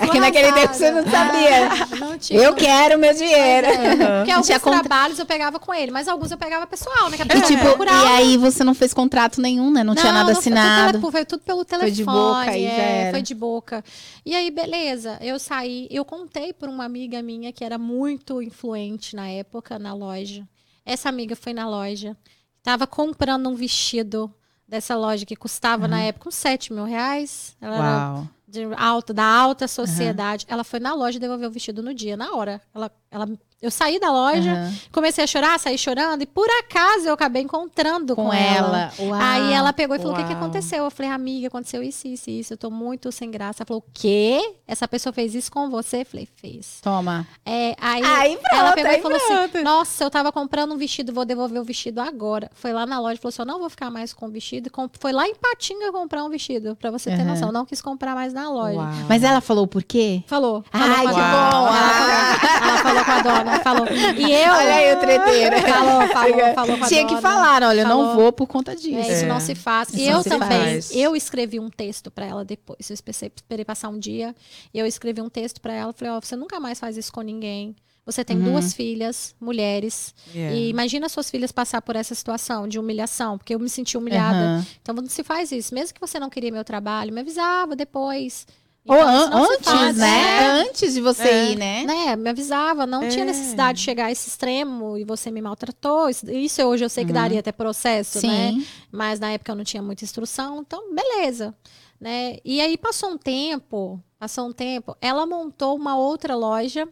É 0.00 0.06
que 0.08 0.20
naquele 0.20 0.52
tempo 0.52 0.74
você 0.74 0.90
não 0.90 1.02
sabia. 1.10 1.54
Não 1.98 2.18
tinha. 2.18 2.40
Eu 2.40 2.54
quero 2.54 2.98
meu 2.98 3.14
dinheiro. 3.14 3.66
É, 3.66 3.96
porque 4.18 4.30
alguns 4.32 4.46
Tinha 4.46 4.60
contra- 4.60 4.80
trabalhos 4.80 5.18
eu 5.18 5.26
pegava 5.26 5.58
com 5.58 5.72
ele, 5.72 5.90
mas 5.90 6.06
alguns 6.08 6.30
eu 6.30 6.36
pegava 6.38 6.66
pessoal, 6.66 7.08
né? 7.08 7.16
E, 7.16 7.40
tipo, 7.42 7.84
e 7.84 8.06
aí 8.08 8.36
você 8.36 8.62
não 8.64 8.74
fez 8.74 8.92
contrato 8.92 9.40
nenhum, 9.40 9.70
né? 9.70 9.82
Não, 9.84 9.94
tinha 9.94 10.12
nada 10.12 10.32
não, 10.32 10.34
foi 10.40 10.42
tudo 10.50 10.56
assinado. 10.58 10.98
tele- 11.00 11.12
Foi 11.12 11.24
tudo 11.24 11.40
pelo 11.42 11.64
telefone. 11.64 11.90
Foi 11.94 11.96
de 11.96 12.04
boca 12.04 12.50
aí, 12.50 12.64
é, 12.66 13.08
foi 13.12 13.22
de 13.22 13.34
boca. 13.34 13.84
E 14.26 14.34
aí, 14.34 14.50
beleza. 14.50 15.18
Eu 15.20 15.38
saí, 15.38 15.86
eu 15.90 16.04
contei 16.04 16.52
por 16.52 16.68
uma 16.68 16.84
amiga 16.84 17.22
minha 17.22 17.52
que 17.52 17.64
era 17.64 17.78
muito 17.78 18.42
influente 18.42 19.14
na 19.16 19.28
época 19.28 19.78
na 19.78 19.94
loja. 19.94 20.44
Essa 20.84 21.08
amiga 21.08 21.34
foi 21.34 21.52
na 21.52 21.68
loja, 21.68 22.16
tava 22.62 22.86
comprando 22.86 23.48
um 23.48 23.54
vestido 23.54 24.32
dessa 24.66 24.96
loja 24.96 25.26
que 25.26 25.36
custava 25.36 25.86
na 25.86 26.02
época 26.02 26.28
uns 26.28 26.34
7 26.34 26.72
mil 26.72 26.84
reais. 26.84 27.56
Ela 27.60 27.76
era 27.76 28.14
Uau. 28.14 28.28
de 28.46 28.64
alta, 28.76 29.12
da 29.12 29.24
alta 29.24 29.68
sociedade. 29.68 30.46
Ela 30.48 30.64
foi 30.64 30.80
na 30.80 30.94
loja 30.94 31.18
devolver 31.18 31.48
o 31.48 31.52
vestido 31.52 31.82
no 31.82 31.94
dia, 31.94 32.16
na 32.16 32.32
hora. 32.34 32.60
Ela, 32.74 32.90
ela, 33.10 33.28
eu 33.64 33.70
saí 33.70 33.98
da 33.98 34.10
loja, 34.10 34.50
Aham. 34.52 34.74
comecei 34.92 35.24
a 35.24 35.26
chorar, 35.26 35.58
saí 35.58 35.76
chorando, 35.78 36.22
e 36.22 36.26
por 36.26 36.48
acaso 36.60 37.06
eu 37.08 37.14
acabei 37.14 37.42
encontrando 37.42 38.14
com, 38.14 38.26
Com 38.26 38.32
ela. 38.32 38.92
ela. 38.98 39.08
Uau. 39.10 39.20
Aí 39.20 39.52
ela 39.52 39.72
pegou 39.72 39.96
e 39.96 39.98
falou: 39.98 40.14
o 40.14 40.16
que, 40.16 40.24
que 40.24 40.32
Uau. 40.32 40.42
aconteceu? 40.42 40.84
Eu 40.84 40.90
falei, 40.90 41.10
amiga, 41.10 41.48
aconteceu 41.48 41.82
isso, 41.82 42.06
isso, 42.06 42.30
isso. 42.30 42.52
Eu 42.52 42.56
tô 42.58 42.70
muito 42.70 43.10
sem 43.10 43.30
graça. 43.30 43.62
Ela 43.62 43.66
falou: 43.66 43.82
o 43.86 43.90
quê? 43.92 44.54
Essa 44.66 44.86
pessoa 44.88 45.12
fez 45.12 45.34
isso 45.34 45.50
com 45.50 45.68
você? 45.70 46.02
Eu 46.02 46.06
falei, 46.06 46.28
fez. 46.36 46.80
Toma. 46.82 47.26
É, 47.44 47.74
aí, 47.80 48.02
Aí 48.04 48.36
pronto, 48.36 48.54
ela 48.60 48.72
pegou 48.72 48.90
aí 48.90 48.98
e 48.98 49.02
falou 49.02 49.18
pronto. 49.18 49.56
assim: 49.56 49.62
Nossa, 49.64 50.04
eu 50.04 50.10
tava 50.10 50.30
comprando 50.32 50.72
um 50.74 50.76
vestido, 50.76 51.12
vou 51.12 51.24
devolver 51.24 51.60
o 51.60 51.64
vestido 51.64 52.00
agora. 52.00 52.50
Foi 52.54 52.72
lá 52.72 52.84
na 52.86 52.98
loja 53.00 53.14
e 53.14 53.18
falou 53.18 53.30
assim: 53.30 53.42
Eu 53.42 53.46
não 53.46 53.58
vou 53.58 53.70
ficar 53.70 53.90
mais 53.90 54.12
com 54.12 54.26
o 54.26 54.30
vestido. 54.30 54.70
Foi 55.00 55.12
lá 55.12 55.26
em 55.26 55.34
Patinga 55.34 55.90
comprar 55.92 56.22
um 56.24 56.28
vestido, 56.28 56.76
pra 56.76 56.90
você 56.90 57.10
ter 57.16 57.24
noção. 57.24 57.50
Não 57.52 57.64
quis 57.64 57.80
comprar 57.80 58.14
mais 58.14 58.32
na 58.32 58.50
loja. 58.50 58.78
Uau. 58.78 58.88
Mas 59.08 59.22
ela 59.22 59.40
falou 59.40 59.66
por 59.66 59.82
quê? 59.82 60.22
Falou. 60.26 60.64
Ai, 60.72 61.04
falou 61.06 61.08
que 61.08 61.14
com 61.14 61.20
a 61.20 61.50
bom. 61.50 61.66
Ela, 61.68 62.68
ela 62.68 62.78
falou 62.78 63.04
com 63.04 63.10
a 63.10 63.22
dona. 63.22 63.53
Falou. 63.62 63.86
E 63.88 64.22
eu. 64.32 64.52
Olha 64.52 64.74
aí 64.74 64.94
o 64.94 64.98
treteiro. 65.00 65.56
Falou, 65.62 66.08
falou, 66.08 66.54
falou 66.54 66.78
com 66.78 66.86
Tinha 66.86 67.06
que 67.06 67.20
falar, 67.20 67.62
olha, 67.62 67.82
eu 67.82 67.88
não 67.88 68.14
vou 68.14 68.32
por 68.32 68.46
conta 68.46 68.74
disso. 68.74 68.96
É, 68.96 69.12
isso 69.12 69.24
É. 69.24 69.28
não 69.28 69.40
se 69.40 69.54
faz. 69.54 69.88
Isso 69.90 69.98
E 69.98 70.06
eu 70.08 70.22
também, 70.24 70.48
faz. 70.48 70.90
eu 70.94 71.14
escrevi 71.16 71.58
um 71.60 71.70
texto 71.70 72.10
pra 72.10 72.26
ela 72.26 72.44
depois. 72.44 72.88
Eu 72.90 72.94
esperei, 72.94 73.64
passar 73.64 73.88
um 73.88 73.98
dia, 73.98 74.34
e 74.72 74.78
eu 74.78 74.86
escrevi 74.86 75.20
um 75.20 75.28
texto 75.28 75.60
pra 75.60 75.72
ela. 75.72 75.92
Falei, 75.92 76.12
ó, 76.14 76.20
você 76.20 76.36
nunca 76.36 76.58
mais 76.60 76.78
faz 76.80 76.96
isso 76.96 77.12
com 77.12 77.20
ninguém. 77.20 77.74
Você 78.06 78.22
tem 78.22 78.36
Uhum. 78.36 78.44
duas 78.52 78.74
filhas, 78.74 79.34
mulheres. 79.40 80.14
Yeah. 80.34 80.54
E 80.54 80.68
imagina 80.68 81.08
suas 81.08 81.30
filhas 81.30 81.50
passar 81.50 81.80
por 81.80 81.96
essa 81.96 82.14
situação 82.14 82.68
de 82.68 82.78
humilhação, 82.78 83.38
porque 83.38 83.54
eu 83.54 83.58
me 83.58 83.68
senti 83.70 83.96
humilhada. 83.96 84.36
Aham. 84.38 84.66
Então 84.82 84.94
não 84.94 85.06
se 85.06 85.24
faz 85.24 85.50
isso. 85.50 85.74
Mesmo 85.74 85.94
que 85.94 86.00
você 86.00 86.18
não 86.20 86.28
queria 86.28 86.52
meu 86.52 86.64
trabalho, 86.64 87.14
me 87.14 87.20
avisava 87.22 87.74
depois. 87.74 88.46
Ou 88.86 88.94
Então, 88.94 89.08
an- 89.08 89.44
antes, 89.50 89.64
faz. 89.70 89.96
né? 89.96 90.42
É. 90.42 90.46
Antes 90.68 90.92
de 90.94 91.00
você 91.00 91.22
É. 91.28 91.50
ir, 91.52 91.56
né? 91.56 91.84
Né, 91.84 92.16
me 92.16 92.28
avisava, 92.28 92.86
não 92.86 93.08
tinha 93.08 93.22
É. 93.22 93.26
necessidade 93.26 93.78
de 93.78 93.84
chegar 93.84 94.06
a 94.06 94.12
esse 94.12 94.28
extremo 94.28 94.98
e 94.98 95.04
você 95.04 95.30
me 95.30 95.40
maltratou. 95.40 96.08
Isso, 96.10 96.62
hoje 96.62 96.84
eu 96.84 96.90
sei 96.90 97.04
que 97.06 97.12
daria 97.12 97.40
até 97.40 97.50
processo, 97.50 98.24
né? 98.26 98.50
Sim. 98.52 98.66
Mas 98.92 99.18
na 99.18 99.30
época 99.30 99.52
eu 99.52 99.56
não 99.56 99.64
tinha 99.64 99.82
muita 99.82 100.04
instrução, 100.04 100.60
então 100.60 100.94
beleza. 100.94 101.54
Né? 101.98 102.36
E 102.44 102.60
aí 102.60 102.76
passou 102.76 103.10
um 103.10 103.16
tempo, 103.16 103.98
passou 104.18 104.48
um 104.48 104.52
tempo, 104.52 104.94
ela 105.00 105.24
montou 105.24 105.74
uma 105.76 105.96
outra 105.96 106.36
loja 106.36 106.86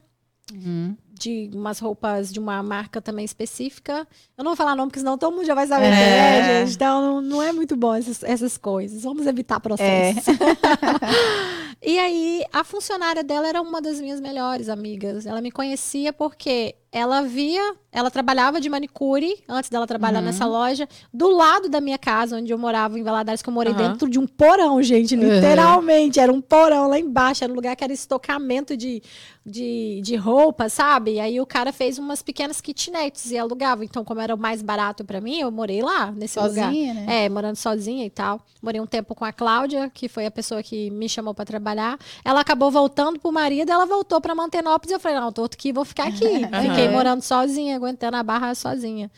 Uhum. 0.53 0.97
De 1.23 1.51
umas 1.55 1.79
roupas 1.79 2.33
de 2.33 2.41
uma 2.41 2.62
marca 2.62 3.01
também 3.01 3.25
específica. 3.25 4.07
Eu 4.37 4.43
não 4.45 4.51
vou 4.51 4.57
falar 4.57 4.75
nome, 4.75 4.89
porque 4.91 4.99
senão 4.99 5.16
todo 5.16 5.35
mundo 5.35 5.47
já 5.47 5.55
vai 5.55 5.66
saber, 5.66 5.87
É. 5.87 5.91
né, 5.91 6.43
gente? 6.43 6.75
Então 6.75 7.20
não, 7.20 7.41
é 7.43 7.53
muito 7.53 7.77
bom 7.77 7.95
essas, 7.95 8.23
essas 8.23 8.59
coisas. 8.59 9.03
Vamos 9.03 9.27
evitar 9.27 9.61
processos. 9.61 10.25
e 11.83 11.99
aí, 11.99 12.45
a 12.53 12.64
funcionária 12.64 13.23
dela 13.25 13.49
era 13.49 13.61
uma 13.62 13.81
das 13.81 14.01
minhas 14.01 14.20
melhores 14.20 14.68
amigas. 14.68 15.27
Ela 15.27 15.41
me 15.41 15.51
conhecia 15.51 16.12
porque 16.12 16.75
ela 16.95 17.23
via, 17.23 17.75
ela 17.91 18.11
trabalhava 18.11 18.61
de 18.61 18.68
manicure 18.68 19.43
antes 19.49 19.70
dela 19.70 19.87
trabalhar 19.87 20.18
Uhum. 20.18 20.27
nessa 20.27 20.45
loja, 20.45 20.87
do 21.12 21.31
lado 21.31 21.68
da 21.70 21.81
minha 21.81 21.97
casa, 21.97 22.37
onde 22.37 22.53
eu 22.53 22.59
morava 22.59 22.99
em 22.99 23.03
Valadares, 23.03 23.41
que 23.41 23.49
eu 23.49 23.53
morei 23.55 23.73
Aham. 23.73 23.89
dentro 23.93 24.11
de 24.11 24.18
um 24.18 24.27
porão, 24.27 24.83
gente, 24.83 25.14
Uhum. 25.16 25.23
literalmente. 25.23 26.20
Era 26.20 26.31
um 26.31 26.41
porão 26.41 26.89
lá 26.89 26.99
embaixo, 26.99 27.43
era 27.45 27.53
um 27.53 27.57
lugar 27.57 27.75
que 27.77 27.83
era 27.83 27.93
estocamento 27.95 28.77
de, 28.77 29.03
de, 29.45 30.01
de 30.05 30.16
roupa, 30.16 30.68
sabe? 30.68 31.12
E 31.13 31.21
aí 31.21 31.41
o 31.41 31.47
cara 31.47 31.73
fez 31.73 31.99
umas 31.99 32.23
pequenas 32.23 32.61
kitnets 32.61 33.31
e 33.31 33.39
alugava. 33.39 33.85
Então, 33.85 34.05
como 34.05 34.21
era 34.21 34.35
o 34.35 34.39
mais 34.39 34.63
barato 34.63 35.05
pra 35.05 35.21
mim, 35.21 35.39
eu 35.39 35.51
morei 35.51 35.83
lá, 35.83 36.11
nesse 36.11 36.39
lugar. 36.41 36.67
Sozinha, 36.67 36.95
né? 36.95 37.25
É, 37.25 37.29
morando 37.29 37.57
sozinha 37.57 38.05
e 38.07 38.11
tal. 38.11 38.41
Morei 38.63 38.81
um 38.81 38.87
tempo 38.87 39.15
com 39.15 39.25
a 39.25 39.33
Cláudia, 39.33 39.91
que 39.91 40.09
foi 40.09 40.27
a 40.27 40.31
pessoa 40.31 40.63
que 40.63 40.91
me 40.91 41.09
chamou 41.09 41.35
pra 41.35 41.45
trabalhar. 41.45 41.99
Ela 42.25 42.41
acabou 42.41 42.71
voltando 42.71 43.19
pro 43.19 43.31
marido, 43.31 43.71
ela 43.71 43.85
voltou 43.85 44.21
pra 44.21 44.35
Mantenópolis. 44.35 44.93
Eu 44.93 45.01
falei, 45.01 45.21
não, 45.21 45.31
tô 45.31 45.45
aqui, 45.45 45.73
vou 45.73 45.85
ficar 45.85 46.09
aqui. 46.09 46.19
Fiquei 46.63 46.89
morando 46.89 47.23
sozinha, 47.23 47.77
aguentando 47.77 48.17
a 48.17 48.23
barra 48.23 48.55
sozinha. 48.55 49.11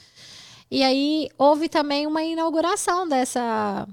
E 0.70 0.82
aí 0.82 1.28
houve 1.38 1.68
também 1.68 2.06
uma 2.06 2.22
inauguração 2.22 3.08
dessa 3.08 3.86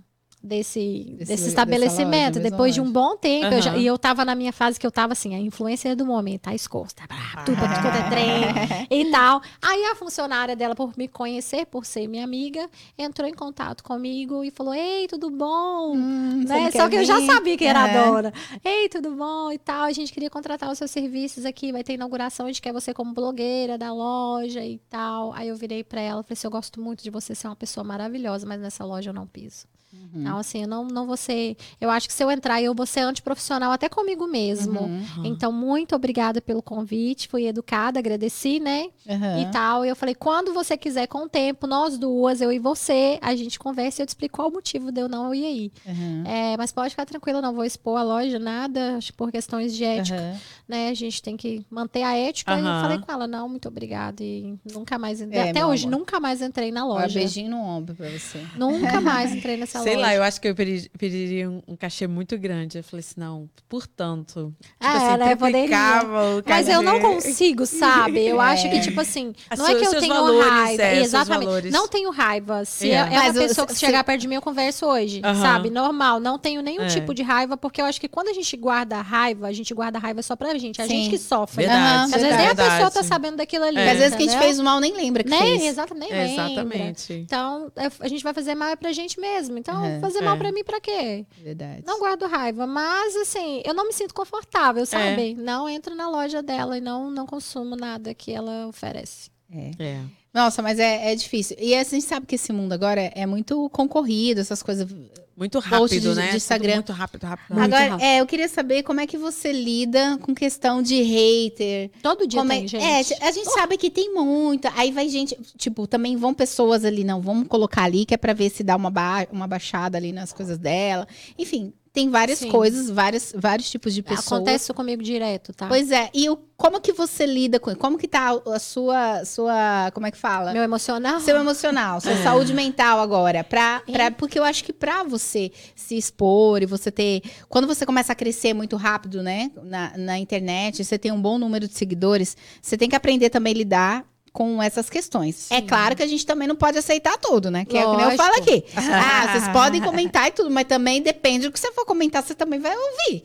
desse, 0.44 1.16
Desse- 1.18 1.32
desse 1.32 1.48
estabelecimento. 1.50 2.38
loja, 2.38 2.50
Depois 2.50 2.74
de 2.74 2.82
um 2.82 2.92
bom 2.92 3.16
tempo, 3.16 3.54
eu 3.54 3.62
já- 3.62 3.78
e 3.78 3.86
eu 3.86 3.98
tava 3.98 4.26
na 4.26 4.34
minha 4.36 4.52
fase 4.52 4.80
que 4.80 4.86
eu 4.86 4.92
tava 4.92 5.14
assim, 5.14 5.36
a 5.36 5.40
influência 5.40 5.96
do 5.96 6.06
momento, 6.06 6.42
tá 6.42 6.56
escosta, 6.56 7.04
tá 7.08 7.44
tudo 7.46 7.58
pra 7.58 7.68
tudo 7.68 7.82
quanto 7.82 7.98
é 7.98 8.10
trem 8.10 8.88
e 8.90 9.12
tal. 9.12 9.42
Aí 9.62 9.86
a 9.86 9.96
funcionária 9.96 10.56
dela, 10.56 10.76
por 10.76 10.94
me 10.98 11.08
conhecer, 11.08 11.66
por 11.66 11.86
ser 11.86 12.08
minha 12.08 12.24
amiga, 12.24 12.68
entrou 12.98 13.28
em 13.28 13.34
contato 13.34 13.84
comigo 13.84 14.44
e 14.44 14.52
falou: 14.52 14.74
Ei, 14.74 15.08
tudo 15.08 15.30
bom? 15.30 15.96
Hum, 15.96 16.44
Né? 16.48 16.72
Só 16.72 16.90
que 16.90 16.96
eu 16.96 17.06
já 17.06 17.20
vir? 17.20 17.26
sabia 17.28 17.58
que 17.58 17.66
era 17.66 17.88
É. 17.88 17.98
a 17.98 18.04
dona. 18.12 18.34
Ei, 18.64 18.90
tudo 18.90 19.12
bom 19.16 19.52
e 19.52 19.58
tal. 19.58 19.84
A 19.84 19.92
gente 19.92 20.12
queria 20.12 20.30
contratar 20.30 20.72
os 20.72 20.78
seus 20.78 20.90
serviços 20.92 21.46
aqui. 21.46 21.72
Vai 21.72 21.84
ter 21.84 21.94
inauguração. 21.94 22.46
A 22.46 22.50
gente 22.50 22.62
quer 22.62 22.74
você 22.74 22.94
como 22.94 23.14
blogueira 23.14 23.78
da 23.78 23.94
loja 23.94 24.64
e 24.66 24.80
tal. 24.90 25.34
Aí 25.34 25.48
eu 25.50 25.56
virei 25.56 25.84
pra 25.84 26.02
ela 26.02 26.22
e 26.22 26.24
falei 26.24 26.34
assim: 26.34 26.48
Eu 26.48 26.52
gosto 26.52 26.82
muito 26.82 27.04
de 27.04 27.10
você 27.10 27.36
ser 27.36 27.48
uma 27.48 27.56
pessoa 27.56 27.84
maravilhosa, 27.84 28.46
mas 28.48 28.60
nessa 28.60 28.84
loja 28.84 29.10
eu 29.10 29.14
não 29.14 29.28
piso. 29.28 29.66
Uhum. 29.94 30.22
Então, 30.22 30.38
assim, 30.38 30.62
eu 30.64 30.68
não, 30.68 30.86
não 30.86 31.06
vou 31.06 31.18
ser. 31.18 31.56
Eu 31.80 31.90
acho 31.90 32.08
que 32.08 32.14
se 32.14 32.24
eu 32.24 32.32
entrar, 32.32 32.62
eu 32.62 32.74
vou 32.74 32.86
ser 32.86 33.02
antiprofissional 33.02 33.72
até 33.72 33.90
comigo 33.90 34.28
mesmo. 34.28 34.82
Uhum. 34.82 35.26
Então, 35.26 35.52
muito 35.52 35.96
obrigada 35.96 36.42
pelo 36.42 36.62
convite. 36.62 37.28
Fui 37.28 37.46
educada, 37.46 38.00
agradeci, 38.00 38.60
né? 38.60 38.88
Aham. 39.08 39.42
e 39.42 39.52
tal. 39.52 39.86
E 39.86 39.90
eu 39.90 39.96
falei, 39.96 40.16
quando 40.16 40.54
você 40.54 40.78
quiser, 40.78 41.08
com 41.08 41.24
o 41.26 41.30
tempo, 41.30 41.66
nós 41.68 41.98
duas, 41.98 42.42
eu 42.42 42.52
e 42.52 42.60
você, 42.60 43.18
a 43.22 43.36
gente 43.36 43.58
conversa 43.60 44.02
e 44.02 44.04
eu 44.04 44.06
te 44.06 44.10
explico 44.10 44.36
qual 44.36 44.48
o 44.48 44.52
motivo 44.52 44.92
de 44.92 45.02
eu 45.02 45.10
não 45.10 45.34
ir 45.34 45.46
aí. 45.46 45.72
Aham. 45.88 46.24
É, 46.26 46.58
mas 46.58 46.72
pode 46.72 46.92
ficar 46.92 47.06
tranquila, 47.06 47.42
não 47.42 47.54
vou 47.54 47.66
expor 47.66 47.98
a 47.98 48.04
loja, 48.04 48.38
nada, 48.40 48.98
acho 48.98 49.12
que 49.12 49.18
por 49.18 49.32
questões 49.32 49.76
de 49.76 49.84
ética, 49.84 50.18
Aham. 50.18 50.40
né? 50.68 50.90
A 50.90 50.94
gente 50.94 51.22
tem 51.22 51.36
que 51.36 51.66
manter 51.70 52.04
a 52.04 52.16
ética. 52.16 52.54
E 52.54 52.60
eu 52.60 52.82
falei 52.82 53.00
com 53.00 53.12
ela, 53.12 53.28
não, 53.28 53.50
muito 53.50 53.68
obrigada. 53.68 54.24
E 54.24 54.56
nunca 54.72 54.98
mais, 54.98 55.22
É, 55.22 55.50
até 55.50 55.66
hoje, 55.66 55.86
amor. 55.86 56.00
nunca 56.00 56.20
mais 56.20 56.42
entrei 56.42 56.72
na 56.72 56.86
loja. 56.86 57.20
beijinho 57.20 57.50
no 57.52 57.58
ombro 57.62 57.96
pra 57.96 58.10
você. 58.10 58.46
Nunca 58.56 59.02
mais 59.02 59.34
entrei 59.34 59.58
nessa 59.58 59.81
Sei 59.84 59.96
lá, 59.98 60.14
eu 60.16 60.24
acho 60.24 60.40
que 60.42 60.48
eu 60.48 60.56
pedi- 60.56 60.90
pediria 60.98 61.50
um, 61.50 61.62
um 61.68 61.76
cachê 61.76 62.08
muito 62.08 62.38
grande. 62.38 62.78
Eu 62.78 62.84
falei 62.84 63.02
assim, 63.02 63.16
não, 63.20 63.50
portanto. 63.70 64.54
Tipo 64.62 64.74
Ah, 64.80 64.96
assim, 65.14 65.18
né, 65.18 65.36
poderia. 65.36 65.62
triplicava 65.68 66.38
o 66.38 66.44
Mas 66.46 66.68
eu 66.68 66.82
não 66.82 67.00
consigo, 67.00 67.66
sabe? 67.66 68.26
Eu 68.26 68.40
acho 68.42 68.70
que, 68.70 68.78
É. 68.78 68.80
tipo 68.82 69.00
assim, 69.02 69.34
As 69.50 69.60
não 69.60 69.68
é 69.68 69.76
que 69.76 69.86
eu 69.86 70.00
tenho 70.00 70.14
valores, 70.14 70.50
raiva. 70.52 70.84
é, 70.84 71.02
Exatamente. 71.02 71.70
Não 71.72 71.88
tenho 71.88 72.12
raiva. 72.12 72.66
Se 72.66 72.90
É. 72.90 72.94
é, 72.94 72.98
é 72.98 73.04
uma 73.04 73.10
Mas 73.24 73.34
pessoa 73.38 73.68
que 73.68 73.74
se- 73.74 73.80
chegar 73.80 74.04
perto 74.04 74.22
de 74.22 74.28
mim, 74.28 74.36
eu 74.36 74.42
converso 74.42 74.86
hoje, 74.86 75.22
Aham. 75.24 75.42
sabe? 75.42 75.70
Normal. 75.70 76.20
Não 76.20 76.38
tenho 76.38 76.62
nenhum 76.62 76.84
É. 76.84 76.88
tipo 76.88 77.14
de 77.14 77.22
raiva, 77.24 77.58
porque 77.58 77.82
eu 77.82 77.86
acho 77.86 78.00
que 78.00 78.08
quando 78.08 78.28
a 78.30 78.34
gente 78.34 78.56
guarda 78.58 78.98
a 78.98 79.02
raiva, 79.02 79.48
a 79.48 79.54
gente 79.54 79.74
guarda 79.74 79.98
a 79.98 80.02
raiva 80.02 80.22
só 80.22 80.36
pra 80.36 80.58
gente. 80.58 80.80
É 80.82 80.84
A 80.84 80.88
Sim. 80.88 80.98
gente 81.04 81.10
que 81.12 81.18
sofre. 81.18 81.66
Verdade. 81.66 82.04
Às 82.16 82.22
vezes 82.22 82.38
nem 82.38 82.46
a 82.46 82.54
verdade. 82.54 82.70
pessoa 82.72 82.92
tá 82.92 83.04
sabendo 83.04 83.38
daquilo 83.38 83.66
ali. 83.66 83.78
É. 83.80 83.92
Às 83.92 83.98
vezes 83.98 84.16
quem 84.18 84.28
te 84.28 84.32
entendeu? 84.32 84.48
fez 84.48 84.60
o 84.60 84.64
mal 84.64 84.80
nem 84.80 84.94
lembra 84.94 85.24
que 85.24 85.30
Nem, 85.30 85.40
fez. 85.60 85.64
exatamente, 85.64 86.12
nem 86.12 86.20
É, 86.20 86.26
lembra. 86.28 86.44
exatamente. 86.46 87.14
Então, 87.14 87.72
é, 87.76 87.90
a 88.00 88.08
gente 88.08 88.24
vai 88.24 88.34
fazer 88.34 88.56
mal 88.56 88.70
é 88.70 88.76
pra 88.76 88.92
gente 88.92 89.20
mesmo. 89.20 89.58
Então, 89.58 89.71
Uhum. 89.80 90.00
fazer 90.02 90.22
mal 90.22 90.36
É. 90.36 90.38
pra 90.38 90.52
mim 90.52 90.64
pra 90.64 90.80
quê? 90.82 91.26
Verdade. 91.38 91.84
Não 91.86 92.00
guardo 92.00 92.26
raiva, 92.28 92.66
mas 92.68 93.16
assim, 93.16 93.62
eu 93.66 93.74
não 93.74 93.86
me 93.88 93.94
sinto 93.94 94.14
confortável, 94.14 94.86
sabe? 94.86 95.34
Não 95.36 95.68
entro 95.70 95.96
na 95.96 96.10
loja 96.10 96.42
dela 96.44 96.78
e 96.78 96.82
não, 96.82 97.10
não 97.10 97.26
consumo 97.26 97.76
nada 97.76 98.14
que 98.14 98.32
ela 98.32 98.68
oferece. 98.68 99.30
É. 99.54 99.72
É. 99.84 100.02
Nossa, 100.34 100.62
mas 100.62 100.80
é, 100.80 101.12
é 101.12 101.16
difícil. 101.16 101.58
E 101.60 101.76
a 101.76 101.84
gente 101.84 102.04
sabe 102.06 102.26
que 102.26 102.36
esse 102.36 102.54
mundo 102.54 102.72
agora 102.72 103.02
é 103.14 103.26
muito 103.26 103.70
concorrido, 103.70 104.40
essas 104.40 104.64
coisas. 104.64 104.88
Muito 105.36 105.60
rápido, 105.60 106.14
de- 106.14 106.16
né? 106.16 106.30
de 106.30 106.38
Instagram. 106.38 106.74
Tudo 106.74 106.76
Muito 106.76 106.92
rápido, 106.94 107.24
rápido. 107.24 107.46
Muito 107.56 107.64
agora, 107.74 107.90
rápido. 107.92 108.06
é, 108.06 108.22
eu 108.22 108.26
queria 108.28 108.48
saber 108.48 108.84
como 108.84 109.00
é 109.02 109.08
que 109.08 109.18
você 109.18 109.52
lida 109.52 110.18
com 110.22 110.36
questão 110.36 110.82
de 110.82 111.02
hater. 111.02 111.90
Todo 112.02 112.28
dia 112.28 112.40
Como 112.40 112.52
tem, 112.52 112.64
é, 112.66 112.68
gente. 112.68 112.84
é, 112.84 113.28
a 113.28 113.32
gente 113.32 113.50
sabe 113.52 113.76
que 113.78 113.90
tem 113.90 114.14
muita. 114.14 114.72
Aí 114.76 114.92
vai 114.92 115.10
gente, 115.10 115.36
tipo, 115.58 115.88
também 115.88 116.16
vão 116.16 116.34
pessoas 116.34 116.86
ali, 116.86 117.04
não, 117.04 117.22
vamos 117.22 117.48
colocar 117.48 117.84
ali, 117.84 118.06
que 118.06 118.14
é 118.14 118.18
pra 118.18 118.34
ver 118.34 118.52
se 118.52 118.64
dá 118.64 118.76
uma, 118.76 118.92
ba 118.92 119.26
uma 119.32 119.48
baixada 119.48 119.98
ali 119.98 120.12
nas 120.12 120.32
coisas 120.32 120.58
dela. 120.58 121.08
Enfim, 121.38 121.74
tem 121.94 122.10
várias 122.10 122.40
Sim. 122.40 122.50
coisas, 122.50 122.90
várias, 122.90 123.34
vários 123.36 123.70
tipos 123.70 123.94
de 123.94 124.02
pessoas. 124.02 124.28
Acontece 124.28 124.64
isso 124.66 124.74
comigo 124.74 125.04
direto, 125.04 125.52
tá? 125.52 125.68
Pois 125.68 125.92
é, 125.92 126.10
e 126.14 126.30
o, 126.30 126.38
como 126.56 126.80
que 126.80 126.94
você 126.94 127.26
lida 127.26 127.60
com 127.60 127.76
Como 127.76 127.98
que 127.98 128.08
tá 128.08 128.30
a 128.48 128.60
sua, 128.60 129.26
sua 129.26 129.92
como 129.94 130.08
é 130.08 130.12
que 130.12 130.18
fala? 130.18 130.54
Meu 130.54 130.64
emocional. 130.64 131.20
Seu 131.20 131.36
emocional, 131.36 132.00
sua 132.00 132.16
saúde 132.24 132.54
mental 132.54 133.00
agora. 133.00 133.44
Pra, 133.44 133.82
pra, 133.92 134.10
porque 134.10 134.40
eu 134.40 134.44
acho 134.44 134.64
que 134.64 134.72
pra 134.72 135.04
você 135.04 135.52
se 135.76 135.98
expor 135.98 136.64
e 136.64 136.66
você 136.66 136.90
ter. 136.90 137.24
Quando 137.50 137.68
você 137.68 137.86
começa 137.86 138.14
a 138.14 138.16
crescer 138.16 138.54
muito 138.54 138.78
rápido, 138.78 139.22
né? 139.22 139.52
Na, 139.64 139.98
na 139.98 140.18
internet, 140.18 140.86
você 140.86 140.98
tem 140.98 141.12
um 141.12 141.22
bom 141.22 141.38
número 141.38 141.68
de 141.68 141.74
seguidores, 141.74 142.38
você 142.62 142.78
tem 142.78 142.88
que 142.88 142.96
aprender 142.96 143.30
também 143.30 143.54
a 143.54 143.58
lidar 143.58 144.11
com 144.34 144.62
essas 144.64 144.90
questões. 144.90 145.52
É 145.52 145.58
Sim. 145.60 145.68
claro 145.68 145.96
que 145.96 146.04
a 146.04 146.08
gente 146.08 146.26
também 146.26 146.48
não 146.48 146.56
pode 146.56 146.78
aceitar 146.78 147.18
tudo, 147.18 147.52
né? 147.52 147.66
Que 147.66 147.78
é 147.78 147.86
o 147.86 147.96
que 147.96 148.02
eu 148.02 148.06
Lógico. 148.06 148.24
falo 148.24 148.36
aqui. 148.36 148.64
Ah, 149.04 149.28
vocês 149.32 149.48
podem 149.50 149.82
comentar 149.82 150.28
e 150.28 150.32
tudo, 150.32 150.50
mas 150.50 150.66
também 150.66 151.02
depende 151.02 151.48
do 151.48 151.52
que 151.52 151.60
você 151.60 151.72
for 151.72 151.86
comentar, 151.86 152.22
você 152.24 152.36
também 152.36 152.60
vai 152.60 152.76
ouvir. 152.76 153.24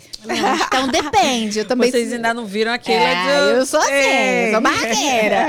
Então 0.66 0.88
depende. 0.88 1.58
Eu 1.60 1.64
também 1.64 1.90
Vocês 1.90 2.12
ainda 2.12 2.32
não 2.32 2.46
viram 2.46 2.72
aquele 2.72 2.96
é, 2.96 3.58
eu 3.58 3.66
sou 3.66 3.80
assim, 3.80 3.92
Ei. 3.92 4.48
eu 4.48 4.52
sou 4.52 4.60
barraqueira. 4.60 5.48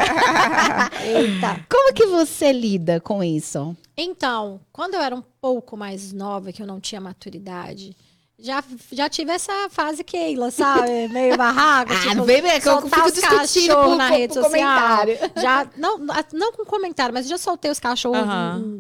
Eita. 1.04 1.66
Como 1.70 1.94
que 1.94 2.06
você 2.08 2.52
lida 2.52 3.00
com 3.00 3.24
isso? 3.24 3.76
Então, 3.96 4.60
quando 4.72 4.94
eu 4.96 5.02
era 5.02 5.16
um 5.16 5.24
pouco 5.42 5.76
mais 5.78 6.12
nova, 6.14 6.52
que 6.52 6.62
eu 6.62 6.68
não 6.68 6.80
tinha 6.80 7.02
maturidade, 7.02 7.96
já, 8.40 8.64
já 8.92 9.10
tive 9.10 9.32
essa 9.32 9.52
fase 9.70 10.04
Keila, 10.04 10.52
sabe? 10.52 11.08
Meio 11.10 11.36
barraca. 11.38 11.94
Ah, 11.98 12.02
tipo, 12.02 12.16
não 12.16 12.24
vem 12.26 12.42
ver 12.42 12.62
que 12.62 12.70
eu 12.70 12.82
fico 12.84 13.06
os 13.08 13.14
discutindo 13.14 13.68
cachorros 13.68 13.90
por- 13.90 13.96
na 13.98 14.08
por- 14.10 14.18
rede 14.18 14.34
por 14.34 14.44
social. 14.44 14.52
comentário. 14.52 15.18
Já, 15.42 15.68
não, 15.78 15.98
não 16.34 16.52
com 16.54 16.66
comentário, 16.66 17.14
mas 17.14 17.28
já 17.28 17.38
soltei 17.38 17.72
os 17.72 17.80
cachorros 17.80 18.22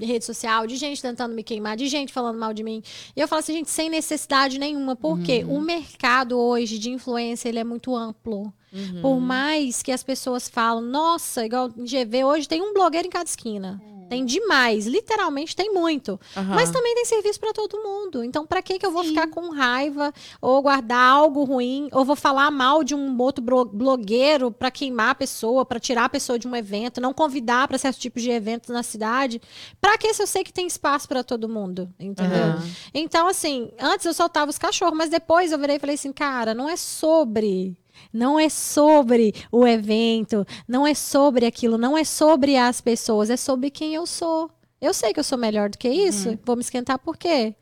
em 0.01 0.05
rede 0.05 0.23
social, 0.25 0.67
de 0.67 0.75
gente 0.75 1.01
tentando 1.01 1.33
me 1.33 1.43
queimar, 1.43 1.75
de 1.75 1.87
gente 1.87 2.13
falando 2.13 2.37
mal 2.37 2.53
de 2.53 2.63
mim. 2.63 2.81
E 3.15 3.19
eu 3.19 3.27
falo 3.27 3.39
assim, 3.39 3.53
gente, 3.53 3.69
sem 3.71 3.89
necessidade 3.89 4.59
nenhuma. 4.59 4.95
Porque 4.95 5.43
Uhum. 5.43 5.57
o 5.57 5.61
mercado 5.61 6.37
hoje 6.39 6.77
de 6.77 6.89
influência, 6.91 7.49
ele 7.49 7.59
é 7.59 7.63
muito 7.63 7.95
amplo. 7.95 8.53
Uhum. 8.71 9.01
Por 9.01 9.19
mais 9.19 9.81
que 9.81 9.91
as 9.91 10.03
pessoas 10.03 10.47
falam, 10.47 10.81
nossa, 10.81 11.45
igual 11.45 11.69
em 11.75 11.85
GV, 11.85 12.23
hoje 12.25 12.47
tem 12.47 12.61
um 12.61 12.73
blogueiro 12.73 13.07
em 13.07 13.11
cada 13.11 13.25
esquina. 13.25 13.81
É. 13.93 13.96
Tem 14.09 14.25
demais, 14.25 14.85
literalmente 14.85 15.55
tem 15.55 15.73
muito. 15.73 16.19
Aham. 16.35 16.55
Mas 16.55 16.71
também 16.71 16.95
tem 16.95 17.05
serviço 17.05 17.39
para 17.39 17.51
todo 17.53 17.77
mundo. 17.83 18.23
Então, 18.23 18.45
para 18.45 18.61
que 18.61 18.79
que 18.79 18.85
eu 18.85 18.91
vou 18.91 19.03
Sim. 19.03 19.09
ficar 19.09 19.27
com 19.27 19.49
raiva 19.49 20.13
ou 20.41 20.61
guardar 20.61 20.99
algo 21.11 21.43
ruim 21.43 21.89
ou 21.91 22.05
vou 22.05 22.15
falar 22.15 22.49
mal 22.49 22.83
de 22.83 22.95
um 22.95 23.17
outro 23.21 23.43
blo- 23.43 23.65
blogueiro 23.65 24.51
para 24.51 24.71
queimar 24.71 25.09
a 25.09 25.15
pessoa, 25.15 25.65
para 25.65 25.79
tirar 25.79 26.05
a 26.05 26.09
pessoa 26.09 26.39
de 26.39 26.47
um 26.47 26.55
evento, 26.55 27.01
não 27.01 27.13
convidar 27.13 27.67
para 27.67 27.77
certos 27.77 27.99
tipos 28.01 28.21
de 28.23 28.31
eventos 28.31 28.69
na 28.69 28.83
cidade? 28.83 29.41
Para 29.81 29.97
que 29.97 30.13
se 30.13 30.21
eu 30.21 30.27
sei 30.27 30.43
que 30.43 30.53
tem 30.53 30.67
espaço 30.67 31.07
para 31.07 31.23
todo 31.23 31.49
mundo, 31.49 31.89
entendeu? 31.99 32.49
Aham. 32.49 32.71
Então, 32.93 33.27
assim, 33.27 33.71
antes 33.79 34.05
eu 34.05 34.13
soltava 34.13 34.49
os 34.49 34.57
cachorros, 34.57 34.97
mas 34.97 35.09
depois 35.09 35.51
eu 35.51 35.59
virei 35.59 35.75
e 35.75 35.79
falei 35.79 35.95
assim, 35.95 36.13
cara, 36.13 36.53
não 36.53 36.69
é 36.69 36.75
sobre. 36.77 37.77
Não 38.11 38.39
é 38.39 38.49
sobre 38.49 39.33
o 39.51 39.65
evento, 39.65 40.45
não 40.67 40.85
é 40.85 40.93
sobre 40.93 41.45
aquilo, 41.45 41.77
não 41.77 41.97
é 41.97 42.03
sobre 42.03 42.55
as 42.55 42.81
pessoas, 42.81 43.29
é 43.29 43.37
sobre 43.37 43.69
quem 43.69 43.93
eu 43.93 44.05
sou. 44.05 44.49
Eu 44.79 44.93
sei 44.93 45.13
que 45.13 45.19
eu 45.19 45.23
sou 45.23 45.37
melhor 45.37 45.69
do 45.69 45.77
que 45.77 45.89
isso, 45.89 46.37
vou 46.45 46.55
me 46.55 46.61
esquentar 46.61 46.99
por 46.99 47.17
quê? 47.17 47.55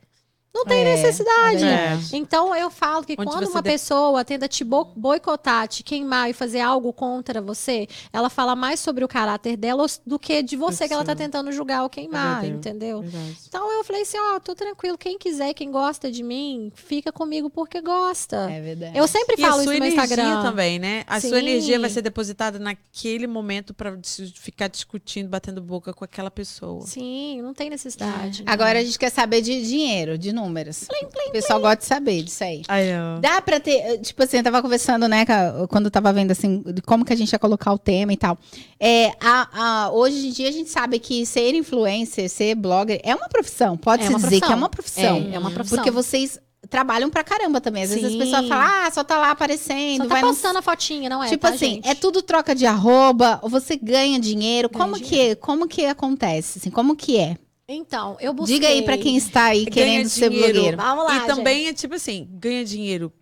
Não 0.56 0.64
tem 0.64 0.80
É, 0.80 0.96
necessidade. 0.96 1.64
é 1.64 1.98
então 2.16 2.54
eu 2.56 2.70
falo 2.70 3.04
que 3.04 3.14
Onde 3.18 3.30
quando 3.30 3.46
uma 3.48 3.60
de- 3.62 3.68
pessoa 3.70 4.24
tenta 4.24 4.48
te 4.48 4.64
bo- 4.64 4.90
boicotar, 4.96 5.68
te 5.68 5.82
queimar 5.82 6.30
e 6.30 6.32
fazer 6.32 6.60
algo 6.60 6.92
contra 6.92 7.42
você, 7.42 7.86
ela 8.12 8.30
fala 8.30 8.56
mais 8.56 8.80
sobre 8.80 9.04
o 9.04 9.08
caráter 9.08 9.56
dela 9.56 9.86
do 10.06 10.18
que 10.18 10.42
de 10.42 10.56
você 10.56 10.88
que 10.88 10.94
ela 10.94 11.04
tá 11.04 11.12
seu. 11.12 11.16
tentando 11.16 11.52
julgar 11.52 11.82
ou 11.82 11.90
queimar, 11.90 12.40
Verdadeiro. 12.40 12.56
entendeu? 12.56 13.00
Verdade. 13.02 13.36
Então 13.48 13.70
eu 13.70 13.84
falei 13.84 14.02
assim, 14.02 14.16
ó, 14.18 14.40
tô 14.40 14.54
tranquilo, 14.54 14.96
quem 14.96 15.18
quiser, 15.18 15.52
quem 15.52 15.70
gosta 15.70 16.10
de 16.10 16.22
mim, 16.22 16.72
fica 16.74 17.12
comigo 17.12 17.50
porque 17.50 17.80
gosta. 17.82 18.48
É 18.50 18.60
verdade. 18.60 18.96
Eu 18.96 19.06
sempre 19.06 19.36
falo 19.36 19.60
isso 19.62 19.78
no 19.78 19.86
Instagram. 19.86 20.42
também, 20.42 20.78
né? 20.78 21.04
A 21.06 21.20
Sim. 21.20 21.28
sua 21.28 21.38
energia 21.38 21.78
vai 21.78 21.90
ser 21.90 22.00
depositada 22.02 22.58
naquele 22.58 23.26
momento 23.26 23.74
pra 23.74 23.96
ficar 24.34 24.68
discutindo, 24.68 25.28
batendo 25.28 25.60
boca 25.60 25.92
com 25.92 26.04
aquela 26.04 26.30
pessoa. 26.30 26.80
Sim, 26.86 27.42
não 27.42 27.52
tem 27.52 27.68
necessidade. 27.68 28.42
Agora 28.46 28.78
a 28.78 28.84
gente 28.84 28.98
quer 28.98 29.10
saber 29.10 29.42
de 29.42 29.62
dinheiro, 29.66 30.16
de 30.16 30.32
números. 30.46 30.86
o 31.28 31.30
pessoal 31.32 31.60
gosta 31.60 31.76
de 31.78 31.84
saber 31.84 32.22
disso 32.22 32.44
aí. 32.44 32.62
Ó. 32.68 33.20
Dá 33.20 33.40
pra 33.42 33.58
ter, 33.60 33.98
tipo 34.00 34.22
assim, 34.22 34.38
eu 34.38 34.42
tava 34.44 34.62
conversando, 34.62 35.08
né, 35.08 35.24
quando 35.68 35.86
eu 35.86 35.90
tava 35.90 36.12
vendo, 36.12 36.30
assim, 36.30 36.62
de 36.72 36.80
como 36.82 37.04
que 37.04 37.12
a 37.12 37.16
gente 37.16 37.32
ia 37.32 37.38
colocar 37.38 37.72
o 37.72 37.78
tema 37.78 38.12
e 38.12 38.16
tal. 38.16 38.38
É, 38.78 39.12
a, 39.20 39.48
a- 39.86 39.90
hoje 39.92 40.28
em 40.28 40.30
dia 40.30 40.48
a 40.48 40.52
gente 40.52 40.70
sabe 40.70 40.98
que 40.98 41.24
ser 41.26 41.54
influencer, 41.54 42.28
ser 42.30 42.54
blogger, 42.54 43.00
é 43.02 43.14
uma 43.14 43.28
profissão. 43.28 43.76
Pode-se 43.76 44.08
É 44.08 44.10
uma 44.10 44.18
dizer 44.18 44.28
profissão. 44.40 44.48
que 44.48 44.52
é 44.52 44.56
uma 44.56 44.68
profissão. 44.68 45.28
É, 45.30 45.34
é 45.34 45.38
uma 45.38 45.50
profissão. 45.50 45.78
Porque 45.78 45.90
vocês 45.90 46.38
trabalham 46.68 47.08
pra 47.08 47.22
caramba 47.22 47.60
também. 47.60 47.84
Às 47.84 47.90
vezes 47.90 48.04
as 48.06 48.12
Sim. 48.12 48.18
pessoas 48.18 48.48
falam, 48.48 48.66
ah, 48.66 48.90
só 48.90 49.04
tá 49.04 49.18
lá 49.18 49.30
aparecendo, 49.30 50.02
Só 50.02 50.08
tá 50.08 50.14
vai 50.14 50.22
no 50.22 50.28
postando 50.28 50.58
a 50.58 50.62
fotinha, 50.62 51.08
não 51.08 51.22
é? 51.22 51.28
Tipo 51.28 51.42
tá, 51.46 51.54
assim, 51.54 51.74
gente? 51.74 51.88
é 51.88 51.94
tudo 51.94 52.22
troca 52.22 52.54
de 52.54 52.66
arroba, 52.66 53.38
ou 53.42 53.48
você 53.48 53.76
ganha 53.76 54.18
dinheiro. 54.18 54.68
Ganha 54.68 54.84
como 54.84 54.96
que 55.00 55.36
como 55.36 55.68
que 55.68 55.86
acontece? 55.86 56.58
Assim, 56.58 56.70
como 56.70 56.96
que 56.96 57.18
é? 57.18 57.36
Então, 57.68 58.16
eu 58.20 58.32
busquei... 58.32 58.56
Diga 58.56 58.68
aí 58.68 58.82
pra 58.82 58.96
quem 58.96 59.16
está 59.16 59.46
aí 59.46 59.64
Ganha 59.64 59.72
querendo 59.72 60.08
ser 60.08 60.30
blogueiro. 60.30 60.76
Vamos 60.76 61.04
lá, 61.04 61.16
e 61.16 61.26
também 61.26 61.66
é 61.66 61.72
tipo 61.72 61.94
assim, 61.94 62.28
ganha 62.30 62.64
dinheiro 62.64 63.12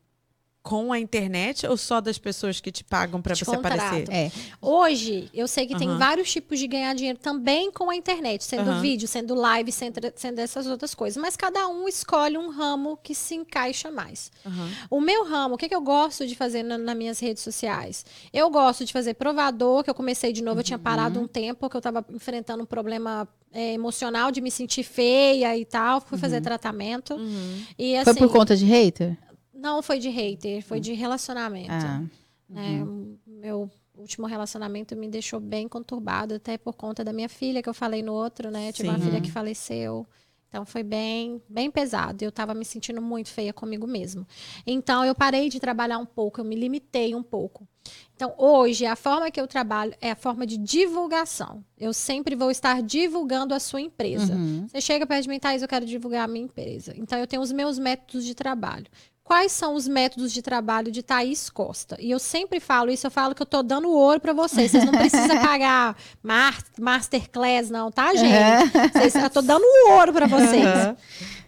com 0.64 0.94
a 0.94 0.98
internet 0.98 1.66
ou 1.66 1.76
só 1.76 2.00
das 2.00 2.16
pessoas 2.16 2.58
que 2.58 2.72
te 2.72 2.82
pagam 2.82 3.20
pra 3.20 3.34
Te 3.34 3.44
você 3.44 3.54
contratam. 3.54 3.86
aparecer? 3.86 4.10
É. 4.10 4.32
Hoje, 4.62 5.28
eu 5.34 5.46
sei 5.46 5.66
que 5.66 5.76
tem 5.76 5.86
Aham. 5.90 5.98
vários 5.98 6.32
tipos 6.32 6.58
de 6.58 6.66
ganhar 6.66 6.94
dinheiro 6.94 7.18
também 7.18 7.70
com 7.70 7.90
a 7.90 7.94
internet, 7.94 8.42
sendo 8.42 8.70
Aham. 8.70 8.80
vídeo, 8.80 9.06
sendo 9.06 9.34
live, 9.34 9.70
sendo, 9.70 10.00
sendo 10.16 10.38
essas 10.38 10.66
outras 10.66 10.94
coisas. 10.94 11.20
Mas 11.20 11.36
cada 11.36 11.68
um 11.68 11.86
escolhe 11.86 12.38
um 12.38 12.48
ramo 12.48 12.98
que 13.02 13.14
se 13.14 13.34
encaixa 13.34 13.90
mais. 13.90 14.32
Aham. 14.44 14.70
O 14.88 15.00
meu 15.02 15.26
ramo, 15.26 15.56
o 15.56 15.58
que, 15.58 15.68
que 15.68 15.74
eu 15.74 15.82
gosto 15.82 16.26
de 16.26 16.34
fazer 16.34 16.62
na- 16.62 16.78
nas 16.78 16.96
minhas 16.96 17.20
redes 17.20 17.42
sociais? 17.42 18.06
Eu 18.32 18.48
gosto 18.48 18.86
de 18.86 18.92
fazer 18.92 19.12
provador, 19.14 19.84
que 19.84 19.90
eu 19.90 19.94
comecei 19.94 20.32
de 20.32 20.42
novo, 20.42 20.60
eu 20.60 20.64
tinha 20.64 20.78
parado 20.78 21.20
um 21.20 21.28
tempo, 21.28 21.68
que 21.68 21.76
eu 21.76 21.78
estava 21.80 22.02
enfrentando 22.10 22.62
um 22.62 22.66
problema 22.66 23.28
é, 23.52 23.74
emocional 23.74 24.32
de 24.32 24.40
me 24.40 24.50
sentir 24.50 24.82
feia 24.82 25.54
e 25.58 25.66
tal. 25.66 26.00
Fui 26.00 26.16
fazer 26.16 26.40
tratamento. 26.40 27.14
Uhum. 27.16 27.62
E 27.78 27.96
assim. 27.98 28.04
Foi 28.04 28.14
por 28.28 28.32
conta 28.32 28.56
de 28.56 28.64
hater? 28.64 29.14
Não 29.54 29.82
foi 29.82 29.98
de 29.98 30.08
hater, 30.08 30.62
foi 30.62 30.80
de 30.80 30.92
relacionamento. 30.92 31.72
Ah. 31.72 32.02
né? 32.48 32.84
Meu 33.26 33.70
último 33.96 34.26
relacionamento 34.26 34.96
me 34.96 35.08
deixou 35.08 35.38
bem 35.38 35.68
conturbado, 35.68 36.34
até 36.34 36.58
por 36.58 36.74
conta 36.74 37.04
da 37.04 37.12
minha 37.12 37.28
filha, 37.28 37.62
que 37.62 37.68
eu 37.68 37.74
falei 37.74 38.02
no 38.02 38.12
outro, 38.12 38.50
né? 38.50 38.72
Tive 38.72 38.88
uma 38.88 38.98
filha 38.98 39.20
que 39.20 39.30
faleceu. 39.30 40.06
Então 40.54 40.64
foi 40.64 40.84
bem, 40.84 41.42
bem 41.48 41.68
pesado. 41.68 42.24
Eu 42.24 42.30
tava 42.30 42.54
me 42.54 42.64
sentindo 42.64 43.02
muito 43.02 43.28
feia 43.28 43.52
comigo 43.52 43.88
mesmo. 43.88 44.24
Então 44.64 45.04
eu 45.04 45.12
parei 45.12 45.48
de 45.48 45.58
trabalhar 45.58 45.98
um 45.98 46.06
pouco, 46.06 46.40
eu 46.40 46.44
me 46.44 46.54
limitei 46.54 47.12
um 47.12 47.24
pouco. 47.24 47.66
Então 48.14 48.32
hoje 48.38 48.86
a 48.86 48.94
forma 48.94 49.32
que 49.32 49.40
eu 49.40 49.48
trabalho 49.48 49.92
é 50.00 50.12
a 50.12 50.16
forma 50.16 50.46
de 50.46 50.56
divulgação. 50.56 51.64
Eu 51.76 51.92
sempre 51.92 52.36
vou 52.36 52.52
estar 52.52 52.82
divulgando 52.82 53.52
a 53.52 53.58
sua 53.58 53.80
empresa. 53.80 54.32
Uhum. 54.32 54.68
Você 54.68 54.80
chega 54.80 55.04
perto 55.04 55.24
de 55.24 55.28
mim, 55.28 55.40
Thaís, 55.40 55.60
eu 55.60 55.66
quero 55.66 55.84
divulgar 55.84 56.24
a 56.24 56.28
minha 56.28 56.44
empresa. 56.44 56.94
Então, 56.96 57.18
eu 57.18 57.26
tenho 57.26 57.42
os 57.42 57.50
meus 57.50 57.76
métodos 57.76 58.24
de 58.24 58.32
trabalho. 58.32 58.86
Quais 59.26 59.52
são 59.52 59.74
os 59.74 59.88
métodos 59.88 60.30
de 60.34 60.42
trabalho 60.42 60.92
de 60.92 61.02
Thaís 61.02 61.48
Costa? 61.48 61.96
E 61.98 62.10
eu 62.10 62.18
sempre 62.18 62.60
falo 62.60 62.90
isso, 62.90 63.06
eu 63.06 63.10
falo 63.10 63.34
que 63.34 63.40
eu 63.40 63.46
tô 63.46 63.62
dando 63.62 63.90
ouro 63.90 64.20
para 64.20 64.34
vocês. 64.34 64.70
Vocês 64.70 64.84
não 64.84 64.92
precisam 64.92 65.38
pagar 65.40 65.96
mar- 66.22 66.62
masterclass, 66.78 67.70
não, 67.70 67.90
tá, 67.90 68.14
gente? 68.14 68.70
Vocês- 68.92 69.14
eu 69.14 69.30
tô 69.30 69.40
dando 69.40 69.64
ouro 69.92 70.12
para 70.12 70.26
vocês. 70.26 70.66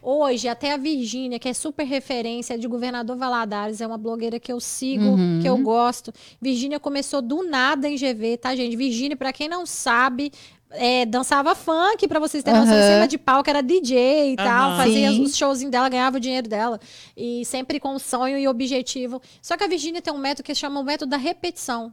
Hoje, 0.03 0.49
até 0.49 0.73
a 0.73 0.77
Virgínia, 0.79 1.39
que 1.39 1.49
é 1.51 1.53
super 1.53 1.85
referência 1.85 2.57
de 2.57 2.67
Governador 2.67 3.15
Valadares, 3.17 3.81
é 3.83 3.87
uma 3.87 3.99
blogueira 3.99 4.41
que 4.41 4.51
eu 4.53 4.59
sigo, 4.61 5.05
Uhum. 5.05 5.41
que 5.43 5.49
eu 5.49 5.59
gosto. 5.59 6.13
Virgínia 6.41 6.81
começou 6.81 7.21
do 7.21 7.43
nada 7.43 7.87
em 7.89 7.97
GV, 7.97 8.39
tá, 8.39 8.55
gente? 8.57 8.75
Virgínia, 8.75 9.17
para 9.17 9.33
quem 9.35 9.49
não 9.49 9.67
sabe, 9.67 10.33
é, 10.71 11.07
dançava 11.07 11.55
funk, 11.55 12.07
pra 12.09 12.19
vocês 12.19 12.43
terem 12.43 12.61
noção, 12.61 12.75
em 12.77 12.81
Aham. 12.81 12.93
cima 12.95 13.09
de 13.09 13.19
palco, 13.19 13.49
era 13.49 13.63
DJ 13.63 14.33
e 14.33 14.37
tal, 14.37 14.71
Aham. 14.71 14.77
fazia 14.77 15.11
Sim. 15.11 15.23
os 15.23 15.37
showzinhos 15.37 15.71
dela, 15.71 15.89
ganhava 15.89 16.17
o 16.17 16.21
dinheiro 16.21 16.49
dela. 16.49 16.81
E 17.17 17.45
sempre 17.45 17.79
com 17.81 17.99
sonho 17.99 18.39
e 18.39 18.49
objetivo. 18.49 19.21
Só 19.41 19.57
que 19.57 19.65
a 19.65 19.69
Virgínia 19.69 20.03
tem 20.03 20.13
um 20.13 20.19
método 20.19 20.45
que 20.45 20.55
chama 20.55 20.81
o 20.81 20.85
método 20.85 21.11
da 21.11 21.17
repetição. 21.17 21.93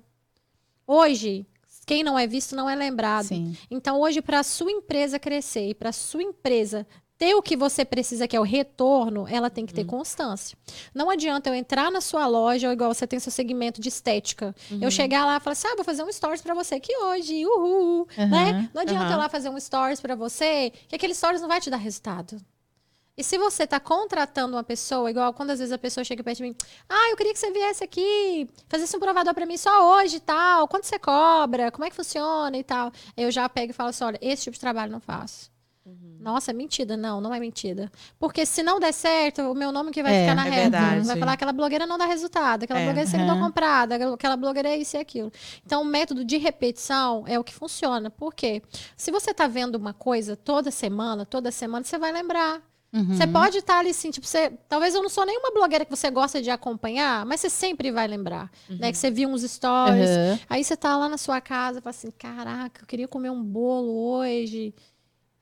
Hoje, 0.86 1.46
quem 1.86 2.04
não 2.04 2.18
é 2.18 2.26
visto 2.28 2.56
não 2.56 2.70
é 2.70 2.76
lembrado. 2.76 3.26
Sim. 3.26 3.56
Então, 3.70 4.00
hoje, 4.00 4.22
para 4.22 4.40
a 4.40 4.44
sua 4.44 4.72
empresa 4.72 5.20
crescer 5.20 5.70
e 5.70 5.74
para 5.74 5.90
a 5.90 5.94
sua 5.94 6.24
empresa 6.24 6.86
ter 7.18 7.36
o 7.36 7.42
que 7.42 7.56
você 7.56 7.86
precisa, 7.86 8.28
que 8.28 8.36
é 8.36 8.40
o 8.40 8.44
retorno, 8.44 9.28
ela 9.30 9.50
tem 9.50 9.66
que 9.66 9.74
ter 9.74 9.86
constância. 9.86 10.58
Não 10.94 11.10
adianta 11.10 11.50
eu 11.50 11.54
entrar 11.54 11.92
na 11.92 12.02
sua 12.02 12.28
loja, 12.28 12.68
ou 12.68 12.74
igual 12.74 12.94
você 12.94 13.08
tem 13.08 13.20
seu 13.20 13.32
segmento 13.32 13.80
de 13.80 13.90
estética, 13.90 14.54
eu 14.82 14.92
chegar 14.92 15.26
lá 15.26 15.38
e 15.38 15.40
falar 15.40 15.54
assim: 15.54 15.68
ah, 15.68 15.76
vou 15.76 15.86
fazer 15.86 16.04
um 16.04 16.12
stories 16.12 16.42
para 16.42 16.54
você 16.54 16.76
aqui 16.76 16.96
hoje, 16.98 17.46
uhul, 17.46 18.08
Aham, 18.18 18.28
né? 18.28 18.70
Não 18.74 18.82
adianta 18.82 19.14
eu 19.14 19.18
lá 19.18 19.30
fazer 19.30 19.50
um 19.50 19.60
stories 19.60 20.02
para 20.02 20.16
você, 20.16 20.72
que 20.88 20.96
aquele 20.96 21.14
stories 21.14 21.42
não 21.42 21.48
vai 21.48 21.62
te 21.62 21.70
dar 21.70 21.78
resultado. 21.78 22.38
E 23.16 23.24
se 23.24 23.38
você 23.38 23.64
está 23.64 23.80
contratando 23.80 24.56
uma 24.56 24.64
pessoa, 24.64 25.10
igual 25.10 25.32
quando 25.34 25.52
às 25.52 25.60
vezes 25.60 25.72
a 25.72 25.78
pessoa 25.78 26.04
chega 26.04 26.24
perto 26.24 26.38
de 26.38 26.44
mim, 26.44 26.56
ah, 26.90 27.12
eu 27.12 27.16
queria 27.16 27.32
que 27.32 27.38
você 27.38 27.52
viesse 27.52 27.84
aqui, 27.84 28.50
fizesse 28.68 28.98
um 28.98 29.00
provador 29.00 29.36
para 29.36 29.46
mim 29.46 29.56
só 29.56 29.94
hoje 29.94 30.16
e 30.16 30.20
tal, 30.20 30.68
quanto 30.68 30.88
você 30.88 30.98
cobra, 30.98 31.72
como 31.72 31.86
é 31.86 31.92
que 31.92 31.96
funciona 31.96 32.58
e 32.58 32.64
tal. 32.64 32.92
Eu 33.16 33.30
já 33.30 33.48
pego 33.48 33.70
e 33.70 33.74
falo 33.74 33.90
assim, 33.90 34.04
olha, 34.04 34.18
esse 34.20 34.46
tipo 34.46 34.56
de 34.56 34.60
trabalho 34.60 34.92
não 34.92 35.00
faço. 35.00 35.53
Nossa, 36.20 36.52
é 36.52 36.54
mentira. 36.54 36.96
Não, 36.96 37.20
não 37.20 37.34
é 37.34 37.40
mentira. 37.40 37.92
Porque 38.18 38.46
se 38.46 38.64
não 38.64 38.80
der 38.80 38.94
certo, 38.94 39.42
o 39.42 39.54
meu 39.54 39.72
nome 39.72 39.92
que 39.92 40.02
vai 40.02 40.14
É, 40.16 40.22
ficar 40.22 40.36
na 40.36 40.48
é 40.48 40.50
reta. 40.50 40.62
verdade. 40.80 41.08
Vai 41.08 41.18
falar 41.18 41.34
aquela 41.34 41.52
blogueira 41.52 41.86
não 41.86 41.98
dá 41.98 42.06
resultado, 42.06 42.64
aquela 42.64 42.80
É. 42.80 42.84
blogueira 42.86 43.08
é 43.08 43.12
seguidor 43.12 43.36
Aham. 43.36 43.46
comprado, 43.48 43.92
aquela- 43.94 44.38
blogueira 44.38 44.70
é 44.70 44.78
isso 44.78 44.96
e 44.96 45.00
aquilo. 45.00 45.32
Então, 45.66 45.82
o 45.82 45.86
método 45.86 46.24
de 46.24 46.38
repetição 46.38 47.26
é 47.28 47.38
o 47.38 47.44
que 47.44 47.54
funciona. 47.54 48.10
Por 48.10 48.34
quê? 48.34 48.62
Se 48.96 49.12
você 49.12 49.32
está 49.32 49.48
vendo 49.48 49.76
uma 49.76 49.94
coisa 49.94 50.36
toda 50.38 50.72
semana, 50.72 51.26
toda 51.26 51.52
semana, 51.52 51.84
você 51.84 51.98
vai 51.98 52.12
lembrar. 52.14 52.62
Uhum. 52.94 53.16
Você 53.18 53.26
pode 53.26 53.58
estar 53.58 53.80
ali 53.80 53.90
assim, 53.90 54.12
tipo, 54.12 54.26
você, 54.28 54.52
talvez 54.70 54.94
eu 54.94 55.02
não 55.02 55.10
sou 55.10 55.26
nenhuma 55.26 55.50
blogueira 55.52 55.84
que 55.84 55.90
você 55.90 56.12
gosta 56.12 56.40
de 56.40 56.52
acompanhar, 56.52 57.26
mas 57.26 57.42
você 57.42 57.50
sempre 57.50 57.92
vai 57.92 58.08
lembrar, 58.08 58.52
né? 58.70 58.92
Que 58.92 58.98
você 59.00 59.10
viu 59.10 59.28
uns 59.30 59.42
stories, 59.42 60.10
Aham. 60.12 60.40
aí 60.48 60.64
você 60.64 60.78
tá 60.78 60.96
lá 60.96 61.10
na 61.10 61.18
sua 61.18 61.42
casa, 61.42 61.82
fala 61.82 61.90
assim, 61.90 62.12
caraca, 62.12 62.84
eu 62.84 62.88
queria 62.88 63.08
comer 63.08 63.32
um 63.32 63.44
bolo 63.44 63.92
hoje. 64.20 64.76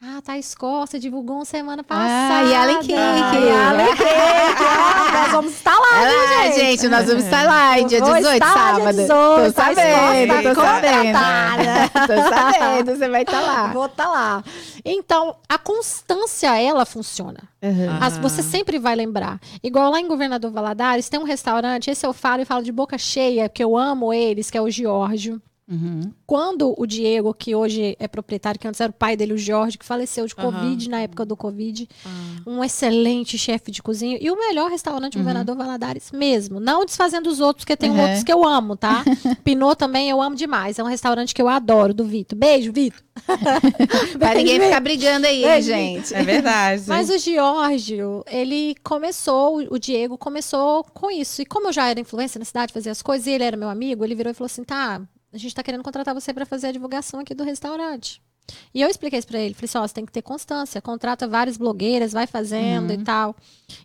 Ah, 0.04 0.20
Thaís 0.20 0.56
Costa 0.56 1.00
divulgou 1.00 1.36
uma 1.36 1.46
semana 1.46 1.84
passada. 1.84 2.40
Ah, 2.40 2.44
e 2.44 2.56
Allen 2.56 2.80
Cake. 2.80 2.92
E 2.92 3.50
Allen 3.52 3.96
Cake. 3.96 4.64
Ah, 4.68 5.22
nós 5.22 5.32
vamos 5.32 5.54
estar 5.54 5.76
lá, 5.78 5.88
Ah, 5.94 6.44
viu, 6.48 6.54
gente, 6.56 6.88
nós 6.88 7.06
vamos 7.06 7.24
estar 7.24 7.46
lá 7.46 7.80
em 7.80 7.86
dia 7.86 8.00
Eu 8.00 8.06
vou 8.06 8.16
18, 8.16 8.34
estar 8.34 8.56
lá 8.56 8.72
dia 8.72 8.80
sábado. 8.80 8.96
18, 8.96 9.54
tô 9.54 9.62
sabendo, 9.62 10.34
Costa 10.34 10.56
tô 10.56 10.62
sabendo. 10.62 11.18
tô 12.08 12.36
sabendo, 12.36 12.98
você 12.98 13.10
vai 13.10 13.22
estar 13.22 13.42
lá. 13.42 13.68
Vou 13.68 13.86
estar 13.86 14.08
lá. 14.08 14.44
Então, 14.84 15.36
a 15.48 15.58
constância, 15.60 16.60
ela 16.60 16.84
funciona. 16.84 17.40
Aham. 17.62 18.00
As- 18.02 18.18
você 18.18 18.42
sempre 18.42 18.80
vai 18.80 18.96
lembrar. 18.96 19.40
Igual 19.62 19.92
lá 19.92 20.00
em 20.00 20.08
Governador 20.08 20.50
Valadares, 20.52 21.10
tem 21.10 21.20
um 21.20 21.24
restaurante, 21.26 21.92
esse 21.92 22.04
eu 22.08 22.12
falo 22.12 22.42
e 22.42 22.46
falo 22.46 22.64
de 22.64 22.72
boca 22.72 22.98
cheia, 22.98 23.48
porque 23.48 23.64
eu 23.64 23.78
amo 23.78 24.12
eles, 24.12 24.50
que 24.50 24.58
é 24.58 24.62
o 24.62 24.70
Giorgio. 24.70 25.40
Uhum. 25.72 26.12
Quando 26.28 26.76
o 26.78 26.86
Diego, 26.86 27.34
que 27.34 27.56
hoje 27.56 27.96
é 27.98 28.08
proprietário, 28.08 28.60
que 28.60 28.68
antes 28.68 28.82
era 28.82 28.90
o 28.90 28.94
pai 28.94 29.16
dele, 29.16 29.32
o 29.34 29.38
Jorge, 29.38 29.78
que 29.78 29.86
faleceu 29.86 30.28
de 30.28 30.34
Aham. 30.38 30.52
Covid, 30.52 30.90
na 30.90 31.00
época 31.00 31.26
do 31.26 31.38
Covid, 31.38 31.88
Ah. 32.06 32.10
um 32.46 32.64
excelente 32.64 33.38
chefe 33.38 33.72
de 33.72 33.82
cozinha 33.82 34.18
e 34.20 34.30
o 34.30 34.36
melhor 34.38 34.70
restaurante 34.70 35.16
Uhum. 35.16 35.22
Governador 35.24 35.56
Valadares 35.56 36.12
mesmo. 36.12 36.60
Não 36.60 36.84
desfazendo 36.86 37.30
os 37.30 37.40
outros, 37.40 37.64
porque 37.64 37.78
tem 37.78 37.90
Uhum. 37.92 38.02
outros 38.02 38.24
que 38.24 38.32
eu 38.34 38.44
amo, 38.46 38.76
tá? 38.76 39.04
Pinot 39.46 39.76
também 39.78 40.10
eu 40.10 40.22
amo 40.22 40.36
demais. 40.36 40.78
É 40.78 40.84
um 40.84 40.88
restaurante 40.88 41.34
que 41.34 41.42
eu 41.42 41.48
adoro, 41.48 41.94
do 41.94 42.04
Vitor. 42.04 42.38
Beijo, 42.38 42.72
Vitor. 42.74 43.02
Pra 44.20 44.34
ninguém 44.36 44.60
ficar 44.60 44.80
brigando 44.80 45.26
aí, 45.28 45.42
Beijo, 45.42 45.68
gente. 45.68 46.14
É 46.14 46.24
verdade. 46.24 46.84
Mas 46.88 47.10
o 47.10 47.18
Giorgio, 47.18 48.24
ele 48.28 48.76
começou, 48.84 49.58
o 49.70 49.80
Diego 49.80 50.18
começou 50.18 50.84
com 50.94 51.10
isso. 51.12 51.42
E 51.42 51.46
como 51.46 51.68
eu 51.68 51.74
já 51.74 51.90
era 51.90 52.00
influência 52.00 52.40
na 52.40 52.46
cidade, 52.46 52.74
fazia 52.74 52.92
as 52.92 53.02
coisas, 53.02 53.28
e 53.28 53.32
ele 53.32 53.44
era 53.44 53.56
meu 53.58 53.70
amigo, 53.70 54.04
ele 54.04 54.16
virou 54.16 54.32
e 54.32 54.34
falou 54.34 54.48
assim: 54.48 54.64
tá, 54.64 55.02
a 55.34 55.38
gente 55.38 55.54
tá 55.56 55.64
querendo 55.64 55.84
contratar 55.84 56.14
você 56.14 56.34
para 56.34 56.46
fazer 56.46 56.68
a 56.68 56.72
divulgação 56.72 57.20
aqui 57.20 57.34
do 57.34 57.44
restaurante. 57.44 58.22
E 58.74 58.82
eu 58.82 58.90
expliquei 58.90 59.20
isso 59.20 59.28
pra 59.28 59.40
ele. 59.40 59.54
Falei 59.54 59.66
assim: 59.66 59.78
ó, 59.78 59.88
você 59.88 59.94
tem 59.94 60.06
que 60.06 60.12
ter 60.12 60.22
constância, 60.24 60.82
contrata 60.82 61.28
várias 61.28 61.58
blogueiras, 61.58 62.12
vai 62.12 62.26
fazendo 62.28 62.92
e 62.92 62.98
tal. 62.98 63.36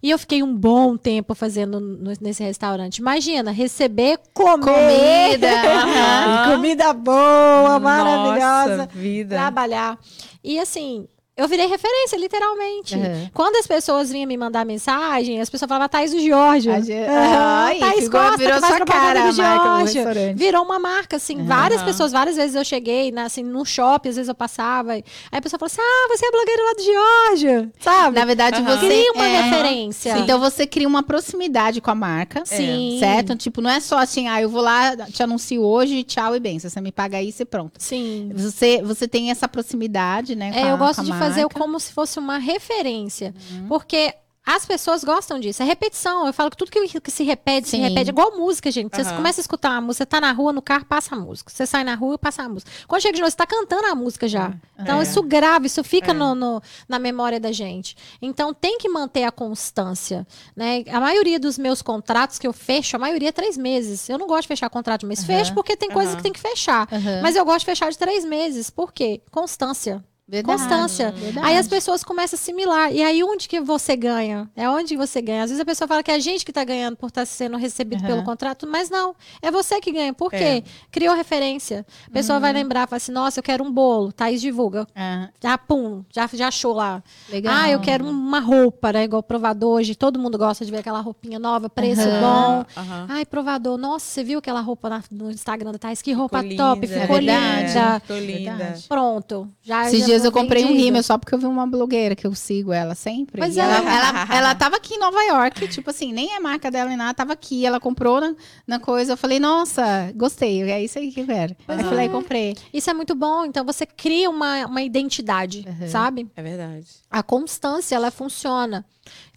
E 0.02 0.10
eu 0.10 0.18
fiquei 0.18 0.42
um 0.42 0.56
bom 0.56 0.96
tempo 0.96 1.34
fazendo 1.34 1.78
no- 1.78 2.12
nesse 2.20 2.42
restaurante. 2.42 2.98
Imagina, 2.98 3.52
receber, 3.52 4.18
comer. 4.34 4.64
Comida. 4.64 5.48
aham. 5.70 6.52
comida 6.54 6.92
boa, 6.94 7.78
maravilhosa 7.78 8.76
Nossa, 8.78 8.86
vida. 8.92 9.36
trabalhar. 9.36 9.98
E 10.42 10.58
assim, 10.58 11.06
eu 11.36 11.46
virei 11.46 11.66
referência, 11.66 12.16
literalmente. 12.16 12.94
Uhum. 12.96 13.28
Quando 13.34 13.56
as 13.56 13.66
pessoas 13.66 14.10
vinham 14.10 14.26
me 14.26 14.38
mandar 14.38 14.64
mensagem, 14.64 15.38
as 15.38 15.50
pessoas 15.50 15.68
falavam 15.68 15.86
Thaís 15.86 16.10
do 16.10 16.18
Giorgio. 16.18 16.72
A 16.72 16.80
Ge- 16.80 16.94
Ai, 17.06 17.78
Thaís 17.78 18.08
Costa, 18.08 18.36
virou 18.38 18.58
que 18.58 18.66
sua 18.66 18.80
cara 18.86 19.20
do 19.26 19.32
Giorgio. 19.32 20.34
Virou 20.34 20.64
uma 20.64 20.78
marca, 20.78 21.16
assim. 21.16 21.44
Várias 21.44 21.82
Aham. 21.82 21.90
pessoas, 21.90 22.10
várias 22.12 22.36
vezes 22.36 22.56
eu 22.56 22.64
cheguei, 22.64 23.12
na, 23.12 23.24
assim, 23.24 23.42
no 23.42 23.66
shopping, 23.66 24.08
às 24.08 24.16
vezes 24.16 24.28
eu 24.30 24.34
passava. 24.34 24.92
Aí 24.92 25.04
a 25.30 25.42
pessoa 25.42 25.58
falou 25.58 25.66
assim: 25.66 25.82
Ah, 25.82 26.08
você 26.16 26.24
é 26.24 26.30
blogueira 26.30 26.62
lá 26.62 26.72
do 26.72 26.82
Giorgio. 26.82 27.72
Sabe? 27.80 28.18
Na 28.18 28.24
verdade, 28.24 28.62
você 28.62 28.86
Cria 28.86 29.12
uma 29.12 29.26
é, 29.26 29.42
referência. 29.42 30.18
Então 30.18 30.40
você 30.40 30.66
cria 30.66 30.88
uma 30.88 31.02
proximidade 31.02 31.82
com 31.82 31.90
a 31.90 31.94
marca. 31.94 32.46
Sim. 32.46 32.96
Certo? 32.98 33.36
Tipo, 33.36 33.60
não 33.60 33.68
é 33.68 33.80
só 33.80 33.98
assim, 33.98 34.26
ah, 34.26 34.40
eu 34.40 34.48
vou 34.48 34.62
lá, 34.62 34.96
te 34.96 35.22
anuncio 35.22 35.62
hoje, 35.62 36.02
tchau 36.02 36.34
e 36.34 36.40
bem. 36.40 36.58
Se 36.58 36.70
você 36.70 36.80
me 36.80 36.92
paga 36.92 37.20
isso 37.20 37.42
e 37.42 37.44
pronto. 37.44 37.72
Sim. 37.76 38.30
Você, 38.34 38.80
você 38.82 39.06
tem 39.06 39.30
essa 39.30 39.46
proximidade, 39.46 40.34
né? 40.34 40.50
É, 40.54 40.72
eu 40.72 40.78
gosto 40.78 41.02
de 41.04 41.10
fazer 41.12 41.25
marca. 41.34 41.58
como 41.58 41.78
se 41.80 41.92
fosse 41.92 42.18
uma 42.18 42.38
referência. 42.38 43.34
Uhum. 43.52 43.68
Porque 43.68 44.14
as 44.48 44.64
pessoas 44.64 45.02
gostam 45.02 45.40
disso. 45.40 45.60
É 45.60 45.66
repetição. 45.66 46.24
Eu 46.24 46.32
falo 46.32 46.48
que 46.52 46.56
tudo 46.56 46.70
que, 46.70 47.00
que 47.00 47.10
se 47.10 47.24
repete, 47.24 47.66
se 47.68 47.72
Sim. 47.76 47.82
repete. 47.82 48.10
É 48.10 48.12
igual 48.12 48.36
música, 48.36 48.70
gente. 48.70 48.94
Você 48.96 49.12
começa 49.12 49.40
a 49.40 49.42
escutar 49.42 49.70
uma 49.70 49.80
música, 49.80 50.04
você 50.04 50.06
tá 50.06 50.20
na 50.20 50.30
rua, 50.30 50.52
no 50.52 50.62
carro, 50.62 50.84
passa 50.84 51.16
a 51.16 51.18
música. 51.18 51.50
Você 51.50 51.66
sai 51.66 51.82
na 51.82 51.96
rua, 51.96 52.16
passa 52.16 52.44
a 52.44 52.48
música. 52.48 52.70
Quando 52.86 53.02
chega 53.02 53.14
de 53.14 53.20
novo, 53.22 53.30
você 53.32 53.36
tá 53.36 53.44
cantando 53.44 53.86
a 53.88 53.94
música 53.96 54.28
já. 54.28 54.54
Então, 54.78 55.00
É. 55.00 55.02
isso 55.02 55.20
grava, 55.24 55.66
isso 55.66 55.82
fica 55.82 56.12
É. 56.12 56.14
no, 56.14 56.36
no- 56.36 56.62
na 56.88 56.96
memória 57.00 57.40
da 57.40 57.50
gente. 57.50 57.96
Então, 58.22 58.54
tem 58.54 58.78
que 58.78 58.88
manter 58.88 59.24
a 59.24 59.32
constância. 59.32 60.24
Né? 60.54 60.84
A 60.92 61.00
maioria 61.00 61.40
dos 61.40 61.58
meus 61.58 61.82
contratos 61.82 62.38
que 62.38 62.46
eu 62.46 62.52
fecho, 62.52 62.94
a 62.94 63.00
maioria 63.00 63.30
é 63.30 63.32
três 63.32 63.56
meses. 63.58 64.08
Eu 64.08 64.16
não 64.16 64.28
gosto 64.28 64.42
de 64.42 64.48
fechar 64.48 64.70
contrato 64.70 65.00
de 65.00 65.06
mês. 65.06 65.18
Aham. 65.24 65.26
Fecho 65.38 65.54
porque 65.54 65.76
tem 65.76 65.90
coisas 65.90 66.14
que 66.14 66.22
tem 66.22 66.32
que 66.32 66.38
fechar. 66.38 66.86
Mas 67.20 67.34
eu 67.34 67.44
gosto 67.44 67.60
de 67.60 67.66
fechar 67.66 67.90
de 67.90 67.98
três 67.98 68.24
meses. 68.24 68.70
Por 68.70 68.92
quê? 68.92 69.22
Constância. 69.32 70.04
Verdade, 70.28 70.58
Constância. 70.58 71.12
verdade. 71.12 71.46
Aí 71.46 71.56
as 71.56 71.68
pessoas 71.68 72.02
começam 72.02 72.36
a 72.36 72.40
assimilar. 72.40 72.92
E 72.92 73.00
aí, 73.00 73.22
onde 73.22 73.48
que 73.48 73.60
você 73.60 73.94
ganha? 73.94 74.50
É 74.56 74.68
onde 74.68 74.96
você 74.96 75.22
ganha. 75.22 75.44
Às 75.44 75.50
vezes 75.50 75.60
a 75.60 75.64
pessoa 75.64 75.86
fala 75.86 76.02
que 76.02 76.10
é 76.10 76.14
a 76.14 76.18
gente 76.18 76.44
que 76.44 76.50
está 76.50 76.64
ganhando 76.64 76.96
por 76.96 77.06
estar 77.06 77.24
sendo 77.24 77.56
recebido 77.56 78.00
Aham. 78.00 78.06
pelo 78.08 78.24
contrato, 78.24 78.66
mas 78.66 78.90
não. 78.90 79.14
É 79.40 79.52
você 79.52 79.80
que 79.80 79.92
ganha. 79.92 80.12
Por 80.12 80.34
É. 80.34 80.38
quê? 80.60 80.64
Criou 80.90 81.14
referência. 81.14 81.86
A 82.08 82.10
pessoa 82.10 82.36
Uhum. 82.38 82.40
vai 82.42 82.52
lembrar, 82.52 82.88
fala 82.88 82.96
assim: 82.96 83.12
nossa, 83.12 83.38
eu 83.38 83.42
quero 83.42 83.62
um 83.62 83.70
bolo. 83.70 84.10
Thaís 84.12 84.40
divulga. 84.40 84.84
Ah, 84.96 85.28
Já, 85.40 85.56
pum, 85.56 86.02
já, 86.12 86.28
já 86.32 86.48
achou 86.48 86.72
lá. 86.74 87.04
legal. 87.28 87.54
Ah, 87.56 87.70
eu 87.70 87.78
quero 87.78 88.04
uma 88.04 88.40
roupa, 88.40 88.92
né? 88.92 89.04
Igual 89.04 89.22
provador 89.22 89.76
hoje. 89.76 89.94
Todo 89.94 90.18
mundo 90.18 90.36
gosta 90.36 90.64
de 90.64 90.72
ver 90.72 90.78
aquela 90.78 91.00
roupinha 91.00 91.38
nova, 91.38 91.70
preço 91.70 92.02
bom. 92.02 92.64
Aham. 92.76 93.06
Ai, 93.08 93.24
provador, 93.24 93.78
nossa, 93.78 94.04
você 94.04 94.24
viu 94.24 94.40
aquela 94.40 94.60
roupa 94.60 94.88
na- 94.90 95.04
no 95.08 95.30
Instagram 95.30 95.70
da 95.70 95.78
Thais? 95.78 96.02
Que 96.02 96.12
roupa 96.12 96.42
Ficou 96.42 96.56
top, 96.56 96.80
linda. 96.86 97.00
ficou 97.00 97.16
É 97.16 97.20
verdade. 97.20 97.66
linda. 97.68 98.00
Ficou 98.00 98.18
linda. 98.18 98.78
Pronto. 98.88 99.48
Já, 99.62 99.86
Esses 99.86 100.00
já 100.00 100.15
dias 100.22 100.24
eu 100.24 100.32
comprei 100.32 100.64
um 100.64 100.74
rímel 100.74 101.02
só 101.02 101.16
porque 101.18 101.34
eu 101.34 101.38
vi 101.38 101.46
uma 101.46 101.66
blogueira 101.66 102.14
que 102.16 102.26
eu 102.26 102.34
sigo 102.34 102.72
ela 102.72 102.94
sempre. 102.94 103.42
E 103.42 103.58
é. 103.60 103.62
Ela, 103.62 103.76
ela, 103.92 104.36
ela 104.36 104.54
tava 104.54 104.76
aqui 104.76 104.94
em 104.94 104.98
Nova 104.98 105.20
York, 105.22 105.68
tipo 105.68 105.90
assim, 105.90 106.12
nem 106.12 106.34
é 106.34 106.40
marca 106.40 106.70
dela 106.70 106.88
nem 106.88 106.96
nada, 106.96 107.14
tava 107.14 107.32
aqui. 107.32 107.64
Ela 107.64 107.78
comprou 107.80 108.20
na, 108.20 108.34
na 108.66 108.78
coisa. 108.80 109.12
Eu 109.12 109.16
falei, 109.16 109.38
nossa, 109.38 110.12
gostei. 110.14 110.62
É 110.62 110.82
isso 110.82 110.98
aí 110.98 111.12
que 111.12 111.20
eu 111.20 111.26
quero. 111.26 111.56
Aí 111.68 111.76
eu 111.76 111.80
Aham. 111.80 111.88
falei, 111.90 112.08
comprei. 112.08 112.56
Isso 112.72 112.90
é 112.90 112.94
muito 112.94 113.14
bom. 113.14 113.44
Então 113.44 113.64
você 113.64 113.84
cria 113.86 114.28
uma, 114.30 114.66
uma 114.66 114.82
identidade, 114.82 115.64
Uhum. 115.66 115.88
sabe? 115.88 116.30
É 116.36 116.42
verdade. 116.42 116.86
A 117.10 117.22
constância, 117.22 117.94
ela 117.94 118.10
funciona. 118.10 118.84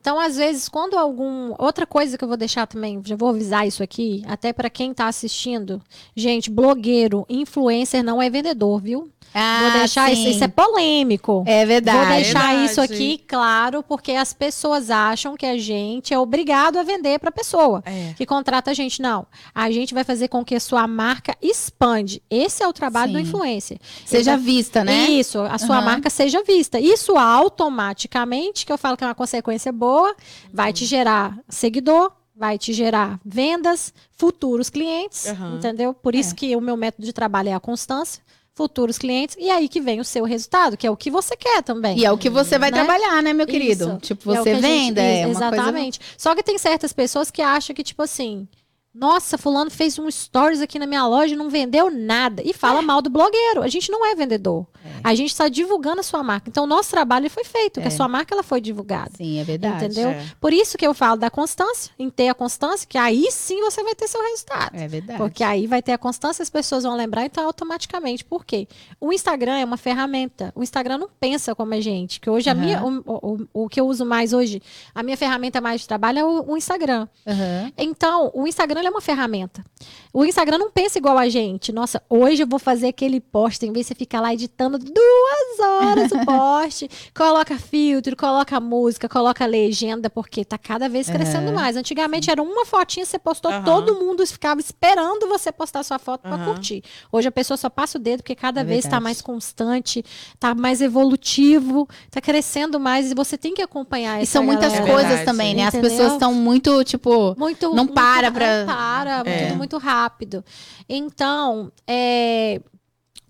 Então, 0.02 0.18
às 0.20 0.38
vezes, 0.38 0.70
quando 0.70 0.98
algum. 0.98 1.54
Outra 1.60 1.86
coisa 1.86 2.18
que 2.18 2.24
eu 2.24 2.28
vou 2.28 2.38
deixar 2.38 2.66
também, 2.66 3.02
já 3.06 3.16
vou 3.16 3.30
avisar 3.30 3.68
isso 3.68 3.84
aqui, 3.84 4.24
até 4.28 4.54
para 4.54 4.70
quem 4.70 4.94
tá 4.94 5.08
assistindo. 5.08 5.82
Gente, 6.16 6.50
blogueiro, 6.50 7.26
influencer 7.30 8.02
não 8.04 8.22
é 8.22 8.30
vendedor, 8.30 8.82
viu? 8.82 9.10
Vou 9.34 9.72
deixar 9.80 10.12
isso. 10.12 10.24
sim. 10.24 10.30
Isso 10.32 10.44
é 10.44 10.48
polêmico. 10.48 11.44
É 11.48 11.66
verdade. 11.66 11.98
Vou 11.98 12.08
deixar 12.08 12.48
Verdade. 12.50 12.66
isso 12.72 12.82
aqui 12.82 13.18
claro, 13.28 13.84
porque 13.84 14.12
as 14.14 14.34
pessoas 14.34 14.90
acham 14.90 15.36
que 15.38 15.46
a 15.46 15.58
gente 15.58 16.14
é 16.14 16.20
obrigado 16.20 16.78
a 16.78 16.84
vender 16.84 17.20
para 17.20 17.32
pessoa 17.32 17.82
É. 17.86 18.14
que 18.18 18.26
contrata 18.26 18.72
a 18.72 18.74
gente. 18.74 19.02
Não. 19.02 19.26
A 19.54 19.70
gente 19.72 19.94
vai 19.94 20.04
fazer 20.04 20.28
com 20.28 20.44
que 20.44 20.56
a 20.56 20.60
sua 20.60 20.88
marca 20.88 21.36
expande. 21.42 22.22
Esse 22.30 22.64
é 22.64 22.68
o 22.68 22.74
trabalho 22.74 23.12
do 23.14 23.18
Sim. 23.20 23.24
influencer. 23.24 23.80
Seja 24.06 24.32
Ele 24.34 24.38
vai- 24.42 24.46
vista, 24.46 24.84
né? 24.84 25.08
Isso, 25.10 25.40
a 25.42 25.58
sua 25.58 25.78
Aham. 25.78 25.86
marca 25.86 26.10
seja 26.10 26.44
vista. 26.44 26.80
Isso 26.80 27.18
automaticamente, 27.18 28.66
que 28.66 28.72
eu 28.72 28.78
falo 28.78 28.98
que 28.98 29.04
é 29.04 29.08
uma 29.08 29.16
consequência 29.16 29.72
boa, 29.72 30.16
vai 30.54 30.74
te 30.74 30.86
gerar 30.86 31.38
seguidor, 31.48 32.12
vai 32.36 32.58
te 32.58 32.72
gerar 32.74 33.20
vendas, 33.24 33.94
futuros 34.18 34.70
clientes, 34.70 35.28
Aham. 35.28 35.56
entendeu? 35.58 35.94
Por 35.94 36.16
isso 36.16 36.32
É. 36.34 36.36
que 36.36 36.56
o 36.56 36.62
meu 36.62 36.78
método 36.78 37.06
de 37.06 37.14
trabalho 37.14 37.50
é 37.50 37.54
a 37.54 37.60
constância, 37.60 38.22
futuros 38.60 38.98
clientes, 38.98 39.38
e 39.40 39.50
aí 39.50 39.70
que 39.70 39.80
vem 39.80 40.02
o 40.02 40.04
seu 40.04 40.26
resultado, 40.26 40.76
que 40.76 40.86
é 40.86 40.92
o 40.92 40.98
que 40.98 41.10
você 41.10 41.34
quer 41.38 41.64
também. 41.64 41.98
E 41.98 42.04
é 42.04 42.12
o 42.12 42.18
que 42.18 42.30
você 42.30 42.60
vai 42.60 42.70
Né? 42.70 42.78
trabalhar, 42.84 43.24
né, 43.24 43.32
meu 43.32 43.48
querido? 43.48 43.86
Isso. 43.86 43.98
Tipo, 44.02 44.34
E 44.34 44.36
é 44.36 44.42
o 44.42 44.44
você 44.44 44.50
que 44.52 44.58
a 44.58 44.62
gente- 44.62 44.86
venda, 44.86 45.02
é 45.02 45.26
uma 45.28 45.34
coisa... 45.40 45.46
Exatamente. 45.56 46.00
Só 46.18 46.36
que 46.36 46.44
tem 46.44 46.58
certas 46.58 46.92
pessoas 46.92 47.32
que 47.32 47.42
acham 47.42 47.74
que, 47.74 47.84
tipo 47.84 48.02
assim, 48.04 48.46
nossa, 48.94 49.38
fulano 49.38 49.70
fez 49.70 49.98
um 50.00 50.10
stories 50.10 50.62
aqui 50.62 50.80
na 50.80 50.88
minha 50.88 51.06
loja 51.06 51.34
e 51.34 51.38
não 51.38 51.50
vendeu 51.50 51.92
nada. 51.92 52.42
E 52.44 52.54
fala 52.54 52.82
mal 52.82 53.02
do 53.02 53.10
blogueiro. 53.10 53.62
A 53.62 53.68
gente 53.68 53.92
não 53.92 54.06
é 54.06 54.16
vendedor. 54.16 54.66
A 55.04 55.14
gente 55.14 55.30
está 55.30 55.48
divulgando 55.48 56.00
a 56.00 56.04
sua 56.04 56.24
marca. 56.24 56.50
Então, 56.50 56.64
o 56.64 56.68
nosso 56.68 56.90
trabalho 56.90 57.30
foi 57.30 57.44
feito, 57.44 57.80
que 57.80 57.86
a 57.86 57.92
É. 57.92 57.92
sua 57.92 58.08
marca 58.08 58.34
ela 58.34 58.42
foi 58.44 58.60
divulgada. 58.60 59.12
Sim, 59.16 59.40
é 59.40 59.44
verdade. 59.44 59.86
Entendeu? 59.86 60.10
É. 60.10 60.26
Por 60.42 60.52
isso 60.52 60.78
que 60.78 60.86
eu 60.86 60.94
falo 60.94 61.18
da 61.18 61.30
constância, 61.30 61.92
em 62.00 62.10
ter 62.10 62.30
a 62.30 62.34
constância, 62.34 62.88
que 62.88 62.98
aí 62.98 63.30
sim 63.32 63.62
você 63.62 63.84
vai 63.84 63.94
ter 63.94 64.08
seu 64.08 64.22
resultado. 64.22 64.76
É 64.76 64.88
verdade. 64.88 65.18
Porque 65.20 65.44
aí 65.44 65.68
vai 65.68 65.82
ter 65.82 65.92
a 65.92 65.98
constância, 65.98 66.42
as 66.42 66.50
pessoas 66.50 66.84
vão 66.84 66.96
lembrar, 66.96 67.26
então 67.26 67.46
automaticamente. 67.46 68.26
Por 68.26 68.44
quê? 68.44 68.68
O 69.00 69.14
Instagram 69.14 69.58
é 69.58 69.66
uma 69.66 69.78
ferramenta. 69.78 70.52
O 70.56 70.64
Instagram 70.64 70.98
não 70.98 71.10
pensa 71.20 71.54
como 71.54 71.74
a 71.74 71.80
gente. 71.82 72.20
Que 72.20 72.30
hoje 72.30 72.50
a 72.50 72.54
Aham. 72.54 72.62
minha, 72.62 72.84
o, 72.84 73.48
o, 73.54 73.64
o 73.66 73.70
que 73.70 73.80
eu 73.80 73.88
uso 73.88 74.06
mais 74.06 74.34
hoje, 74.34 74.62
a 74.96 75.04
minha 75.04 75.16
ferramenta 75.18 75.62
mais 75.62 75.82
de 75.82 75.88
trabalho 75.88 76.20
é 76.20 76.24
o, 76.26 76.52
o 76.54 76.58
Instagram. 76.58 77.08
Aham. 77.28 77.72
Então, 77.78 78.32
o 78.34 78.48
Instagram 78.48 78.82
é 78.90 78.92
uma 78.92 79.02
ferramenta. 79.02 79.64
O 80.12 80.26
Instagram 80.26 80.58
não 80.58 80.72
pensa 80.72 80.98
igual 80.98 81.18
a 81.18 81.30
gente. 81.30 81.72
Nossa, 81.72 82.02
hoje 82.10 82.44
eu 82.44 82.48
vou 82.48 82.60
fazer 82.60 82.88
aquele 82.88 83.20
post, 83.22 83.64
em 83.66 83.72
vez 83.72 83.86
de 83.86 83.90
você 83.90 83.96
ficar 83.96 84.20
lá 84.22 84.34
editando 84.34 84.78
duas 84.78 85.60
horas 85.60 86.12
o 86.12 86.20
post, 86.26 86.90
coloca 87.16 87.58
filtro, 87.58 88.16
coloca 88.16 88.60
música, 88.60 89.08
coloca 89.08 89.46
legenda, 89.46 90.10
porque 90.10 90.44
tá 90.44 90.58
cada 90.58 90.90
vez 90.90 91.10
crescendo 91.10 91.52
mais. 91.54 91.76
Antigamente 91.78 92.30
era 92.32 92.42
uma 92.42 92.66
fotinha, 92.66 93.06
você 93.06 93.20
postou, 93.20 93.52
Aham. 93.52 93.64
todo 93.64 93.96
mundo 93.96 94.26
ficava 94.26 94.60
esperando 94.60 95.28
você 95.28 95.52
postar 95.52 95.84
sua 95.84 96.00
foto 96.00 96.22
para 96.22 96.36
Aham. 96.36 96.46
curtir. 96.54 96.84
Hoje 97.12 97.28
a 97.28 97.32
pessoa 97.32 97.56
só 97.58 97.70
passa 97.70 97.98
o 97.98 98.02
dedo 98.02 98.22
porque 98.24 98.36
cada 98.36 98.62
É 98.62 98.64
vez 98.64 98.86
está 98.86 99.00
mais 99.00 99.22
constante, 99.22 100.04
tá 100.40 100.56
mais 100.56 100.82
evolutivo, 100.82 101.88
tá 102.10 102.20
crescendo 102.20 102.80
mais 102.80 103.12
e 103.12 103.16
você 103.16 103.38
tem 103.38 103.54
que 103.54 103.62
acompanhar 103.62 104.20
E 104.20 104.24
essa 104.24 104.34
são 104.34 104.44
muitas 104.44 104.72
galera. 104.74 104.90
É 104.90 104.92
coisas 104.94 105.08
verdade. 105.10 105.26
também, 105.26 105.54
né? 105.56 105.64
As 105.68 105.74
Entendeu? 105.74 105.92
pessoas 105.92 106.14
estão 106.14 106.34
muito, 106.34 106.84
tipo. 106.84 107.36
Muito, 107.38 107.68
Não 107.70 107.76
muito- 107.86 107.94
para 107.94 108.32
pra- 108.32 108.66
Para, 108.76 109.24
É. 109.26 109.48
tudo 109.48 109.58
muito 109.58 109.78
rápido. 109.78 110.44
Então, 110.88 111.72
é, 111.88 112.62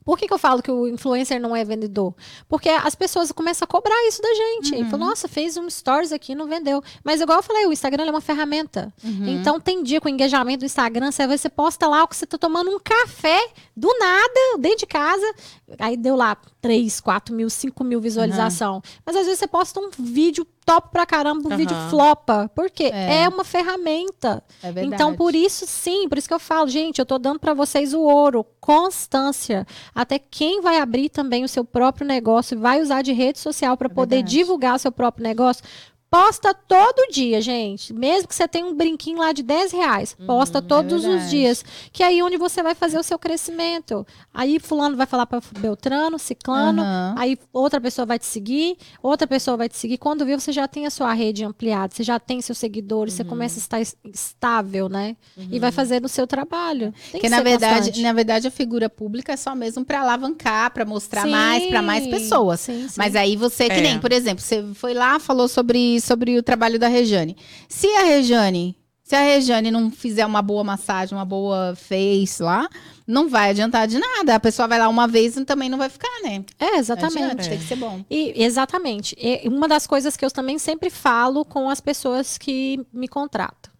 por 0.06 0.18
que, 0.18 0.28
que 0.28 0.34
eu 0.34 0.40
falo 0.40 0.64
que 0.64 0.72
o 0.72 0.88
influencer 0.88 1.40
não 1.40 1.56
é 1.56 1.64
vendedor? 1.64 2.16
Porque 2.48 2.68
as 2.68 2.96
pessoas 2.96 3.32
começam 3.32 3.64
a 3.66 3.68
cobrar 3.68 4.08
isso 4.08 4.20
da 4.22 4.34
gente. 4.34 4.74
E 4.76 4.84
falam, 4.90 5.08
nossa, 5.10 5.28
fez 5.28 5.56
um 5.56 5.70
stories 5.70 6.12
aqui, 6.12 6.34
não 6.34 6.48
vendeu. 6.48 6.82
Mas 7.04 7.22
igual 7.22 7.40
eu 7.40 7.44
falei, 7.44 7.68
o 7.68 7.72
Instagram 7.72 8.06
é 8.06 8.10
uma 8.10 8.22
ferramenta. 8.22 8.92
Então 9.04 9.60
tem 9.60 9.84
dia 9.84 10.02
com 10.02 10.08
o 10.08 10.12
engajamento 10.12 10.60
do 10.62 10.66
Instagram, 10.66 11.12
você, 11.12 11.28
você 11.28 11.48
posta 11.50 11.88
lá 11.88 12.08
que 12.08 12.16
você 12.16 12.26
tá 12.26 12.40
tomando 12.40 12.72
um 12.72 12.80
café 12.80 13.40
do 13.76 13.88
nada, 14.00 14.58
dentro 14.58 14.80
de 14.80 14.86
casa. 14.88 15.34
Aí 15.78 15.96
deu 15.96 16.16
lá 16.16 16.36
3, 16.60 17.00
4 17.00 17.36
mil, 17.36 17.50
5 17.50 17.84
mil 17.84 18.02
visualização. 18.02 18.82
Mas 19.06 19.16
às 19.16 19.26
vezes 19.26 19.38
você 19.40 19.48
posta 19.48 19.80
um 19.80 19.92
vídeo 20.00 20.44
top 20.70 20.90
pra 20.92 21.06
caramba, 21.06 21.42
um 21.44 21.48
Aham. 21.48 21.58
vídeo 21.58 21.76
flopa. 21.90 22.50
Por 22.54 22.70
quê? 22.70 22.92
É. 22.94 23.24
É, 23.24 23.30
uma 23.30 23.44
ferramenta. 23.44 24.44
É 24.62 24.72
verdade. 24.72 24.94
Então, 24.94 25.16
por 25.16 25.34
isso, 25.34 25.66
sim, 25.66 26.08
por 26.08 26.18
isso 26.18 26.28
que 26.28 26.34
eu 26.34 26.40
falo, 26.40 26.68
gente, 26.68 27.00
eu 27.00 27.06
tô 27.06 27.18
dando 27.18 27.40
para 27.40 27.56
vocês 27.56 27.94
o 27.94 28.02
ouro, 28.02 28.46
constância. 28.62 29.66
Até 29.96 30.20
quem 30.20 30.62
vai 30.62 30.78
abrir 30.80 31.10
também 31.10 31.44
o 31.44 31.48
seu 31.48 31.66
próprio 31.66 32.06
negócio, 32.06 32.56
e 32.56 32.60
vai 32.60 32.82
usar 32.82 33.02
de 33.02 33.12
rede 33.14 33.40
social 33.40 33.76
para 33.76 33.90
poder 33.90 34.18
verdade. 34.18 34.36
divulgar 34.38 34.80
seu 34.80 34.92
próprio 34.92 35.24
negócio. 35.24 35.64
Posta 36.12 36.55
todo 36.55 37.12
dia, 37.12 37.39
gente. 37.39 37.93
Mesmo 37.93 38.28
que 38.28 38.34
você 38.34 38.47
tenha 38.47 38.66
um 38.66 38.74
brinquinho 38.74 39.20
lá 39.20 39.32
de 39.32 39.43
10 39.43 39.72
reais. 39.72 40.18
Posta 40.26 40.60
todos 40.60 40.91
os 40.93 41.03
Uhum, 41.03 41.10
é 41.10 41.14
verdade. 41.14 41.30
dias. 41.30 41.66
Que 41.93 42.01
é 42.01 42.07
aí 42.07 42.24
onde 42.24 42.36
você 42.36 42.64
vai 42.64 42.74
fazer 42.74 42.97
o 42.97 43.03
seu 43.03 43.20
crescimento. 43.20 44.05
Aí 44.34 44.60
fulano 44.60 44.97
vai 44.97 45.05
falar 45.05 45.28
para 45.28 45.39
Beltrano, 45.60 46.18
Ciclano. 46.18 46.82
Aham. 46.82 47.14
Aí 47.16 47.38
outra 47.53 47.80
pessoa 47.80 48.07
vai 48.07 48.18
te 48.18 48.26
seguir, 48.26 48.76
outra 49.03 49.28
pessoa 49.28 49.55
vai 49.55 49.70
te 49.70 49.78
seguir. 49.78 49.99
Quando 49.99 50.26
vê, 50.26 50.36
você 50.36 50.51
já 50.51 50.68
tem 50.68 50.88
a 50.88 50.89
sua 50.89 51.14
rede 51.14 51.43
ampliada, 51.45 51.93
você 51.93 52.01
já 52.03 52.20
tem 52.20 52.41
seus 52.41 52.57
seguidores, 52.57 53.14
você 53.14 53.24
começa 53.24 53.60
a 53.60 53.62
estar 53.62 53.80
es- 53.80 53.95
estável, 54.12 54.89
né? 54.89 55.16
E 55.51 55.60
vai 55.60 55.72
fazendo 55.72 56.05
o 56.05 56.10
seu 56.10 56.26
trabalho. 56.26 56.91
Tem 56.91 57.12
Porque 57.12 57.20
que 57.20 57.30
na 57.30 57.38
ser 57.38 57.43
verdade, 57.43 57.76
constante. 57.86 58.01
na 58.01 58.14
verdade 58.14 58.47
a 58.47 58.51
figura 58.51 58.89
pública 58.89 59.34
é 59.34 59.38
só 59.38 59.53
mesmo 59.53 59.86
para 59.86 60.01
alavancar, 60.01 60.74
para 60.74 60.86
mostrar 60.86 61.22
Sim, 61.24 61.30
mais 61.32 61.66
para 61.68 61.82
mais 61.84 62.07
pessoas. 62.07 62.62
sim, 62.62 62.88
sim. 62.88 62.95
Mas 62.97 63.16
aí 63.16 63.36
você, 63.36 63.68
que 63.68 63.74
É. 63.74 63.82
nem, 63.82 63.99
por 63.99 64.12
exemplo, 64.12 64.43
você 64.43 64.64
foi 64.74 64.95
lá, 64.95 65.20
falou 65.20 65.47
sobre, 65.47 65.99
sobre 66.02 66.38
o 66.38 66.43
trabalho 66.43 66.80
da 66.80 66.88
Rejane. 66.88 67.36
Se 67.68 67.88
a 67.88 68.04
Rejane, 68.04 68.76
se 69.10 69.16
a 69.16 69.22
Rejane 69.22 69.72
não 69.72 69.89
fizer 69.89 70.26
uma 70.26 70.41
boa 70.41 70.64
massagem, 70.64 71.18
uma 71.18 71.26
boa 71.26 71.74
face 71.76 72.43
lá, 72.43 72.70
não 73.08 73.28
vai 73.28 73.50
adiantar 73.50 73.88
de 73.88 73.97
nada. 73.97 74.36
A 74.36 74.39
pessoa 74.39 74.68
vai 74.68 74.78
lá 74.78 74.88
uma 74.88 75.08
vez 75.08 75.36
e 75.36 75.43
também 75.43 75.68
não 75.68 75.80
vai 75.80 75.89
ficar, 75.89 76.22
né? 76.22 76.45
É, 76.60 76.78
exatamente. 76.78 77.24
adianta, 77.24 77.50
Tem 77.50 77.58
que 77.58 77.66
ser 77.66 77.76
bom. 77.76 78.06
E, 78.08 78.43
exatamente. 78.43 79.16
E 79.20 79.47
uma 79.47 79.68
das 79.68 79.88
coisas 79.88 80.16
que 80.16 80.24
eu 80.24 80.30
também 80.30 80.60
sempre 80.60 80.91
falo 80.91 81.43
com 81.43 81.72
as 81.72 81.82
pessoas 81.82 82.38
que 82.38 82.86
me 82.93 83.08
contratam. 83.08 83.72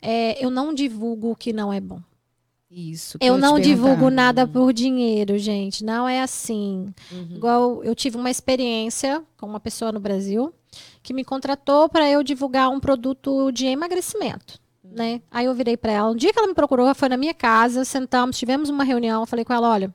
É, 0.00 0.44
eu 0.44 0.50
não 0.50 0.72
divulgo 0.72 1.32
o 1.32 1.36
que 1.36 1.52
não 1.52 1.72
é 1.72 1.80
bom. 1.80 2.00
Isso. 2.70 3.18
Eu 3.20 3.34
te 3.34 3.40
não 3.40 3.58
divulgo 3.58 4.08
nada 4.08 4.46
por 4.46 4.72
dinheiro, 4.72 5.36
gente. 5.36 5.84
Não 5.84 6.08
é 6.08 6.22
assim. 6.22 6.94
Uhum. 7.10 7.28
Igual 7.34 7.82
eu 7.82 7.92
tive 7.96 8.16
uma 8.16 8.30
experiência 8.30 9.20
com 9.36 9.46
uma 9.46 9.58
pessoa 9.58 9.90
no 9.90 9.98
Brasil 9.98 10.54
que 11.02 11.12
me 11.12 11.24
contratou 11.24 11.88
para 11.88 12.08
eu 12.08 12.22
divulgar 12.22 12.70
um 12.70 12.80
produto 12.80 13.50
de 13.52 13.66
emagrecimento. 13.66 14.58
Né? 14.82 15.22
Aí 15.30 15.46
eu 15.46 15.54
virei 15.54 15.76
para 15.76 15.92
ela. 15.92 16.10
Um 16.10 16.16
dia 16.16 16.32
que 16.32 16.38
ela 16.38 16.48
me 16.48 16.54
procurou, 16.54 16.92
foi 16.94 17.08
na 17.08 17.16
minha 17.16 17.34
casa, 17.34 17.84
sentamos, 17.84 18.36
tivemos 18.36 18.68
uma 18.68 18.82
reunião. 18.82 19.22
Eu 19.22 19.26
falei 19.26 19.44
com 19.44 19.52
ela: 19.52 19.68
olha, 19.68 19.94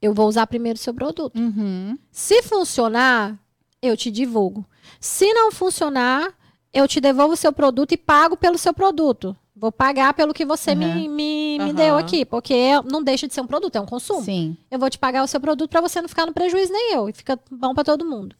eu 0.00 0.14
vou 0.14 0.26
usar 0.26 0.46
primeiro 0.46 0.78
o 0.78 0.82
seu 0.82 0.94
produto. 0.94 1.38
Uhum. 1.38 1.98
Se 2.10 2.42
funcionar, 2.42 3.38
eu 3.82 3.96
te 3.96 4.10
divulgo. 4.10 4.64
Se 4.98 5.32
não 5.34 5.52
funcionar, 5.52 6.32
eu 6.72 6.88
te 6.88 7.00
devolvo 7.00 7.34
o 7.34 7.36
seu 7.36 7.52
produto 7.52 7.92
e 7.92 7.96
pago 7.96 8.36
pelo 8.36 8.56
seu 8.56 8.72
produto. 8.72 9.36
Vou 9.54 9.70
pagar 9.70 10.14
pelo 10.14 10.32
que 10.32 10.46
você 10.46 10.74
me, 10.74 10.86
Aham. 10.86 10.94
me, 10.94 11.08
me 11.58 11.64
Aham. 11.64 11.72
deu 11.74 11.98
aqui, 11.98 12.24
porque 12.24 12.80
não 12.90 13.02
deixa 13.02 13.28
de 13.28 13.34
ser 13.34 13.42
um 13.42 13.46
produto, 13.46 13.76
é 13.76 13.80
um 13.80 13.86
consumo. 13.86 14.24
Sim. 14.24 14.56
Eu 14.70 14.78
vou 14.78 14.88
te 14.88 14.98
pagar 14.98 15.22
o 15.22 15.26
seu 15.26 15.38
produto 15.38 15.68
para 15.68 15.82
você 15.82 16.00
não 16.00 16.08
ficar 16.08 16.24
no 16.24 16.32
prejuízo 16.32 16.72
nem 16.72 16.94
eu. 16.94 17.10
E 17.10 17.12
fica 17.12 17.38
bom 17.50 17.74
para 17.74 17.84
todo 17.84 18.06
mundo. 18.06 18.34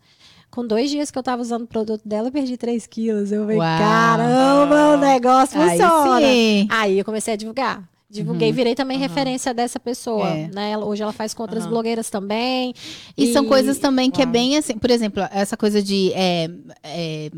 Com 0.51 0.67
dois 0.67 0.91
dias 0.91 1.11
que 1.11 1.19
eu 1.19 1.23
tava 1.23 1.41
usando 1.41 1.63
o 1.63 1.67
produto 1.67 2.03
dela, 2.07 2.29
eu 2.29 2.33
perdi 2.33 2.57
3 2.57 2.87
quilos. 2.87 3.31
Eu 3.31 3.43
falei, 3.43 3.57
Uau. 3.59 3.79
caramba, 3.79 4.95
o 4.95 4.97
negócio 4.97 5.61
Aí 5.61 5.79
funciona. 5.79 6.21
sim. 6.27 6.69
Aí 6.71 6.99
eu 6.99 7.05
comecei 7.05 7.35
a 7.35 7.37
divulgar. 7.37 7.89
Divulguei, 8.11 8.51
virei 8.51 8.75
também 8.75 8.97
Aham. 8.97 9.07
referência 9.07 9.55
dessa 9.55 9.79
pessoa. 9.79 10.29
É. 10.29 10.51
Né? 10.53 10.77
Hoje 10.77 11.01
ela 11.01 11.13
faz 11.13 11.33
com 11.33 11.43
outras 11.45 11.63
Aham. 11.63 11.71
blogueiras 11.71 12.11
também. 12.11 12.75
E, 13.17 13.33
são 13.33 13.45
coisas 13.47 13.79
também 13.79 14.11
que 14.11 14.21
é 14.21 14.25
Uau. 14.25 14.33
bem 14.33 14.57
assim, 14.59 14.77
por 14.77 14.91
exemplo, 14.91 15.23
essa 15.31 15.57
coisa 15.57 15.81
de 15.81 16.13
é, 16.15 16.51
é, 16.83 17.31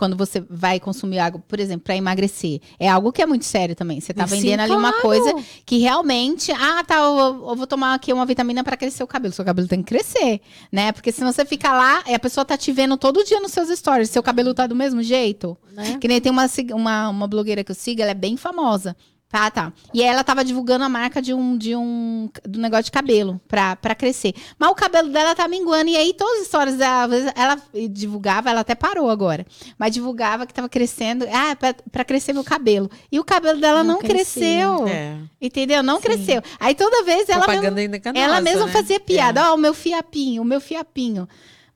quando 0.00 0.16
você 0.16 0.42
vai 0.48 0.80
consumir 0.80 1.18
algo, 1.18 1.40
por 1.40 1.60
exemplo, 1.60 1.84
para 1.84 1.94
emagrecer, 1.94 2.58
é 2.78 2.88
algo 2.88 3.12
que 3.12 3.20
é 3.20 3.26
muito 3.26 3.44
sério 3.44 3.76
também. 3.76 4.00
Você 4.00 4.14
tá 4.14 4.26
Sim, 4.26 4.36
vendendo 4.36 4.60
ali 4.60 4.72
uma 4.72 4.94
claro. 4.94 5.02
coisa 5.02 5.34
que 5.66 5.76
realmente, 5.76 6.50
ah, 6.52 6.82
tá, 6.82 6.94
eu, 6.94 7.18
eu 7.50 7.54
vou 7.54 7.66
tomar 7.66 7.92
aqui 7.92 8.10
uma 8.10 8.24
vitamina 8.24 8.64
para 8.64 8.78
crescer 8.78 9.02
o 9.02 9.06
cabelo. 9.06 9.34
Seu 9.34 9.44
cabelo 9.44 9.68
tem 9.68 9.82
que 9.82 9.88
crescer, 9.94 10.40
né? 10.72 10.90
Porque 10.90 11.12
senão 11.12 11.30
você 11.30 11.44
fica 11.44 11.70
lá 11.70 12.02
e 12.06 12.14
a 12.14 12.18
pessoa 12.18 12.46
tá 12.46 12.56
te 12.56 12.72
vendo 12.72 12.96
todo 12.96 13.22
dia 13.22 13.40
nos 13.40 13.52
seus 13.52 13.68
stories, 13.68 14.08
seu 14.08 14.22
cabelo 14.22 14.54
tá 14.54 14.66
do 14.66 14.74
mesmo 14.74 15.02
jeito. 15.02 15.54
Né? 15.70 15.98
Que 16.00 16.08
nem 16.08 16.18
tem 16.18 16.32
uma, 16.32 16.46
uma, 16.72 17.08
uma 17.10 17.26
blogueira 17.28 17.62
que 17.62 17.70
eu 17.70 17.76
sigo, 17.76 18.00
ela 18.00 18.12
é 18.12 18.14
bem 18.14 18.38
famosa. 18.38 18.96
Tá, 19.30 19.48
tá. 19.48 19.72
E 19.94 20.02
aí 20.02 20.08
ela 20.08 20.24
tava 20.24 20.44
divulgando 20.44 20.84
a 20.84 20.88
marca 20.88 21.22
de 21.22 21.32
um, 21.32 21.56
de 21.56 21.76
um 21.76 22.28
do 22.42 22.58
negócio 22.58 22.86
de 22.86 22.90
cabelo 22.90 23.40
pra, 23.46 23.76
pra 23.76 23.94
crescer. 23.94 24.34
Mas 24.58 24.70
o 24.70 24.74
cabelo 24.74 25.08
dela 25.08 25.36
tá 25.36 25.46
minguando. 25.46 25.88
E 25.88 25.96
aí 25.96 26.12
todas 26.12 26.40
as 26.40 26.46
histórias 26.46 26.76
dela, 26.76 27.04
às 27.04 27.10
vezes, 27.10 27.32
ela 27.36 27.56
divulgava, 27.90 28.50
ela 28.50 28.62
até 28.62 28.74
parou 28.74 29.08
agora. 29.08 29.46
Mas 29.78 29.94
divulgava 29.94 30.46
que 30.46 30.52
tava 30.52 30.68
crescendo. 30.68 31.24
Ah, 31.32 31.54
pra, 31.54 31.72
pra 31.92 32.04
crescer 32.04 32.32
meu 32.32 32.42
cabelo. 32.42 32.90
E 33.10 33.20
o 33.20 33.24
cabelo 33.24 33.60
dela 33.60 33.84
não, 33.84 33.94
Não 33.94 34.00
cresceu. 34.00 34.88
É. 34.88 35.16
Entendeu? 35.40 35.80
Não 35.80 36.00
cresceu. 36.00 36.42
Aí 36.58 36.74
toda 36.74 37.04
vez 37.04 37.28
ela 37.28 37.46
mesmo, 37.46 37.62
Propaganda 37.62 37.82
enganosa, 37.84 38.24
ela 38.24 38.40
mesma 38.40 38.66
né? 38.66 38.72
fazia 38.72 38.98
piada. 38.98 39.52
Ó, 39.52 39.54
o 39.54 39.58
meu 39.58 39.72
fiapinho, 39.72 40.42
o 40.42 40.44
meu 40.44 40.60
fiapinho. 40.60 41.28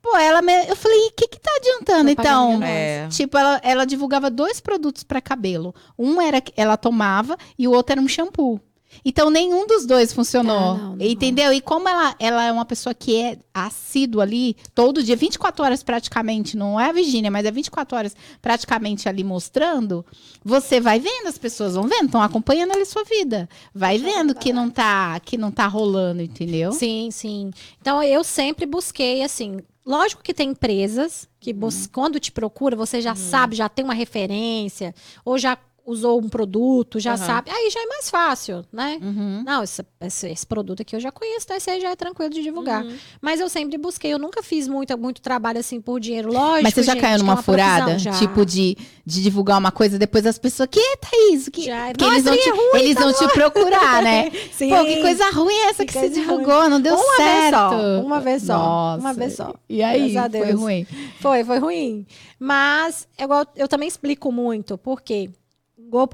Pô, 0.05 0.19
ela 0.19 0.43
me... 0.43 0.53
eu 0.69 0.77
falei, 0.77 1.09
o 1.09 1.13
que 1.13 1.27
que 1.27 1.41
tá 1.41 1.51
adiantando 1.57 2.15
Propaganda 2.15 2.57
então? 2.57 2.63
É. 2.63 3.09
Tipo, 3.09 3.39
ela, 3.39 3.59
ela 3.65 3.87
divulgava 3.87 4.29
dois 4.29 4.61
produtos 4.61 5.03
para 5.03 5.19
cabelo. 5.19 5.75
Um 5.99 6.21
era 6.21 6.43
que 6.43 6.53
ela 6.59 6.77
tomava 6.77 7.39
e 7.59 7.67
o 7.67 7.73
outro 7.73 7.93
era 7.93 8.01
um 8.03 8.07
shampoo. 8.07 8.61
Então, 9.03 9.31
nenhum 9.31 9.67
dos 9.67 9.87
dois 9.87 10.13
funcionou. 10.13 10.57
Ah, 10.57 10.75
não, 10.77 10.97
não 10.97 11.07
entendeu? 11.07 11.55
E 11.55 11.61
como 11.63 11.89
ela, 11.89 12.15
ela 12.19 12.45
é 12.45 12.53
uma 12.53 12.67
pessoa 12.67 12.93
que 12.93 13.17
é 13.17 13.39
assídua 13.55 14.25
ali, 14.25 14.55
todo 14.75 15.03
dia, 15.03 15.17
24 15.17 15.65
horas 15.65 15.83
praticamente, 15.83 16.55
não 16.55 16.79
é 16.79 16.91
a 16.91 16.93
Virgínia, 16.93 17.31
mas 17.31 17.47
é 17.47 17.51
24 17.51 17.97
horas 17.97 18.15
praticamente 18.43 19.09
ali 19.09 19.25
mostrando, 19.25 20.05
você 20.45 20.83
vai 20.83 21.01
vendo, 21.01 21.29
as 21.29 21.39
pessoas 21.39 21.75
vão 21.75 21.89
vendo, 21.89 22.07
estão 22.07 22.23
acompanhando 22.23 22.73
ali 22.73 22.85
sua 22.85 23.05
vida. 23.05 23.49
Vai 23.75 23.97
vendo 23.97 24.35
que 24.35 24.53
não 24.53 24.69
tá, 24.69 25.19
que 25.21 25.39
não 25.39 25.51
tá 25.51 25.67
rolando, 25.67 26.21
entendeu? 26.21 26.73
Sim, 26.73 27.09
sim. 27.11 27.51
Então 27.81 28.03
eu 28.03 28.23
sempre 28.23 28.67
busquei 28.67 29.23
assim. 29.23 29.61
Lógico 29.87 30.23
que 30.23 30.33
tem 30.33 30.51
empresas 30.51 31.29
que 31.39 31.53
Uhum. 31.53 31.89
quando 31.93 32.19
te 32.19 32.33
procura, 32.33 32.75
você 32.75 33.01
já 33.03 33.15
sabe, 33.15 33.55
já 33.57 33.69
tem 33.69 33.85
uma 33.85 33.95
referência, 33.95 34.95
ou 35.25 35.37
já 35.39 35.59
usou 35.87 36.19
um 36.21 36.29
produto, 36.29 36.99
já 36.99 37.15
Aham. 37.15 37.27
sabe. 37.27 37.51
Aí 37.51 37.69
já 37.71 37.81
é 37.81 37.87
mais 37.87 38.09
fácil, 38.11 38.65
né? 38.73 38.99
Uhum. 39.03 39.43
Não, 39.45 39.63
esse, 39.63 39.85
esse- 40.01 40.31
esse 40.31 40.47
produto 40.47 40.81
aqui 40.83 40.97
eu 40.97 41.01
já 41.01 41.13
conheço, 41.13 41.45
então 41.45 41.57
esse 41.57 41.71
aí 41.71 41.81
já 41.81 41.91
é 41.91 41.97
tranquilo 41.97 42.31
de 42.31 42.43
divulgar. 42.43 42.85
Uhum. 42.85 42.97
Mas 43.21 43.41
eu 43.41 43.49
sempre 43.49 43.77
busquei, 43.77 44.13
eu 44.13 44.19
nunca 44.19 44.43
fiz 44.43 44.67
muito, 44.67 44.97
muito 44.97 45.21
trabalho 45.21 45.59
assim 45.59 45.81
por 45.81 46.01
dinheiro, 46.01 46.33
lógico. 46.33 46.63
Mas 46.63 46.75
você 46.75 46.83
já 46.83 46.93
gente, 46.93 47.03
caiu 47.03 47.17
que 47.17 47.21
é 47.21 47.23
numa 47.25 47.35
uma 47.35 47.43
furada? 47.43 47.97
Tipo, 48.19 48.47
de, 48.47 48.77
de 49.05 49.23
divulgar 49.23 49.59
uma 49.59 49.71
coisa, 49.71 49.99
depois 49.99 50.25
as 50.27 50.39
pessoas, 50.39 50.69
que 50.71 50.97
Thaís? 50.97 51.49
Que... 51.49 51.65
Já. 51.65 51.89
Porque 51.89 52.05
Nossa, 52.05 52.17
eles 52.17 52.25
vão, 52.25 52.35
é 52.35 52.39
te, 52.39 52.51
ruim, 52.51 52.81
eles 52.83 52.95
vão 52.95 53.13
te 53.13 53.29
procurar, 53.35 54.03
né? 54.03 54.31
Sim. 54.53 54.71
Pô, 54.71 54.85
que 54.85 55.01
coisa 55.03 55.31
ruim 55.31 55.55
é 55.55 55.67
essa 55.71 55.85
Que 55.85 55.93
que, 55.93 55.99
você 55.99 56.09
divulgou? 56.09 56.69
Não 56.71 56.81
deu 56.81 56.95
Uma 56.95 57.17
vez 57.17 57.29
certo. 57.29 57.57
só, 57.59 58.01
uma 58.03 58.21
vez 58.21 58.43
só, 58.43 58.57
Nossa. 58.59 59.01
uma 59.01 59.13
vez 59.13 59.33
só. 59.35 59.55
E 59.69 59.83
aí, 59.83 60.15
foi 60.31 60.53
ruim. 60.53 60.87
Foi, 61.21 61.45
foi 61.45 61.59
ruim. 61.59 62.07
Mas 62.39 63.07
eu, 63.19 63.29
eu 63.57 63.69
também 63.69 63.89
explico 63.89 64.31
muito, 64.33 64.77
porque 64.79 65.25
igual 65.25 65.35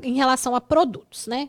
em 0.03 0.15
relação 0.15 0.55
a 0.55 0.61
produtos, 0.61 1.27
né? 1.27 1.49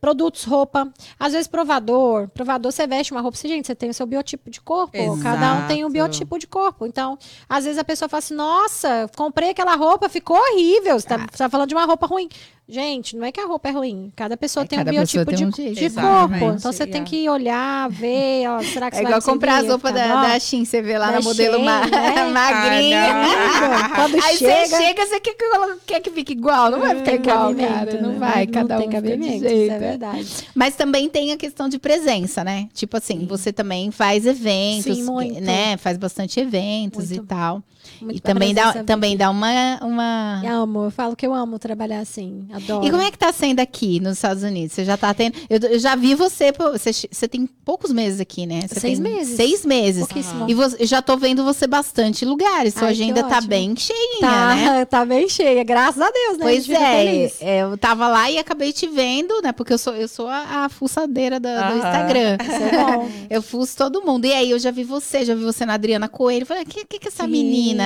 Produtos, 0.00 0.44
roupa. 0.44 0.92
Às 1.18 1.32
vezes, 1.32 1.48
provador. 1.48 2.28
Provador, 2.28 2.70
você 2.70 2.86
veste 2.86 3.12
uma 3.12 3.20
roupa. 3.20 3.36
Você, 3.36 3.48
gente, 3.48 3.66
você 3.66 3.74
tem 3.74 3.90
o 3.90 3.94
seu 3.94 4.06
biotipo 4.06 4.50
de 4.50 4.60
corpo. 4.60 4.96
Cada 5.22 5.54
um 5.54 5.66
tem 5.66 5.84
um 5.84 5.88
Exato. 5.88 5.92
biotipo 5.92 6.38
de 6.38 6.46
corpo. 6.46 6.86
Então, 6.86 7.18
às 7.48 7.64
vezes 7.64 7.78
a 7.78 7.84
pessoa 7.84 8.08
fala 8.08 8.18
assim: 8.18 8.34
Nossa, 8.34 9.10
comprei 9.16 9.50
aquela 9.50 9.74
roupa, 9.74 10.08
ficou 10.08 10.36
horrível. 10.36 11.00
Você 11.00 11.08
tá, 11.08 11.18
você 11.18 11.38
tá 11.38 11.48
falando 11.48 11.68
de 11.68 11.74
uma 11.74 11.84
roupa 11.84 12.06
ruim. 12.06 12.28
Gente, 12.68 13.16
não 13.16 13.24
é 13.24 13.30
que 13.30 13.38
a 13.40 13.46
roupa 13.46 13.68
é 13.68 13.70
ruim. 13.72 14.12
Cada 14.16 14.36
pessoa 14.36 14.64
É, 14.64 14.66
tem 14.66 14.76
um 14.76 14.84
cada 14.84 14.90
pessoa 14.90 15.24
biotipo 15.24 15.36
tem 15.36 15.46
um 15.68 15.72
de, 15.72 15.80
de 15.88 15.90
corpo. 15.94 16.34
Então 16.58 16.72
você 16.72 16.84
tem 16.84 16.96
Yeah. 17.02 17.10
que 17.10 17.28
olhar, 17.28 17.88
ver, 17.90 18.48
ó, 18.48 18.60
será 18.60 18.90
que 18.90 18.96
É 18.96 18.98
você 18.98 19.04
igual 19.04 19.20
vai 19.20 19.32
comprar 19.34 19.56
as 19.58 19.68
roupas 19.68 19.94
da, 19.94 20.22
da 20.22 20.38
Shein, 20.40 20.64
você 20.64 20.82
vê 20.82 20.98
lá 20.98 21.06
Da 21.06 21.12
na 21.12 21.20
modelo 21.20 21.54
Shein, 21.54 21.64
ma- 21.64 21.86
né? 21.86 22.24
magrinha. 22.32 23.12
Ah, 23.14 23.88
Quando 23.94 24.14
Aí 24.16 24.36
chega, 24.36 24.66
você 24.66 24.76
chega, 24.82 25.06
você 25.06 25.20
quer 25.20 25.34
que, 25.34 25.44
quer 25.86 26.00
que 26.00 26.10
fique 26.10 26.32
igual? 26.32 26.70
Não 26.72 26.80
vai 26.80 26.90
ficar 26.96 27.04
tem 27.04 27.14
igual, 27.14 27.54
cara. 27.54 28.00
Não 28.00 28.12
né? 28.14 28.18
vai, 28.18 28.46
cada 28.48 28.74
não 28.78 28.84
um 28.84 28.88
tem 28.88 28.90
fica 28.90 29.02
de 29.02 29.08
cabimento, 29.10 29.48
jeito. 29.48 29.62
isso 29.62 29.72
é 29.72 29.78
verdade. 29.78 30.26
Mas 30.52 30.74
também 30.74 31.08
tem 31.08 31.30
a 31.30 31.36
questão 31.36 31.68
de 31.68 31.78
presença, 31.78 32.42
né? 32.42 32.68
Tipo 32.74 32.96
assim, 32.96 33.26
você 33.26 33.52
também 33.52 33.92
faz 33.92 34.26
eventos, 34.26 34.96
Sim, 34.96 35.04
muito. 35.04 35.40
né? 35.40 35.76
Faz 35.76 35.96
bastante 35.96 36.40
eventos 36.40 37.10
Muito. 37.10 37.22
e 37.22 37.26
tal. 37.28 37.62
Muito 38.00 38.16
e 38.16 38.20
também 38.20 38.54
dá, 38.54 38.84
também 38.84 39.16
dá 39.16 39.30
uma, 39.30 39.78
uma... 39.82 40.42
Eu 40.44 40.62
amo, 40.62 40.84
eu 40.84 40.90
falo 40.90 41.16
que 41.16 41.26
eu 41.26 41.34
amo 41.34 41.58
trabalhar 41.58 42.00
assim, 42.00 42.46
adoro. 42.52 42.86
E 42.86 42.90
como 42.90 43.02
é 43.02 43.10
que 43.10 43.18
tá 43.18 43.32
sendo 43.32 43.60
aqui 43.60 44.00
nos 44.00 44.14
Estados 44.14 44.42
Unidos? 44.42 44.72
Você 44.72 44.84
já 44.84 44.96
tá 44.96 45.12
tendo. 45.14 45.36
Eu, 45.48 45.58
eu 45.70 45.78
já 45.78 45.94
vi 45.94 46.14
você, 46.14 46.52
você. 46.52 46.92
Você 46.92 47.28
tem 47.28 47.46
poucos 47.64 47.92
meses 47.92 48.20
aqui, 48.20 48.46
né? 48.46 48.62
Você 48.68 48.80
Seis 48.80 48.98
tem 48.98 49.12
meses. 49.12 49.36
Seis 49.36 49.64
meses. 49.64 50.06
Pouquíssimo. 50.06 50.48
E 50.48 50.54
você, 50.54 50.82
eu 50.82 50.86
já 50.86 51.02
tô 51.02 51.16
vendo 51.16 51.44
você 51.44 51.66
bastante 51.66 52.24
lugares. 52.24 52.74
Sua 52.74 52.88
Ai, 52.88 52.94
que 52.94 53.02
agenda 53.02 53.22
tá 53.24 53.40
bem 53.40 53.74
cheinha, 53.76 54.20
tá, 54.20 54.54
né? 54.54 54.84
tá 54.86 55.04
bem 55.04 55.28
cheia, 55.28 55.62
graças 55.64 56.00
a 56.00 56.10
Deus, 56.10 56.38
né? 56.38 56.44
Pois 56.44 56.68
é, 56.68 57.04
feliz. 57.04 57.36
é, 57.40 57.62
eu 57.62 57.76
tava 57.78 58.08
lá 58.08 58.30
e 58.30 58.38
acabei 58.38 58.72
te 58.72 58.86
vendo, 58.86 59.40
né? 59.42 59.52
Porque 59.52 59.72
eu 59.72 59.78
sou, 59.78 59.94
eu 59.94 60.08
sou 60.08 60.28
a, 60.28 60.64
a 60.64 60.68
fuçadeira 60.68 61.40
do 61.40 61.48
Aham. 61.48 61.76
Instagram. 61.76 62.36
Isso 62.42 62.62
é 62.62 62.84
bom. 62.84 63.10
Eu 63.30 63.42
fuço 63.42 63.76
todo 63.76 64.02
mundo. 64.02 64.26
E 64.26 64.32
aí 64.32 64.50
eu 64.50 64.58
já 64.58 64.70
vi 64.70 64.84
você, 64.84 65.24
já 65.24 65.34
vi 65.34 65.44
você 65.44 65.64
na 65.64 65.74
Adriana 65.74 66.08
Coelho. 66.08 66.46
Falei, 66.46 66.64
que 66.64 66.84
que, 66.84 66.98
que 66.98 67.08
é 67.08 67.08
essa 67.08 67.24
Sim. 67.24 67.30
menina? 67.30 67.85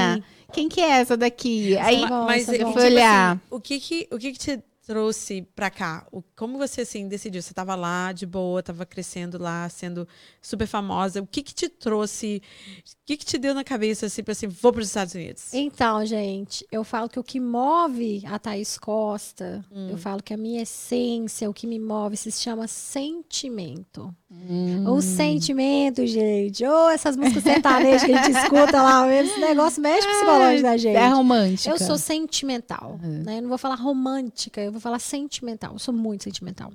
Quem 0.53 0.69
que 0.69 0.81
é 0.81 0.91
essa 1.01 1.17
daqui? 1.17 1.77
Aí 1.79 2.03
é 2.03 2.09
Mas 2.09 2.49
é 2.49 2.63
eu 2.63 2.73
fui 2.73 2.83
Fui 2.83 2.85
olhar. 2.91 3.33
Assim, 3.37 3.41
o 3.51 3.61
que 3.61 3.79
que, 3.81 4.09
o 4.11 4.19
que 4.19 4.33
que 4.33 4.39
te 4.39 4.63
trouxe 4.87 5.43
pra 5.55 5.71
cá? 5.71 6.07
O- 6.11 6.23
como 6.41 6.57
você 6.57 6.81
assim 6.81 7.07
decidiu? 7.07 7.43
Você 7.43 7.53
tava 7.53 7.75
lá 7.75 8.13
de 8.13 8.25
boa, 8.25 8.63
tava 8.63 8.87
crescendo 8.87 9.37
lá, 9.37 9.69
sendo 9.69 10.09
super 10.41 10.67
famosa. 10.67 11.21
O 11.21 11.27
que 11.27 11.43
que 11.43 11.53
te 11.53 11.69
trouxe? 11.69 12.41
O 12.79 12.97
que 13.05 13.19
que 13.19 13.27
te 13.27 13.37
deu 13.37 13.53
na 13.53 13.63
cabeça 13.63 14.07
assim 14.07 14.23
para 14.23 14.33
assim, 14.33 14.49
vou 14.49 14.73
para 14.73 14.81
os 14.81 14.87
Estados 14.87 15.15
Unidos? 15.15 15.53
Então, 15.53 16.03
gente, 16.07 16.67
eu 16.73 16.83
falo 16.83 17.11
que 17.11 17.21
o 17.21 17.23
que 17.23 17.39
move 17.39 18.23
a 18.25 18.39
Thaís 18.39 18.79
Costa, 18.79 19.63
eu 19.91 19.99
falo 19.99 20.23
que 20.23 20.33
a 20.33 20.37
minha 20.39 20.63
essência, 20.63 21.51
o 21.51 21.53
que 21.53 21.67
me 21.67 21.79
move, 21.79 22.17
se 22.17 22.33
chama 22.33 22.67
sentimento. 22.67 24.15
Hum. 24.31 24.89
O 24.89 25.03
sentimento, 25.03 26.07
gente. 26.07 26.65
Ou 26.65 26.89
essas 26.89 27.17
músicas 27.17 27.43
sertanejas 27.43 28.05
que 28.05 28.13
a 28.13 28.23
gente 28.23 28.37
escuta 28.39 28.81
lá, 28.81 29.07
esse 29.13 29.41
negócio 29.41 29.83
mexe 29.83 30.07
com 30.07 30.13
o 30.13 30.17
psicológico 30.17 30.63
da 30.63 30.77
gente. 30.77 30.97
É 30.97 31.09
romântica. 31.09 31.71
Eu 31.71 31.79
sou 31.79 31.99
sentimental, 31.99 32.99
né? 33.03 33.39
Eu 33.39 33.43
não 33.43 33.49
vou 33.49 33.59
falar 33.59 33.75
romântica, 33.75 34.63
eu 34.63 34.71
vou 34.71 34.81
falar 34.81 35.01
sentimental. 35.01 35.73
Eu 35.73 35.79
sou 35.81 35.93
muito 35.93 36.30
sentimental. 36.31 36.73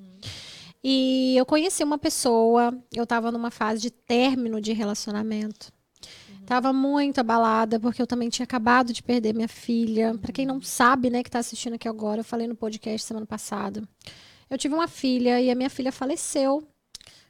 E 0.84 1.36
eu 1.36 1.46
conheci 1.46 1.84
uma 1.84 1.98
pessoa, 1.98 2.78
eu 2.94 3.08
tava 3.08 3.32
numa 3.32 3.50
fase 3.50 3.82
de 3.82 3.90
término 3.90 4.62
de 4.62 4.72
relacionamento. 4.74 5.74
Tava 6.46 6.72
muito 6.72 7.20
abalada, 7.20 7.80
porque 7.80 8.00
eu 8.00 8.06
também 8.06 8.30
tinha 8.30 8.44
acabado 8.44 8.94
de 8.94 9.02
perder 9.02 9.34
minha 9.34 9.48
filha. 9.48 10.16
Pra 10.22 10.32
quem 10.32 10.46
não 10.46 10.62
sabe, 10.62 11.10
né, 11.10 11.24
que 11.24 11.32
tá 11.32 11.40
assistindo 11.40 11.74
aqui 11.74 11.88
agora, 11.88 12.20
eu 12.20 12.24
falei 12.24 12.48
no 12.48 12.56
podcast 12.56 13.08
semana 13.08 13.26
passada. 13.26 13.82
Eu 14.48 14.58
tive 14.60 14.76
uma 14.76 14.88
filha 14.88 15.42
e 15.42 15.50
a 15.50 15.56
minha 15.56 15.72
filha 15.72 15.92
faleceu. 15.92 16.64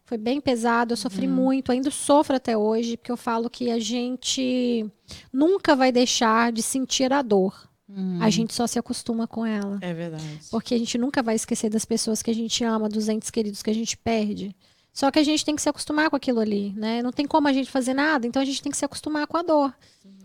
Foi 0.04 0.18
bem 0.18 0.42
pesado, 0.42 0.94
eu 0.94 0.98
sofri 0.98 1.28
muito, 1.28 1.72
ainda 1.72 1.90
sofro 1.90 2.36
até 2.36 2.56
hoje, 2.56 2.98
porque 2.98 3.12
eu 3.12 3.18
falo 3.18 3.50
que 3.50 3.72
a 3.72 3.80
gente 3.80 4.86
nunca 5.34 5.76
vai 5.76 5.92
deixar 5.92 6.52
de 6.52 6.62
sentir 6.62 7.12
a 7.12 7.24
dor. 7.24 7.70
Hum. 7.88 8.18
A 8.22 8.30
gente 8.30 8.54
só 8.54 8.66
se 8.66 8.80
acostuma 8.80 9.28
com 9.28 9.46
ela. 9.46 9.78
É 9.82 9.94
verdade. 9.94 10.40
Porque 10.50 10.74
a 10.74 10.78
gente 10.78 10.98
nunca 10.98 11.22
vai 11.22 11.36
esquecer 11.36 11.70
das 11.70 11.86
pessoas 11.86 12.22
que 12.22 12.32
a 12.32 12.36
gente 12.36 12.64
ama, 12.64 12.90
dos 12.90 13.08
entes 13.08 13.30
queridos 13.30 13.62
que 13.62 13.70
a 13.70 13.74
gente 13.74 13.96
perde. 13.98 14.56
Só 14.92 15.12
que 15.12 15.20
a 15.20 15.24
gente 15.24 15.44
tem 15.44 15.56
que 15.56 15.62
se 15.62 15.70
acostumar 15.70 16.10
com 16.10 16.16
aquilo 16.16 16.40
ali, 16.40 16.74
né? 16.76 17.04
Não 17.04 17.12
tem 17.12 17.28
como 17.28 17.48
a 17.48 17.54
gente 17.54 17.70
fazer 17.70 17.94
nada, 17.94 18.26
então 18.26 18.42
a 18.42 18.46
gente 18.46 18.62
tem 18.62 18.72
que 18.72 18.78
se 18.78 18.86
acostumar 18.86 19.28
com 19.28 19.38
a 19.38 19.44
dor. 19.44 19.76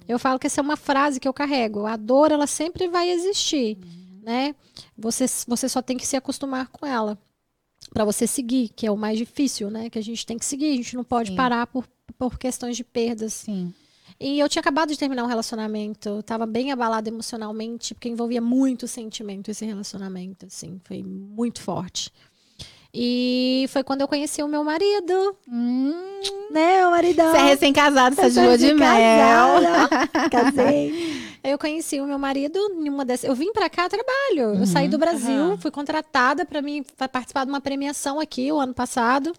Eu 0.06 0.18
falo 0.18 0.38
que 0.38 0.46
essa 0.46 0.60
é 0.60 0.62
uma 0.62 0.76
frase 0.76 1.20
que 1.20 1.26
eu 1.26 1.34
carrego. 1.34 1.86
A 1.86 1.96
dor, 1.96 2.30
ela 2.30 2.46
sempre 2.46 2.88
vai 2.88 3.10
existir, 3.10 3.76
né? 4.22 4.54
Você, 4.96 5.26
você 5.46 5.68
só 5.68 5.82
tem 5.82 5.96
que 5.96 6.06
se 6.06 6.16
acostumar 6.16 6.68
com 6.68 6.86
ela 6.86 7.18
para 7.92 8.04
você 8.04 8.26
seguir, 8.26 8.68
que 8.68 8.86
é 8.86 8.90
o 8.90 8.96
mais 8.96 9.18
difícil, 9.18 9.70
né? 9.70 9.90
Que 9.90 9.98
a 9.98 10.02
gente 10.02 10.24
tem 10.24 10.38
que 10.38 10.44
seguir, 10.44 10.72
a 10.72 10.76
gente 10.76 10.96
não 10.96 11.04
pode 11.04 11.30
Sim. 11.30 11.36
parar 11.36 11.66
por, 11.66 11.84
por 12.16 12.38
questões 12.38 12.76
de 12.76 12.84
perdas. 12.84 13.32
Sim. 13.32 13.74
E 14.20 14.38
eu 14.38 14.48
tinha 14.50 14.60
acabado 14.60 14.90
de 14.90 14.98
terminar 14.98 15.24
um 15.24 15.28
relacionamento, 15.28 16.08
eu 16.10 16.22
tava 16.22 16.44
bem 16.44 16.70
abalada 16.72 17.08
emocionalmente, 17.08 17.94
porque 17.94 18.08
envolvia 18.08 18.40
muito 18.40 18.86
sentimento 18.86 19.50
esse 19.50 19.64
relacionamento, 19.64 20.44
assim, 20.46 20.78
foi 20.84 21.02
muito 21.02 21.62
forte. 21.62 22.12
E 22.92 23.66
foi 23.70 23.82
quando 23.84 24.00
eu 24.02 24.08
conheci 24.08 24.42
o 24.42 24.48
meu 24.48 24.62
marido, 24.64 25.36
Hum. 25.48 25.94
né, 26.50 26.86
o 26.86 26.90
maridão. 26.90 27.30
Você 27.30 27.38
é 27.38 27.42
recém-casado, 27.44 28.16
você 28.16 28.22
é 28.22 28.28
de 28.28 28.40
lua 28.40 28.58
de 28.58 28.74
mel. 28.74 29.88
Casei. 30.30 31.20
Eu 31.42 31.56
conheci 31.58 31.98
o 31.98 32.04
meu 32.06 32.18
marido 32.18 32.58
em 32.78 32.90
uma 32.90 33.02
dessas. 33.02 33.24
Eu 33.26 33.34
vim 33.34 33.50
pra 33.50 33.70
cá 33.70 33.86
a 33.86 33.88
trabalho. 33.88 34.60
Eu 34.60 34.66
saí 34.66 34.88
do 34.88 34.98
Brasil, 34.98 35.40
Aham. 35.52 35.56
fui 35.56 35.70
contratada 35.70 36.44
pra 36.44 36.60
mim 36.60 36.84
pra 36.98 37.08
participar 37.08 37.44
de 37.46 37.50
uma 37.50 37.62
premiação 37.62 38.20
aqui 38.20 38.52
o 38.52 38.60
ano 38.60 38.74
passado. 38.74 39.32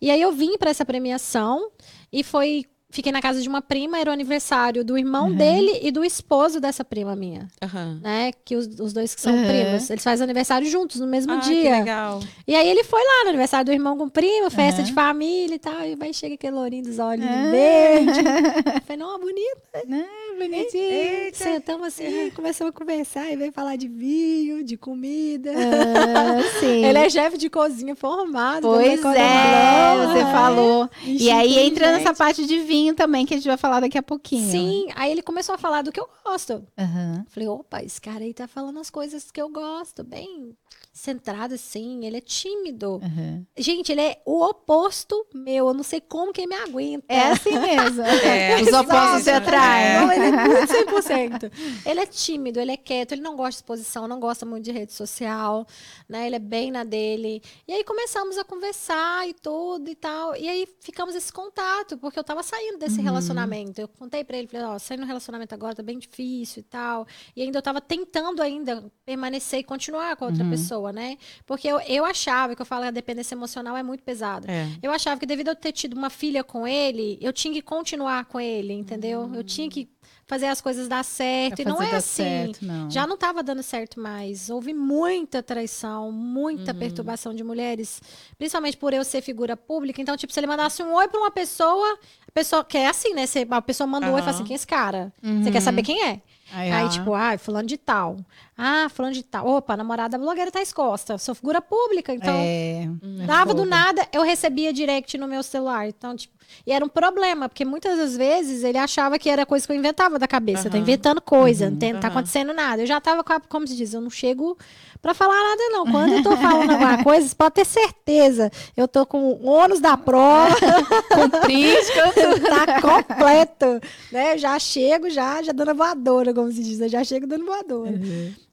E 0.00 0.10
aí 0.10 0.20
eu 0.20 0.32
vim 0.32 0.58
pra 0.58 0.70
essa 0.70 0.84
premiação 0.84 1.70
e 2.12 2.24
foi 2.24 2.64
fiquei 2.94 3.10
na 3.12 3.20
casa 3.20 3.42
de 3.42 3.48
uma 3.48 3.60
prima, 3.60 3.98
era 3.98 4.08
o 4.10 4.12
aniversário 4.12 4.84
do 4.84 4.96
irmão 4.96 5.32
dele 5.34 5.80
e 5.82 5.90
do 5.90 6.04
esposo 6.04 6.60
dessa 6.60 6.84
prima 6.84 7.14
minha, 7.16 7.48
Aham. 7.62 7.98
né? 8.02 8.30
Que 8.44 8.56
os, 8.56 8.66
os 8.78 8.92
dois 8.92 9.14
que 9.14 9.20
são 9.20 9.34
Uhum. 9.34 9.46
primos, 9.46 9.90
eles 9.90 10.02
fazem 10.04 10.24
aniversário 10.24 10.66
juntos 10.68 11.00
no 11.00 11.06
mesmo 11.06 11.32
Ah, 11.32 11.38
que 11.40 11.48
dia. 11.50 11.78
legal. 11.78 12.20
E 12.46 12.54
aí 12.54 12.68
ele 12.68 12.84
foi 12.84 13.00
lá 13.02 13.24
no 13.24 13.28
aniversário 13.30 13.66
do 13.66 13.72
irmão 13.72 13.98
com 13.98 14.08
prima, 14.08 14.48
festa 14.50 14.82
de 14.82 14.92
família 14.92 15.56
e 15.56 15.58
tal. 15.58 15.84
E 15.84 15.96
vai 15.96 16.12
chega 16.12 16.34
aquele 16.34 16.54
lourinho 16.54 16.84
dos 16.84 16.98
olhos 16.98 17.24
Ah. 17.26 17.50
verdes. 17.50 18.16
Eu 18.76 18.80
falei, 18.82 18.96
não, 18.96 19.18
bonito. 19.18 20.14
Bonitinho. 20.38 21.30
Sentamos 21.34 21.86
assim, 21.88 22.30
começamos 22.34 22.74
a 22.74 22.78
conversar 22.78 23.30
e 23.32 23.36
veio 23.36 23.52
falar 23.52 23.76
de 23.76 23.88
vinho, 23.88 24.62
de 24.64 24.76
comida. 24.76 25.50
Ah, 25.52 26.42
sim. 26.60 26.84
Ele 26.84 26.98
é 26.98 27.08
chefe 27.10 27.38
de 27.38 27.48
cozinha 27.48 27.94
formado. 27.94 28.62
Pois 28.68 29.00
é, 29.04 29.96
você 30.06 30.20
falou. 30.32 30.88
Ixi, 31.04 31.24
E 31.24 31.30
aí 31.30 31.58
entra 31.66 31.92
nessa 31.92 32.12
parte 32.12 32.44
de 32.46 32.58
vinho 32.60 32.83
também, 32.92 33.24
que 33.24 33.34
a 33.34 33.36
gente 33.36 33.46
vai 33.46 33.56
falar 33.56 33.78
daqui 33.78 33.96
a 33.96 34.02
pouquinho. 34.02 34.50
Sim, 34.50 34.88
aí 34.96 35.12
ele 35.12 35.22
começou 35.22 35.54
a 35.54 35.58
falar 35.58 35.82
do 35.82 35.92
que 35.92 36.00
eu 36.00 36.08
gosto. 36.24 36.66
Aham. 36.76 37.24
Falei, 37.28 37.48
opa, 37.48 37.82
esse 37.82 38.00
cara 38.00 38.24
aí 38.24 38.34
tá 38.34 38.48
falando 38.48 38.80
as 38.80 38.90
coisas 38.90 39.30
que 39.30 39.40
eu 39.40 39.48
gosto, 39.48 40.02
bem 40.02 40.56
centrado 41.04 41.54
assim, 41.54 42.04
ele 42.04 42.16
é 42.16 42.20
tímido. 42.20 43.00
aham. 43.04 43.46
Gente, 43.56 43.92
ele 43.92 44.00
é 44.00 44.20
o 44.24 44.42
oposto 44.44 45.26
meu, 45.34 45.68
eu 45.68 45.74
não 45.74 45.82
sei 45.82 46.00
como 46.00 46.32
que 46.32 46.40
ele 46.40 46.48
me 46.48 46.54
aguenta. 46.56 47.04
É 47.08 47.30
assim 47.32 47.58
mesmo. 47.58 48.02
É, 48.24 48.60
Os 48.62 48.72
opostos 48.72 49.22
se 49.24 49.30
atraem. 49.30 50.00
Não, 50.00 50.12
ele 50.12 50.24
é 50.24 50.30
muito 50.32 50.72
100%. 51.44 51.52
ele 51.86 52.00
é 52.00 52.06
tímido, 52.06 52.58
ele 52.60 52.72
é 52.72 52.76
quieto, 52.76 53.12
ele 53.12 53.20
não 53.22 53.36
gosta 53.36 53.50
de 53.50 53.56
exposição, 53.56 54.08
não 54.08 54.18
gosta 54.18 54.46
muito 54.46 54.64
de 54.64 54.72
rede 54.72 54.92
social, 54.92 55.66
né? 56.08 56.26
Ele 56.26 56.36
é 56.36 56.38
bem 56.38 56.70
na 56.70 56.84
dele. 56.84 57.42
E 57.68 57.72
aí 57.72 57.84
começamos 57.84 58.38
a 58.38 58.44
conversar 58.44 59.28
e 59.28 59.34
tudo 59.34 59.90
e 59.90 59.94
tal. 59.94 60.34
E 60.36 60.48
aí 60.48 60.66
ficamos 60.80 61.14
esse 61.14 61.32
contato, 61.32 61.98
porque 61.98 62.18
eu 62.18 62.24
tava 62.24 62.42
saindo 62.42 62.78
desse 62.78 63.00
relacionamento. 63.00 63.80
Eu 63.80 63.88
contei 63.88 64.24
pra 64.24 64.36
ele, 64.38 64.46
falei, 64.48 64.66
ó, 64.66 64.78
saindo 64.78 65.00
no 65.02 65.06
relacionamento 65.06 65.54
agora 65.54 65.74
tá 65.74 65.82
bem 65.82 65.98
difícil 65.98 66.60
e 66.60 66.64
tal. 66.64 67.06
E 67.36 67.42
ainda 67.42 67.58
eu 67.58 67.62
tava 67.62 67.80
tentando 67.80 68.40
ainda 68.42 68.84
permanecer 69.04 69.60
e 69.60 69.64
continuar 69.64 70.16
com 70.16 70.24
a 70.24 70.28
outra 70.28 70.44
pessoa, 70.48 70.92
né? 70.94 71.18
Porque 71.44 71.68
eu, 71.68 71.78
eu 71.80 72.04
achava 72.04 72.54
que 72.56 72.62
eu 72.62 72.66
falo 72.66 72.84
a 72.84 72.90
dependência 72.90 73.34
emocional 73.34 73.76
é 73.76 73.82
muito 73.82 74.02
pesada. 74.02 74.50
É. 74.50 74.68
Eu 74.82 74.90
achava 74.92 75.18
que 75.20 75.26
devido 75.26 75.48
a 75.48 75.50
eu 75.50 75.56
ter 75.56 75.72
tido 75.72 75.94
uma 75.94 76.08
filha 76.10 76.42
com 76.44 76.66
ele, 76.66 77.18
eu 77.20 77.32
tinha 77.32 77.52
que 77.52 77.60
continuar 77.62 78.24
com 78.26 78.40
ele, 78.40 78.72
entendeu? 78.72 79.30
Eu 79.34 79.42
tinha 79.44 79.68
que 79.68 79.88
fazer 80.26 80.46
as 80.46 80.60
coisas 80.60 80.88
dar 80.88 81.04
certo. 81.04 81.56
Pra 81.56 81.62
e 81.62 81.64
não 81.66 81.82
é 81.82 81.96
assim. 81.96 82.22
certo, 82.22 82.64
não. 82.64 82.90
Já 82.90 83.06
não 83.06 83.14
estava 83.14 83.42
dando 83.42 83.62
certo 83.62 84.00
mais. 84.00 84.48
Houve 84.48 84.72
muita 84.72 85.42
traição, 85.42 86.10
muita 86.10 86.72
Uhum. 86.72 86.78
perturbação 86.78 87.34
de 87.34 87.44
mulheres, 87.44 88.00
principalmente 88.38 88.76
por 88.76 88.94
eu 88.94 89.04
ser 89.04 89.20
figura 89.20 89.54
pública. 89.56 90.00
Então, 90.00 90.16
tipo, 90.16 90.32
se 90.32 90.40
ele 90.40 90.46
mandasse 90.46 90.82
um 90.82 90.94
oi 90.94 91.08
pra 91.08 91.20
uma 91.20 91.30
pessoa, 91.30 91.98
a 92.26 92.32
pessoa 92.32 92.64
que 92.64 92.78
é 92.78 92.86
assim, 92.88 93.12
né? 93.14 93.26
Você- 93.26 93.46
a 93.50 93.60
pessoa 93.62 93.86
manda 93.86 94.06
um 94.06 94.12
oi 94.14 94.20
e 94.20 94.22
fala 94.22 94.34
assim: 94.34 94.44
quem 94.44 94.54
é 94.54 94.56
esse 94.56 94.66
cara? 94.66 95.12
Você 95.42 95.50
quer 95.50 95.60
saber 95.60 95.82
quem 95.82 96.02
é? 96.04 96.22
Aí, 96.52 96.70
Aí, 96.70 96.88
tipo, 96.90 97.14
ah, 97.14 97.36
fulano 97.38 97.66
de 97.66 97.76
tal. 97.76 98.16
Ah, 98.56 98.88
fulano 98.90 99.14
de 99.14 99.22
tal. 99.22 99.46
Opa, 99.46 99.76
namorada 99.76 100.16
da 100.16 100.22
blogueira 100.22 100.50
Thais 100.50 100.72
Costa. 100.72 101.18
Sou 101.18 101.34
figura 101.34 101.60
pública, 101.60 102.14
então. 102.14 102.34
é, 102.36 102.86
Dava 103.26 103.52
do 103.54 103.58
fogo. 103.60 103.70
nada, 103.70 104.06
eu 104.12 104.22
recebia 104.22 104.72
direct 104.72 105.16
no 105.18 105.26
meu 105.26 105.42
celular. 105.42 105.88
Então, 105.88 106.14
tipo, 106.14 106.34
e 106.66 106.72
era 106.72 106.84
um 106.84 106.88
problema, 106.88 107.48
porque 107.48 107.64
muitas 107.64 107.98
das 107.98 108.16
vezes 108.16 108.64
ele 108.64 108.78
achava 108.78 109.18
que 109.18 109.28
era 109.28 109.44
coisa 109.44 109.66
que 109.66 109.72
eu 109.72 109.76
inventava 109.76 110.18
da 110.18 110.26
cabeça. 110.26 110.70
Tá 110.70 110.76
Aham. 110.76 110.82
inventando 110.82 111.20
coisa, 111.20 111.68
não, 111.68 111.76
tem, 111.76 111.92
não 111.92 112.00
tá 112.00 112.08
acontecendo 112.08 112.54
nada. 112.54 112.82
Eu 112.82 112.86
já 112.86 113.00
tava 113.00 113.22
com 113.22 113.32
a, 113.32 113.40
como 113.40 113.66
se 113.66 113.76
diz, 113.76 113.92
eu 113.92 114.00
não 114.00 114.08
chego 114.08 114.56
pra 115.02 115.12
falar 115.12 115.34
nada, 115.34 115.62
não. 115.70 115.86
Quando 115.90 116.12
eu 116.14 116.22
tô 116.22 116.34
falando 116.36 116.70
alguma 116.70 117.02
coisa, 117.04 117.28
você 117.28 117.34
pode 117.34 117.54
ter 117.54 117.66
certeza. 117.66 118.50
Eu 118.74 118.88
tô 118.88 119.04
com 119.04 119.18
o 119.24 119.44
ônus 119.46 119.78
da 119.80 119.96
prova, 119.96 120.56
com 121.14 121.28
prisco. 121.42 121.98
tá 122.48 122.80
completo. 122.80 123.80
Né? 124.10 124.34
Eu 124.34 124.38
já 124.38 124.58
chego, 124.58 125.10
já, 125.10 125.42
já 125.42 125.52
dando 125.52 125.74
voadora, 125.74 126.32
como 126.32 126.50
se 126.50 126.62
diz. 126.62 126.80
Eu 126.80 126.88
já 126.88 127.04
chego 127.04 127.26
dando 127.26 127.44
voadora. 127.44 127.92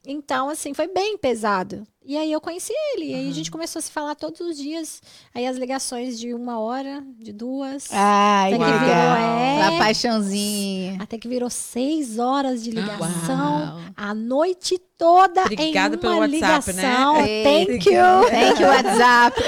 Então, 0.06 0.50
assim, 0.50 0.74
foi 0.74 0.88
bem 0.88 1.18
pesado. 1.18 1.86
E 2.04 2.18
aí 2.18 2.32
eu 2.32 2.42
conheci 2.42 2.74
ele. 2.94 3.12
E 3.12 3.14
aí 3.14 3.30
a 3.30 3.34
gente 3.34 3.52
começou 3.52 3.80
a 3.80 3.84
se 3.84 3.92
falar 3.92 4.16
todos 4.16 4.42
os 4.42 4.58
dias. 4.58 5.00
Aí 5.34 5.46
as 5.46 5.56
ligações 5.56 6.20
de 6.20 6.34
uma 6.34 6.60
hora, 6.60 7.04
de 7.20 7.32
duas. 7.32 7.88
Ai, 7.92 8.56
Até 8.56 8.66
que 8.66 8.72
que 8.72 8.80
virou, 8.80 8.96
é. 8.96 9.62
Aquela 9.62 9.78
paixãozinha. 9.78 10.98
Até 11.00 11.18
que 11.20 11.28
virou 11.28 11.50
seis 11.52 12.18
horas 12.18 12.64
de 12.64 12.72
ligação. 12.72 13.60
Uau. 13.60 13.80
A 13.96 14.16
noite 14.16 14.80
toda 14.98 15.44
Obrigada 15.44 15.96
em 15.96 16.00
pelo 16.00 16.14
uma 16.14 16.22
WhatsApp, 16.22 16.74
né? 16.74 16.82
ligação. 16.82 17.26
Ei, 17.26 17.44
Thank 17.68 17.90
you. 17.90 18.30
Thank 18.30 18.62
you, 18.62 18.68
WhatsApp. 18.68 19.42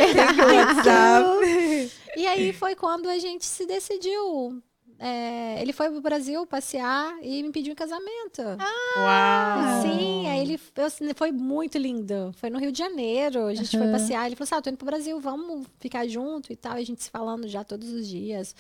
E 2.16 2.28
aí 2.28 2.54
foi 2.54 2.76
quando 2.76 3.10
a 3.10 3.18
gente 3.18 3.44
se 3.46 3.66
decidiu. 3.66 4.62
É, 5.06 5.62
ele 5.62 5.74
foi 5.74 5.90
pro 5.90 6.00
Brasil 6.00 6.48
passear 6.48 7.14
e 7.22 7.44
me 7.44 7.52
pediu 7.52 7.74
em 7.74 7.76
casamento. 7.76 8.42
Uau. 8.42 9.82
Sim, 9.82 10.30
aí 10.30 10.40
ele 10.40 10.58
eu, 10.78 10.86
assim, 10.86 11.14
foi 11.14 11.30
muito 11.30 11.78
lindo. 11.78 12.34
Foi 12.38 12.50
no 12.50 12.58
Rio 12.58 12.72
de 12.72 12.80
Janeiro. 12.80 13.48
A 13.48 13.54
gente 13.54 13.78
foi 13.78 13.92
passear. 13.92 14.26
Ele 14.26 14.38
falou 14.38 14.46
assim: 14.46 14.56
ah, 14.56 14.62
tô 14.62 14.70
indo 14.70 14.78
pro 14.78 14.86
Brasil, 14.86 15.20
vamos 15.20 15.68
ficar 15.78 16.08
junto 16.08 16.54
e 16.54 16.56
tal. 16.56 16.78
E 16.78 16.84
a 16.84 16.86
gente 16.86 17.04
se 17.04 17.10
falando 17.10 17.50
já 17.50 17.66
todos 17.66 17.92
os 17.92 18.08
dias. 18.08 18.56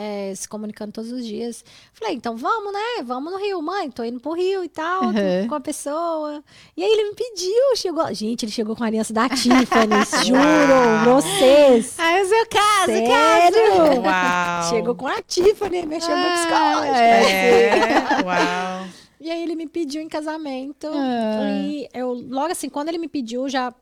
É, 0.00 0.32
se 0.32 0.48
comunicando 0.48 0.92
todos 0.92 1.10
os 1.10 1.26
dias. 1.26 1.64
Falei, 1.92 2.14
então 2.14 2.36
vamos, 2.36 2.72
né? 2.72 3.02
Vamos 3.04 3.32
no 3.32 3.38
Rio, 3.38 3.60
mãe. 3.60 3.90
Tô 3.90 4.04
indo 4.04 4.20
pro 4.20 4.32
Rio 4.32 4.62
e 4.62 4.68
tal, 4.68 5.00
tô 5.00 5.06
Uhum. 5.08 5.48
com 5.48 5.54
a 5.56 5.60
pessoa. 5.60 6.40
E 6.76 6.84
aí 6.84 6.88
ele 6.92 7.08
me 7.10 7.14
pediu, 7.16 7.74
chegou. 7.76 8.14
Gente, 8.14 8.44
ele 8.44 8.52
chegou 8.52 8.76
com 8.76 8.84
a 8.84 8.86
aliança 8.86 9.12
da 9.12 9.28
Tiffany, 9.28 9.64
juro, 10.24 11.04
vocês. 11.16 11.96
Ai, 11.98 12.22
o 12.22 12.26
seu 12.28 12.46
caso, 12.46 12.92
Sério? 12.92 14.02
Uau. 14.06 14.70
Chegou 14.70 14.94
com 14.94 15.06
a 15.08 15.20
Tiffany, 15.20 15.84
mexeu 15.84 16.16
no 16.16 16.22
Ah, 16.24 16.34
psicológico. 16.34 16.96
É. 16.96 18.24
Uau. 18.24 18.88
E 19.20 19.30
aí 19.32 19.42
ele 19.42 19.56
me 19.56 19.66
pediu 19.66 20.00
em 20.00 20.08
casamento. 20.08 20.86
Ah. 20.94 21.50
E 21.60 21.88
eu, 21.92 22.12
logo 22.12 22.52
assim, 22.52 22.68
quando 22.68 22.88
ele 22.88 22.98
me 22.98 23.08
pediu, 23.08 23.48
já 23.48 23.74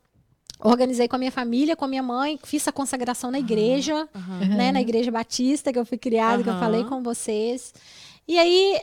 organizei 0.60 1.06
com 1.08 1.16
a 1.16 1.18
minha 1.18 1.32
família, 1.32 1.76
com 1.76 1.84
a 1.84 1.88
minha 1.88 2.02
mãe, 2.02 2.38
fiz 2.44 2.66
a 2.66 2.72
consagração 2.72 3.30
na 3.30 3.38
igreja, 3.38 4.08
né? 4.56 4.72
Na 4.72 4.80
igreja 4.80 5.10
batista, 5.10 5.72
que 5.72 5.78
eu 5.78 5.84
fui 5.86 5.98
criada, 5.98 6.42
que 6.42 6.48
eu 6.48 6.54
falei 6.58 6.84
com 6.88 7.02
vocês. 7.02 7.74
E 8.26 8.38
aí, 8.38 8.80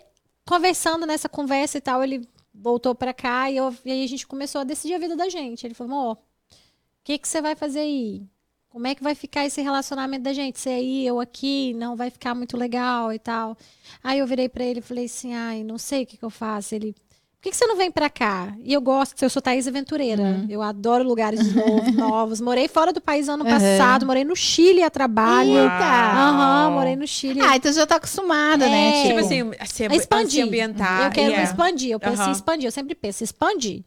conversando 0.47 1.05
nessa 1.05 1.27
conversa 1.29 1.77
e 1.77 1.81
tal, 1.81 2.03
ele 2.03 2.27
voltou 2.53 2.93
pra 2.93 3.13
cá 3.13 3.49
e, 3.49 3.57
eu- 3.57 3.75
e 3.83 3.91
aí 3.91 4.03
a 4.03 4.07
gente 4.07 4.27
começou 4.27 4.61
a 4.61 4.63
decidir 4.63 4.93
a 4.93 4.99
vida 4.99 5.15
da 5.15 5.27
gente. 5.29 5.65
Ele 5.65 5.73
falou, 5.73 5.93
amor, 5.97 6.13
o 6.15 6.19
que, 7.03 7.17
que 7.17 7.27
você 7.27 7.41
vai 7.41 7.55
fazer 7.55 7.79
aí? 7.79 8.23
Como 8.69 8.87
é 8.87 8.95
que 8.95 9.03
vai 9.03 9.13
ficar 9.13 9.45
esse 9.45 9.61
relacionamento 9.61 10.23
da 10.23 10.33
gente? 10.33 10.59
Você 10.59 10.69
aí, 10.69 11.05
eu 11.05 11.19
aqui, 11.19 11.73
não 11.75 11.95
vai 11.95 12.09
ficar 12.09 12.33
muito 12.33 12.57
legal 12.57 13.13
e 13.13 13.19
tal. 13.19 13.55
Aí 14.03 14.17
eu 14.19 14.25
virei 14.27 14.49
pra 14.49 14.63
ele 14.63 14.79
e 14.79 14.81
falei 14.81 15.05
assim, 15.05 15.33
ai, 15.33 15.63
não 15.63 15.77
sei 15.77 16.03
o 16.03 16.05
que, 16.07 16.17
que 16.17 16.23
eu 16.25 16.29
faço. 16.29 16.73
Ele, 16.73 16.95
por 17.43 17.49
que, 17.49 17.51
que 17.51 17.57
você 17.57 17.67
não 17.67 17.75
vem 17.75 17.91
pra 17.91 18.09
cá? 18.09 18.55
E 18.63 18.71
eu 18.71 18.79
gosto, 18.79 19.21
eu 19.21 19.29
sou 19.29 19.41
Thaís 19.41 19.67
Aventureira. 19.67 20.45
Eu 20.47 20.61
adoro 20.61 21.03
lugares 21.03 21.53
novos, 21.53 21.91
novos. 21.93 22.39
Morei 22.41 22.69
fora 22.69 22.93
do 22.93 23.01
país 23.01 23.27
ano 23.27 23.43
Uhum. 23.43 23.49
passado, 23.49 24.05
morei 24.05 24.23
no 24.23 24.33
Chile 24.33 24.81
a 24.81 24.89
trabalho. 24.89 25.49
Eita! 25.51 25.73
Aham, 25.73 26.71
morei 26.71 26.95
no 26.95 27.05
Chile. 27.05 27.41
Ah, 27.41 27.57
então 27.57 27.73
já 27.73 27.85
tá 27.85 27.97
acostumada, 27.97 28.65
né? 28.69 29.01
É. 29.01 29.07
Tipo 29.07 29.19
assim, 29.19 29.51
se, 29.65 29.83
É 29.83 29.93
expandir. 29.93 30.31
se 30.31 30.41
ambientar. 30.41 31.07
eu 31.07 31.11
quero 31.11 31.31
e 31.31 31.35
é. 31.35 31.43
expandir. 31.43 31.91
Eu 31.91 31.99
penso 31.99 32.23
em 32.23 32.31
expandir. 32.31 32.65
Eu 32.65 32.71
sempre 32.71 32.95
penso 32.95 33.21
em 33.21 33.25
expandir. 33.25 33.83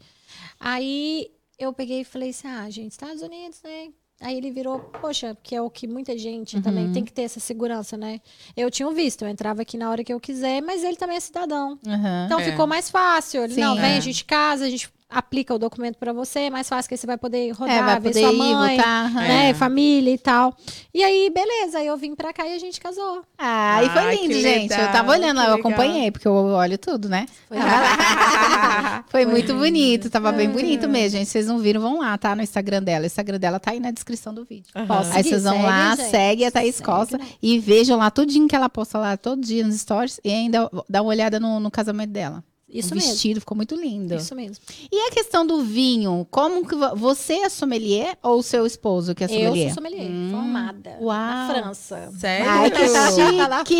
Aí 0.61 1.31
eu 1.59 1.73
peguei 1.73 2.03
e 2.03 2.05
falei 2.05 2.29
assim: 2.31 2.49
ah, 2.49 2.69
gente, 2.69 2.93
Estados 2.93 3.23
Unidos, 3.23 3.59
né? 3.65 3.89
Aí 4.21 4.37
ele 4.39 4.51
virou, 4.51 4.79
poxa, 4.81 5.37
que 5.43 5.55
é 5.55 5.61
o 5.61 5.69
que 5.69 5.87
muita 5.87 6.17
gente 6.17 6.57
Uhum. 6.57 6.63
também 6.63 6.91
tem 6.91 7.05
que 7.05 7.13
ter 7.13 7.23
essa 7.23 7.39
segurança, 7.39 7.97
né? 7.99 8.21
Eu 8.57 8.71
tinha 8.71 8.89
um 8.89 8.95
visto, 8.95 9.23
eu 9.23 9.29
entrava 9.29 9.61
aqui 9.63 9.77
na 9.77 9.91
hora 9.91 10.03
que 10.03 10.13
eu 10.13 10.19
quiser, 10.19 10.63
mas 10.63 10.83
ele 10.83 10.97
também 10.97 11.17
é 11.19 11.21
cidadão. 11.21 11.79
Aham. 11.87 12.25
Então 12.27 12.41
É. 12.41 12.45
ficou 12.51 12.67
mais 12.67 12.89
fácil. 12.91 13.45
Ele, 13.45 13.55
Sim. 13.55 13.61
não, 13.61 13.75
vem, 13.77 13.93
É. 13.93 13.97
a 13.99 14.01
gente 14.01 14.25
casa, 14.25 14.65
a 14.65 14.71
gente 14.71 14.89
aplica 15.09 15.55
o 15.55 15.59
documento 15.59 15.97
pra 15.99 16.13
você, 16.13 16.41
é 16.41 16.51
mais 16.51 16.69
fácil 16.69 16.89
que 16.89 16.97
você 16.97 17.07
vai 17.07 17.17
poder 17.17 17.51
rodar, 17.53 17.77
É, 17.77 17.83
vai 17.83 18.01
ver 18.01 18.09
poder 18.11 18.21
sua 18.21 18.33
ir, 18.33 18.37
mãe, 18.37 18.77
voltar. 18.77 19.05
aham. 19.07 19.21
né, 19.21 19.49
É. 19.51 19.55
família 19.55 20.11
e 20.13 20.19
tal. 20.19 20.55
E 20.93 21.03
aí, 21.03 21.31
beleza, 21.31 21.83
eu 21.83 21.97
vim 21.97 22.15
pra 22.15 22.33
cá 22.33 22.47
e 22.47 22.55
a 22.55 22.59
gente 22.59 22.81
casou. 22.81 23.23
Ah, 23.39 23.83
e 23.85 23.91
foi 23.91 24.17
lindo, 24.17 24.35
gente. 24.35 24.73
eu 24.73 24.79
legal, 24.79 24.93
tava 24.93 25.13
olhando 25.13 25.37
eu 25.41 25.43
legal. 25.43 25.59
acompanhei, 25.59 26.11
porque 26.11 26.27
eu 26.27 26.33
olho 26.35 26.77
tudo, 26.77 27.09
né? 27.09 27.27
Foi 27.49 27.57
Foi 29.09 29.27
muito 29.27 29.55
bonito, 29.55 30.11
tava 30.11 30.33
bem 30.33 30.49
bonito 30.51 30.89
mesmo, 30.89 31.19
gente. 31.19 31.29
Vocês 31.29 31.47
não 31.47 31.59
viram, 31.59 31.81
vão 31.81 32.01
lá, 32.01 32.17
tá? 32.19 32.35
No 32.35 32.43
Instagram 32.43 32.83
dela. 32.83 33.05
O 33.05 33.07
Instagram 33.07 33.39
dela 33.39 33.59
tá 33.61 33.71
aí 33.71 33.81
na 33.81 33.91
descrição 33.91 34.35
do 34.35 34.45
vídeo. 34.45 34.71
Posso 34.87 35.13
Aí 35.17 35.23
vocês 35.23 35.43
vão 35.45 35.53
Segue, 35.53 35.65
lá, 35.67 35.97
gente. 35.97 36.11
segue 36.11 36.45
a 36.45 36.51
Thaís 36.51 36.75
Segue, 36.77 36.87
Costa 36.87 37.19
né? 37.19 37.27
e 37.43 37.59
vejam 37.59 37.97
lá 37.99 38.11
tudinho 38.11 38.49
que 38.49 38.57
ela 38.57 38.69
posta 38.69 38.99
lá 38.99 39.17
todo 39.17 39.41
dia 39.41 39.65
nos 39.65 39.77
stories 39.81 40.21
e 40.25 40.31
ainda 40.31 40.69
dá 40.89 41.01
uma 41.03 41.09
olhada 41.11 41.39
no, 41.41 41.61
no 41.61 41.71
casamento 41.71 42.11
dela. 42.11 42.43
Isso 42.69 42.93
o 42.93 42.97
mesmo. 42.97 43.11
vestido 43.13 43.41
ficou 43.41 43.57
muito 43.57 43.75
lindo. 43.77 44.15
Isso 44.17 44.35
mesmo. 44.35 44.57
E 44.91 44.97
a 45.09 45.11
questão 45.13 45.47
do 45.47 45.63
vinho, 45.63 46.27
como 46.31 46.67
que 46.67 46.75
vo- 46.75 46.97
você 46.97 47.35
é 47.35 47.49
sommelier 47.49 48.19
ou 48.23 48.41
o 48.41 48.43
seu 48.43 48.67
esposo 48.67 49.15
que 49.15 49.23
é 49.23 49.27
Eu 49.27 49.31
sommelier? 49.31 49.67
sou 49.67 49.75
sommelier, 49.75 50.11
Hum. 50.11 50.29
formada. 50.33 50.97
Uau. 51.01 51.17
Na 51.17 51.49
França. 51.49 52.13
Sério? 52.19 52.51
Ai, 52.51 52.71
que 52.71 52.79
chique! 53.71 53.75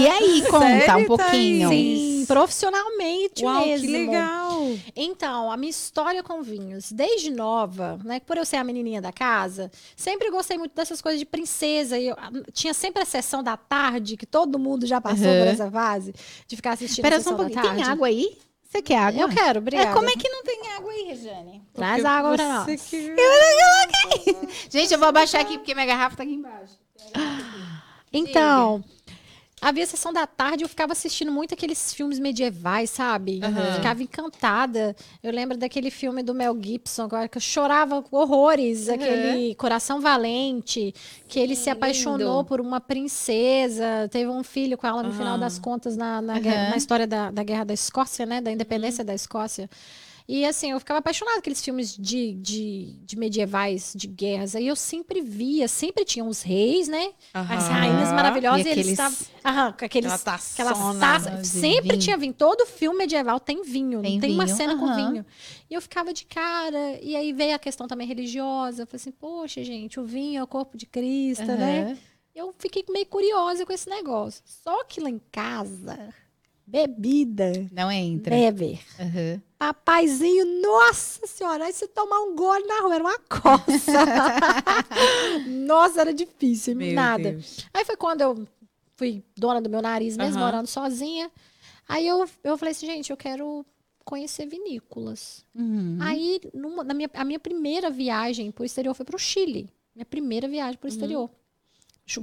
E 0.00 0.06
aí, 0.08 0.42
conta 0.50 0.66
Sério, 0.66 0.98
um 0.98 1.06
pouquinho. 1.06 1.68
Sim, 1.68 2.24
profissionalmente 2.26 3.44
Uau, 3.44 3.64
mesmo. 3.66 3.86
que 3.86 3.92
legal. 3.92 4.62
Então, 4.96 5.50
a 5.50 5.56
minha 5.56 5.70
história 5.70 6.22
com 6.22 6.42
vinhos, 6.42 6.90
desde 6.92 7.30
nova, 7.30 7.98
né, 8.04 8.20
por 8.20 8.36
eu 8.36 8.44
ser 8.44 8.56
a 8.56 8.64
menininha 8.64 9.00
da 9.00 9.12
casa, 9.12 9.70
sempre 9.96 10.30
gostei 10.30 10.58
muito 10.58 10.74
dessas 10.74 11.00
coisas 11.00 11.18
de 11.18 11.26
princesa. 11.26 11.98
E 11.98 12.08
eu, 12.08 12.16
tinha 12.52 12.74
sempre 12.74 13.02
a 13.02 13.06
sessão 13.06 13.42
da 13.42 13.56
tarde, 13.56 14.16
que 14.16 14.26
todo 14.26 14.58
mundo 14.58 14.86
já 14.86 15.00
passou 15.00 15.26
Uhum. 15.26 15.38
por 15.38 15.46
essa 15.46 15.70
fase, 15.70 16.14
de 16.46 16.56
ficar 16.56 16.72
assistindo 16.72 17.04
Espera 17.04 17.16
a 17.16 17.20
só 17.20 17.30
um 17.30 17.32
sessão 17.32 17.36
da 17.38 17.44
pouquinho. 17.44 17.62
tarde. 17.62 17.82
Tem 17.82 17.92
água 17.92 18.06
aí? 18.08 18.38
Você 18.72 18.80
quer 18.80 18.96
água? 18.96 19.20
Eu 19.20 19.28
quero, 19.28 19.58
obrigada. 19.58 19.90
É, 19.90 19.92
como 19.92 20.08
é 20.08 20.14
que 20.14 20.26
não 20.30 20.42
tem 20.44 20.66
água 20.74 20.90
aí, 20.90 21.02
Regiane? 21.08 21.62
Traz 21.74 21.96
Porque 21.96 22.06
água 22.08 22.34
pra 22.36 22.48
nós. 22.48 22.82
que- 22.88 23.14
Gente, 24.70 24.94
eu 24.94 24.98
vou 24.98 25.08
abaixar 25.08 25.42
aqui 25.42 25.58
porque 25.58 25.74
minha 25.74 25.84
garrafa 25.84 26.16
tá 26.16 26.22
aqui 26.22 26.32
embaixo. 26.32 26.78
Então, 28.10 28.82
havia 29.62 29.86
sessão 29.86 30.12
da 30.12 30.26
tarde, 30.26 30.64
eu 30.64 30.68
ficava 30.68 30.92
assistindo 30.92 31.30
muito 31.32 31.54
aqueles 31.54 31.94
filmes 31.94 32.18
medievais, 32.18 32.90
sabe? 32.90 33.40
Aham. 33.42 33.74
Ficava 33.76 34.02
encantada. 34.02 34.94
Eu 35.22 35.32
lembro 35.32 35.56
daquele 35.56 35.90
filme 35.90 36.22
do 36.22 36.34
Mel 36.34 36.54
Gibson, 36.60 37.04
agora 37.04 37.28
que 37.28 37.38
eu 37.38 37.40
chorava 37.40 38.04
horrores, 38.10 38.88
aquele 38.88 39.54
Coração 39.54 40.00
Valente, 40.00 40.92
que 41.28 41.38
ele 41.38 41.54
se 41.56 41.70
apaixonou 41.70 42.38
lindo. 42.38 42.44
por 42.48 42.60
uma 42.60 42.80
princesa, 42.80 44.08
teve 44.10 44.28
um 44.28 44.42
filho 44.42 44.76
com 44.76 44.86
ela 44.86 45.02
no 45.02 45.12
final 45.12 45.32
Aham. 45.34 45.38
das 45.40 45.58
contas 45.58 45.96
na, 45.96 46.20
na, 46.20 46.38
guerra- 46.38 46.70
na 46.70 46.76
história 46.76 47.06
da, 47.06 47.30
da 47.30 47.42
Guerra 47.42 47.64
da 47.64 47.74
Escócia, 47.74 48.26
né? 48.26 48.40
Da 48.40 48.50
independência 48.50 49.04
da 49.04 49.14
Escócia. 49.14 49.70
E 50.28 50.44
assim, 50.44 50.70
eu 50.70 50.78
ficava 50.78 50.98
apaixonada 50.98 51.34
com 51.36 51.40
aqueles 51.40 51.62
filmes 51.64 51.96
de, 51.96 52.32
de, 52.34 52.96
de 53.04 53.16
medievais, 53.18 53.92
de 53.94 54.06
guerras. 54.06 54.54
Aí 54.54 54.66
eu 54.66 54.76
sempre 54.76 55.20
via, 55.20 55.66
sempre 55.68 56.04
tinham 56.04 56.28
os 56.28 56.42
reis, 56.42 56.86
né? 56.88 57.12
As 57.34 57.64
Aham. 57.64 57.72
rainhas 57.72 58.12
maravilhosas, 58.12 58.64
E 58.64 58.68
e, 58.68 58.72
eles 58.72 58.98
aqueles- 58.98 59.20
estavam. 59.20 59.42
Aham, 59.44 59.72
com 59.72 59.84
aqueles. 59.84 60.12
Aquela 60.12 60.72
taçona. 60.72 61.00
taças. 61.00 61.40
de 61.42 61.46
Sempre 61.48 61.90
vinho. 61.90 61.98
tinha 61.98 62.16
vinho. 62.16 62.32
Todo 62.32 62.64
filme 62.66 62.98
medieval 62.98 63.40
tem 63.40 63.62
vinho. 63.62 64.00
Tem 64.00 64.20
tem 64.20 64.32
uma 64.34 64.44
vinho, 64.46 64.56
cena 64.56 64.76
com 64.78 64.86
aham. 64.86 65.10
vinho. 65.12 65.26
E 65.68 65.74
eu 65.74 65.82
ficava 65.82 66.12
de 66.12 66.24
cara. 66.24 66.98
E 67.02 67.16
aí 67.16 67.32
veio 67.32 67.54
a 67.54 67.58
questão 67.58 67.86
também 67.88 68.06
religiosa. 68.06 68.82
Eu 68.82 68.86
falei 68.86 69.00
assim, 69.00 69.10
poxa, 69.12 69.62
gente, 69.64 69.98
o 69.98 70.04
vinho 70.04 70.38
é 70.38 70.42
o 70.42 70.46
corpo 70.46 70.76
de 70.76 70.86
Cristo, 70.86 71.44
né? 71.46 71.82
Aham. 71.82 71.98
Eu 72.34 72.54
fiquei 72.58 72.82
meio 72.88 73.04
curiosa 73.06 73.66
com 73.66 73.72
esse 73.72 73.90
negócio. 73.90 74.42
Só 74.46 74.84
que 74.84 75.00
lá 75.00 75.10
em 75.10 75.20
casa, 75.30 76.14
bebida, 76.66 77.52
Não 77.72 77.90
entra. 77.90 78.34
bebe. 78.34 78.80
Aham. 78.98 79.42
Papaizinho, 79.62 80.44
nossa 80.60 81.24
senhora, 81.24 81.66
aí 81.66 81.72
se 81.72 81.86
tomar 81.86 82.18
um 82.22 82.34
gole 82.34 82.66
na 82.66 82.80
rua, 82.80 82.94
era 82.96 83.04
uma 83.04 83.18
coça. 83.20 84.04
nossa, 85.46 86.00
era 86.00 86.12
difícil, 86.12 86.74
Meu 86.74 86.92
nada. 86.94 87.30
Deus. 87.30 87.64
Aí 87.72 87.84
foi 87.84 87.96
quando 87.96 88.22
eu 88.22 88.48
fui 88.96 89.22
dona 89.36 89.60
do 89.62 89.70
meu 89.70 89.80
nariz 89.80 90.16
mesmo, 90.16 90.40
morando 90.40 90.66
sozinha. 90.66 91.30
Aí 91.88 92.04
eu, 92.08 92.28
eu 92.42 92.58
falei 92.58 92.72
assim, 92.72 92.86
gente, 92.86 93.10
eu 93.10 93.16
quero 93.16 93.64
conhecer 94.04 94.46
vinícolas. 94.46 95.44
Uhum. 95.54 95.96
Aí, 96.00 96.40
numa, 96.52 96.82
na 96.82 96.92
minha, 96.92 97.08
a 97.14 97.24
minha 97.24 97.38
primeira 97.38 97.88
viagem 97.88 98.50
pro 98.50 98.64
exterior 98.64 98.94
foi 98.94 99.06
pro 99.06 99.16
Chile. 99.16 99.70
Minha 99.94 100.04
primeira 100.06 100.48
viagem 100.48 100.72
Uhum. 100.72 100.78
pro 100.78 100.88
exterior. 100.88 101.28
Ju- 101.28 101.36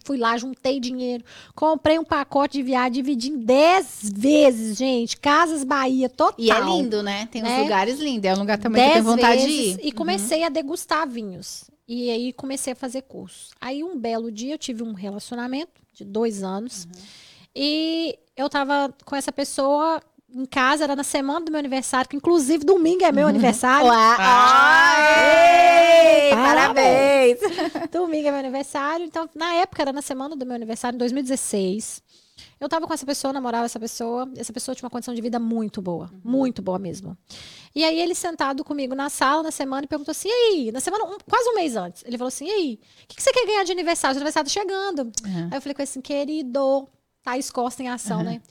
Fui 0.03 0.17
lá, 0.17 0.37
juntei 0.37 0.79
dinheiro, 0.79 1.23
comprei 1.55 1.97
um 1.97 2.03
pacote 2.03 2.57
de 2.57 2.63
viagem, 2.63 2.91
dividi 2.91 3.29
em 3.29 3.37
10 3.39 4.11
vezes, 4.15 4.77
gente. 4.77 5.17
Casas 5.17 5.63
Bahia, 5.63 6.09
total. 6.09 6.35
E 6.37 6.51
é 6.51 6.59
lindo, 6.59 7.01
né? 7.01 7.27
Tem 7.31 7.41
uns 7.41 7.47
Né? 7.47 7.63
lugares 7.63 7.99
lindos. 7.99 8.25
É 8.29 8.33
um 8.35 8.39
lugar 8.39 8.57
também 8.59 8.83
que 8.83 8.89
eu 8.89 8.93
Dez 8.93 9.05
tenho 9.05 9.15
vontade 9.15 9.41
vezes, 9.45 9.75
de 9.77 9.81
ir. 9.81 9.87
E 9.87 9.91
comecei 9.91 10.43
a 10.43 10.49
degustar 10.49 11.07
vinhos. 11.07 11.63
E 11.87 12.09
aí 12.11 12.33
comecei 12.33 12.73
a 12.73 12.75
fazer 12.75 13.01
curso. 13.03 13.49
Aí 13.59 13.83
um 13.83 13.97
belo 13.97 14.31
dia 14.31 14.53
eu 14.53 14.57
tive 14.59 14.83
um 14.83 14.93
relacionamento 14.93 15.81
de 15.93 16.03
dois 16.05 16.43
anos. 16.43 16.87
E 17.55 18.17
eu 18.37 18.47
tava 18.47 18.93
com 19.05 19.15
essa 19.15 19.31
pessoa 19.31 20.01
em 20.33 20.45
casa, 20.45 20.83
era 20.83 20.95
na 20.95 21.03
semana 21.03 21.45
do 21.45 21.51
meu 21.51 21.59
aniversário, 21.59 22.09
que 22.09 22.15
inclusive 22.15 22.63
domingo 22.63 23.03
é 23.03 23.11
meu 23.11 23.27
aniversário. 23.27 23.87
Uau! 23.87 24.15
Aê! 24.19 26.29
Parabéns! 26.35 27.39
Parabéns! 27.39 27.89
Domingo 27.91 28.27
é 28.27 28.31
meu 28.31 28.39
aniversário. 28.39 29.05
Então, 29.05 29.29
na 29.35 29.53
época, 29.55 29.81
era 29.81 29.91
na 29.93 30.01
semana 30.01 30.35
do 30.35 30.45
meu 30.45 30.55
aniversário, 30.55 30.95
em 30.95 30.99
2016. 30.99 32.01
Eu 32.59 32.69
tava 32.69 32.87
com 32.87 32.93
essa 32.93 33.05
pessoa, 33.05 33.33
namorava 33.33 33.65
essa 33.65 33.79
pessoa. 33.79 34.29
Essa 34.37 34.53
pessoa 34.53 34.75
tinha 34.75 34.85
uma 34.85 34.89
condição 34.91 35.13
de 35.13 35.21
vida 35.21 35.39
muito 35.39 35.81
boa. 35.81 36.09
Muito 36.23 36.61
boa 36.61 36.79
mesmo. 36.79 37.17
E 37.75 37.83
aí, 37.83 37.99
ele 37.99 38.15
sentado 38.15 38.63
comigo 38.63 38.95
na 38.95 39.09
sala, 39.09 39.43
na 39.43 39.51
semana, 39.51 39.83
e 39.85 39.87
perguntou 39.87 40.11
assim: 40.11 40.29
e 40.29 40.31
aí? 40.31 40.71
Na 40.71 40.79
semana, 40.79 41.03
um- 41.05 41.17
quase 41.29 41.49
um 41.49 41.55
mês 41.55 41.75
antes. 41.75 42.03
Ele 42.05 42.17
falou 42.17 42.29
assim: 42.29 42.47
e 42.47 42.51
aí? 42.51 42.79
O 43.03 43.07
que, 43.07 43.15
que 43.17 43.23
você 43.23 43.31
quer 43.33 43.45
ganhar 43.45 43.63
de 43.63 43.71
aniversário? 43.71 44.13
Seu 44.15 44.21
aniversário 44.21 44.49
tá 44.49 44.53
chegando. 44.53 45.01
Uhum. 45.25 45.47
Aí 45.51 45.57
eu 45.57 45.61
falei 45.61 45.73
com 45.73 45.81
ele 45.81 45.89
assim: 45.89 46.01
querido, 46.01 46.87
Thaís 47.23 47.49
Costa 47.51 47.83
em 47.83 47.89
ação, 47.89 48.23
né? 48.23 48.41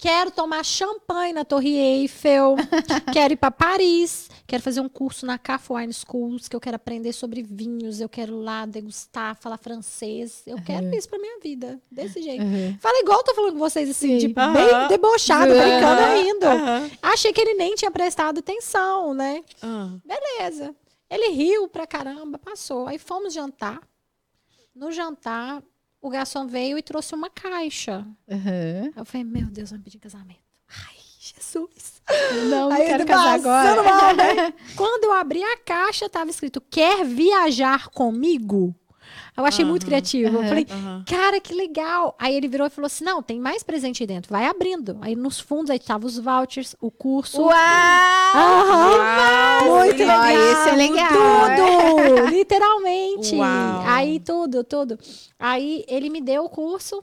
Quero 0.00 0.30
tomar 0.30 0.64
champanhe 0.64 1.34
na 1.34 1.44
Torre 1.44 1.76
Eiffel, 1.76 2.56
quero 3.12 3.34
ir 3.34 3.36
para 3.36 3.50
Paris, 3.50 4.30
quero 4.46 4.62
fazer 4.62 4.80
um 4.80 4.88
curso 4.88 5.26
na 5.26 5.36
CAF 5.36 5.70
Wine 5.74 5.92
Schools, 5.92 6.48
que 6.48 6.56
eu 6.56 6.60
quero 6.60 6.76
aprender 6.76 7.12
sobre 7.12 7.42
vinhos, 7.42 8.00
eu 8.00 8.08
quero 8.08 8.40
lá 8.40 8.64
degustar, 8.64 9.36
falar 9.36 9.58
francês. 9.58 10.42
Eu 10.46 10.56
quero 10.62 10.88
isso 10.94 11.06
pra 11.06 11.18
minha 11.18 11.38
vida, 11.40 11.78
desse 11.90 12.22
jeito. 12.22 12.42
Fala 12.80 12.98
igual 13.00 13.18
eu 13.18 13.24
tô 13.24 13.34
falando 13.34 13.52
com 13.52 13.58
vocês, 13.58 13.90
assim, 13.90 14.18
Sim. 14.18 14.28
de 14.28 14.34
Aham. 14.40 14.52
bem 14.54 14.88
debochado, 14.88 15.52
brincando. 15.52 16.46
Aham. 16.46 16.90
Achei 17.02 17.30
que 17.30 17.40
ele 17.42 17.52
nem 17.52 17.74
tinha 17.74 17.90
prestado 17.90 18.38
atenção, 18.38 19.12
né? 19.12 19.44
Ah. 19.60 19.90
Beleza. 20.02 20.74
Ele 21.10 21.28
riu 21.28 21.68
pra 21.68 21.86
caramba, 21.86 22.38
passou. 22.38 22.86
Aí 22.86 22.98
fomos 22.98 23.34
jantar. 23.34 23.80
No 24.74 24.90
jantar, 24.90 25.62
o 26.00 26.10
garçom 26.10 26.46
veio 26.46 26.78
e 26.78 26.82
trouxe 26.82 27.14
uma 27.14 27.28
caixa. 27.30 28.06
Uhum. 28.28 28.92
Eu 28.96 29.04
falei, 29.04 29.24
meu 29.24 29.46
Deus, 29.46 29.70
vai 29.70 29.78
me 29.78 29.84
pedir 29.84 29.98
casamento. 29.98 30.40
Ai, 30.68 30.96
Jesus. 31.18 32.00
Não, 32.48 32.70
Aí 32.70 32.86
quero 32.86 33.06
casar 33.06 33.34
agora. 33.34 33.82
mal, 33.82 34.14
né? 34.16 34.54
Quando 34.76 35.04
eu 35.04 35.12
abri 35.12 35.42
a 35.42 35.58
caixa, 35.58 36.08
tava 36.08 36.30
escrito, 36.30 36.60
quer 36.60 37.04
viajar 37.04 37.88
comigo? 37.88 38.74
Eu 39.40 39.46
achei 39.46 39.64
muito 39.64 39.82
Aham. 39.82 39.88
criativo. 39.88 40.36
Eu 40.38 40.48
falei, 40.48 40.66
Aham. 40.70 41.04
cara, 41.06 41.40
que 41.40 41.54
legal. 41.54 42.14
Aí 42.18 42.34
ele 42.34 42.48
virou 42.48 42.66
e 42.66 42.70
falou 42.70 42.86
assim, 42.86 43.04
não, 43.04 43.22
tem 43.22 43.40
mais 43.40 43.62
presente 43.62 44.02
aí 44.02 44.06
dentro. 44.06 44.30
Vai 44.32 44.46
abrindo. 44.46 44.98
Aí 45.00 45.16
nos 45.16 45.40
fundos, 45.40 45.70
aí 45.70 45.78
tava 45.78 46.06
os 46.06 46.18
vouchers, 46.18 46.76
o 46.80 46.90
curso. 46.90 47.42
Uau! 47.42 47.52
Muito 49.66 49.98
legal. 49.98 50.28
Esse 50.30 50.68
é 50.68 50.72
legal. 50.76 51.08
Tudo, 51.56 52.26
literalmente. 52.30 53.34
Uau. 53.36 53.82
Aí 53.86 54.20
tudo, 54.20 54.64
tudo. 54.64 54.98
Aí 55.38 55.84
ele 55.88 56.10
me 56.10 56.20
deu 56.20 56.44
o 56.44 56.48
curso 56.48 57.02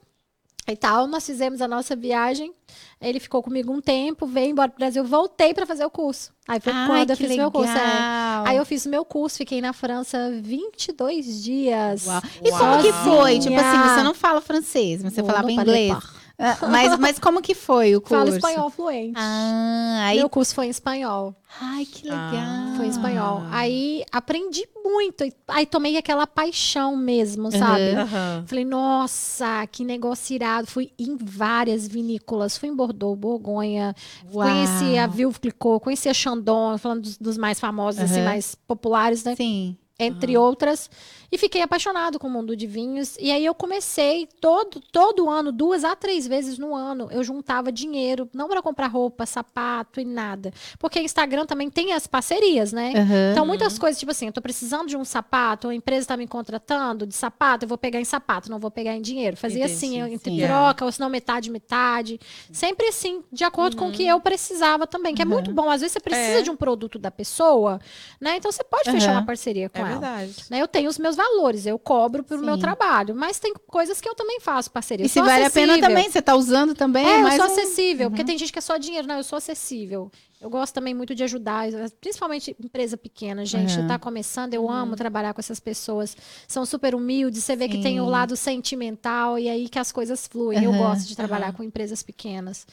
e 0.73 0.76
tal, 0.76 1.07
nós 1.07 1.26
fizemos 1.26 1.61
a 1.61 1.68
nossa 1.68 1.95
viagem. 1.95 2.53
Ele 2.99 3.19
ficou 3.19 3.41
comigo 3.41 3.72
um 3.72 3.80
tempo, 3.80 4.26
veio 4.26 4.52
embora 4.52 4.69
pro 4.69 4.80
Brasil, 4.80 5.03
voltei 5.03 5.53
para 5.53 5.65
fazer 5.65 5.85
o 5.85 5.89
curso. 5.89 6.31
Aí 6.48 6.60
foi 6.60 6.73
Ai, 6.73 6.88
quando 6.88 7.10
eu 7.11 7.18
fiz 7.18 7.35
meu 7.35 7.52
curso. 7.52 7.72
é. 7.72 7.76
legal. 7.76 8.48
Aí 8.48 8.57
eu 8.57 8.65
fiz 8.65 8.85
o 8.85 8.89
meu 8.89 9.06
curso, 9.06 9.38
fiquei 9.38 9.61
na 9.61 9.72
França 9.73 10.31
22 10.41 11.44
dias. 11.44 12.06
Uau. 12.06 12.22
E 12.44 12.52
como 12.52 12.81
que 12.81 12.91
foi? 12.91 13.39
Tipo 13.39 13.56
assim, 13.56 13.95
você 13.95 14.03
não 14.03 14.14
fala 14.14 14.41
francês, 14.41 15.03
mas 15.03 15.14
você 15.14 15.23
falava 15.23 15.52
inglês. 15.52 15.94
pas. 15.94 16.16
Ah, 16.39 16.55
Mas, 16.69 16.99
mas 16.99 17.18
como 17.18 17.41
que 17.41 17.55
foi 17.55 17.95
o 17.95 18.01
curso? 18.01 18.15
Falo 18.26 18.35
espanhol 18.35 18.69
fluente. 18.69 19.14
Ah, 19.15 20.05
aí... 20.05 20.18
Meu 20.19 20.30
curso 20.30 20.53
foi 20.53 20.68
em 20.68 20.69
espanhol. 20.69 21.35
Ai, 21.59 21.84
que 21.85 22.07
Ah. 22.07 22.30
legal. 22.31 22.76
Foi 22.77 22.85
em 22.85 22.89
espanhol. 22.89 23.41
Ah. 23.45 23.57
Aí 23.59 24.03
aprendi 24.11 24.68
muito. 24.84 25.23
Aí 25.47 25.65
tomei 25.65 25.97
aquela 25.97 26.27
paixão 26.27 26.95
mesmo, 26.95 27.51
sabe? 27.51 27.95
Aham. 27.95 28.43
Falei, 28.45 28.64
nossa, 28.65 29.65
que 29.72 29.84
negócio 29.84 30.35
irado. 30.35 30.68
Fui 30.68 30.91
em 30.99 31.18
várias 31.19 31.88
vinícolas. 31.88 32.55
Fui 32.55 32.69
em 32.69 32.76
Bordeaux, 32.76 33.18
Borgonha. 33.18 33.95
Uau. 34.31 34.47
Conheci 34.47 34.95
a 34.95 35.07
Veuve 35.07 35.39
Clicquot, 35.39 35.80
conheci 35.80 36.07
a 36.07 36.14
Chandon, 36.14 36.77
falando 36.77 37.01
dos, 37.01 37.18
dos 37.18 37.38
mais 37.38 37.59
famosos, 37.59 37.99
assim, 37.99 38.18
Aham. 38.19 38.26
mais 38.26 38.53
populares, 38.53 39.23
né? 39.23 39.35
Sim. 39.35 39.76
Entre 39.99 40.38
outras. 40.38 40.88
E 41.32 41.38
fiquei 41.38 41.62
apaixonado 41.62 42.18
com 42.18 42.28
o 42.28 42.30
mundo 42.30 42.56
de 42.56 42.66
vinhos. 42.66 43.18
E 43.20 43.32
aí 43.32 43.45
eu 43.45 43.54
comecei 43.54 44.28
todo, 44.40 44.80
todo 44.91 45.30
ano, 45.30 45.52
duas 45.52 45.84
a 45.84 45.95
três 45.95 46.26
vezes 46.26 46.58
no 46.58 46.74
ano, 46.74 47.10
eu 47.12 47.24
juntava 47.24 47.72
dinheiro, 47.72 48.30
não 48.34 48.48
para 48.48 48.62
comprar 48.62 48.88
roupa, 48.88 49.26
sapato 49.26 49.99
e 49.99 50.06
nada. 50.06 50.52
Porque 50.80 50.99
Instagram 51.02 51.45
também 51.45 51.70
tem 51.70 51.91
as 51.94 52.08
parcerias, 52.08 52.72
né? 52.72 52.94
Aham. 52.95 53.32
Então, 53.34 53.45
muitas 53.45 53.78
coisas, 53.78 53.99
tipo 53.99 54.12
assim, 54.12 54.28
eu 54.28 54.32
tô 54.32 54.41
precisando 54.41 54.88
de 54.88 54.95
um 54.95 55.04
sapato, 55.04 55.68
a 55.68 55.76
empresa 55.76 56.08
tá 56.08 56.18
me 56.18 56.28
contratando 56.28 57.06
de 57.06 57.14
sapato, 57.16 57.66
eu 57.66 57.70
vou 57.70 57.78
pegar 57.78 57.99
em 57.99 58.06
sapato, 58.06 58.49
não 58.49 58.60
vou 58.60 58.72
pegar 58.72 58.95
em 58.95 59.02
dinheiro. 59.02 59.36
Fazia 59.36 59.66
Entendi, 59.66 59.74
assim, 59.74 59.99
eu- 59.99 60.08
entre 60.08 60.32
sim. 60.32 60.40
troca, 60.45 60.86
ou 60.86 60.91
senão 60.91 61.10
metade, 61.10 61.52
metade. 61.52 62.20
Sempre 62.52 62.88
assim, 62.88 63.22
de 63.32 63.44
acordo 63.44 63.76
com 63.76 63.90
o 63.90 63.91
que 63.91 64.06
eu 64.08 64.20
precisava 64.22 64.88
também, 64.88 65.14
que 65.14 65.22
é 65.22 65.26
muito 65.26 65.52
bom. 65.52 65.70
Às 65.70 65.82
vezes 65.82 65.94
você 65.94 65.99
precisa 65.99 66.40
É. 66.40 66.41
de 66.41 66.49
um 66.49 66.56
produto 66.56 66.98
da 66.98 67.12
pessoa, 67.12 67.80
né? 68.22 68.38
Então 68.38 68.52
você 68.52 68.64
pode 68.64 68.90
fechar 68.90 69.12
uma 69.12 69.26
parceria 69.26 69.68
com 69.68 69.78
É 69.80 69.82
ela. 69.82 69.90
verdade. 69.91 70.36
Né, 70.49 70.62
eu 70.62 70.68
tenho 70.68 70.90
os 70.90 70.98
meus 70.98 71.16
valores, 71.18 71.65
eu 71.65 71.77
cobro 71.77 72.23
pelo 72.23 72.41
meu 72.44 72.53
Sim. 72.56 72.61
trabalho, 72.61 73.14
mas 73.14 73.38
tem 73.39 73.53
coisas 73.68 73.99
que 73.99 74.07
eu 74.07 74.15
também 74.15 74.39
faço 74.39 74.72
parceria. 74.72 75.06
E 75.06 75.10
se 75.10 75.19
vale 75.19 75.44
a 75.44 75.49
pena 75.52 75.73
acessível. 75.73 75.89
também, 75.89 76.10
você 76.10 76.22
tá 76.22 76.35
usando 76.35 76.73
também. 76.73 77.06
É, 77.06 77.22
eu 77.22 77.31
sou 77.31 77.39
um- 77.41 77.52
acessível, 77.52 78.10
porque 78.10 78.23
tem 78.23 78.38
gente 78.38 78.53
que 78.53 78.60
é 78.60 78.61
só 78.61 78.77
dinheiro. 78.77 79.06
Não, 79.07 79.18
eu 79.18 79.23
sou 79.23 79.35
acessível. 79.38 80.10
Eu 80.39 80.49
gosto 80.49 80.73
também 80.73 80.94
muito 80.94 81.14
de 81.15 81.23
ajudar, 81.23 81.65
principalmente 81.99 82.56
empresa 82.64 82.95
pequena, 82.95 83.44
gente. 83.44 83.80
Uhum. 83.80 83.88
Tá 83.88 83.98
começando, 83.99 84.53
eu 84.53 84.69
amo 84.69 84.95
trabalhar 84.95 85.34
com 85.34 85.41
essas 85.41 85.60
pessoas. 85.60 86.15
São 86.48 86.64
super 86.65 86.94
humildes, 86.95 87.44
você 87.44 87.56
vê 87.56 87.68
que 87.68 87.80
tem 87.80 87.99
o 87.99 88.06
Sim. 88.06 88.10
lado 88.11 88.35
sentimental 88.35 89.38
e 89.39 89.49
aí 89.49 89.68
que 89.68 89.80
as 89.80 89.91
coisas 89.91 90.27
fluem. 90.27 90.64
Eu 90.64 90.72
Uhum, 90.72 90.77
gosto 90.77 91.07
de 91.07 91.15
trabalhar 91.15 91.53
com 91.53 91.64
empresas 91.64 92.03
pequenas. 92.03 92.68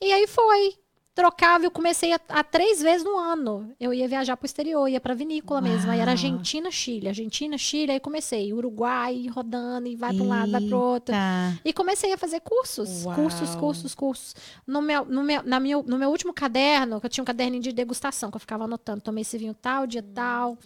E 0.00 0.12
aí 0.12 0.26
foi. 0.26 0.74
Trocava, 1.14 1.64
eu 1.64 1.70
comecei 1.70 2.14
a, 2.14 2.20
a 2.28 2.42
três 2.42 2.80
vezes 2.80 3.04
no 3.04 3.18
ano. 3.18 3.74
Eu 3.78 3.92
ia 3.92 4.08
viajar 4.08 4.34
pro 4.34 4.46
exterior, 4.46 4.88
ia 4.88 4.98
pra 4.98 5.12
vinícola 5.12 5.60
mesmo. 5.60 5.90
Aí 5.90 5.98
era 5.98 6.10
Uau. 6.10 6.12
Argentina, 6.12 6.70
Chile. 6.70 7.08
Argentina, 7.08 7.58
Chile, 7.58 7.92
aí 7.92 8.00
comecei. 8.00 8.50
Uruguai, 8.52 9.26
rodando, 9.26 9.88
e 9.88 9.94
vai 9.94 10.14
pra 10.14 10.24
um 10.24 10.28
lado, 10.28 10.52
vai 10.52 10.60
pro 10.62 10.78
outro. 10.78 11.14
E 11.62 11.72
comecei 11.72 12.14
a 12.14 12.16
fazer 12.16 12.40
cursos, 12.40 13.04
Uau. 13.04 13.14
cursos, 13.14 13.54
cursos, 13.56 13.94
cursos. 13.94 14.34
No 14.66 14.80
meu, 14.80 15.04
no, 15.04 15.22
meu, 15.22 15.42
na 15.42 15.60
meu, 15.60 15.82
no 15.82 15.98
meu 15.98 16.08
último 16.08 16.32
caderno, 16.32 16.98
que 16.98 17.04
eu 17.04 17.10
tinha 17.10 17.22
um 17.22 17.26
caderninho 17.26 17.62
de 17.62 17.72
degustação, 17.72 18.30
que 18.30 18.36
eu 18.36 18.40
ficava 18.40 18.64
anotando, 18.64 19.02
tomei 19.02 19.20
esse 19.20 19.36
vinho 19.36 19.52
tal, 19.54 19.86
dia 19.86 20.02
tal. 20.02 20.56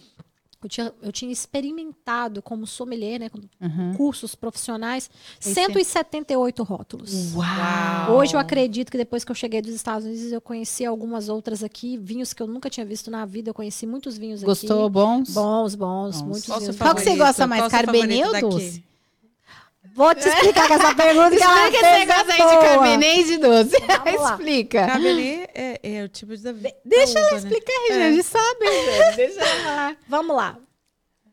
Eu 0.63 0.67
tinha, 0.67 0.93
eu 1.03 1.11
tinha 1.11 1.31
experimentado 1.31 2.41
como 2.41 2.65
sommelier, 2.65 3.19
né, 3.19 3.29
com 3.29 3.37
Uhum. 3.63 3.93
cursos 3.95 4.33
profissionais, 4.33 5.09
Esse- 5.39 5.53
178 5.53 6.63
rótulos. 6.63 7.35
Uau. 7.35 8.17
Hoje 8.17 8.35
eu 8.35 8.39
acredito 8.39 8.91
que 8.91 8.97
depois 8.97 9.23
que 9.23 9.31
eu 9.31 9.35
cheguei 9.35 9.61
dos 9.61 9.73
Estados 9.73 10.05
Unidos, 10.07 10.31
eu 10.31 10.41
conheci 10.41 10.83
algumas 10.83 11.29
outras 11.29 11.63
aqui, 11.63 11.95
vinhos 11.95 12.33
que 12.33 12.41
eu 12.41 12.47
nunca 12.47 12.69
tinha 12.71 12.85
visto 12.85 13.11
na 13.11 13.23
vida. 13.25 13.51
Eu 13.51 13.53
conheci 13.53 13.85
muitos 13.85 14.17
vinhos 14.17 14.41
Gostou? 14.41 14.85
aqui. 14.85 14.93
Bons? 14.93 15.29
Bons, 15.29 15.75
bons, 15.75 15.75
Bons. 15.75 16.21
muitos 16.23 16.45
Qual 16.47 16.59
vinhos. 16.59 16.75
Qual 16.75 16.95
que 16.95 17.01
você 17.01 17.15
gosta 17.15 17.45
mais, 17.45 17.61
Qual 17.61 17.67
o 17.67 17.69
seu 17.69 17.79
Carbenet 17.85 18.23
favorito 18.23 18.25
ou 18.25 18.31
daqui? 18.33 18.65
doce? 18.65 18.83
Vou 19.97 20.13
te 20.13 20.29
explicar 20.29 20.67
com 20.67 20.73
essa 20.75 20.93
pergunta 20.93 21.35
que 21.35 21.41
ela 21.43 21.69
Explica 21.69 21.77
esse 21.77 21.79
fez, 21.79 21.95
é 21.95 22.05
negócio 22.05 22.31
aí 22.31 22.37
de. 22.59 22.67
Cabernet 22.67 23.19
e 23.19 23.23
de 23.23 23.37
doce. 23.37 23.75
Lá. 23.87 24.29
Explica. 24.31 24.85
Cabernet 24.87 25.49
é, 25.55 25.79
é 25.83 26.03
o 26.03 26.07
tipo 26.07 26.37
de 26.37 26.43
da 26.43 26.53
Deixa 26.85 27.17
ela 27.19 27.31
né? 27.31 27.37
explicar, 27.37 27.73
É. 27.73 27.93
gente. 27.93 28.13
Eles 28.13 28.25
sabem, 28.27 28.85
velho. 28.85 29.15
Deixa 29.15 29.39
ela 29.41 29.63
falar. 29.63 29.95
Vamos 30.07 30.35
lá. 30.35 30.57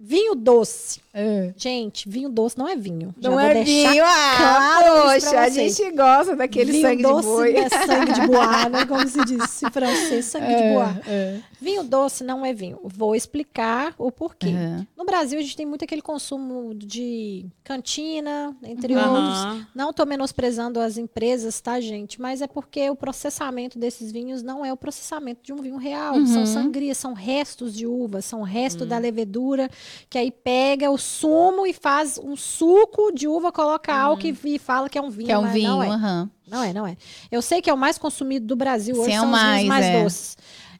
Vinho 0.06 0.34
doce. 0.34 1.00
É. 1.14 1.54
Gente, 1.56 2.08
vinho 2.08 2.28
doce 2.28 2.58
não 2.58 2.68
é 2.68 2.76
vinho. 2.76 3.14
Já 3.20 3.30
Não 3.30 3.38
vou 3.38 3.46
é 3.46 3.62
vinho, 3.64 4.04
ah, 4.04 4.34
claro 4.36 5.02
poxa, 5.14 5.38
a 5.40 5.48
gente 5.48 5.90
gosta 5.92 6.34
daquele 6.36 6.72
vinho 6.72 6.88
sangue 6.88 7.02
doce 7.04 7.20
de 7.28 7.34
boi. 7.34 7.56
é 7.56 7.68
sangue 7.68 8.12
de 8.12 8.26
bois, 8.26 8.66
né? 8.70 8.86
Como 8.86 9.08
se 9.08 9.24
diz 9.24 9.62
em 9.62 9.70
francês, 9.70 10.24
sangue 10.26 10.46
de 10.56 10.74
bois. 10.74 11.06
É, 11.08 11.38
Vinho 11.60 11.84
doce 11.84 12.22
não 12.24 12.44
é 12.44 12.52
vinho. 12.52 12.78
Vou 12.84 13.14
explicar 13.16 13.94
o 13.96 14.10
porquê. 14.12 14.48
Aham. 14.48 14.86
No 14.96 15.04
Brasil, 15.06 15.38
a 15.38 15.42
gente 15.42 15.56
tem 15.56 15.64
muito 15.64 15.84
aquele 15.84 16.02
consumo 16.02 16.74
de 16.74 17.46
cantina, 17.62 18.54
entre 18.62 18.94
Aham. 18.94 19.12
outros. 19.12 19.66
Não 19.74 19.90
estou 19.90 20.04
menosprezando 20.04 20.80
as 20.80 20.98
empresas, 20.98 21.60
tá, 21.60 21.80
gente? 21.80 22.20
Mas 22.20 22.42
é 22.42 22.46
porque 22.46 22.90
o 22.90 22.96
processamento 22.96 23.78
desses 23.78 24.12
vinhos 24.12 24.42
não 24.42 24.64
é 24.64 24.72
o 24.72 24.76
processamento 24.76 25.40
de 25.44 25.52
um 25.52 25.56
vinho 25.62 25.76
real. 25.76 26.16
Uhum. 26.16 26.26
São 26.26 26.44
sangrias, 26.44 26.98
são 26.98 27.14
restos 27.14 27.72
de 27.74 27.86
uva, 27.86 28.20
são 28.20 28.42
restos 28.42 28.86
da 28.86 28.98
levedura, 28.98 29.70
que 30.08 30.18
aí 30.18 30.30
pega 30.30 30.90
o 30.90 30.98
sumo 30.98 31.66
e 31.66 31.72
faz 31.72 32.18
um 32.18 32.36
suco 32.36 33.12
de 33.12 33.26
uva, 33.28 33.52
coloca 33.52 33.94
álcool 33.94 34.26
e, 34.26 34.38
e 34.54 34.58
fala 34.58 34.88
que 34.88 34.98
é 34.98 35.02
um 35.02 35.10
vinho. 35.10 35.26
Que 35.26 35.32
é 35.32 35.38
um 35.38 35.42
mas 35.42 35.52
vinho, 35.52 35.68
Não 35.68 35.82
é. 35.82 36.28
Não 36.46 36.62
é, 36.62 36.72
não 36.72 36.86
é. 36.86 36.96
Eu 37.30 37.40
sei 37.42 37.62
que 37.62 37.70
é 37.70 37.74
o 37.74 37.78
mais 37.78 37.98
consumido 37.98 38.46
do 38.46 38.56
Brasil 38.56 38.96
hoje, 38.96 39.10
Sim, 39.10 39.16
é 39.16 39.18
o 39.18 39.22
são 39.22 39.30
os 39.30 39.32
mais, 39.32 39.56
vinhos 39.56 39.68
mais 39.68 39.84
é. 39.86 40.02
doces. 40.02 40.36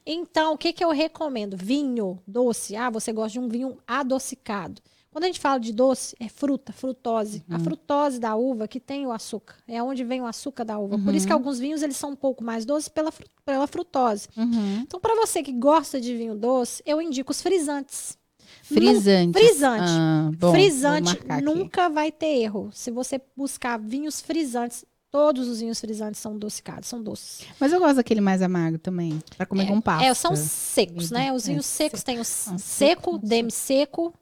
Então, 0.06 0.52
o 0.52 0.58
que, 0.58 0.72
que 0.72 0.84
eu 0.84 0.90
recomendo? 0.90 1.56
Vinho 1.56 2.18
doce. 2.26 2.76
Ah, 2.76 2.90
você 2.90 3.12
gosta 3.12 3.32
de 3.32 3.40
um 3.40 3.48
vinho 3.48 3.78
adocicado. 3.86 4.82
Quando 5.14 5.24
a 5.24 5.26
gente 5.28 5.38
fala 5.38 5.60
de 5.60 5.72
doce, 5.72 6.16
é 6.18 6.28
fruta, 6.28 6.72
frutose. 6.72 7.44
A 7.48 7.56
frutose 7.60 8.18
da 8.18 8.34
uva 8.34 8.66
que 8.66 8.80
tem 8.80 9.06
o 9.06 9.12
açúcar. 9.12 9.54
É 9.68 9.80
onde 9.80 10.02
vem 10.02 10.20
o 10.20 10.26
açúcar 10.26 10.64
da 10.64 10.76
uva. 10.76 10.98
Por 10.98 11.14
isso 11.14 11.24
que 11.24 11.32
alguns 11.32 11.60
vinhos 11.60 11.84
eles 11.84 11.96
são 11.96 12.10
um 12.10 12.16
pouco 12.16 12.42
mais 12.42 12.64
doces 12.64 12.88
pela, 12.88 13.12
pela 13.44 13.66
frutose. 13.68 14.26
Uhum. 14.36 14.80
Então, 14.80 14.98
para 14.98 15.14
você 15.14 15.40
que 15.40 15.52
gosta 15.52 16.00
de 16.00 16.16
vinho 16.16 16.34
doce, 16.34 16.82
eu 16.84 17.00
indico 17.00 17.30
os 17.30 17.40
frisantes. 17.40 18.18
Frisante. 18.64 19.38
Frisante. 19.38 19.84
Ah, 19.86 20.30
bom, 20.36 20.52
Frisante 20.52 21.04
marcar 21.04 21.34
aqui. 21.36 21.44
nunca 21.44 21.88
vai 21.88 22.10
ter 22.10 22.42
erro. 22.42 22.70
Se 22.72 22.90
você 22.90 23.20
buscar 23.36 23.78
vinhos 23.78 24.20
frisantes, 24.20 24.84
todos 25.10 25.46
os 25.48 25.60
vinhos 25.60 25.80
frisantes 25.80 26.20
são 26.20 26.32
adocicados, 26.34 26.88
são 26.88 27.02
doces. 27.02 27.46
Mas 27.60 27.72
eu 27.72 27.78
gosto 27.78 27.96
daquele 27.96 28.20
mais 28.20 28.42
amargo 28.42 28.78
também, 28.78 29.20
pra 29.36 29.46
comer 29.46 29.66
com 29.68 29.80
pasta. 29.80 30.06
É, 30.06 30.14
são 30.14 30.34
secos, 30.34 31.10
né? 31.10 31.32
Os 31.32 31.44
É, 31.44 31.48
vinhos 31.52 31.66
secos 31.66 32.02
tem 32.02 32.18
o 32.18 32.24
São 32.24 32.58
seco, 32.58 33.20
seco, 33.50 34.12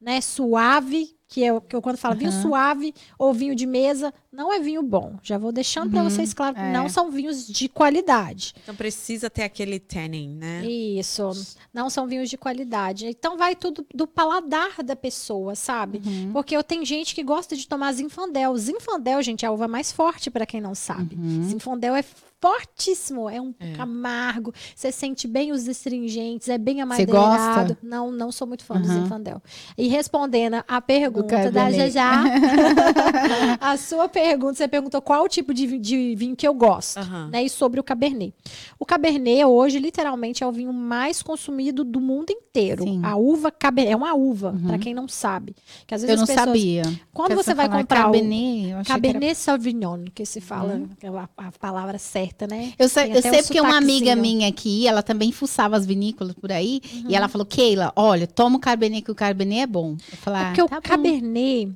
né, 0.00 0.20
suave, 0.20 1.14
que 1.28 1.44
é 1.44 1.52
o 1.52 1.60
que 1.60 1.76
eu 1.76 1.82
quando 1.82 1.98
falo 1.98 2.16
vinho 2.16 2.30
Aham. 2.30 2.42
suave 2.42 2.94
ou 3.18 3.34
vinho 3.34 3.54
de 3.54 3.66
mesa, 3.66 4.12
não 4.32 4.52
é 4.52 4.58
vinho 4.58 4.82
bom. 4.82 5.16
Já 5.22 5.36
vou 5.36 5.52
deixando 5.52 5.90
para 5.90 6.02
Uhum, 6.02 6.08
vocês 6.10 6.32
claro, 6.32 6.54
que 6.54 6.60
é. 6.60 6.72
não 6.72 6.88
são 6.88 7.10
vinhos 7.10 7.46
de 7.46 7.68
qualidade. 7.68 8.54
Então 8.62 8.74
precisa 8.74 9.28
ter 9.28 9.42
aquele 9.42 9.78
tanning, 9.78 10.30
né? 10.34 10.64
Isso, 10.66 11.30
não 11.72 11.90
são 11.90 12.06
vinhos 12.06 12.30
de 12.30 12.38
qualidade. 12.38 13.06
Então 13.06 13.36
vai 13.36 13.54
tudo 13.54 13.86
do 13.94 14.06
paladar 14.06 14.82
da 14.82 14.96
pessoa, 14.96 15.54
sabe? 15.54 16.00
Uhum. 16.04 16.32
Porque 16.32 16.56
eu 16.56 16.64
tenho 16.64 16.84
gente 16.84 17.14
que 17.14 17.22
gosta 17.22 17.54
de 17.54 17.68
tomar 17.68 17.92
Zinfandel. 17.92 18.56
Zinfandel, 18.56 19.22
gente, 19.22 19.44
é 19.44 19.48
a 19.48 19.52
uva 19.52 19.68
mais 19.68 19.92
forte 19.92 20.30
para 20.30 20.46
quem 20.46 20.60
não 20.60 20.74
sabe. 20.74 21.14
Uhum. 21.14 21.42
Zinfandel 21.44 21.94
é 21.94 22.02
fortíssimo, 22.40 23.28
é 23.28 23.40
um 23.40 23.54
É. 23.58 23.74
amargo. 23.80 24.52
Você 24.74 24.90
sente 24.92 25.26
bem 25.26 25.52
os 25.52 25.68
astringentes, 25.68 26.48
é 26.48 26.56
bem 26.58 26.80
amadeirado. 26.80 27.76
Não, 27.82 28.10
não 28.12 28.30
sou 28.32 28.46
muito 28.46 28.64
fã 28.64 28.80
do 28.80 28.88
Uhum. 28.88 29.02
Zinfandel. 29.02 29.42
E 29.76 29.88
respondendo 29.88 30.62
a 30.66 30.80
pergunta 30.80 31.36
da 31.36 31.44
Cabernet. 31.64 31.90
Jajá, 31.92 32.22
a 33.60 33.76
sua 33.76 34.08
pergunta, 34.08 34.54
você 34.54 34.68
perguntou 34.68 35.00
qual 35.02 35.28
tipo 35.28 35.52
de, 35.52 35.78
de 35.78 36.14
vinho 36.16 36.36
que 36.36 36.46
eu 36.46 36.54
gosto 36.54 36.98
Aham. 36.98 37.28
né, 37.30 37.42
e 37.42 37.48
sobre 37.50 37.80
o 37.80 37.82
Cabernet. 37.82 38.34
O 38.78 38.86
Cabernet 38.86 39.44
hoje, 39.44 39.78
literalmente, 39.78 40.42
é 40.42 40.46
o 40.46 40.52
vinho 40.52 40.72
mais 40.72 41.22
consumido 41.22 41.84
do 41.84 42.00
mundo 42.00 42.30
inteiro. 42.30 42.84
Sim. 42.84 43.00
A 43.04 43.16
uva 43.16 43.50
Cabernet 43.50 43.92
é 43.92 43.96
uma 43.96 44.14
uva, 44.14 44.50
Uhum. 44.50 44.68
para 44.68 44.78
quem 44.78 44.94
não 44.94 45.08
sabe. 45.08 45.54
Que 45.86 45.94
às 45.94 46.02
vezes 46.02 46.12
Eu 46.12 46.16
não 46.16 46.22
as 46.24 46.28
pessoas, 46.28 46.46
sabia. 46.46 46.82
Quando 47.12 47.34
você 47.34 47.54
vai 47.54 47.68
comprar 47.68 48.00
o 48.00 48.04
Cabernet, 48.12 48.68
eu 48.70 48.78
achei 48.78 48.84
que 48.84 48.92
era- 48.92 49.00
Cabernet 49.00 49.34
Sauvignon, 49.34 50.04
que 50.14 50.24
se 50.24 50.40
fala 50.40 50.74
Uhum. 50.74 50.88
aquela 50.92 51.28
a 51.36 51.52
palavra 51.52 51.98
certa, 51.98 52.27
né? 52.46 52.72
Eu 52.78 52.88
sei, 52.88 53.12
eu 53.16 53.22
sei 53.22 53.42
porque 53.42 53.60
uma 53.60 53.76
amiga 53.76 54.14
minha 54.16 54.48
aqui, 54.48 54.86
ela 54.86 55.02
também 55.02 55.32
fuçava 55.32 55.76
as 55.76 55.86
vinícolas 55.86 56.34
por 56.34 56.50
aí, 56.52 56.80
e 56.92 56.98
Uhum. 57.06 57.14
ela 57.14 57.28
falou, 57.28 57.46
Keila, 57.46 57.92
olha, 57.96 58.26
toma 58.26 58.56
o 58.56 58.60
Cabernet, 58.60 59.02
que 59.02 59.10
o 59.10 59.14
Cabernet 59.14 59.62
é 59.62 59.66
bom. 59.66 59.96
Eu 60.10 60.18
falei, 60.18 60.40
É 60.40 60.44
ah, 60.44 60.46
porque 60.48 60.62
o 60.62 60.68
tá 60.68 60.76
bom. 60.76 60.82
Cabernet, 60.82 61.72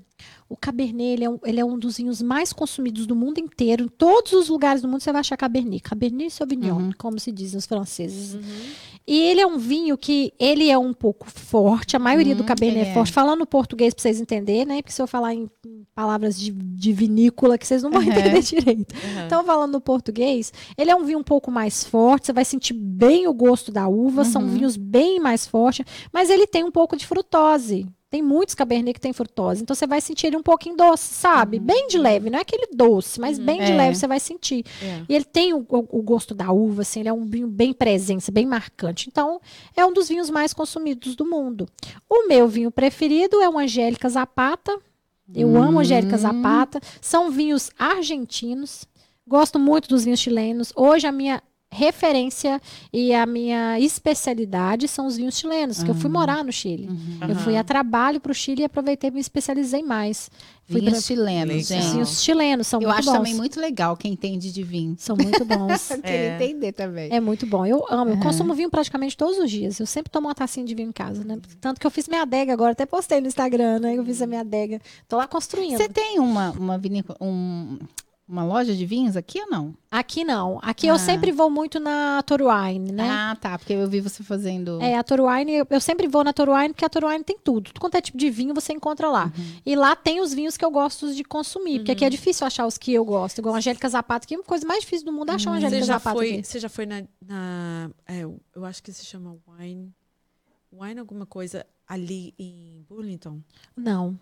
o 0.48 0.56
Cabernet, 0.56 1.02
ele 1.14 1.24
é, 1.24 1.30
um, 1.30 1.38
ele 1.44 1.60
é 1.60 1.64
um 1.64 1.78
dos 1.78 1.96
vinhos 1.96 2.20
mais 2.20 2.52
consumidos 2.52 3.06
do 3.06 3.16
mundo 3.16 3.38
inteiro. 3.38 3.84
Em 3.84 3.88
todos 3.88 4.32
os 4.32 4.48
lugares 4.50 4.82
do 4.82 4.88
mundo 4.88 5.00
você 5.02 5.10
vai 5.10 5.20
achar 5.20 5.36
Cabernet. 5.36 5.82
Cabernet 5.82 6.30
Sauvignon, 6.30 6.76
Uhum. 6.76 6.90
como 6.98 7.18
se 7.18 7.32
diz 7.32 7.54
nos 7.54 7.64
franceses. 7.64 8.34
Uhum. 8.34 8.40
E 9.06 9.18
ele 9.18 9.40
é 9.40 9.46
um 9.46 9.58
vinho 9.58 9.96
que 9.98 10.32
ele 10.38 10.70
é 10.70 10.76
um 10.78 10.92
pouco 10.92 11.28
forte, 11.28 11.96
a 11.96 11.98
maioria 11.98 12.34
do 12.34 12.40
Uhum, 12.40 12.46
Cabernet 12.46 12.78
ele 12.80 12.88
é 12.88 12.90
é. 12.90 12.94
forte. 12.94 13.10
Falando 13.12 13.46
português 13.46 13.94
para 13.94 14.02
vocês 14.02 14.20
entenderem, 14.20 14.64
né? 14.66 14.76
Porque 14.82 14.92
se 14.92 15.00
eu 15.02 15.06
falar 15.06 15.34
em, 15.34 15.50
palavras 15.94 16.38
de, 16.38 16.52
de 16.52 16.92
vinícola, 16.92 17.56
que 17.58 17.66
vocês 17.66 17.82
não 17.82 17.90
vão 17.90 18.02
Uhum. 18.02 18.08
entender 18.08 18.42
direito. 18.42 18.94
Uhum. 18.94 19.26
Então, 19.26 19.44
falando 19.44 19.72
no 19.72 19.80
português, 19.80 20.52
ele 20.76 20.90
é 20.90 20.94
um 20.94 21.04
vinho 21.04 21.18
um 21.18 21.24
pouco 21.24 21.50
mais 21.50 21.82
forte, 21.84 22.26
você 22.26 22.32
vai 22.32 22.44
sentir 22.44 22.74
bem 22.74 23.26
o 23.26 23.32
gosto 23.34 23.72
da 23.72 23.88
uva, 23.88 24.24
são 24.24 24.42
Uhum. 24.42 24.48
vinhos 24.50 24.76
bem 24.76 25.18
mais 25.18 25.46
fortes, 25.46 25.84
mas 26.12 26.28
ele 26.30 26.46
tem 26.46 26.62
um 26.62 26.70
pouco 26.70 26.96
de 26.96 27.06
frutose. 27.06 27.86
Tem 28.12 28.20
muitos 28.20 28.54
Cabernet 28.54 28.92
que 28.92 29.00
tem 29.00 29.12
frutose, 29.14 29.62
então 29.62 29.74
você 29.74 29.86
vai 29.86 29.98
sentir 30.02 30.26
ele 30.26 30.36
um 30.36 30.42
pouquinho 30.42 30.76
doce, 30.76 31.14
sabe? 31.14 31.58
Bem 31.58 31.86
de 31.86 31.96
leve, 31.96 32.28
não 32.28 32.38
é 32.38 32.42
aquele 32.42 32.66
doce, 32.74 33.18
mas 33.18 33.38
bem 33.38 33.58
de 33.58 33.72
É. 33.72 33.74
leve 33.74 33.96
você 33.96 34.06
vai 34.06 34.20
sentir. 34.20 34.66
É. 34.82 35.00
E 35.08 35.14
ele 35.14 35.24
tem 35.24 35.54
o, 35.54 35.64
o- 35.66 35.98
o 35.98 36.02
gosto 36.02 36.34
da 36.34 36.52
uva, 36.52 36.82
assim, 36.82 37.00
ele 37.00 37.08
é 37.08 37.12
um 37.12 37.24
vinho 37.24 37.46
bem 37.48 37.72
presente, 37.72 38.30
bem 38.30 38.44
marcante. 38.44 39.08
Então, 39.08 39.40
é 39.74 39.86
um 39.86 39.94
dos 39.94 40.08
vinhos 40.10 40.28
mais 40.28 40.52
consumidos 40.52 41.16
do 41.16 41.24
mundo. 41.24 41.66
O 42.06 42.28
meu 42.28 42.46
vinho 42.46 42.70
preferido 42.70 43.40
é 43.40 43.48
o 43.48 43.58
Angélica 43.58 44.06
Zapata. 44.10 44.78
Eu 45.34 45.56
amo 45.56 45.80
Angélica 45.80 46.16
Hum. 46.16 46.18
Zapata. 46.18 46.80
São 47.00 47.30
vinhos 47.30 47.70
argentinos. 47.78 48.84
Gosto 49.26 49.58
muito 49.58 49.88
dos 49.88 50.04
vinhos 50.04 50.20
chilenos. 50.20 50.70
Hoje 50.76 51.06
a 51.06 51.12
minha 51.12 51.42
referência 51.72 52.60
e 52.92 53.14
a 53.14 53.24
minha 53.26 53.80
especialidade 53.80 54.86
são 54.86 55.06
os 55.06 55.16
vinhos 55.16 55.38
chilenos, 55.38 55.82
que 55.82 55.90
eu 55.90 55.94
fui 55.94 56.10
morar 56.10 56.44
no 56.44 56.52
Chile. 56.52 56.88
Uhum. 56.88 57.18
Eu 57.28 57.36
fui 57.36 57.56
a 57.56 57.64
trabalho 57.64 58.20
para 58.20 58.30
o 58.30 58.34
Chile 58.34 58.62
e 58.62 58.64
aproveitei 58.64 59.08
e 59.08 59.12
me 59.12 59.20
especializei 59.20 59.82
mais. 59.82 60.30
Fui 60.66 60.80
Vinhos 60.80 60.92
pra- 60.94 61.02
chilenos, 61.02 61.68
Legal. 61.70 61.82
Gente. 61.82 61.92
vinhos 61.92 62.22
chilenos 62.22 62.66
são 62.66 62.80
Eu 62.80 62.88
muito 62.88 62.98
acho 63.00 63.08
bons. 63.08 63.16
também 63.16 63.34
muito 63.34 63.60
legal 63.60 63.96
quem 63.96 64.12
entende 64.12 64.52
de 64.52 64.62
vinho. 64.62 64.94
São 64.98 65.16
muito 65.16 65.44
bons. 65.44 65.90
Eu 65.90 66.00
queria 66.00 66.34
entender 66.36 66.72
também. 66.72 67.08
É 67.12 67.20
muito 67.20 67.46
bom. 67.46 67.66
Eu 67.66 67.84
amo. 67.90 68.10
Eu 68.12 68.14
Uhum. 68.14 68.20
consumo 68.20 68.54
vinho 68.54 68.70
praticamente 68.70 69.16
todos 69.16 69.38
os 69.38 69.50
dias. 69.50 69.80
Eu 69.80 69.86
sempre 69.86 70.10
tomo 70.10 70.28
uma 70.28 70.34
tacinha 70.34 70.64
de 70.64 70.74
vinho 70.74 70.88
em 70.90 70.92
casa, 70.92 71.24
né? 71.24 71.38
Tanto 71.60 71.80
que 71.80 71.86
eu 71.86 71.90
fiz 71.90 72.06
minha 72.06 72.22
adega 72.22 72.52
agora. 72.52 72.72
Até 72.72 72.86
postei 72.86 73.20
no 73.20 73.26
Instagram, 73.26 73.80
né? 73.80 73.96
Eu 73.96 74.04
fiz 74.04 74.22
a 74.22 74.26
minha 74.26 74.40
adega. 74.40 74.80
Tô 75.08 75.16
lá 75.16 75.26
construindo. 75.26 75.76
Você 75.76 75.88
tem 75.88 76.18
uma, 76.20 76.50
uma 76.52 76.78
vinícola, 76.78 77.18
um- 77.20 77.78
uma 78.26 78.44
loja 78.44 78.74
de 78.74 78.86
vinhos 78.86 79.16
aqui 79.16 79.40
ou 79.40 79.50
não? 79.50 79.74
Aqui 79.90 80.24
não. 80.24 80.58
Aqui 80.62 80.88
Ah. 80.88 80.92
eu 80.92 80.98
sempre 80.98 81.32
vou 81.32 81.50
muito 81.50 81.78
na 81.78 82.22
Toruine, 82.22 82.90
né? 82.92 83.08
Ah, 83.10 83.36
tá, 83.38 83.58
porque 83.58 83.72
eu 83.74 83.86
vi 83.88 84.00
você 84.00 84.22
fazendo. 84.22 84.80
É, 84.80 84.96
a 84.96 85.02
Toruine, 85.02 85.52
eu, 85.52 85.66
eu 85.68 85.80
sempre 85.80 86.06
vou 86.08 86.24
na 86.24 86.32
Toruine 86.32 86.70
porque 86.72 86.84
a 86.84 86.88
Toruine 86.88 87.22
tem 87.24 87.36
tudo. 87.38 87.64
Tudo 87.72 87.80
quanto 87.80 87.96
é 87.96 88.00
tipo 88.00 88.16
de 88.16 88.30
vinho 88.30 88.54
você 88.54 88.72
encontra 88.72 89.10
lá. 89.10 89.26
Uhum. 89.26 89.56
E 89.66 89.76
lá 89.76 89.94
tem 89.94 90.20
os 90.20 90.32
vinhos 90.32 90.56
que 90.56 90.64
eu 90.64 90.70
gosto 90.70 91.12
de 91.14 91.22
consumir, 91.24 91.80
porque 91.80 91.92
aqui 91.92 92.04
é 92.04 92.10
difícil 92.10 92.46
achar 92.46 92.66
os 92.66 92.78
que 92.78 92.92
eu 92.94 93.04
gosto. 93.04 93.38
Igual 93.38 93.54
a 93.54 93.58
Angélica 93.58 93.88
Zapata, 93.88 94.26
que 94.26 94.34
é 94.34 94.38
a 94.38 94.42
coisa 94.42 94.66
mais 94.66 94.80
difícil 94.82 95.04
do 95.04 95.12
mundo 95.12 95.30
é 95.30 95.34
achar 95.34 95.50
uma 95.50 95.56
Angélica 95.58 95.80
Você 95.82 95.86
já 95.86 95.98
Zapata. 95.98 96.16
foi, 96.16 96.32
aqui. 96.34 96.44
você 96.44 96.58
já 96.60 96.68
foi 96.68 96.86
na, 96.86 97.02
na- 97.26 97.90
é, 98.06 98.20
eu- 98.20 98.40
eu 98.54 98.64
acho 98.64 98.82
que 98.82 98.92
se 98.92 99.04
chama 99.04 99.36
Wine, 99.46 99.92
Wine 100.72 101.00
alguma 101.00 101.26
coisa 101.26 101.66
ali 101.86 102.32
em 102.38 102.82
Burlington. 102.88 103.40
Não. 103.76 104.18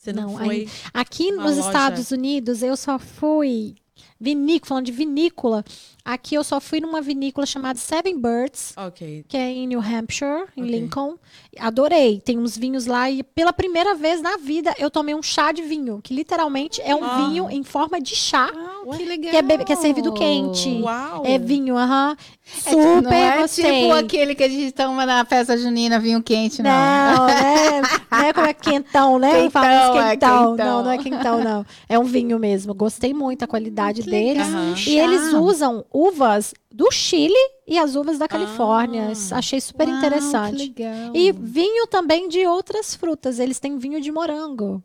Você 0.00 0.14
não, 0.14 0.32
Não, 0.32 0.38
foi? 0.38 0.66
Aqui 0.94 1.30
nos 1.30 1.56
loja. 1.56 1.60
Estados 1.60 2.10
Unidos, 2.10 2.62
eu 2.62 2.74
só 2.74 2.98
fui 2.98 3.74
vinícola, 4.18 4.66
falando 4.68 4.86
de 4.86 4.92
vinícola, 4.92 5.64
aqui 6.04 6.34
eu 6.34 6.42
só 6.44 6.58
fui 6.60 6.80
numa 6.80 7.02
vinícola 7.02 7.44
chamada 7.46 7.78
Seven 7.78 8.18
Birds, 8.18 8.72
Ok. 8.76 9.24
que 9.28 9.36
é 9.36 9.50
em 9.50 9.66
New 9.66 9.80
Hampshire, 9.80 10.44
em 10.56 10.62
Ok. 10.62 10.80
Lincoln. 10.80 11.16
Adorei. 11.58 12.18
Tem 12.20 12.38
uns 12.38 12.56
vinhos 12.56 12.86
lá 12.86 13.10
e 13.10 13.22
pela 13.22 13.52
primeira 13.52 13.94
vez 13.94 14.22
na 14.22 14.36
vida 14.38 14.74
eu 14.78 14.90
tomei 14.90 15.14
um 15.14 15.22
chá 15.22 15.52
de 15.52 15.60
vinho, 15.62 16.00
que 16.02 16.14
literalmente 16.14 16.80
é 16.82 16.94
um 16.94 17.04
Ah. 17.04 17.16
vinho 17.28 17.50
em 17.50 17.62
forma 17.62 18.00
de 18.00 18.14
chá, 18.16 18.50
Ah, 18.54 18.96
que 18.96 19.04
legal. 19.04 19.30
que 19.30 19.52
é, 19.52 19.64
que 19.64 19.72
é 19.72 19.76
servido 19.76 20.12
quente. 20.14 20.68
Uau! 20.82 21.22
É 21.26 21.38
vinho, 21.38 21.76
aham. 21.76 22.12
É 22.12 22.16
tipo- 22.16 22.39
Super 22.58 23.02
não 23.02 23.12
é 23.12 23.38
gostei. 23.38 23.82
tipo 23.82 23.92
aquele 23.94 24.34
que 24.34 24.42
a 24.44 24.48
gente 24.48 24.72
toma 24.72 25.06
na 25.06 25.24
festa 25.24 25.56
junina, 25.56 25.98
vinho 25.98 26.22
quente, 26.22 26.62
não. 26.62 26.70
Não, 26.70 27.26
né? 27.28 27.82
Não 28.10 28.18
é 28.18 28.32
como 28.32 28.46
é 28.46 28.54
quentão, 28.54 29.18
né? 29.18 29.30
Quentão, 29.42 29.50
famoso 29.62 29.98
é 29.98 30.10
quentão. 30.10 30.56
Não, 30.56 30.82
não 30.84 30.90
é 30.90 30.98
quentão, 30.98 31.42
não. 31.44 31.66
É 31.88 31.98
um 31.98 32.04
vinho 32.04 32.38
mesmo. 32.38 32.74
Gostei 32.74 33.14
muito 33.14 33.40
da 33.40 33.46
qualidade 33.46 34.02
Que 34.02 34.10
deles. 34.10 34.46
legal. 34.46 34.74
E 34.86 34.98
eles 34.98 35.32
usam 35.32 35.84
uvas 35.92 36.52
do 36.72 36.90
Chile 36.90 37.34
e 37.66 37.78
as 37.78 37.94
uvas 37.96 38.18
da 38.18 38.28
Califórnia. 38.28 39.12
Ah. 39.32 39.38
Achei 39.38 39.60
super 39.60 39.88
Uau, 39.88 39.96
interessante. 39.98 40.68
Que 40.70 40.82
legal. 40.82 41.12
E 41.14 41.32
vinho 41.32 41.86
também 41.86 42.28
de 42.28 42.46
outras 42.46 42.94
frutas. 42.94 43.38
Eles 43.38 43.58
têm 43.58 43.78
vinho 43.78 44.00
de 44.00 44.12
morango. 44.12 44.82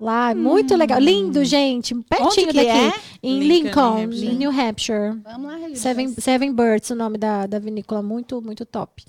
Lá, 0.00 0.34
muito 0.34 0.76
legal. 0.76 1.00
Lindo, 1.00 1.44
gente. 1.44 1.94
Pertinho 1.94 2.52
daqui. 2.52 2.68
é? 2.68 2.92
Em 3.22 3.40
Lincoln, 3.40 4.04
Lincoln, 4.06 4.06
New 4.06 4.08
Hampshire. 4.08 4.26
em 4.30 4.36
New 4.36 4.50
Hampshire. 4.50 5.20
Vamos 5.24 5.52
lá. 5.52 5.58
Seven, 5.74 6.08
Seven 6.10 6.52
Birds, 6.54 6.90
o 6.90 6.94
nome 6.94 7.18
da, 7.18 7.46
da 7.46 7.58
vinícola, 7.58 8.00
muito, 8.02 8.40
muito 8.40 8.64
top. 8.64 9.04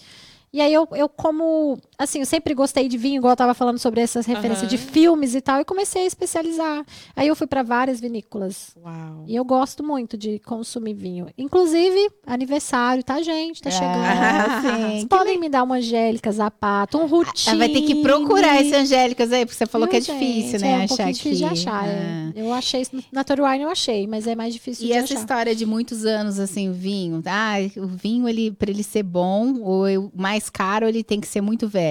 E 0.51 0.59
aí 0.61 0.73
eu, 0.73 0.87
eu 0.93 1.07
como, 1.07 1.79
assim, 1.99 2.19
eu 2.19 2.25
sempre 2.25 2.53
gostei 2.53 2.87
de 2.87 2.97
vinho, 2.97 3.17
igual 3.17 3.33
eu 3.33 3.37
tava 3.37 3.53
falando 3.53 3.77
sobre 3.77 3.99
essas 4.01 4.25
referências 4.25 4.69
de 4.69 4.77
Aham. 4.77 4.85
filmes 4.85 5.35
e 5.35 5.41
tal, 5.41 5.59
e 5.61 5.65
comecei 5.65 6.03
a 6.03 6.05
especializar. 6.07 6.85
Aí 7.15 7.27
eu 7.27 7.35
fui 7.35 7.45
para 7.45 7.61
várias 7.61 7.99
vinícolas. 7.99 8.71
Uau. 8.81 9.25
E 9.27 9.35
eu 9.35 9.43
gosto 9.43 9.83
muito 9.83 10.17
de 10.17 10.39
consumir 10.39 10.93
vinho. 10.93 11.27
Inclusive, 11.37 12.09
aniversário, 12.25 13.03
tá, 13.03 13.21
gente? 13.21 13.61
Tá 13.61 13.69
chegando. 13.69 13.97
Ah, 14.03 14.61
sim. 14.63 14.87
Vocês 14.91 15.05
podem 15.05 15.37
me 15.39 15.49
dar 15.49 15.63
uma 15.63 15.75
Angélica 15.75 16.31
Zapata, 16.31 16.97
um 16.97 17.05
Rutini. 17.05 17.55
Ah, 17.55 17.57
vai 17.57 17.69
ter 17.69 17.81
que 17.81 18.01
procurar 18.01 18.61
esse 18.61 18.73
Angélicas 18.75 19.31
aí, 19.31 19.45
porque 19.45 19.57
você 19.57 19.65
falou 19.65 19.87
Viu, 19.87 19.91
que 19.91 19.97
é 20.11 20.13
difícil, 20.13 20.59
gente? 20.59 20.61
né? 20.61 20.71
É 20.71 20.77
um 20.77 20.83
achar 20.83 20.95
pouquinho 20.95 21.13
difícil 21.13 21.37
de 21.37 21.45
achar. 21.53 21.87
é. 21.87 21.99
Ah. 21.99 22.31
Eu 22.35 22.53
achei, 22.53 22.85
na 23.11 23.23
Toruine 23.23 23.63
eu 23.63 23.69
achei, 23.69 24.07
mas 24.07 24.25
é 24.27 24.35
mais 24.35 24.53
difícil 24.53 24.85
E 24.85 24.87
de 24.87 24.93
essa 24.93 25.05
achar. 25.13 25.19
história 25.19 25.55
de 25.55 25.65
muitos 25.65 26.05
anos, 26.05 26.39
assim, 26.39 26.71
vinho. 26.71 27.21
Ah, 27.25 27.55
o 27.77 27.87
vinho, 27.87 28.27
ele, 28.29 28.51
pra 28.51 28.69
ele 28.69 28.83
ser 28.83 29.03
bom, 29.03 29.59
ou 29.61 29.85
o 29.87 30.11
mais 30.15 30.49
caro, 30.49 30.87
ele 30.87 31.03
tem 31.03 31.19
que 31.19 31.27
ser 31.27 31.41
muito 31.41 31.67
velho. 31.67 31.88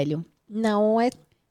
Não 0.48 1.00
é 1.00 1.10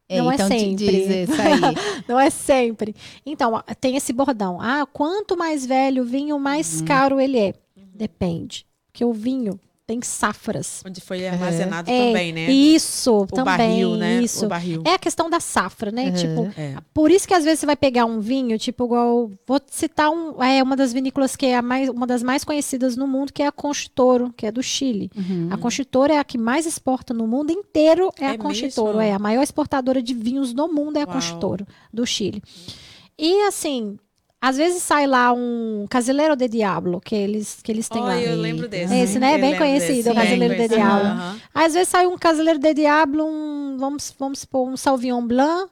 Não 0.09 0.31
é 0.31 0.35
então 0.35 0.49
te 0.49 0.59
sempre. 0.59 1.27
Não 2.07 2.19
é 2.19 2.29
sempre. 2.29 2.95
Então, 3.25 3.61
tem 3.79 3.95
esse 3.97 4.13
bordão. 4.13 4.59
Ah, 4.61 4.85
quanto 4.91 5.37
mais 5.37 5.65
velho 5.65 6.03
o 6.03 6.05
vinho, 6.05 6.39
mais 6.39 6.81
caro 6.81 7.19
ele 7.19 7.37
é. 7.37 7.53
Depende. 7.75 8.65
Porque 8.85 9.03
o 9.03 9.13
vinho 9.13 9.59
tem 9.87 10.01
safras. 10.01 10.83
Onde 10.85 10.99
foi 10.99 11.25
armazenado 11.25 11.89
É, 11.89 12.07
também, 12.07 12.33
né? 12.33 12.51
Isso, 12.51 13.21
o 13.21 13.25
também. 13.25 13.45
barril, 13.45 13.95
né? 13.95 14.21
Isso. 14.21 14.45
O 14.45 14.49
barril. 14.49 14.83
É 14.85 14.95
a 14.95 14.99
questão 14.99 15.29
da 15.29 15.39
safra, 15.39 15.91
né? 15.91 16.07
Uhum. 16.09 16.13
Tipo, 16.13 16.59
É. 16.61 16.75
por 16.93 17.09
isso 17.09 17.25
que 17.25 17.33
às 17.33 17.45
vezes 17.45 17.61
você 17.61 17.65
vai 17.65 17.77
pegar 17.77 18.03
um 18.05 18.19
vinho, 18.19 18.59
tipo, 18.59 18.83
igual. 18.83 19.31
Vou 19.47 19.61
citar 19.71 20.09
um, 20.09 20.43
é, 20.43 20.61
uma 20.61 20.75
das 20.75 20.91
vinícolas 20.91 21.37
que 21.37 21.45
é 21.45 21.55
a 21.55 21.61
mais, 21.61 21.87
uma 21.87 22.05
das 22.05 22.21
mais 22.21 22.43
conhecidas 22.43 22.97
no 22.97 23.07
mundo, 23.07 23.31
que 23.31 23.41
é 23.41 23.47
a 23.47 23.51
Conchitoro, 23.51 24.33
que 24.35 24.45
é 24.45 24.51
do 24.51 24.61
Chile. 24.61 25.09
Uhum. 25.15 25.47
A 25.51 25.57
Conchitoro 25.57 26.11
é 26.11 26.19
a 26.19 26.23
que 26.25 26.37
mais 26.37 26.65
exporta 26.65 27.13
no 27.13 27.25
mundo 27.25 27.51
inteiro, 27.51 28.11
é, 28.19 28.25
É 28.25 28.29
a 28.31 28.37
Conchitoro. 28.37 28.97
mesmo? 28.97 29.01
É 29.01 29.13
a 29.13 29.19
maior 29.19 29.41
exportadora 29.41 30.03
de 30.03 30.13
vinhos 30.13 30.53
no 30.53 30.67
mundo, 30.67 30.97
é 30.97 31.03
a 31.03 31.05
Uau. 31.05 31.13
Conchitoro, 31.13 31.65
do 31.93 32.05
Chile. 32.05 32.43
E 33.17 33.43
assim, 33.47 33.97
às 34.41 34.57
vezes 34.57 34.83
sai 34.83 35.07
lá 35.07 35.33
um 35.33 35.85
Casileiro 35.89 36.35
de 36.35 36.47
Diablo, 36.47 37.01
que 37.01 37.15
eles, 37.15 37.59
que 37.63 37.71
eles 37.71 37.89
têm 37.89 38.01
Oh, 38.01 38.05
lá. 38.05 38.19
eu 38.21 38.35
lembro 38.35 38.67
desse. 38.67 38.93
Esse, 38.95 39.19
né? 39.19 39.35
Eu 39.35 39.39
Bem 39.41 39.57
conhecido, 39.57 40.11
o 40.11 40.13
Brasileiro 40.13 40.55
Bem 40.55 40.67
de. 40.67 40.75
Diablo. 40.75 41.07
Aham. 41.07 41.39
Às 41.53 41.73
vezes 41.73 41.89
sai 41.89 42.05
um 42.07 42.17
Casileiro 42.17 42.59
de 42.59 42.73
Diablo, 42.73 43.25
um 43.25 43.57
um, 43.67 43.77
vamos, 43.77 44.13
vamos 44.17 44.39
supor, 44.39 44.67
um 44.67 44.75
Sauvignon 44.77 45.25
Blanc 45.25 45.69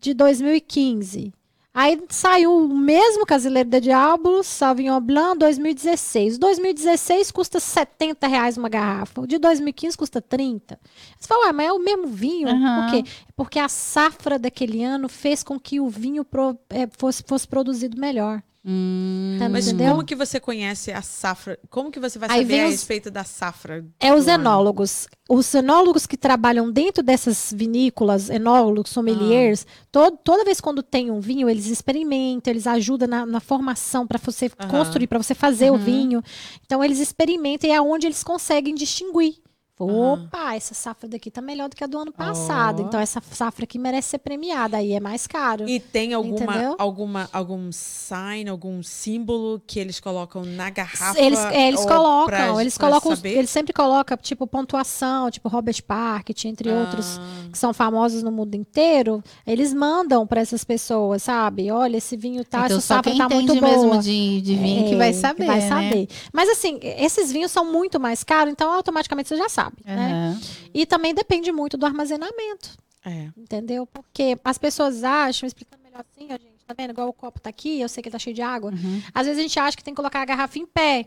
de 0.00 0.14
2015. 0.14 1.32
Aí 1.78 1.96
saiu 2.08 2.56
o 2.56 2.76
mesmo 2.76 3.24
Casileiro 3.24 3.70
de 3.70 3.78
Diablo, 3.82 4.42
Sauvignon 4.42 5.00
Blanc, 5.00 5.38
2016. 5.38 6.36
2016 6.36 7.30
custa 7.30 7.60
70 7.60 8.26
reais 8.26 8.56
uma 8.56 8.68
garrafa. 8.68 9.20
O 9.20 9.28
de 9.28 9.38
2015 9.38 9.96
custa 9.96 10.20
30. 10.20 10.76
Você 11.16 11.28
fala, 11.28 11.46
ué, 11.46 11.52
mas 11.52 11.68
é 11.68 11.72
o 11.72 11.78
mesmo 11.78 12.08
vinho? 12.08 12.48
Uhum. 12.48 12.82
Por 12.82 12.90
quê? 12.90 13.10
Porque 13.36 13.60
a 13.60 13.68
safra 13.68 14.40
daquele 14.40 14.82
ano 14.82 15.08
fez 15.08 15.44
com 15.44 15.56
que 15.56 15.78
o 15.78 15.88
vinho 15.88 16.24
pro, 16.24 16.58
é, 16.68 16.88
fosse, 16.98 17.22
fosse 17.24 17.46
produzido 17.46 17.96
melhor. 17.96 18.42
Hum, 18.64 19.36
Tá, 19.38 19.48
Mas 19.48 19.68
entendeu? 19.68 19.90
como 19.92 20.04
que 20.04 20.16
você 20.16 20.40
conhece 20.40 20.90
a 20.92 21.00
safra? 21.00 21.58
Como 21.70 21.90
que 21.92 22.00
você 22.00 22.18
vai 22.18 22.28
saber 22.28 22.60
a 22.60 22.64
os- 22.66 22.72
respeito 22.72 23.10
da 23.10 23.22
safra? 23.24 23.84
É 24.00 24.12
os 24.12 24.26
enólogos. 24.26 25.06
Os 25.28 25.54
enólogos 25.54 26.06
que 26.06 26.16
trabalham 26.16 26.70
dentro 26.70 27.02
dessas 27.02 27.52
vinícolas, 27.56 28.28
enólogos, 28.30 28.90
sommeliers, 28.90 29.64
Ah. 29.68 29.86
to- 29.92 30.18
toda 30.24 30.44
vez 30.44 30.60
quando 30.60 30.82
tem 30.82 31.10
um 31.10 31.20
vinho, 31.20 31.48
eles 31.48 31.66
experimentam, 31.66 32.50
eles 32.52 32.66
ajudam 32.66 33.06
na, 33.08 33.24
na 33.24 33.40
formação 33.40 34.06
para 34.06 34.18
você 34.18 34.50
Aham. 34.58 34.68
construir, 34.70 35.06
para 35.06 35.18
você 35.22 35.34
fazer 35.34 35.70
o 35.70 35.74
Uhum. 35.74 35.78
vinho. 35.78 36.22
Então, 36.66 36.82
eles 36.82 36.98
experimentam 36.98 37.70
e 37.70 37.72
é 37.72 37.80
onde 37.80 38.06
eles 38.06 38.24
conseguem 38.24 38.74
distinguir. 38.74 39.36
Opa, 39.84 40.54
essa 40.54 40.74
safra 40.74 41.08
daqui 41.08 41.30
tá 41.30 41.40
melhor 41.40 41.68
do 41.68 41.76
que 41.76 41.84
a 41.84 41.86
do 41.86 41.98
ano 41.98 42.12
passado. 42.12 42.82
Ó. 42.82 42.86
Então, 42.86 42.98
essa 43.00 43.22
safra 43.30 43.64
aqui 43.64 43.78
merece 43.78 44.08
ser 44.10 44.18
premiada. 44.18 44.76
Aí 44.78 44.92
é 44.92 45.00
mais 45.00 45.26
caro. 45.26 45.68
E 45.68 45.78
tem 45.80 46.12
alguma, 46.14 46.52
Entendeu? 46.54 46.74
alguma 46.78 47.28
algum 47.32 47.70
sign, 47.72 48.48
algum 48.50 48.82
símbolo 48.82 49.60
que 49.66 49.78
eles 49.78 50.00
colocam 50.00 50.42
na 50.44 50.70
garrafa? 50.70 51.18
Eles, 51.20 51.38
é, 51.38 51.68
eles 51.68 51.84
colocam, 51.84 52.26
pra- 52.26 52.60
eles 52.60 52.76
pra 52.76 52.88
colocam, 52.88 53.14
saber? 53.16 53.36
eles 53.36 53.50
sempre 53.50 53.72
colocam, 53.72 54.16
tipo, 54.16 54.46
pontuação, 54.46 55.30
tipo 55.30 55.48
Robert 55.48 55.82
Park, 55.86 56.30
entre 56.44 56.70
outros 56.70 57.18
Ah, 57.18 57.48
que 57.52 57.58
são 57.58 57.72
famosos 57.72 58.22
no 58.22 58.30
mundo 58.32 58.54
inteiro, 58.54 59.22
eles 59.46 59.72
mandam 59.74 60.26
para 60.26 60.40
essas 60.40 60.64
pessoas, 60.64 61.22
sabe? 61.22 61.70
Olha, 61.70 61.96
esse 61.96 62.16
vinho 62.16 62.44
tá, 62.44 62.64
então 62.64 62.76
essa 62.78 62.86
safra 62.86 63.14
tá 63.16 63.28
muito 63.28 63.54
boa. 63.54 63.60
mesmo 63.60 63.98
de, 64.02 64.40
de 64.40 64.54
vinho 64.56 64.88
que 64.88 64.96
vai 64.96 65.10
É, 65.10 65.12
saber, 65.12 65.46
vai 65.46 65.60
né? 65.60 65.68
saber. 65.68 66.08
Mas 66.32 66.48
assim, 66.48 66.78
esses 66.82 67.30
vinhos 67.32 67.50
são 67.52 67.64
muito 67.70 67.98
mais 68.00 68.22
caros, 68.24 68.52
então 68.52 68.72
automaticamente 68.72 69.28
você 69.28 69.36
já 69.36 69.48
sabe, 69.48 69.67
né? 69.84 70.12
Aham. 70.34 70.40
E 70.74 70.86
também 70.86 71.14
depende 71.14 71.50
muito 71.52 71.76
do 71.76 71.86
armazenamento, 71.86 72.76
é. 73.04 73.28
entendeu? 73.36 73.86
Porque 73.86 74.36
as 74.44 74.58
pessoas 74.58 75.04
acham, 75.04 75.46
explicando 75.46 75.82
melhor 75.82 76.00
assim, 76.00 76.26
ó, 76.26 76.32
gente, 76.32 76.64
tá 76.66 76.74
vendo? 76.76 76.90
Igual 76.90 77.08
o 77.08 77.12
copo 77.12 77.40
tá 77.40 77.50
aqui, 77.50 77.80
eu 77.80 77.88
sei 77.88 78.02
que 78.02 78.08
ele 78.08 78.12
tá 78.12 78.18
cheio 78.18 78.34
de 78.34 78.42
água. 78.42 78.70
Uhum. 78.70 79.02
Às 79.14 79.26
vezes 79.26 79.38
a 79.38 79.42
gente 79.42 79.58
acha 79.58 79.76
que 79.76 79.84
tem 79.84 79.94
que 79.94 79.96
colocar 79.96 80.20
a 80.20 80.24
garrafa 80.24 80.58
em 80.58 80.66
pé. 80.66 81.06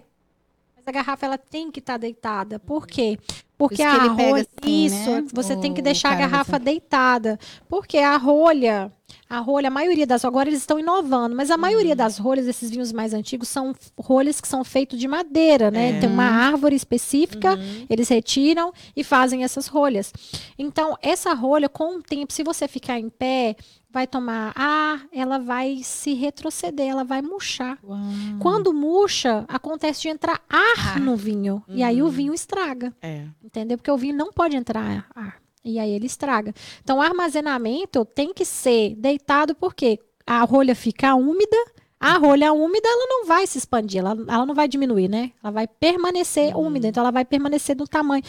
Mas 0.86 0.88
a 0.88 0.92
garrafa 0.92 1.26
ela 1.26 1.38
tem 1.38 1.72
que 1.72 1.80
estar 1.80 1.98
deitada. 1.98 2.60
Por 2.60 2.88
quê? 2.88 3.18
Porque 3.58 3.84
a 3.84 4.06
rolha. 4.08 4.42
assim, 4.64 4.86
isso, 4.86 5.12
né? 5.12 5.24
você 5.32 5.56
tem 5.56 5.72
que 5.72 5.82
O 5.82 5.84
deixar 5.84 6.14
a 6.14 6.16
garrafa 6.16 6.56
assim. 6.56 6.66
deitada. 6.66 7.40
Porque 7.70 8.00
a 8.00 8.18
rolha, 8.18 8.92
a 9.30 9.38
rolha, 9.38 9.68
a 9.68 9.72
maioria 9.72 10.08
das. 10.08 10.26
Agora 10.26 10.50
eles 10.50 10.62
estão 10.62 10.80
inovando, 10.80 11.36
mas 11.36 11.52
a 11.52 11.56
Uhum. 11.56 11.62
maioria 11.62 11.96
das 11.96 12.18
rolhas, 12.18 12.48
esses 12.48 12.72
vinhos 12.72 12.92
mais 12.92 13.14
antigos, 13.14 13.48
são 13.50 13.76
rolhas 14.00 14.42
que 14.42 14.48
são 14.48 14.64
feitos 14.64 14.98
de 15.00 15.08
madeira, 15.08 15.70
né? 15.70 15.98
É. 15.98 16.00
Tem 16.00 16.10
uma 16.10 16.24
árvore 16.26 16.76
específica, 16.76 17.54
Uhum. 17.54 17.86
eles 17.88 18.10
retiram 18.10 18.74
e 18.96 19.04
fazem 19.04 19.44
essas 19.44 19.68
rolhas. 19.68 20.12
Então, 20.58 20.98
essa 21.00 21.32
rolha, 21.36 21.70
com 21.70 21.98
o 21.98 22.02
tempo, 22.02 22.34
se 22.34 22.44
você 22.44 22.68
ficar 22.68 23.00
em 23.00 23.10
pé, 23.10 23.56
vai 23.92 24.08
tomar 24.08 24.54
ar, 24.56 25.06
ela 25.12 25.38
vai 25.38 25.82
se 25.84 26.14
retroceder, 26.14 26.88
ela 26.88 27.04
vai 27.04 27.22
murchar. 27.22 27.78
Uau. 27.84 28.00
Quando 28.40 28.74
murcha, 28.74 29.46
acontece 29.48 30.02
de 30.02 30.10
entrar 30.10 30.42
ar 30.50 30.96
Ar. 30.96 31.00
no 31.00 31.16
vinho. 31.16 31.64
E 31.68 31.84
aí 31.84 32.02
o 32.02 32.10
vinho 32.10 32.34
estraga, 32.34 32.94
É. 33.02 33.26
entendeu? 33.44 33.78
Porque 33.78 33.92
o 33.92 33.98
vinho 33.98 34.16
não 34.16 34.32
pode 34.32 34.56
entrar 34.56 35.06
ar. 35.16 35.42
E 35.64 35.78
aí 35.78 35.92
ele 35.92 36.08
estraga. 36.08 36.54
Então, 36.84 36.98
o 36.98 37.02
armazenamento 37.02 38.04
tem 38.04 38.34
que 38.34 38.44
ser 38.44 38.96
deitado 38.96 39.54
porque 39.54 40.00
a 40.26 40.42
rolha 40.44 40.74
fica 40.74 41.14
úmida. 41.14 41.58
A 42.00 42.18
rolha 42.18 42.52
úmida, 42.52 42.88
ela 42.90 43.06
não 43.08 43.28
vai 43.28 43.46
se 43.46 43.60
expandir, 43.60 44.00
ela, 44.00 44.18
ela 44.28 44.44
não 44.44 44.56
vai 44.56 44.68
diminuir, 44.68 45.08
né? 45.08 45.32
Ela 45.44 45.52
vai 45.52 45.68
permanecer 45.68 46.58
úmida, 46.58 46.88
então 46.88 47.02
ela 47.02 47.12
vai 47.12 47.24
permanecer 47.24 47.76
do 47.76 47.86
tamanho. 47.88 48.24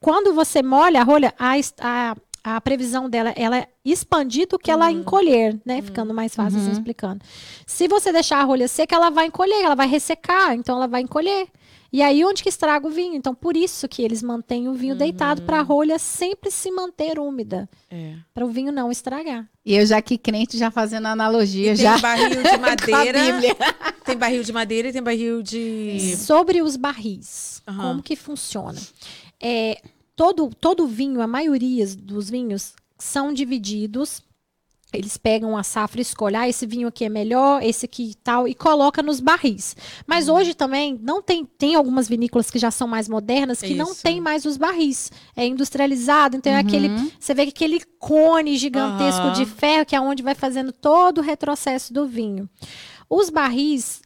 Quando 0.00 0.32
você 0.32 0.62
molha 0.62 1.00
a 1.00 1.02
rolha, 1.02 1.34
a, 1.36 1.54
a, 1.80 2.16
a 2.54 2.60
previsão 2.60 3.10
dela 3.10 3.32
ela 3.36 3.58
é 3.58 3.68
expandir 3.84 4.46
do 4.46 4.56
que 4.56 4.70
ela 4.70 4.90
encolher, 4.92 5.60
né? 5.64 5.82
Ficando 5.82 6.14
mais 6.14 6.32
fácil 6.32 6.58
assim 6.60 6.68
Uhum. 6.68 6.72
explicando. 6.74 7.24
Se 7.66 7.88
você 7.88 8.12
deixar 8.12 8.38
a 8.38 8.44
rolha 8.44 8.68
seca, 8.68 8.94
ela 8.94 9.10
vai 9.10 9.26
encolher, 9.26 9.64
ela 9.64 9.74
vai 9.74 9.88
ressecar, 9.88 10.54
então 10.54 10.76
ela 10.76 10.86
vai 10.86 11.00
encolher. 11.02 11.48
E 11.92 12.02
aí 12.02 12.24
onde 12.24 12.42
que 12.44 12.48
estraga 12.48 12.86
o 12.86 12.90
vinho? 12.90 13.14
Então 13.16 13.34
por 13.34 13.56
isso 13.56 13.88
que 13.88 14.00
eles 14.02 14.22
mantêm 14.22 14.68
o 14.68 14.74
vinho 14.74 14.94
deitado 14.94 15.42
para 15.42 15.58
a 15.58 15.62
rolha 15.62 15.98
sempre 15.98 16.50
se 16.50 16.70
manter 16.70 17.18
úmida, 17.18 17.68
é. 17.90 18.14
para 18.32 18.44
o 18.44 18.48
vinho 18.48 18.70
não 18.70 18.92
estragar. 18.92 19.48
E 19.64 19.74
eu 19.74 19.84
já 19.84 20.00
que 20.00 20.16
crente, 20.16 20.56
já 20.56 20.70
fazendo 20.70 21.06
analogia, 21.06 21.72
E 21.72 21.76
tem 21.76 21.84
já 21.84 21.98
barril 21.98 22.30
de 22.30 22.42
com 22.48 22.54
a 22.54 22.58
madeira. 22.58 23.20
Tem 24.04 24.16
barril 24.16 24.42
de 24.44 24.52
madeira 24.52 24.88
e 24.88 24.92
tem 24.92 25.02
barril 25.02 25.42
de. 25.42 26.16
Sobre 26.16 26.62
os 26.62 26.76
barris, 26.76 27.60
Aham. 27.66 27.82
como 27.88 28.02
que 28.02 28.14
funciona? 28.14 28.80
É, 29.40 29.80
todo, 30.16 30.50
todo 30.60 30.86
vinho, 30.86 31.20
a 31.20 31.26
maioria 31.26 31.86
dos 31.96 32.28
vinhos 32.30 32.72
são 32.98 33.32
divididos. 33.32 34.22
Eles 34.92 35.16
pegam 35.18 35.56
a 35.56 35.62
safra 35.64 36.00
e 36.00 36.02
escolhem, 36.02 36.38
ah, 36.40 36.48
esse 36.48 36.64
vinho 36.64 36.86
aqui 36.88 37.04
é 37.04 37.08
melhor, 37.08 37.60
esse 37.62 37.84
aqui 37.84 38.14
tal, 38.22 38.46
e 38.48 38.54
coloca 38.54 39.02
nos 39.02 39.20
barris. 39.20 39.76
Mas 40.06 40.28
Uhum. 40.28 40.36
hoje 40.36 40.54
também 40.54 40.98
não 41.02 41.20
tem, 41.20 41.44
tem 41.44 41.74
algumas 41.74 42.08
vinícolas 42.08 42.50
que 42.50 42.58
já 42.58 42.70
são 42.70 42.86
mais 42.86 43.08
modernas 43.08 43.60
que 43.60 43.74
não 43.74 43.90
Isso. 43.92 44.02
tem 44.02 44.20
mais 44.20 44.44
os 44.46 44.56
barris. 44.56 45.10
É 45.36 45.44
industrializado, 45.44 46.36
então 46.36 46.52
é 46.52 46.58
aquele, 46.60 46.88
Uhum. 46.88 47.10
você 47.18 47.34
vê 47.34 47.44
que 47.46 47.50
aquele 47.50 47.80
cone 47.98 48.56
gigantesco 48.56 49.22
Aham. 49.26 49.32
de 49.32 49.44
ferro 49.44 49.84
que 49.84 49.96
é 49.96 50.00
onde 50.00 50.22
vai 50.22 50.36
fazendo 50.36 50.72
todo 50.72 51.18
o 51.18 51.22
retrocesso 51.22 51.92
do 51.92 52.06
vinho. 52.06 52.48
Os 53.10 53.28
barris 53.28 54.00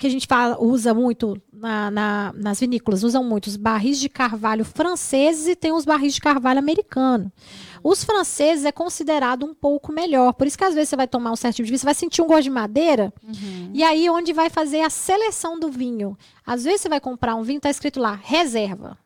que 0.00 0.06
a 0.06 0.10
gente 0.10 0.26
fala, 0.26 0.56
usa 0.60 0.92
muito 0.94 1.40
na- 1.52 1.90
na- 1.90 2.32
nas 2.34 2.58
vinícolas, 2.58 3.04
usam 3.04 3.22
muito 3.22 3.46
os 3.48 3.56
barris 3.56 4.00
de 4.00 4.08
carvalho 4.08 4.64
franceses 4.64 5.46
e 5.46 5.54
tem 5.54 5.72
os 5.72 5.84
barris 5.84 6.14
de 6.14 6.20
carvalho 6.20 6.58
americano. 6.58 7.30
Os 7.84 8.02
franceses 8.02 8.64
é 8.64 8.72
considerado 8.72 9.44
um 9.46 9.54
pouco 9.54 9.92
melhor. 9.92 10.32
Por 10.32 10.46
isso 10.46 10.56
que 10.58 10.64
às 10.64 10.74
vezes 10.74 10.88
você 10.88 10.96
vai 10.96 11.06
tomar 11.06 11.30
um 11.32 11.36
certo 11.36 11.56
tipo 11.56 11.66
de 11.66 11.70
vinho, 11.72 11.78
você 11.78 11.84
vai 11.84 11.94
sentir 11.94 12.22
um 12.22 12.26
gosto 12.26 12.42
de 12.44 12.50
madeira, 12.50 13.12
Uhum. 13.22 13.70
e 13.74 13.82
aí 13.82 14.08
onde 14.10 14.32
vai 14.32 14.50
fazer 14.50 14.80
a 14.80 14.90
seleção 14.90 15.60
do 15.60 15.70
vinho. 15.70 16.16
Às 16.46 16.64
vezes 16.64 16.80
você 16.80 16.88
vai 16.88 17.00
comprar 17.00 17.34
um 17.36 17.42
vinho, 17.42 17.60
tá 17.60 17.70
escrito 17.70 18.00
lá, 18.00 18.18
reserva. 18.22 18.96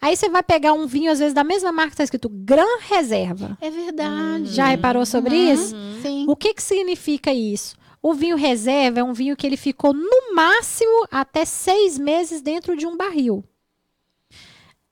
Aí 0.00 0.16
você 0.16 0.28
vai 0.28 0.42
pegar 0.42 0.72
um 0.72 0.86
vinho, 0.86 1.10
às 1.10 1.18
vezes, 1.18 1.34
da 1.34 1.42
mesma 1.44 1.70
marca, 1.72 1.94
tá 1.96 2.04
escrito 2.04 2.28
Gran 2.28 2.78
Reserva. 2.88 3.58
É 3.60 3.68
verdade. 3.70 4.46
Já 4.46 4.66
reparou 4.66 5.04
sobre 5.04 5.34
Uhum. 5.34 5.52
isso? 5.54 5.76
Sim. 6.02 6.24
O 6.28 6.36
que, 6.36 6.54
que 6.54 6.62
significa 6.62 7.32
isso? 7.32 7.76
O 8.02 8.14
vinho 8.14 8.36
reserva 8.36 9.00
é 9.00 9.04
um 9.04 9.12
vinho 9.12 9.36
que 9.36 9.46
ele 9.46 9.56
ficou 9.56 9.92
no 9.92 10.34
máximo 10.34 11.06
até 11.10 11.44
seis 11.44 11.98
meses 11.98 12.40
dentro 12.40 12.76
de 12.76 12.86
um 12.86 12.96
barril. 12.96 13.44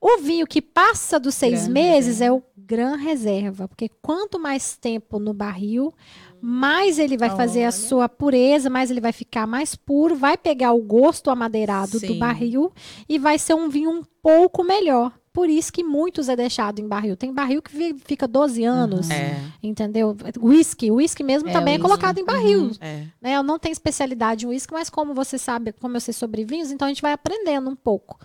O 0.01 0.19
vinho 0.19 0.47
que 0.47 0.61
passa 0.61 1.19
dos 1.19 1.35
seis 1.35 1.67
meses 1.67 2.21
é 2.21 2.31
o 2.31 2.43
gran 2.57 2.97
reserva, 2.97 3.67
porque 3.67 3.89
quanto 4.03 4.39
mais 4.39 4.77
tempo 4.77 5.19
no 5.19 5.33
barril, 5.33 5.93
mais 6.41 6.99
ele 6.99 7.17
vai 7.17 7.31
fazer 7.31 7.61
Olha. 7.61 7.69
a 7.69 7.73
sua 7.73 8.09
pureza, 8.09 8.69
mais 8.69 8.91
ele 8.91 9.01
vai 9.01 9.13
ficar 9.13 9.47
mais 9.47 9.75
puro, 9.75 10.15
vai 10.15 10.37
pegar 10.37 10.73
o 10.73 10.83
gosto 10.83 11.31
amadeirado 11.31 11.93
do 11.93 12.07
Sim. 12.07 12.19
barril 12.19 12.73
e 13.09 13.19
vai 13.19 13.39
ser 13.39 13.55
um 13.55 13.69
vinho 13.69 13.91
um 13.91 14.03
pouco 14.23 14.63
melhor. 14.63 15.13
Por 15.37 15.51
isso 15.51 15.71
que 15.71 15.85
muitos 15.85 16.31
é 16.31 16.35
deixado 16.35 16.79
em 16.79 16.89
barril. 16.89 17.15
Tem 17.15 17.31
barril 17.31 17.61
que 17.61 17.95
fica 18.07 18.27
12 18.27 18.65
anos, 18.65 19.11
É. 19.11 19.39
entendeu? 19.63 20.17
Whisky, 20.41 20.91
whisky 20.91 21.23
mesmo 21.23 21.51
É, 21.51 21.53
também 21.53 21.75
é 21.75 21.77
whisky. 21.77 21.83
colocado 21.91 22.17
em 22.17 22.25
barril. 22.25 22.71
É. 22.81 23.03
Né? 23.21 23.37
Eu 23.37 23.43
não 23.43 23.59
tenho 23.59 23.73
especialidade 23.75 24.47
em 24.47 24.49
uísque, 24.49 24.73
mas 24.73 24.89
como 24.89 25.13
você 25.13 25.37
sabe, 25.37 25.73
como 25.73 25.95
eu 25.95 26.01
sei 26.01 26.15
sobre 26.15 26.43
vinhos, 26.43 26.71
então 26.71 26.87
a 26.87 26.89
gente 26.89 27.03
vai 27.03 27.13
aprendendo 27.13 27.69
um 27.69 27.77
pouco. 27.77 28.19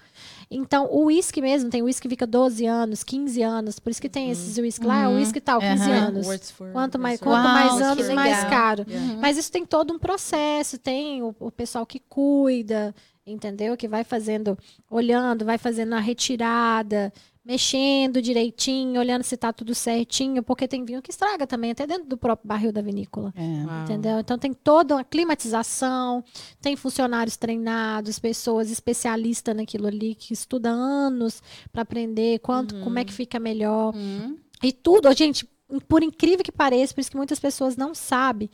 Então, 0.50 0.88
o 0.90 1.06
uísque 1.06 1.42
mesmo, 1.42 1.70
tem 1.70 1.82
uísque 1.82 2.04
que 2.04 2.10
fica 2.10 2.26
12 2.28 2.66
anos, 2.66 3.04
15 3.04 3.42
anos, 3.42 3.78
por 3.80 3.90
isso 3.90 4.02
que 4.02 4.10
tem 4.10 4.32
esses 4.32 4.58
uísque 4.58 4.86
lá, 4.86 5.08
Uhum. 5.10 5.16
uísque 5.18 5.42
tal, 5.42 5.60
15 5.60 5.84
Aham. 5.84 6.08
anos. 6.08 6.28
Wordsworth, 6.28 6.72
Quanto 6.74 6.98
mais, 7.00 7.20
quanto 7.20 7.44
mais 7.50 7.74
Uau, 7.74 7.84
anos, 7.92 8.10
mais 8.10 8.44
caro. 8.46 8.86
Uhum. 8.90 9.18
Mas 9.22 9.38
isso 9.38 9.52
tem 9.52 9.66
todo 9.66 9.94
um 9.94 10.00
processo, 10.00 10.78
tem 10.78 11.22
o, 11.24 11.36
o 11.40 11.52
pessoal 11.52 11.86
que 11.86 12.00
cuida, 12.00 12.94
entendeu? 13.32 13.78
Que 13.78 13.88
vai 13.88 14.04
fazendo, 14.04 14.58
olhando, 14.90 15.46
vai 15.46 15.58
fazendo 15.58 15.94
a 15.94 16.00
retirada, 16.00 17.12
mexendo 17.44 18.22
direitinho, 18.22 19.00
olhando 19.00 19.24
se 19.24 19.36
tá 19.36 19.52
tudo 19.52 19.74
certinho, 19.74 20.44
porque 20.44 20.68
tem 20.68 20.86
vinho 20.86 21.02
que 21.02 21.10
estraga 21.10 21.48
também, 21.48 21.72
até 21.72 21.88
dentro 21.88 22.06
do 22.08 22.18
próprio 22.18 22.48
barril 22.48 22.72
da 22.72 22.82
vinícola. 22.82 23.34
É. 23.36 23.84
Entendeu? 23.84 24.20
Então 24.20 24.38
tem 24.38 24.54
toda 24.54 24.96
uma 24.96 25.04
climatização, 25.04 26.24
tem 26.62 26.76
funcionários 26.76 27.38
treinados, 27.38 28.20
pessoas 28.20 28.70
especialistas 28.70 29.56
naquilo 29.56 29.88
ali 29.88 30.14
que 30.14 30.34
estudam 30.34 30.80
anos 30.80 31.42
para 31.72 31.82
aprender 31.82 32.40
quanto, 32.40 32.80
como 32.82 33.00
é 33.00 33.04
que 33.04 33.14
fica 33.14 33.40
melhor. 33.40 33.96
Uhum. 33.96 34.38
E 34.64 34.72
tudo, 34.72 35.12
gente, 35.14 35.50
por 35.88 36.04
incrível 36.04 36.44
que 36.44 36.52
pareça, 36.52 36.94
por 36.94 37.02
isso 37.02 37.12
que 37.12 37.18
muitas 37.18 37.40
pessoas 37.40 37.76
não 37.76 37.96
sabem, 37.96 38.50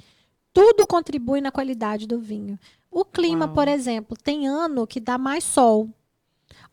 tudo 0.53 0.87
contribui 0.87 1.41
na 1.41 1.51
qualidade 1.51 2.07
do 2.07 2.19
vinho. 2.19 2.57
O 2.91 3.05
clima, 3.05 3.45
Uau. 3.45 3.53
por 3.53 3.67
exemplo, 3.67 4.17
tem 4.21 4.47
ano 4.47 4.87
que 4.87 4.99
dá 4.99 5.17
mais 5.17 5.43
sol. 5.43 5.89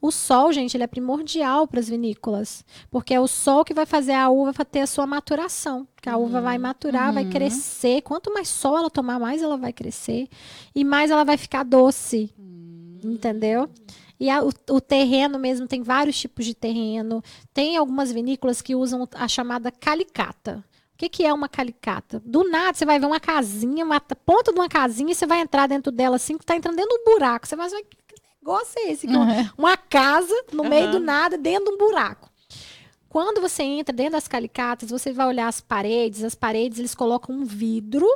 O 0.01 0.11
sol, 0.11 0.53
gente, 0.53 0.77
ele 0.77 0.85
é 0.85 0.87
primordial 0.87 1.67
para 1.67 1.81
as 1.81 1.89
vinícolas, 1.89 2.63
porque 2.91 3.15
é 3.15 3.21
o 3.21 3.27
sol 3.27 3.65
que 3.65 3.73
vai 3.73 3.87
fazer 3.87 4.13
a 4.13 4.29
uva 4.29 4.53
ter 4.65 4.81
a 4.81 4.87
sua 4.87 5.07
maturação. 5.07 5.89
Que 6.01 6.09
a 6.11 6.17
uva 6.19 6.41
vai 6.43 6.59
maturar, 6.59 7.13
vai 7.13 7.25
Uhum. 7.25 7.31
crescer. 7.31 8.03
Quanto 8.03 8.33
mais 8.33 8.49
sol 8.49 8.77
ela 8.77 8.91
tomar, 8.91 9.19
mais 9.19 9.41
ela 9.43 9.57
vai 9.57 9.73
crescer 9.73 10.29
e 10.75 10.85
mais 10.85 11.11
ela 11.11 11.25
vai 11.25 11.39
ficar 11.39 11.63
doce. 11.65 12.31
Entendeu? 13.03 13.69
E 14.21 14.29
a- 14.31 14.43
o, 14.45 14.51
o 14.71 14.81
terreno 14.81 15.39
mesmo 15.39 15.67
tem 15.67 15.83
vários 15.83 16.19
tipos 16.19 16.45
de 16.45 16.55
terreno. 16.55 17.23
Tem 17.53 17.77
algumas 17.77 18.13
vinícolas 18.13 18.61
que 18.63 18.75
usam 18.75 19.09
a 19.15 19.27
chamada 19.29 19.71
calicata. 19.71 20.63
O 20.95 20.97
que, 20.97 21.09
que 21.09 21.25
é 21.25 21.33
uma 21.33 21.49
calicata? 21.49 22.23
Do 22.25 22.49
nada, 22.49 22.75
você 22.79 22.87
vai 22.87 23.01
ver 23.01 23.07
uma 23.07 23.19
casinha, 23.19 23.85
uma 23.85 24.01
ponta 24.01 24.53
de 24.53 24.59
uma 24.59 24.69
casinha, 24.69 25.11
e 25.11 25.15
você 25.15 25.27
vai 25.27 25.41
entrar 25.41 25.67
dentro 25.67 25.91
dela 25.91 26.17
assim, 26.17 26.39
que 26.39 26.47
tá 26.47 26.55
entrando 26.55 26.77
dentro 26.77 26.97
de 26.97 27.03
um 27.03 27.05
buraco. 27.05 27.47
Você 27.47 27.57
vai 27.57 27.69
ver 27.69 27.83
que 27.83 27.97
negócio 28.41 28.79
é 28.79 28.93
esse? 28.93 29.07
Uhum. 29.07 29.51
uma 29.57 29.77
casa 29.77 30.35
no 30.53 30.65
meio 30.65 30.93
do 30.93 31.01
nada, 31.01 31.39
dentro 31.39 31.65
de 31.65 31.71
um 31.73 31.79
buraco. 31.79 32.31
Quando 33.09 33.41
você 33.41 33.63
entra 33.63 33.95
dentro 33.95 34.13
das 34.13 34.29
calicatas, 34.29 34.91
você 34.91 35.13
vai 35.13 35.27
olhar 35.27 35.49
as 35.49 35.61
paredes. 35.61 36.23
As 36.23 36.35
paredes, 36.35 36.79
eles 36.79 36.95
colocam 36.95 37.35
um 37.35 37.45
vidro 37.45 38.07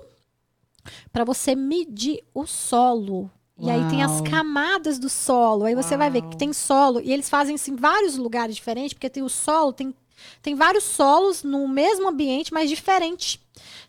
para 1.13 1.25
você 1.25 1.55
medir 1.55 2.23
o 2.35 2.47
solo. 2.47 3.31
E 3.61 3.71
aí 3.71 3.89
tem 3.89 4.03
as 4.03 4.21
Uau. 4.21 4.25
camadas 4.25 4.99
do 4.99 5.09
solo. 5.09 5.65
Aí 5.65 5.75
você 5.75 5.97
vai 5.97 6.11
ver 6.11 6.21
que 6.23 6.29
Uau. 6.29 6.37
tem 6.37 6.53
solo. 6.53 7.01
E 7.01 7.13
eles 7.13 7.31
fazem 7.31 7.55
isso 7.55 7.71
em 7.71 7.77
vários 7.77 8.17
lugares 8.17 8.55
diferentes, 8.55 8.93
porque 8.93 9.09
tem 9.09 9.23
o 9.23 9.29
solo, 9.29 9.73
tem, 9.73 9.95
tem 10.43 10.55
vários 10.55 10.85
solos 10.85 11.43
no 11.43 11.67
mesmo 11.69 12.09
ambiente, 12.09 12.53
mas 12.53 12.69
diferente. 12.69 13.41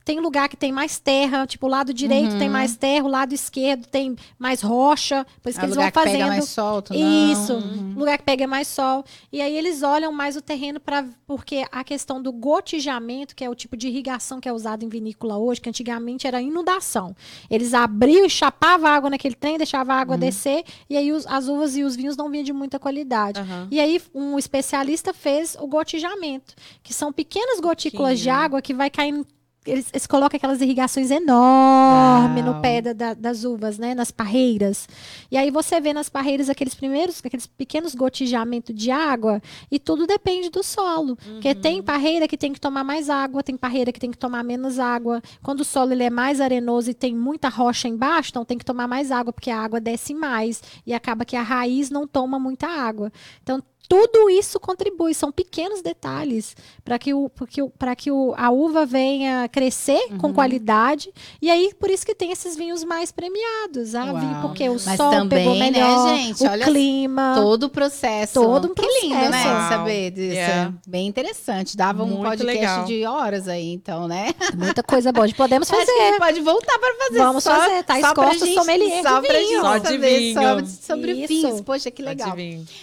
Tem 0.05 0.19
lugar 0.19 0.49
que 0.49 0.57
tem 0.57 0.71
mais 0.71 0.99
terra, 0.99 1.45
tipo 1.45 1.67
o 1.67 1.69
lado 1.69 1.93
direito 1.93 2.37
tem 2.39 2.49
mais 2.49 2.75
terra, 2.75 3.05
o 3.05 3.09
lado 3.09 3.33
esquerdo 3.33 3.85
tem 3.87 4.15
mais 4.37 4.61
rocha. 4.61 5.25
Por 5.41 5.49
isso 5.49 5.59
que 5.59 5.65
É 5.65 5.67
eles 5.67 5.75
vão 5.75 5.85
que 5.85 5.91
pega 5.99 6.11
fazendo. 6.11 6.27
mais 6.29 6.49
não. 6.93 7.31
Isso, 7.33 7.53
lugar 7.95 8.17
que 8.17 8.23
pega 8.23 8.47
mais 8.47 8.67
sol. 8.67 9.03
E 9.31 9.41
aí 9.41 9.55
eles 9.55 9.83
olham 9.83 10.11
mais 10.11 10.35
o 10.35 10.41
terreno 10.41 10.79
para 10.79 11.05
porque 11.27 11.65
a 11.71 11.83
questão 11.83 12.21
do 12.21 12.31
gotejamento, 12.31 13.35
que 13.35 13.43
é 13.43 13.49
o 13.49 13.55
tipo 13.55 13.75
de 13.77 13.87
irrigação 13.87 14.39
que 14.39 14.47
é 14.49 14.53
usado 14.53 14.83
em 14.83 14.89
vinícola 14.89 15.37
hoje, 15.37 15.61
que 15.61 15.69
antigamente 15.69 16.25
era 16.27 16.41
inundação. 16.41 17.15
Eles 17.49 17.73
abriam 17.73 18.25
e 18.25 18.29
chapavam 18.29 18.87
a 18.87 18.93
água 18.95 19.09
naquele 19.09 19.35
trem, 19.35 19.57
deixavam 19.57 19.95
a 19.95 19.99
água 19.99 20.17
descer, 20.17 20.63
e 20.89 20.97
aí 20.97 21.11
os- 21.11 21.27
as 21.27 21.47
uvas 21.47 21.75
e 21.77 21.83
os 21.83 21.95
vinhos 21.95 22.17
não 22.17 22.29
vinham 22.29 22.43
de 22.43 22.53
muita 22.53 22.79
qualidade. 22.79 23.39
E 23.71 23.79
aí 23.79 24.01
um 24.13 24.37
especialista 24.39 25.13
fez 25.13 25.55
o 25.59 25.67
gotejamento, 25.67 26.55
que 26.81 26.93
são 26.93 27.11
pequenas 27.13 27.59
gotículas 27.59 28.19
de 28.19 28.29
água 28.29 28.61
que 28.61 28.73
vai 28.73 28.89
caindo 28.89 29.25
eles, 29.65 29.87
eles 29.91 30.07
colocam 30.07 30.37
aquelas 30.37 30.61
irrigações 30.61 31.11
enormes 31.11 32.43
no 32.43 32.51
Uau. 32.53 32.61
pé 32.61 32.81
da- 32.81 32.93
da- 32.93 33.13
das 33.13 33.43
uvas, 33.43 33.77
né? 33.77 33.93
Nas 33.93 34.09
parreiras. 34.11 34.87
E 35.29 35.37
aí 35.37 35.51
você 35.51 35.79
vê 35.81 35.93
nas 35.93 36.09
parreiras 36.09 36.49
aqueles 36.49 36.73
primeiros, 36.73 37.21
aqueles 37.23 37.45
pequenos 37.45 37.93
gotejamentos 37.93 38.73
de 38.73 38.89
água, 38.91 39.41
e 39.69 39.77
tudo 39.77 40.07
depende 40.07 40.49
do 40.49 40.63
solo. 40.63 41.15
Porque 41.17 41.53
tem 41.53 41.81
parreira 41.83 42.27
que 42.27 42.37
tem 42.37 42.53
que 42.53 42.59
tomar 42.59 42.83
mais 42.83 43.09
água, 43.09 43.43
tem 43.43 43.57
parreira 43.57 43.91
que 43.91 43.99
tem 43.99 44.11
que 44.11 44.17
tomar 44.17 44.43
menos 44.43 44.79
água. 44.79 45.21
Quando 45.43 45.59
o 45.61 45.65
solo 45.65 45.91
ele 45.91 46.03
é 46.03 46.09
mais 46.09 46.39
arenoso 46.41 46.89
e 46.89 46.93
tem 46.93 47.15
muita 47.15 47.49
rocha 47.49 47.87
embaixo, 47.87 48.29
então 48.31 48.45
tem 48.45 48.57
que 48.57 48.65
tomar 48.65 48.87
mais 48.87 49.11
água, 49.11 49.33
porque 49.33 49.49
a 49.51 49.59
água 49.59 49.79
desce 49.79 50.13
mais. 50.13 50.61
E 50.85 50.93
acaba 50.93 51.25
que 51.25 51.35
a 51.35 51.41
raiz 51.43 51.89
não 51.89 52.07
toma 52.07 52.39
muita 52.39 52.67
água. 52.67 53.11
Então, 53.43 53.61
tudo 53.89 54.29
isso 54.29 54.59
contribui, 54.59 55.13
são 55.15 55.31
pequenos 55.31 55.81
detalhes 55.81 56.55
para 56.85 56.99
que, 56.99 57.11
o, 57.13 57.27
porque 57.29 57.59
o- 57.61 57.69
pra 57.71 57.95
que 57.95 58.11
o, 58.11 58.35
a 58.37 58.51
uva 58.51 58.85
venha 58.85 59.49
crescer 59.49 59.99
com 60.21 60.31
qualidade. 60.31 61.11
E 61.41 61.49
aí, 61.49 61.73
por 61.79 61.89
isso 61.89 62.05
que 62.05 62.13
tem 62.13 62.31
esses 62.31 62.55
vinhos 62.55 62.83
mais 62.83 63.11
premiados. 63.11 63.95
Ah, 63.95 64.13
vinho 64.13 64.41
porque 64.43 64.69
o 64.69 64.73
Mas 64.73 64.95
sol 64.95 65.09
também, 65.11 65.39
pegou 65.39 65.55
né, 65.55 65.71
melhor, 65.71 66.15
gente? 66.15 66.43
o 66.43 66.49
Olha 66.49 66.65
clima. 66.65 67.33
Todo 67.35 67.63
o 67.63 67.69
processo. 67.69 68.33
Todo 68.41 68.67
um 68.71 68.73
Que 68.75 68.85
lindo, 69.01 69.15
né? 69.15 69.27
processo. 69.29 69.47
Uau. 69.49 69.69
Saber 69.69 70.11
disso. 70.11 70.37
É. 70.37 70.71
Bem 70.87 71.07
interessante. 71.07 71.75
Dava 71.75 72.03
um 72.03 72.07
Muito 72.07 72.23
podcast 72.23 72.45
legal. 72.55 72.85
de 72.85 73.05
horas 73.05 73.47
aí, 73.47 73.73
então, 73.73 74.07
né? 74.07 74.33
Muita 74.55 74.83
coisa 74.83 75.11
boa. 75.11 75.27
Podemos 75.35 75.67
que 75.69 75.75
fazer. 75.75 76.17
pode 76.19 76.41
voltar 76.41 76.77
para 76.77 76.95
fazer. 77.07 77.17
Vamos 77.17 77.43
só, 77.43 77.55
fazer. 77.55 77.83
Costa, 78.13 78.45
gente, 78.45 78.53
sommelier 78.53 79.01
só 79.01 79.19
de 79.19 79.27
pra 79.27 79.37
vinho. 79.39 79.49
gente 79.49 79.61
Só 79.61 79.77
de 79.79 79.97
vinho. 79.97 80.41
sobre, 80.41 80.67
sobre 80.67 81.11
Isso. 81.13 81.27
vinhos. 81.27 81.61
Poxa, 81.61 81.89
que 81.89 82.03
legal. 82.03 82.35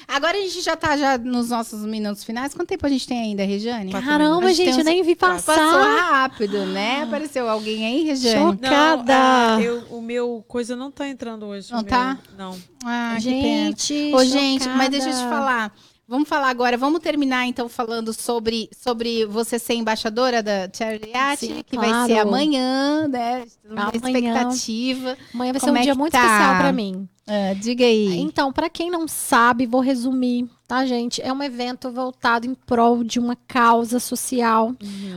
Agora 0.09 0.37
a 0.37 0.41
gente 0.41 0.61
já 0.63 0.77
tá 0.97 1.17
já 1.17 1.19
nos 1.19 1.51
nossos 1.51 1.85
minutos 1.85 2.25
finais. 2.25 2.55
Quanto 2.55 2.69
tempo 2.69 2.85
a 2.87 2.89
gente 2.89 3.07
tem 3.07 3.19
ainda, 3.19 3.45
Regiane? 3.45 3.91
Quatro 3.91 4.09
Caramba, 4.09 4.47
A 4.47 4.49
gente 4.53 4.57
gente, 4.67 4.71
eu 4.75 4.79
uns- 4.79 4.85
nem 4.85 5.03
vi 5.03 5.15
Passou 5.17 5.55
passar. 5.55 6.11
rápido, 6.11 6.67
né? 6.67 7.03
Apareceu 7.03 7.49
alguém 7.49 7.85
aí, 7.87 8.05
Regiane? 8.05 8.39
Show. 8.41 8.57
Cada- 8.59 9.05
Não, 9.05 9.57
ah, 9.57 9.63
eu- 9.63 9.85
o 9.91 10.01
meu 10.03 10.45
coisa 10.49 10.75
não 10.77 10.91
tá 10.91 11.09
entrando 11.09 11.47
hoje. 11.47 11.71
Não 11.73 11.81
o 11.81 11.83
meu- 11.83 11.91
tá? 11.91 12.19
Não. 12.37 12.57
Ah, 12.85 13.17
gente, 13.19 14.13
Ô, 14.15 14.25
gente, 14.25 14.69
mas 14.71 14.89
deixa 14.91 15.09
eu 15.09 15.13
te 15.13 15.17
chocada. 15.19 15.37
falar. 15.37 15.73
Vamos 16.09 16.29
falar 16.29 16.51
agora, 16.51 16.77
vamos 16.77 17.01
terminar 17.01 17.47
então 17.49 17.69
falando 17.69 18.13
sobre, 18.13 18.71
sobre 18.81 19.27
você 19.27 19.59
ser 19.59 19.75
embaixadora 19.75 20.41
da 20.41 20.71
Charliate, 20.73 21.47
Sim, 21.47 21.65
que 21.67 21.77
vai 21.77 21.89
claro. 21.89 22.07
ser 22.07 22.19
amanhã, 22.21 23.09
né? 23.09 23.45
Uma 23.69 23.89
Amanhã. 23.89 23.91
expectativa. 23.95 25.17
Amanhã 25.35 25.53
vai 25.53 25.61
ser 25.61 25.67
Como 25.67 25.79
um 25.79 25.81
é 25.81 25.83
dia 25.83 25.95
muito 25.97 26.13
tá? 26.13 26.19
especial 26.21 26.57
para 26.59 26.73
mim. 26.73 27.09
Ah, 27.29 27.55
diga 27.55 27.85
aí. 27.85 28.21
Então, 28.21 28.53
para 28.53 28.71
quem 28.71 28.89
não 28.89 29.09
sabe, 29.09 29.67
vou 29.67 29.81
resumir, 29.81 30.49
tá, 30.69 30.87
gente? 30.87 31.21
É 31.21 31.33
um 31.33 31.43
evento 31.43 31.91
voltado 31.91 32.47
em 32.47 32.55
prol 32.55 33.03
de 33.03 33.19
uma 33.19 33.35
causa 33.35 33.99
social, 33.99 34.73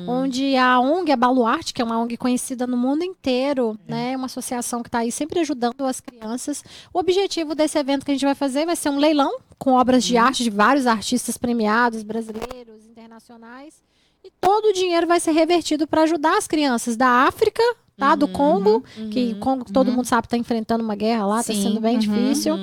onde 0.07 0.55
a 0.55 0.79
ONG, 0.79 1.11
a 1.11 1.15
Baluarte, 1.15 1.71
que 1.71 1.81
é 1.83 1.85
uma 1.85 1.99
ONG 1.99 2.17
conhecida 2.17 2.65
no 2.65 2.75
mundo 2.75 3.03
inteiro, 3.03 3.77
né? 3.87 4.17
Uma 4.17 4.25
associação 4.25 4.81
que 4.81 4.87
está 4.89 4.99
aí 4.99 5.11
sempre 5.11 5.39
ajudando 5.39 5.85
as 5.85 5.99
crianças. 5.99 6.63
O 6.91 6.97
objetivo 6.97 7.53
desse 7.53 7.77
evento 7.77 8.03
que 8.03 8.11
a 8.11 8.15
gente 8.15 8.25
vai 8.25 8.35
fazer 8.35 8.65
vai 8.65 8.75
ser 8.75 8.89
um 8.89 8.97
leilão 8.97 9.39
com 9.59 9.73
obras 9.73 10.03
de 10.03 10.17
arte 10.17 10.43
de 10.43 10.49
vários 10.49 10.87
artistas 10.87 11.37
premiados, 11.37 12.01
brasileiros, 12.01 12.87
internacionais. 12.89 13.83
E 14.23 14.31
todo 14.41 14.65
o 14.65 14.73
dinheiro 14.73 15.05
vai 15.05 15.19
ser 15.19 15.31
revertido 15.31 15.87
para 15.87 16.01
ajudar 16.03 16.37
as 16.37 16.47
crianças 16.47 16.97
da 16.97 17.07
África, 17.27 17.61
tá? 17.99 18.15
Do 18.15 18.27
Congo, 18.27 18.83
que 19.11 19.35
Congo, 19.35 19.65
todo 19.65 19.91
mundo 19.91 20.05
sabe, 20.05 20.25
está 20.25 20.37
enfrentando 20.37 20.83
uma 20.83 20.95
guerra 20.95 21.25
lá, 21.25 21.41
está 21.41 21.53
sendo 21.53 21.79
bem 21.79 21.95
uhum. 21.95 21.99
difícil. 21.99 22.55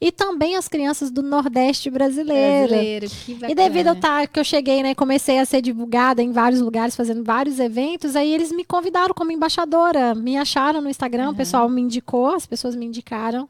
E 0.00 0.12
também 0.12 0.56
as 0.56 0.68
crianças 0.68 1.10
do 1.10 1.22
Nordeste 1.22 1.90
brasileiro. 1.90 2.68
Brasileiro. 2.68 3.06
E 3.48 3.54
devido 3.54 3.88
ao 3.88 3.96
tá, 3.96 4.26
que 4.26 4.38
eu 4.38 4.44
cheguei, 4.44 4.82
né, 4.82 4.94
comecei 4.94 5.38
a 5.38 5.44
ser 5.44 5.62
divulgada 5.62 6.22
em 6.22 6.30
vários 6.30 6.60
lugares, 6.60 6.94
fazendo 6.94 7.24
vários 7.24 7.58
eventos, 7.58 8.14
aí 8.14 8.32
eles 8.32 8.52
me 8.52 8.64
convidaram 8.64 9.14
como 9.14 9.32
embaixadora, 9.32 10.14
me 10.14 10.36
acharam 10.36 10.80
no 10.80 10.90
Instagram, 10.90 11.30
o 11.30 11.34
pessoal 11.34 11.68
me 11.68 11.80
indicou, 11.80 12.34
as 12.34 12.46
pessoas 12.46 12.76
me 12.76 12.86
indicaram. 12.86 13.48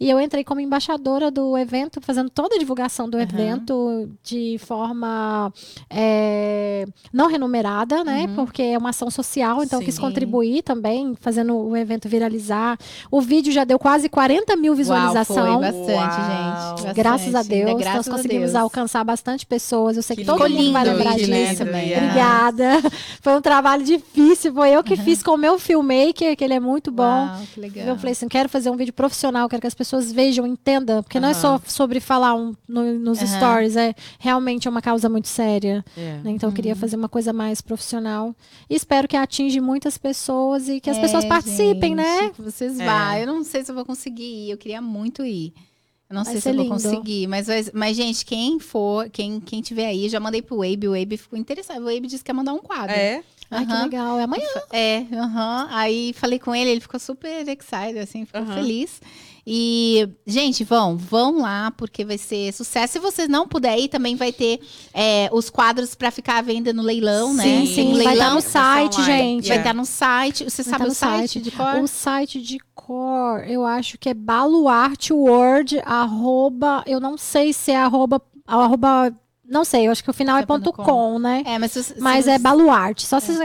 E 0.00 0.08
eu 0.08 0.18
entrei 0.18 0.42
como 0.42 0.60
embaixadora 0.62 1.30
do 1.30 1.58
evento, 1.58 2.00
fazendo 2.00 2.30
toda 2.30 2.54
a 2.56 2.58
divulgação 2.58 3.06
do 3.06 3.20
evento 3.20 4.08
de 4.22 4.56
forma 4.58 5.52
é, 5.90 6.86
não 7.12 7.28
remunerada, 7.28 8.02
né? 8.02 8.26
Porque 8.34 8.62
é 8.62 8.78
uma 8.78 8.88
ação 8.90 9.10
social, 9.10 9.62
então 9.62 9.78
eu 9.78 9.84
quis 9.84 9.96
Sim. 9.96 10.00
contribuir 10.00 10.62
também, 10.62 11.14
fazendo 11.20 11.54
o 11.54 11.76
evento 11.76 12.08
viralizar. 12.08 12.78
O 13.10 13.20
vídeo 13.20 13.52
já 13.52 13.62
deu 13.64 13.78
quase 13.78 14.08
40 14.08 14.56
mil 14.56 14.72
Uau, 14.72 14.76
visualizações. 14.78 15.38
foi 15.52 15.60
bastante, 15.60 15.90
Uau. 15.92 16.10
gente. 16.10 16.70
Bastante. 16.70 16.94
Graças 16.94 17.34
a 17.34 17.42
Deus, 17.42 17.78
graças 17.78 17.94
nós 18.06 18.08
a 18.08 18.10
conseguimos 18.12 18.52
Deus. 18.52 18.62
alcançar 18.62 19.04
bastante 19.04 19.44
pessoas. 19.44 19.98
Eu 19.98 20.02
sei 20.02 20.16
que, 20.16 20.22
Que 20.22 20.26
todo 20.26 20.46
lindo, 20.46 20.62
mundo 20.62 20.72
vai 20.72 20.84
lembrar 20.84 21.12
que 21.12 21.26
disso. 21.26 21.62
lindo, 21.64 21.76
yeah. 21.76 22.06
Obrigada. 22.06 22.90
Foi 23.20 23.36
um 23.36 23.42
trabalho 23.42 23.84
difícil. 23.84 24.54
Foi 24.54 24.70
eu 24.70 24.82
que 24.82 24.96
fiz 24.96 25.22
com 25.22 25.32
o 25.32 25.36
meu 25.36 25.58
filmmaker, 25.58 26.34
que 26.34 26.42
ele 26.42 26.54
é 26.54 26.60
muito 26.60 26.90
bom. 26.90 27.02
Uau, 27.26 27.40
que 27.52 27.60
legal. 27.60 27.86
Eu 27.86 27.96
falei 27.98 28.12
assim, 28.12 28.28
quero 28.28 28.48
fazer 28.48 28.70
um 28.70 28.76
vídeo 28.76 28.94
profissional, 28.94 29.46
quero 29.46 29.60
que 29.60 29.66
as 29.66 29.74
pessoas 29.74 29.89
vejam, 30.12 30.46
entendam, 30.46 31.02
porque 31.02 31.18
não 31.18 31.28
é 31.28 31.34
só 31.34 31.60
sobre 31.66 31.98
falar 32.00 32.34
um, 32.34 32.54
no- 32.68 32.98
nos 32.98 33.18
Aham. 33.18 33.26
stories, 33.36 33.76
é 33.76 33.94
realmente 34.18 34.68
é 34.68 34.70
uma 34.70 34.80
causa 34.82 35.08
muito 35.08 35.28
séria. 35.28 35.84
É. 35.96 36.20
né? 36.22 36.30
Então 36.30 36.48
eu 36.48 36.50
Uhum. 36.50 36.54
queria 36.54 36.76
fazer 36.76 36.96
uma 36.96 37.08
coisa 37.08 37.32
mais 37.32 37.60
profissional. 37.60 38.34
E 38.68 38.74
espero 38.76 39.08
que 39.08 39.16
atinja 39.16 39.60
muitas 39.60 39.98
pessoas 39.98 40.68
e 40.68 40.80
que 40.80 40.88
as 40.90 40.98
É, 40.98 41.00
pessoas 41.00 41.24
participem, 41.24 41.90
gente, 41.90 41.94
né? 41.96 42.30
que 42.30 42.42
Vocês 42.42 42.78
É. 42.78 42.84
vão. 42.84 43.14
Eu 43.18 43.26
não 43.26 43.44
sei 43.44 43.64
se 43.64 43.70
eu 43.70 43.74
vou 43.74 43.84
conseguir 43.84 44.22
ir. 44.46 44.50
Eu 44.50 44.58
queria 44.58 44.80
muito 44.80 45.24
ir. 45.24 45.52
Eu 46.08 46.14
não 46.14 46.24
Vai 46.24 46.32
sei 46.32 46.40
se 46.40 46.48
eu 46.50 46.54
vou 46.54 46.64
lindo. 46.64 46.74
conseguir, 46.74 47.26
mas, 47.28 47.46
mas, 47.72 47.96
gente, 47.96 48.24
quem 48.26 48.58
for, 48.58 49.08
quem, 49.10 49.38
quem 49.38 49.60
tiver 49.62 49.86
aí, 49.86 50.08
já 50.08 50.18
mandei 50.18 50.42
pro 50.42 50.56
Wabe, 50.56 50.88
o 50.88 50.98
Wabe 50.98 51.16
ficou 51.16 51.38
interessado. 51.38 51.82
O 51.82 51.84
Wabe 51.84 52.08
disse 52.08 52.24
que 52.24 52.30
ia 52.30 52.34
mandar 52.34 52.52
um 52.52 52.58
quadro. 52.58 52.96
É? 52.96 53.22
Ai, 53.48 53.64
que 53.66 53.72
legal. 53.72 54.18
É 54.18 54.24
amanhã. 54.24 54.44
É, 54.72 55.04
aham. 55.12 55.68
Aí 55.70 56.12
falei 56.14 56.38
com 56.40 56.52
ele, 56.54 56.70
ele 56.70 56.80
ficou 56.80 56.98
super 56.98 57.46
excited, 57.48 57.98
assim, 58.00 58.24
ficou 58.24 58.40
Aham. 58.42 58.54
feliz. 58.54 59.00
E, 59.46 60.08
gente, 60.26 60.62
vão, 60.64 60.96
vão 60.96 61.40
lá, 61.40 61.70
porque 61.72 62.04
vai 62.04 62.18
ser 62.18 62.52
sucesso. 62.52 62.94
Se 62.94 62.98
vocês 62.98 63.28
não 63.28 63.48
puderem 63.48 63.84
ir, 63.84 63.88
também 63.88 64.14
vai 64.16 64.32
ter 64.32 64.60
é, 64.92 65.28
os 65.32 65.48
quadros 65.50 65.94
pra 65.94 66.10
ficar 66.10 66.38
à 66.38 66.42
venda 66.42 66.72
no 66.72 66.82
leilão, 66.82 67.32
né? 67.34 67.42
Sim, 67.42 67.50
Tem 67.50 67.66
sim, 67.66 67.92
um 68.00 68.02
vai 68.04 68.12
estar 68.14 68.34
no 68.34 68.40
site, 68.40 69.02
gente. 69.04 69.48
vai 69.48 69.58
estar 69.58 69.74
no 69.74 69.84
site. 69.84 70.44
Você 70.44 70.62
Vai 70.62 70.70
sabe 70.78 70.90
o 70.90 70.94
site, 70.94 71.32
site. 71.32 71.40
de 71.42 71.50
cor? 71.50 71.74
O 71.82 71.86
site 71.86 72.40
de 72.42 72.58
cor, 72.74 73.44
eu 73.48 73.64
acho 73.64 73.98
que 73.98 74.08
é 74.08 74.14
baluarteworld, 74.14 75.80
arroba, 75.84 76.82
eu 76.86 77.00
não 77.00 77.16
sei 77.16 77.52
se 77.52 77.70
é 77.70 77.76
arroba, 77.76 78.20
arroba 78.46 79.12
Não 79.50 79.64
sei, 79.64 79.88
eu 79.88 79.90
acho 79.90 80.04
que 80.04 80.08
o 80.08 80.12
final 80.12 80.36
é 80.38 80.42
É 80.42 80.46
ponto 80.46 80.72
.com, 80.72 81.18
né? 81.18 81.42
É, 81.44 81.58
mas 81.58 81.72
se, 81.72 81.82
se 81.82 82.00
Mas 82.00 82.24
você- 82.26 82.30
é 82.30 82.38
Baluarte. 82.38 83.04
Só, 83.04 83.18
vocês, 83.18 83.36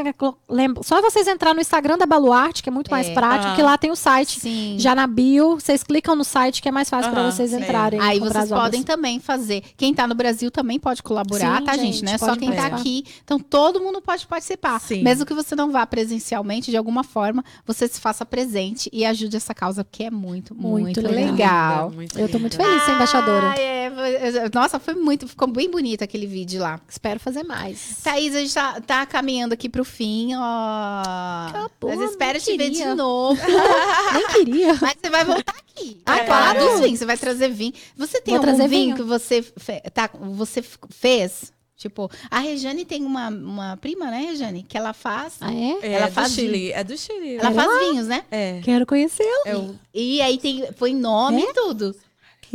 lembram- 0.47 0.83
só 0.83 1.01
vocês 1.01 1.27
entrar 1.27 1.53
no 1.55 1.59
Instagram 1.59 1.97
da 1.97 2.05
Baluarte, 2.05 2.61
que 2.61 2.69
é 2.69 2.71
muito 2.71 2.91
mais 2.91 3.07
É. 3.07 3.13
prático, 3.15 3.47
Aham. 3.47 3.55
que 3.55 3.61
lá 3.63 3.75
tem 3.75 3.89
o 3.89 3.95
site. 3.95 4.39
Sim. 4.39 4.75
Já 4.77 4.93
na 4.93 5.07
bio, 5.07 5.55
vocês 5.59 5.81
clicam 5.83 6.15
no 6.15 6.23
site 6.23 6.61
que 6.61 6.69
é 6.69 6.71
mais 6.71 6.87
fácil 6.91 7.11
para 7.11 7.21
Aham, 7.21 7.31
vocês 7.31 7.49
sim. 7.49 7.57
entrarem. 7.57 7.99
Aí 7.99 8.19
vocês 8.19 8.49
podem 8.49 8.83
também 8.83 9.19
fazer. 9.19 9.63
Quem 9.75 9.95
tá 9.95 10.05
no 10.05 10.13
Brasil 10.13 10.51
também 10.51 10.79
pode 10.79 11.01
colaborar, 11.01 11.57
Sim, 11.57 11.65
tá, 11.65 11.75
gente? 11.75 11.93
gente, 11.95 12.05
Não 12.05 12.13
é 12.13 12.17
só 12.19 12.35
quem 12.35 12.49
tá 12.51 12.55
participar. 12.69 12.79
aqui. 12.81 13.03
Então 13.23 13.39
todo 13.39 13.79
mundo 13.79 13.99
pode 13.99 14.27
participar. 14.27 14.79
Sim. 14.79 15.01
Mesmo 15.01 15.25
que 15.25 15.33
você 15.33 15.55
não 15.55 15.71
vá 15.71 15.87
presencialmente, 15.87 16.69
de 16.69 16.77
alguma 16.77 17.03
forma, 17.03 17.43
você 17.65 17.87
se 17.87 17.99
faça 17.99 18.23
presente 18.23 18.91
e 18.93 19.03
ajude 19.05 19.35
essa 19.37 19.55
causa, 19.55 19.83
porque 19.83 20.03
é 20.03 20.11
muito, 20.11 20.53
muito, 20.53 20.83
Muito 20.83 21.01
legal. 21.01 21.31
legal. 21.31 21.91
Muito 21.91 22.19
Eu 22.19 22.29
tô 22.29 22.37
muito 22.37 22.55
feliz, 22.57 22.83
ser 22.83 22.91
embaixadora. 22.91 23.47
Ai, 23.47 23.59
é, 23.63 24.49
nossa, 24.53 24.79
foi 24.79 24.93
muito, 24.93 25.27
ficou 25.27 25.47
bem 25.47 25.67
bonito 25.71 25.94
aquele 26.03 26.27
vídeo 26.27 26.61
lá. 26.61 26.79
Espero 26.89 27.19
fazer 27.19 27.43
mais. 27.43 27.97
Thaís, 28.03 28.35
a 28.35 28.39
gente 28.39 28.53
tá, 28.53 28.81
tá 28.81 29.05
caminhando 29.05 29.53
aqui 29.53 29.69
pro 29.69 29.85
fim, 29.85 30.33
ó. 30.35 30.41
Acabou, 31.49 31.95
Mas 31.95 32.11
espero 32.11 32.39
te 32.39 32.57
ver 32.57 32.69
de 32.69 32.85
novo. 32.95 33.39
Nem 34.13 34.27
queria. 34.27 34.77
Mas 34.81 34.95
você 35.01 35.09
vai 35.09 35.23
voltar 35.25 35.55
aqui. 35.57 36.01
Ah, 36.05 36.17
falar 36.25 36.55
dos 36.57 36.79
vinhos, 36.81 36.99
você 36.99 37.05
vai 37.05 37.17
trazer 37.17 37.49
vinho. 37.49 37.73
Você 37.97 38.21
tem 38.21 38.33
Vou 38.35 38.43
algum 38.45 38.55
trazer 38.57 38.69
vinho, 38.69 38.83
vinho. 38.85 38.95
que 38.95 39.03
você, 39.03 39.41
fe- 39.41 39.81
tá, 39.93 40.09
você 40.13 40.63
fez? 40.89 41.53
Tipo, 41.77 42.09
a 42.31 42.39
Rejane 42.39 42.85
tem 42.85 43.03
uma, 43.03 43.27
uma 43.27 43.75
prima, 43.77 44.05
né, 44.09 44.27
Rejane? 44.29 44.63
Que 44.63 44.77
ela 44.77 44.93
faz. 44.93 45.33
Ah, 45.41 45.53
é? 45.53 45.77
É 45.81 45.91
Ela 45.95 46.07
do 46.07 46.13
faz 46.13 46.31
Chile. 46.31 46.71
É 46.71 46.83
do 46.85 46.97
Chile. 46.97 47.33
Ela 47.35 47.41
Quero 47.41 47.53
faz 47.55 47.67
lá. 47.67 47.79
vinhos, 47.79 48.07
né? 48.07 48.23
É. 48.31 48.61
Quero 48.63 48.85
conhecê-lo. 48.85 49.41
É 49.45 49.57
o 49.57 49.75
E 49.93 50.21
aí 50.21 50.37
tem, 50.37 50.65
foi 50.77 50.93
nome 50.93 51.41
e 51.41 51.53
tudo. 51.53 51.93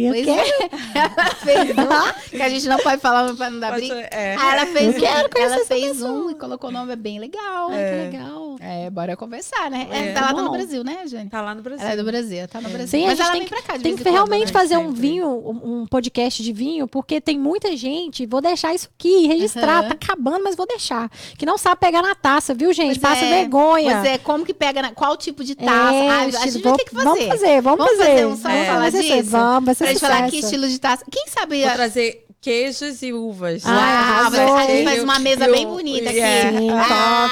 Eu 0.04 0.12
Pois 0.12 0.24
quero. 0.24 0.40
é. 0.40 0.70
Ela 0.98 1.34
fez 1.34 1.70
um, 1.78 2.30
que 2.36 2.42
a 2.42 2.48
gente 2.48 2.68
não 2.68 2.78
pode 2.78 3.00
falar 3.00 3.34
pra 3.34 3.50
não 3.50 3.60
dar 3.60 3.72
briga. 3.72 3.94
é. 4.12 4.34
Ela 4.34 4.66
fez, 4.66 4.94
Eu 4.96 5.00
conhecer 5.30 5.40
ela 5.40 5.64
fez 5.66 6.02
um 6.02 6.30
e 6.30 6.34
colocou 6.34 6.70
o 6.70 6.72
nome, 6.72 6.92
é 6.92 6.96
bem 6.96 7.18
legal. 7.18 7.70
Ai, 7.70 7.76
que 8.10 8.16
legal. 8.16 8.56
É, 8.60 8.90
bora 8.90 9.16
conversar, 9.16 9.70
né? 9.70 9.88
É, 9.90 10.08
É. 10.08 10.12
tá 10.12 10.20
lá 10.22 10.32
no 10.32 10.44
Bom. 10.48 10.52
Brasil, 10.52 10.84
né, 10.84 11.06
Jane? 11.06 11.30
Tá 11.30 11.40
lá 11.40 11.54
no 11.54 11.62
Brasil. 11.62 11.82
Ela 11.84 11.94
é 11.94 11.96
do 11.96 12.04
Brasil, 12.04 12.48
tá 12.48 12.60
no 12.60 12.68
Brasil. 12.68 12.88
Sim, 12.88 13.04
a 13.04 13.08
Mas 13.08 13.18
gente 13.18 13.22
ela 13.22 13.30
tem 13.32 13.40
vem 13.40 13.48
pra 13.48 13.62
cá 13.62 13.76
de 13.76 13.82
Tem 13.82 13.96
que 13.96 14.02
quando, 14.02 14.12
realmente 14.12 14.46
né? 14.46 14.52
fazer 14.52 14.76
um 14.76 14.90
vinho, 14.92 15.26
um 15.28 15.80
um 15.80 15.86
podcast 15.86 16.42
de 16.42 16.52
vinho, 16.52 16.86
porque 16.88 17.20
tem 17.20 17.38
muita 17.38 17.76
gente. 17.76 18.26
Vou 18.26 18.40
deixar 18.40 18.74
isso 18.74 18.88
aqui, 18.98 19.26
registrar. 19.26 19.80
Aham. 19.80 19.88
Tá 19.88 19.94
acabando, 19.94 20.42
mas 20.44 20.56
vou 20.56 20.66
deixar. 20.66 21.10
Que 21.38 21.46
não 21.46 21.56
sabe 21.58 21.76
pegar 21.80 22.02
na 22.02 22.14
taça, 22.14 22.52
viu, 22.54 22.72
gente? 22.72 22.98
Pois 22.98 22.98
Passa 22.98 23.24
é, 23.24 23.38
vergonha. 23.40 23.96
Pois 24.00 24.04
é, 24.12 24.18
como 24.18 24.44
que 24.44 24.52
pega, 24.54 24.82
na- 24.82 24.92
qual 24.92 25.16
tipo 25.16 25.42
de 25.44 25.52
É, 25.52 25.54
taça? 25.56 25.94
Ah, 26.10 26.20
a 26.20 26.30
gente 26.46 26.58
vai 26.62 26.72
ter 26.76 26.84
que 26.84 26.90
fazer. 26.90 27.04
Vamos 27.04 27.24
fazer, 27.26 27.60
vamos, 27.62 27.78
Vamos 27.86 27.96
fazer. 27.98 28.10
fazer 28.10 28.26
um 28.26 28.36
só 28.36 28.42
pra 28.48 28.64
falar 28.66 28.84
fazer 28.84 29.00
isso. 29.00 29.14
disso? 29.16 29.30
Vamos, 29.30 29.64
vai 29.66 29.74
ser 29.74 29.84
Pra 29.98 30.08
gente 30.08 30.14
falar 30.18 30.30
que 30.30 30.38
estilo 30.38 30.68
de 30.68 30.78
taça. 30.78 31.04
Quem 31.10 31.26
sabe... 31.28 31.62
Vou 31.62 31.72
trazer 31.74 32.26
queijos 32.40 33.02
e 33.02 33.12
uvas. 33.12 33.62
Ah, 33.66 34.22
Ah, 34.24 34.26
a 34.28 34.66
gente 34.66 34.84
faz 34.84 35.02
uma 35.02 35.18
mesa 35.18 35.46
bem 35.48 35.66
bonita 35.66 36.08
aqui. 36.08 36.20
é. 36.20 36.50
Sim, 36.52 36.70
Ah, 36.70 37.28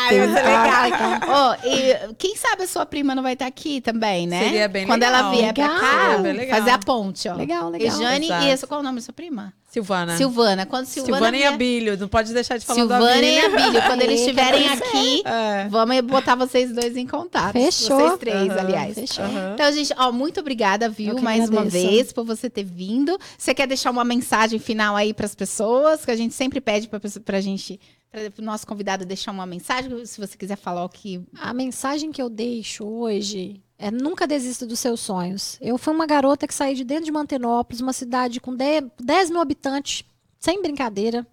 top. 1.18 1.26
Ó, 1.30 1.54
e 1.66 2.14
quem 2.18 2.36
sabe 2.36 2.64
a 2.64 2.66
sua 2.66 2.84
prima 2.86 3.14
não 3.14 3.22
vai 3.22 3.32
estar 3.32 3.46
aqui 3.46 3.80
também, 3.80 4.26
né? 4.26 4.42
Seria 4.44 4.68
bem 4.68 4.86
Quando 4.86 5.02
legal. 5.02 5.20
ela 5.20 5.30
vier 5.30 5.54
pra 5.54 5.64
Legal. 5.66 5.80
cá, 5.80 6.00
Seria 6.06 6.18
bem 6.18 6.32
legal. 6.34 6.58
fazer 6.58 6.70
a 6.70 6.78
ponte, 6.78 7.28
ó. 7.28 7.34
Legal, 7.34 7.70
legal. 7.70 7.88
E 7.88 7.90
Jane, 8.02 8.26
Exato. 8.26 8.44
e 8.44 8.50
esse, 8.50 8.66
qual 8.66 8.78
é 8.78 8.82
o 8.82 8.84
nome 8.84 8.96
da 8.96 9.02
sua 9.04 9.14
prima? 9.14 9.52
Silvana. 9.78 10.16
Silvana. 10.16 10.66
Quando 10.66 10.86
Silvana, 10.86 11.16
Silvana 11.16 11.36
e 11.36 11.44
Abílio. 11.44 11.96
Não 11.96 12.08
pode 12.08 12.32
deixar 12.32 12.58
de 12.58 12.64
falar 12.66 12.78
do 12.84 12.88
Silvana 12.88 13.20
e 13.22 13.38
Abílio. 13.40 13.64
Abílio. 13.64 13.82
Quando 13.82 14.02
eles 14.02 14.20
estiverem 14.20 14.62
quero 14.68 14.84
aqui, 14.84 15.22
É. 15.24 15.68
vamos 15.68 16.00
botar 16.02 16.34
vocês 16.34 16.72
dois 16.72 16.96
em 16.96 17.06
contato. 17.06 17.52
Fechou. 17.52 17.98
Vocês 17.98 18.18
três, 18.18 18.50
Aham. 18.50 18.60
aliás. 18.60 18.94
Fechou. 18.94 19.24
Então, 19.54 19.72
gente, 19.72 19.92
ó, 19.96 20.12
muito 20.12 20.40
obrigada, 20.40 20.88
viu, 20.88 21.18
mais 21.20 21.48
uma 21.48 21.64
vez 21.64 22.12
por 22.12 22.24
você 22.24 22.48
ter 22.50 22.64
vindo. 22.64 23.18
Você 23.36 23.54
quer 23.54 23.66
deixar 23.66 23.90
uma 23.90 24.04
mensagem 24.04 24.58
final 24.58 24.96
aí 24.96 25.12
para 25.14 25.26
as 25.26 25.34
pessoas? 25.34 26.04
Que 26.04 26.10
a 26.10 26.16
gente 26.16 26.34
sempre 26.34 26.60
pede 26.60 26.88
para 26.88 27.00
pra 27.24 27.40
gente, 27.40 27.78
para 28.10 28.42
o 28.42 28.44
nosso 28.44 28.66
convidado 28.66 29.04
deixar 29.04 29.30
uma 29.32 29.46
mensagem. 29.46 30.04
Se 30.06 30.20
você 30.20 30.36
quiser 30.36 30.56
falar 30.56 30.84
o 30.84 30.88
que. 30.88 31.20
A 31.40 31.52
mensagem 31.54 32.10
que 32.12 32.20
eu 32.20 32.28
deixo 32.28 32.84
hoje 32.86 33.60
é 33.78 33.90
nunca 33.90 34.26
desista 34.26 34.66
dos 34.66 34.80
seus 34.80 35.00
sonhos. 35.00 35.56
Eu 35.60 35.78
fui 35.78 35.94
uma 35.94 36.06
garota 36.06 36.46
que 36.46 36.54
saí 36.54 36.74
de 36.74 36.84
dentro 36.84 37.04
de 37.04 37.12
Mantenópolis, 37.12 37.80
uma 37.80 37.92
cidade 37.92 38.40
com 38.40 38.54
10 38.54 38.84
10 39.00 39.30
mil 39.30 39.40
habitantes, 39.40 40.04
sem 40.38 40.60
brincadeira. 40.60 41.26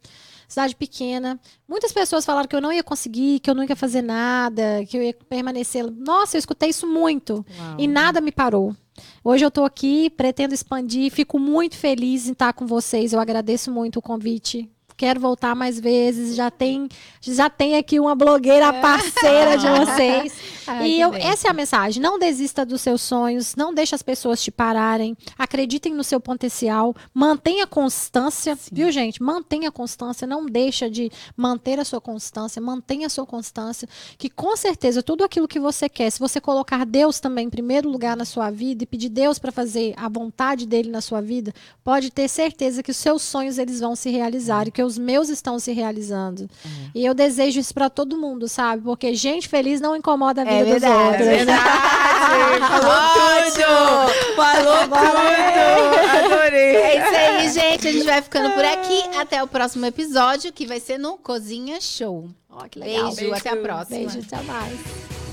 Cidade 0.48 0.76
pequena. 0.76 1.40
Muitas 1.68 1.92
pessoas 1.92 2.24
falaram 2.24 2.48
que 2.48 2.56
eu 2.56 2.62
não 2.62 2.72
ia 2.72 2.84
conseguir, 2.84 3.40
que 3.40 3.50
eu 3.50 3.56
não 3.56 3.64
ia 3.64 3.76
fazer 3.76 4.04
nada, 4.04 4.86
que 4.88 4.96
eu 4.96 5.02
ia 5.02 5.14
permanecer. 5.28 5.84
Nossa, 5.90 6.38
eu 6.38 6.40
escutei 6.40 6.70
isso 6.70 6.86
muito. 6.86 7.44
Uau. 7.58 7.76
E 7.80 7.88
nada 7.88 8.22
me 8.22 8.32
parou. 8.32 8.76
Hoje 9.24 9.44
eu 9.44 9.50
tô 9.50 9.66
aqui, 9.66 10.08
pretendo 10.12 10.54
expandir, 10.54 11.12
fico 11.12 11.40
muito 11.40 11.76
feliz 11.76 12.28
em 12.28 12.34
estar 12.34 12.54
com 12.54 12.68
vocês. 12.68 13.12
Eu 13.12 13.20
agradeço 13.20 13.72
muito 13.72 13.98
o 13.98 14.02
convite. 14.04 14.70
Quero 14.98 15.20
voltar 15.20 15.56
mais 15.56 15.80
vezes. 15.80 16.36
Já 16.36 16.50
tem, 16.50 16.88
já 17.22 17.50
tem 17.50 17.76
aqui 17.76 18.00
uma 18.00 18.16
blogueira 18.16 18.72
parceira 18.74 19.58
de 19.58 19.68
vocês. 19.86 20.34
Ai, 20.68 20.88
e 20.88 21.02
eu, 21.02 21.14
essa 21.14 21.48
é 21.48 21.52
a 21.52 21.54
mensagem. 21.54 22.02
Não 22.02 22.18
desista 22.18 22.66
dos 22.66 22.82
seus 22.82 23.02
sonhos, 23.02 23.56
não 23.56 23.74
deixe 23.74 23.94
as 23.94 24.02
pessoas 24.02 24.42
te 24.42 24.50
pararem. 24.52 25.16
Acreditem 25.38 25.94
no 25.94 26.04
seu 26.04 26.20
potencial, 26.20 26.96
mantenha 27.14 27.68
constância, 27.68 28.58
viu, 28.72 28.92
gente? 28.92 29.22
Mantenha 29.22 29.72
constância, 29.72 30.26
não 30.26 30.46
deixa 30.46 30.90
de 30.90 31.12
manter 31.36 31.80
a 31.80 31.86
sua 31.86 32.02
constância, 32.02 32.62
mantenha 32.62 33.08
a 33.08 33.10
sua 33.10 33.26
constância, 33.26 33.88
que 34.18 34.30
com 34.30 34.56
certeza 34.56 35.04
tudo 35.04 35.24
aquilo 35.24 35.48
que 35.48 35.60
você 35.60 35.88
quer, 35.90 36.10
se 36.10 36.20
você 36.20 36.40
colocar 36.42 36.86
Deus 36.86 37.20
também 37.20 37.48
em 37.48 37.50
primeiro 37.50 37.90
lugar 37.90 38.16
na 38.16 38.26
sua 38.26 38.50
vida 38.50 38.84
e 38.84 38.88
pedir 38.88 39.10
Deus 39.10 39.38
para 39.38 39.52
fazer 39.52 39.94
a 39.98 40.08
vontade 40.08 40.66
dele 40.66 40.90
na 40.90 41.02
sua 41.02 41.22
vida, 41.22 41.54
pode 41.84 42.10
ter 42.12 42.28
certeza 42.28 42.82
que 42.82 42.92
os 42.92 42.98
seus 42.98 43.22
sonhos 43.22 43.58
eles 43.58 43.80
vão 43.80 43.96
se 43.96 44.10
realizar 44.10 44.68
e 44.68 44.72
que 44.72 44.85
os 44.86 44.98
meus 44.98 45.30
estão 45.30 45.58
se 45.60 45.72
realizando. 45.74 46.50
E 46.94 47.04
eu 47.06 47.14
desejo 47.14 47.60
isso 47.60 47.74
para 47.74 47.90
todo 47.90 48.18
mundo, 48.18 48.48
sabe? 48.48 48.84
Porque 48.84 49.14
gente 49.16 49.48
feliz 49.48 49.82
não 49.82 49.96
incomoda 49.96 50.42
a 50.42 50.46
vida 50.46 50.56
É 50.56 50.64
dos 50.64 50.72
verdade, 50.72 51.04
outros. 51.08 51.28
é 51.28 51.36
verdade. 51.38 51.62
Falou 52.66 52.96
tudo! 53.14 54.36
Falou 54.36 54.84
tudo! 54.84 56.34
Adorei! 56.34 56.76
É 56.76 56.98
isso 56.98 57.16
aí, 57.16 57.50
gente. 57.72 57.88
A 57.88 57.92
gente 57.92 58.06
vai 58.06 58.22
ficando 58.22 58.52
por 58.52 58.64
aqui. 58.66 59.04
Até 59.18 59.44
o 59.44 59.48
próximo 59.48 59.86
episódio, 59.86 60.52
que 60.54 60.66
vai 60.66 60.80
ser 60.80 60.98
no 60.98 61.18
Cozinha 61.18 61.80
Show. 61.82 62.30
Ó, 62.50 62.64
que 62.70 62.80
legal. 62.80 63.14
Beijo, 63.14 63.34
até 63.34 63.50
a 63.50 63.58
próxima. 63.58 63.98
Beijo, 63.98 64.20
até 64.20 64.42
mais. 64.44 65.25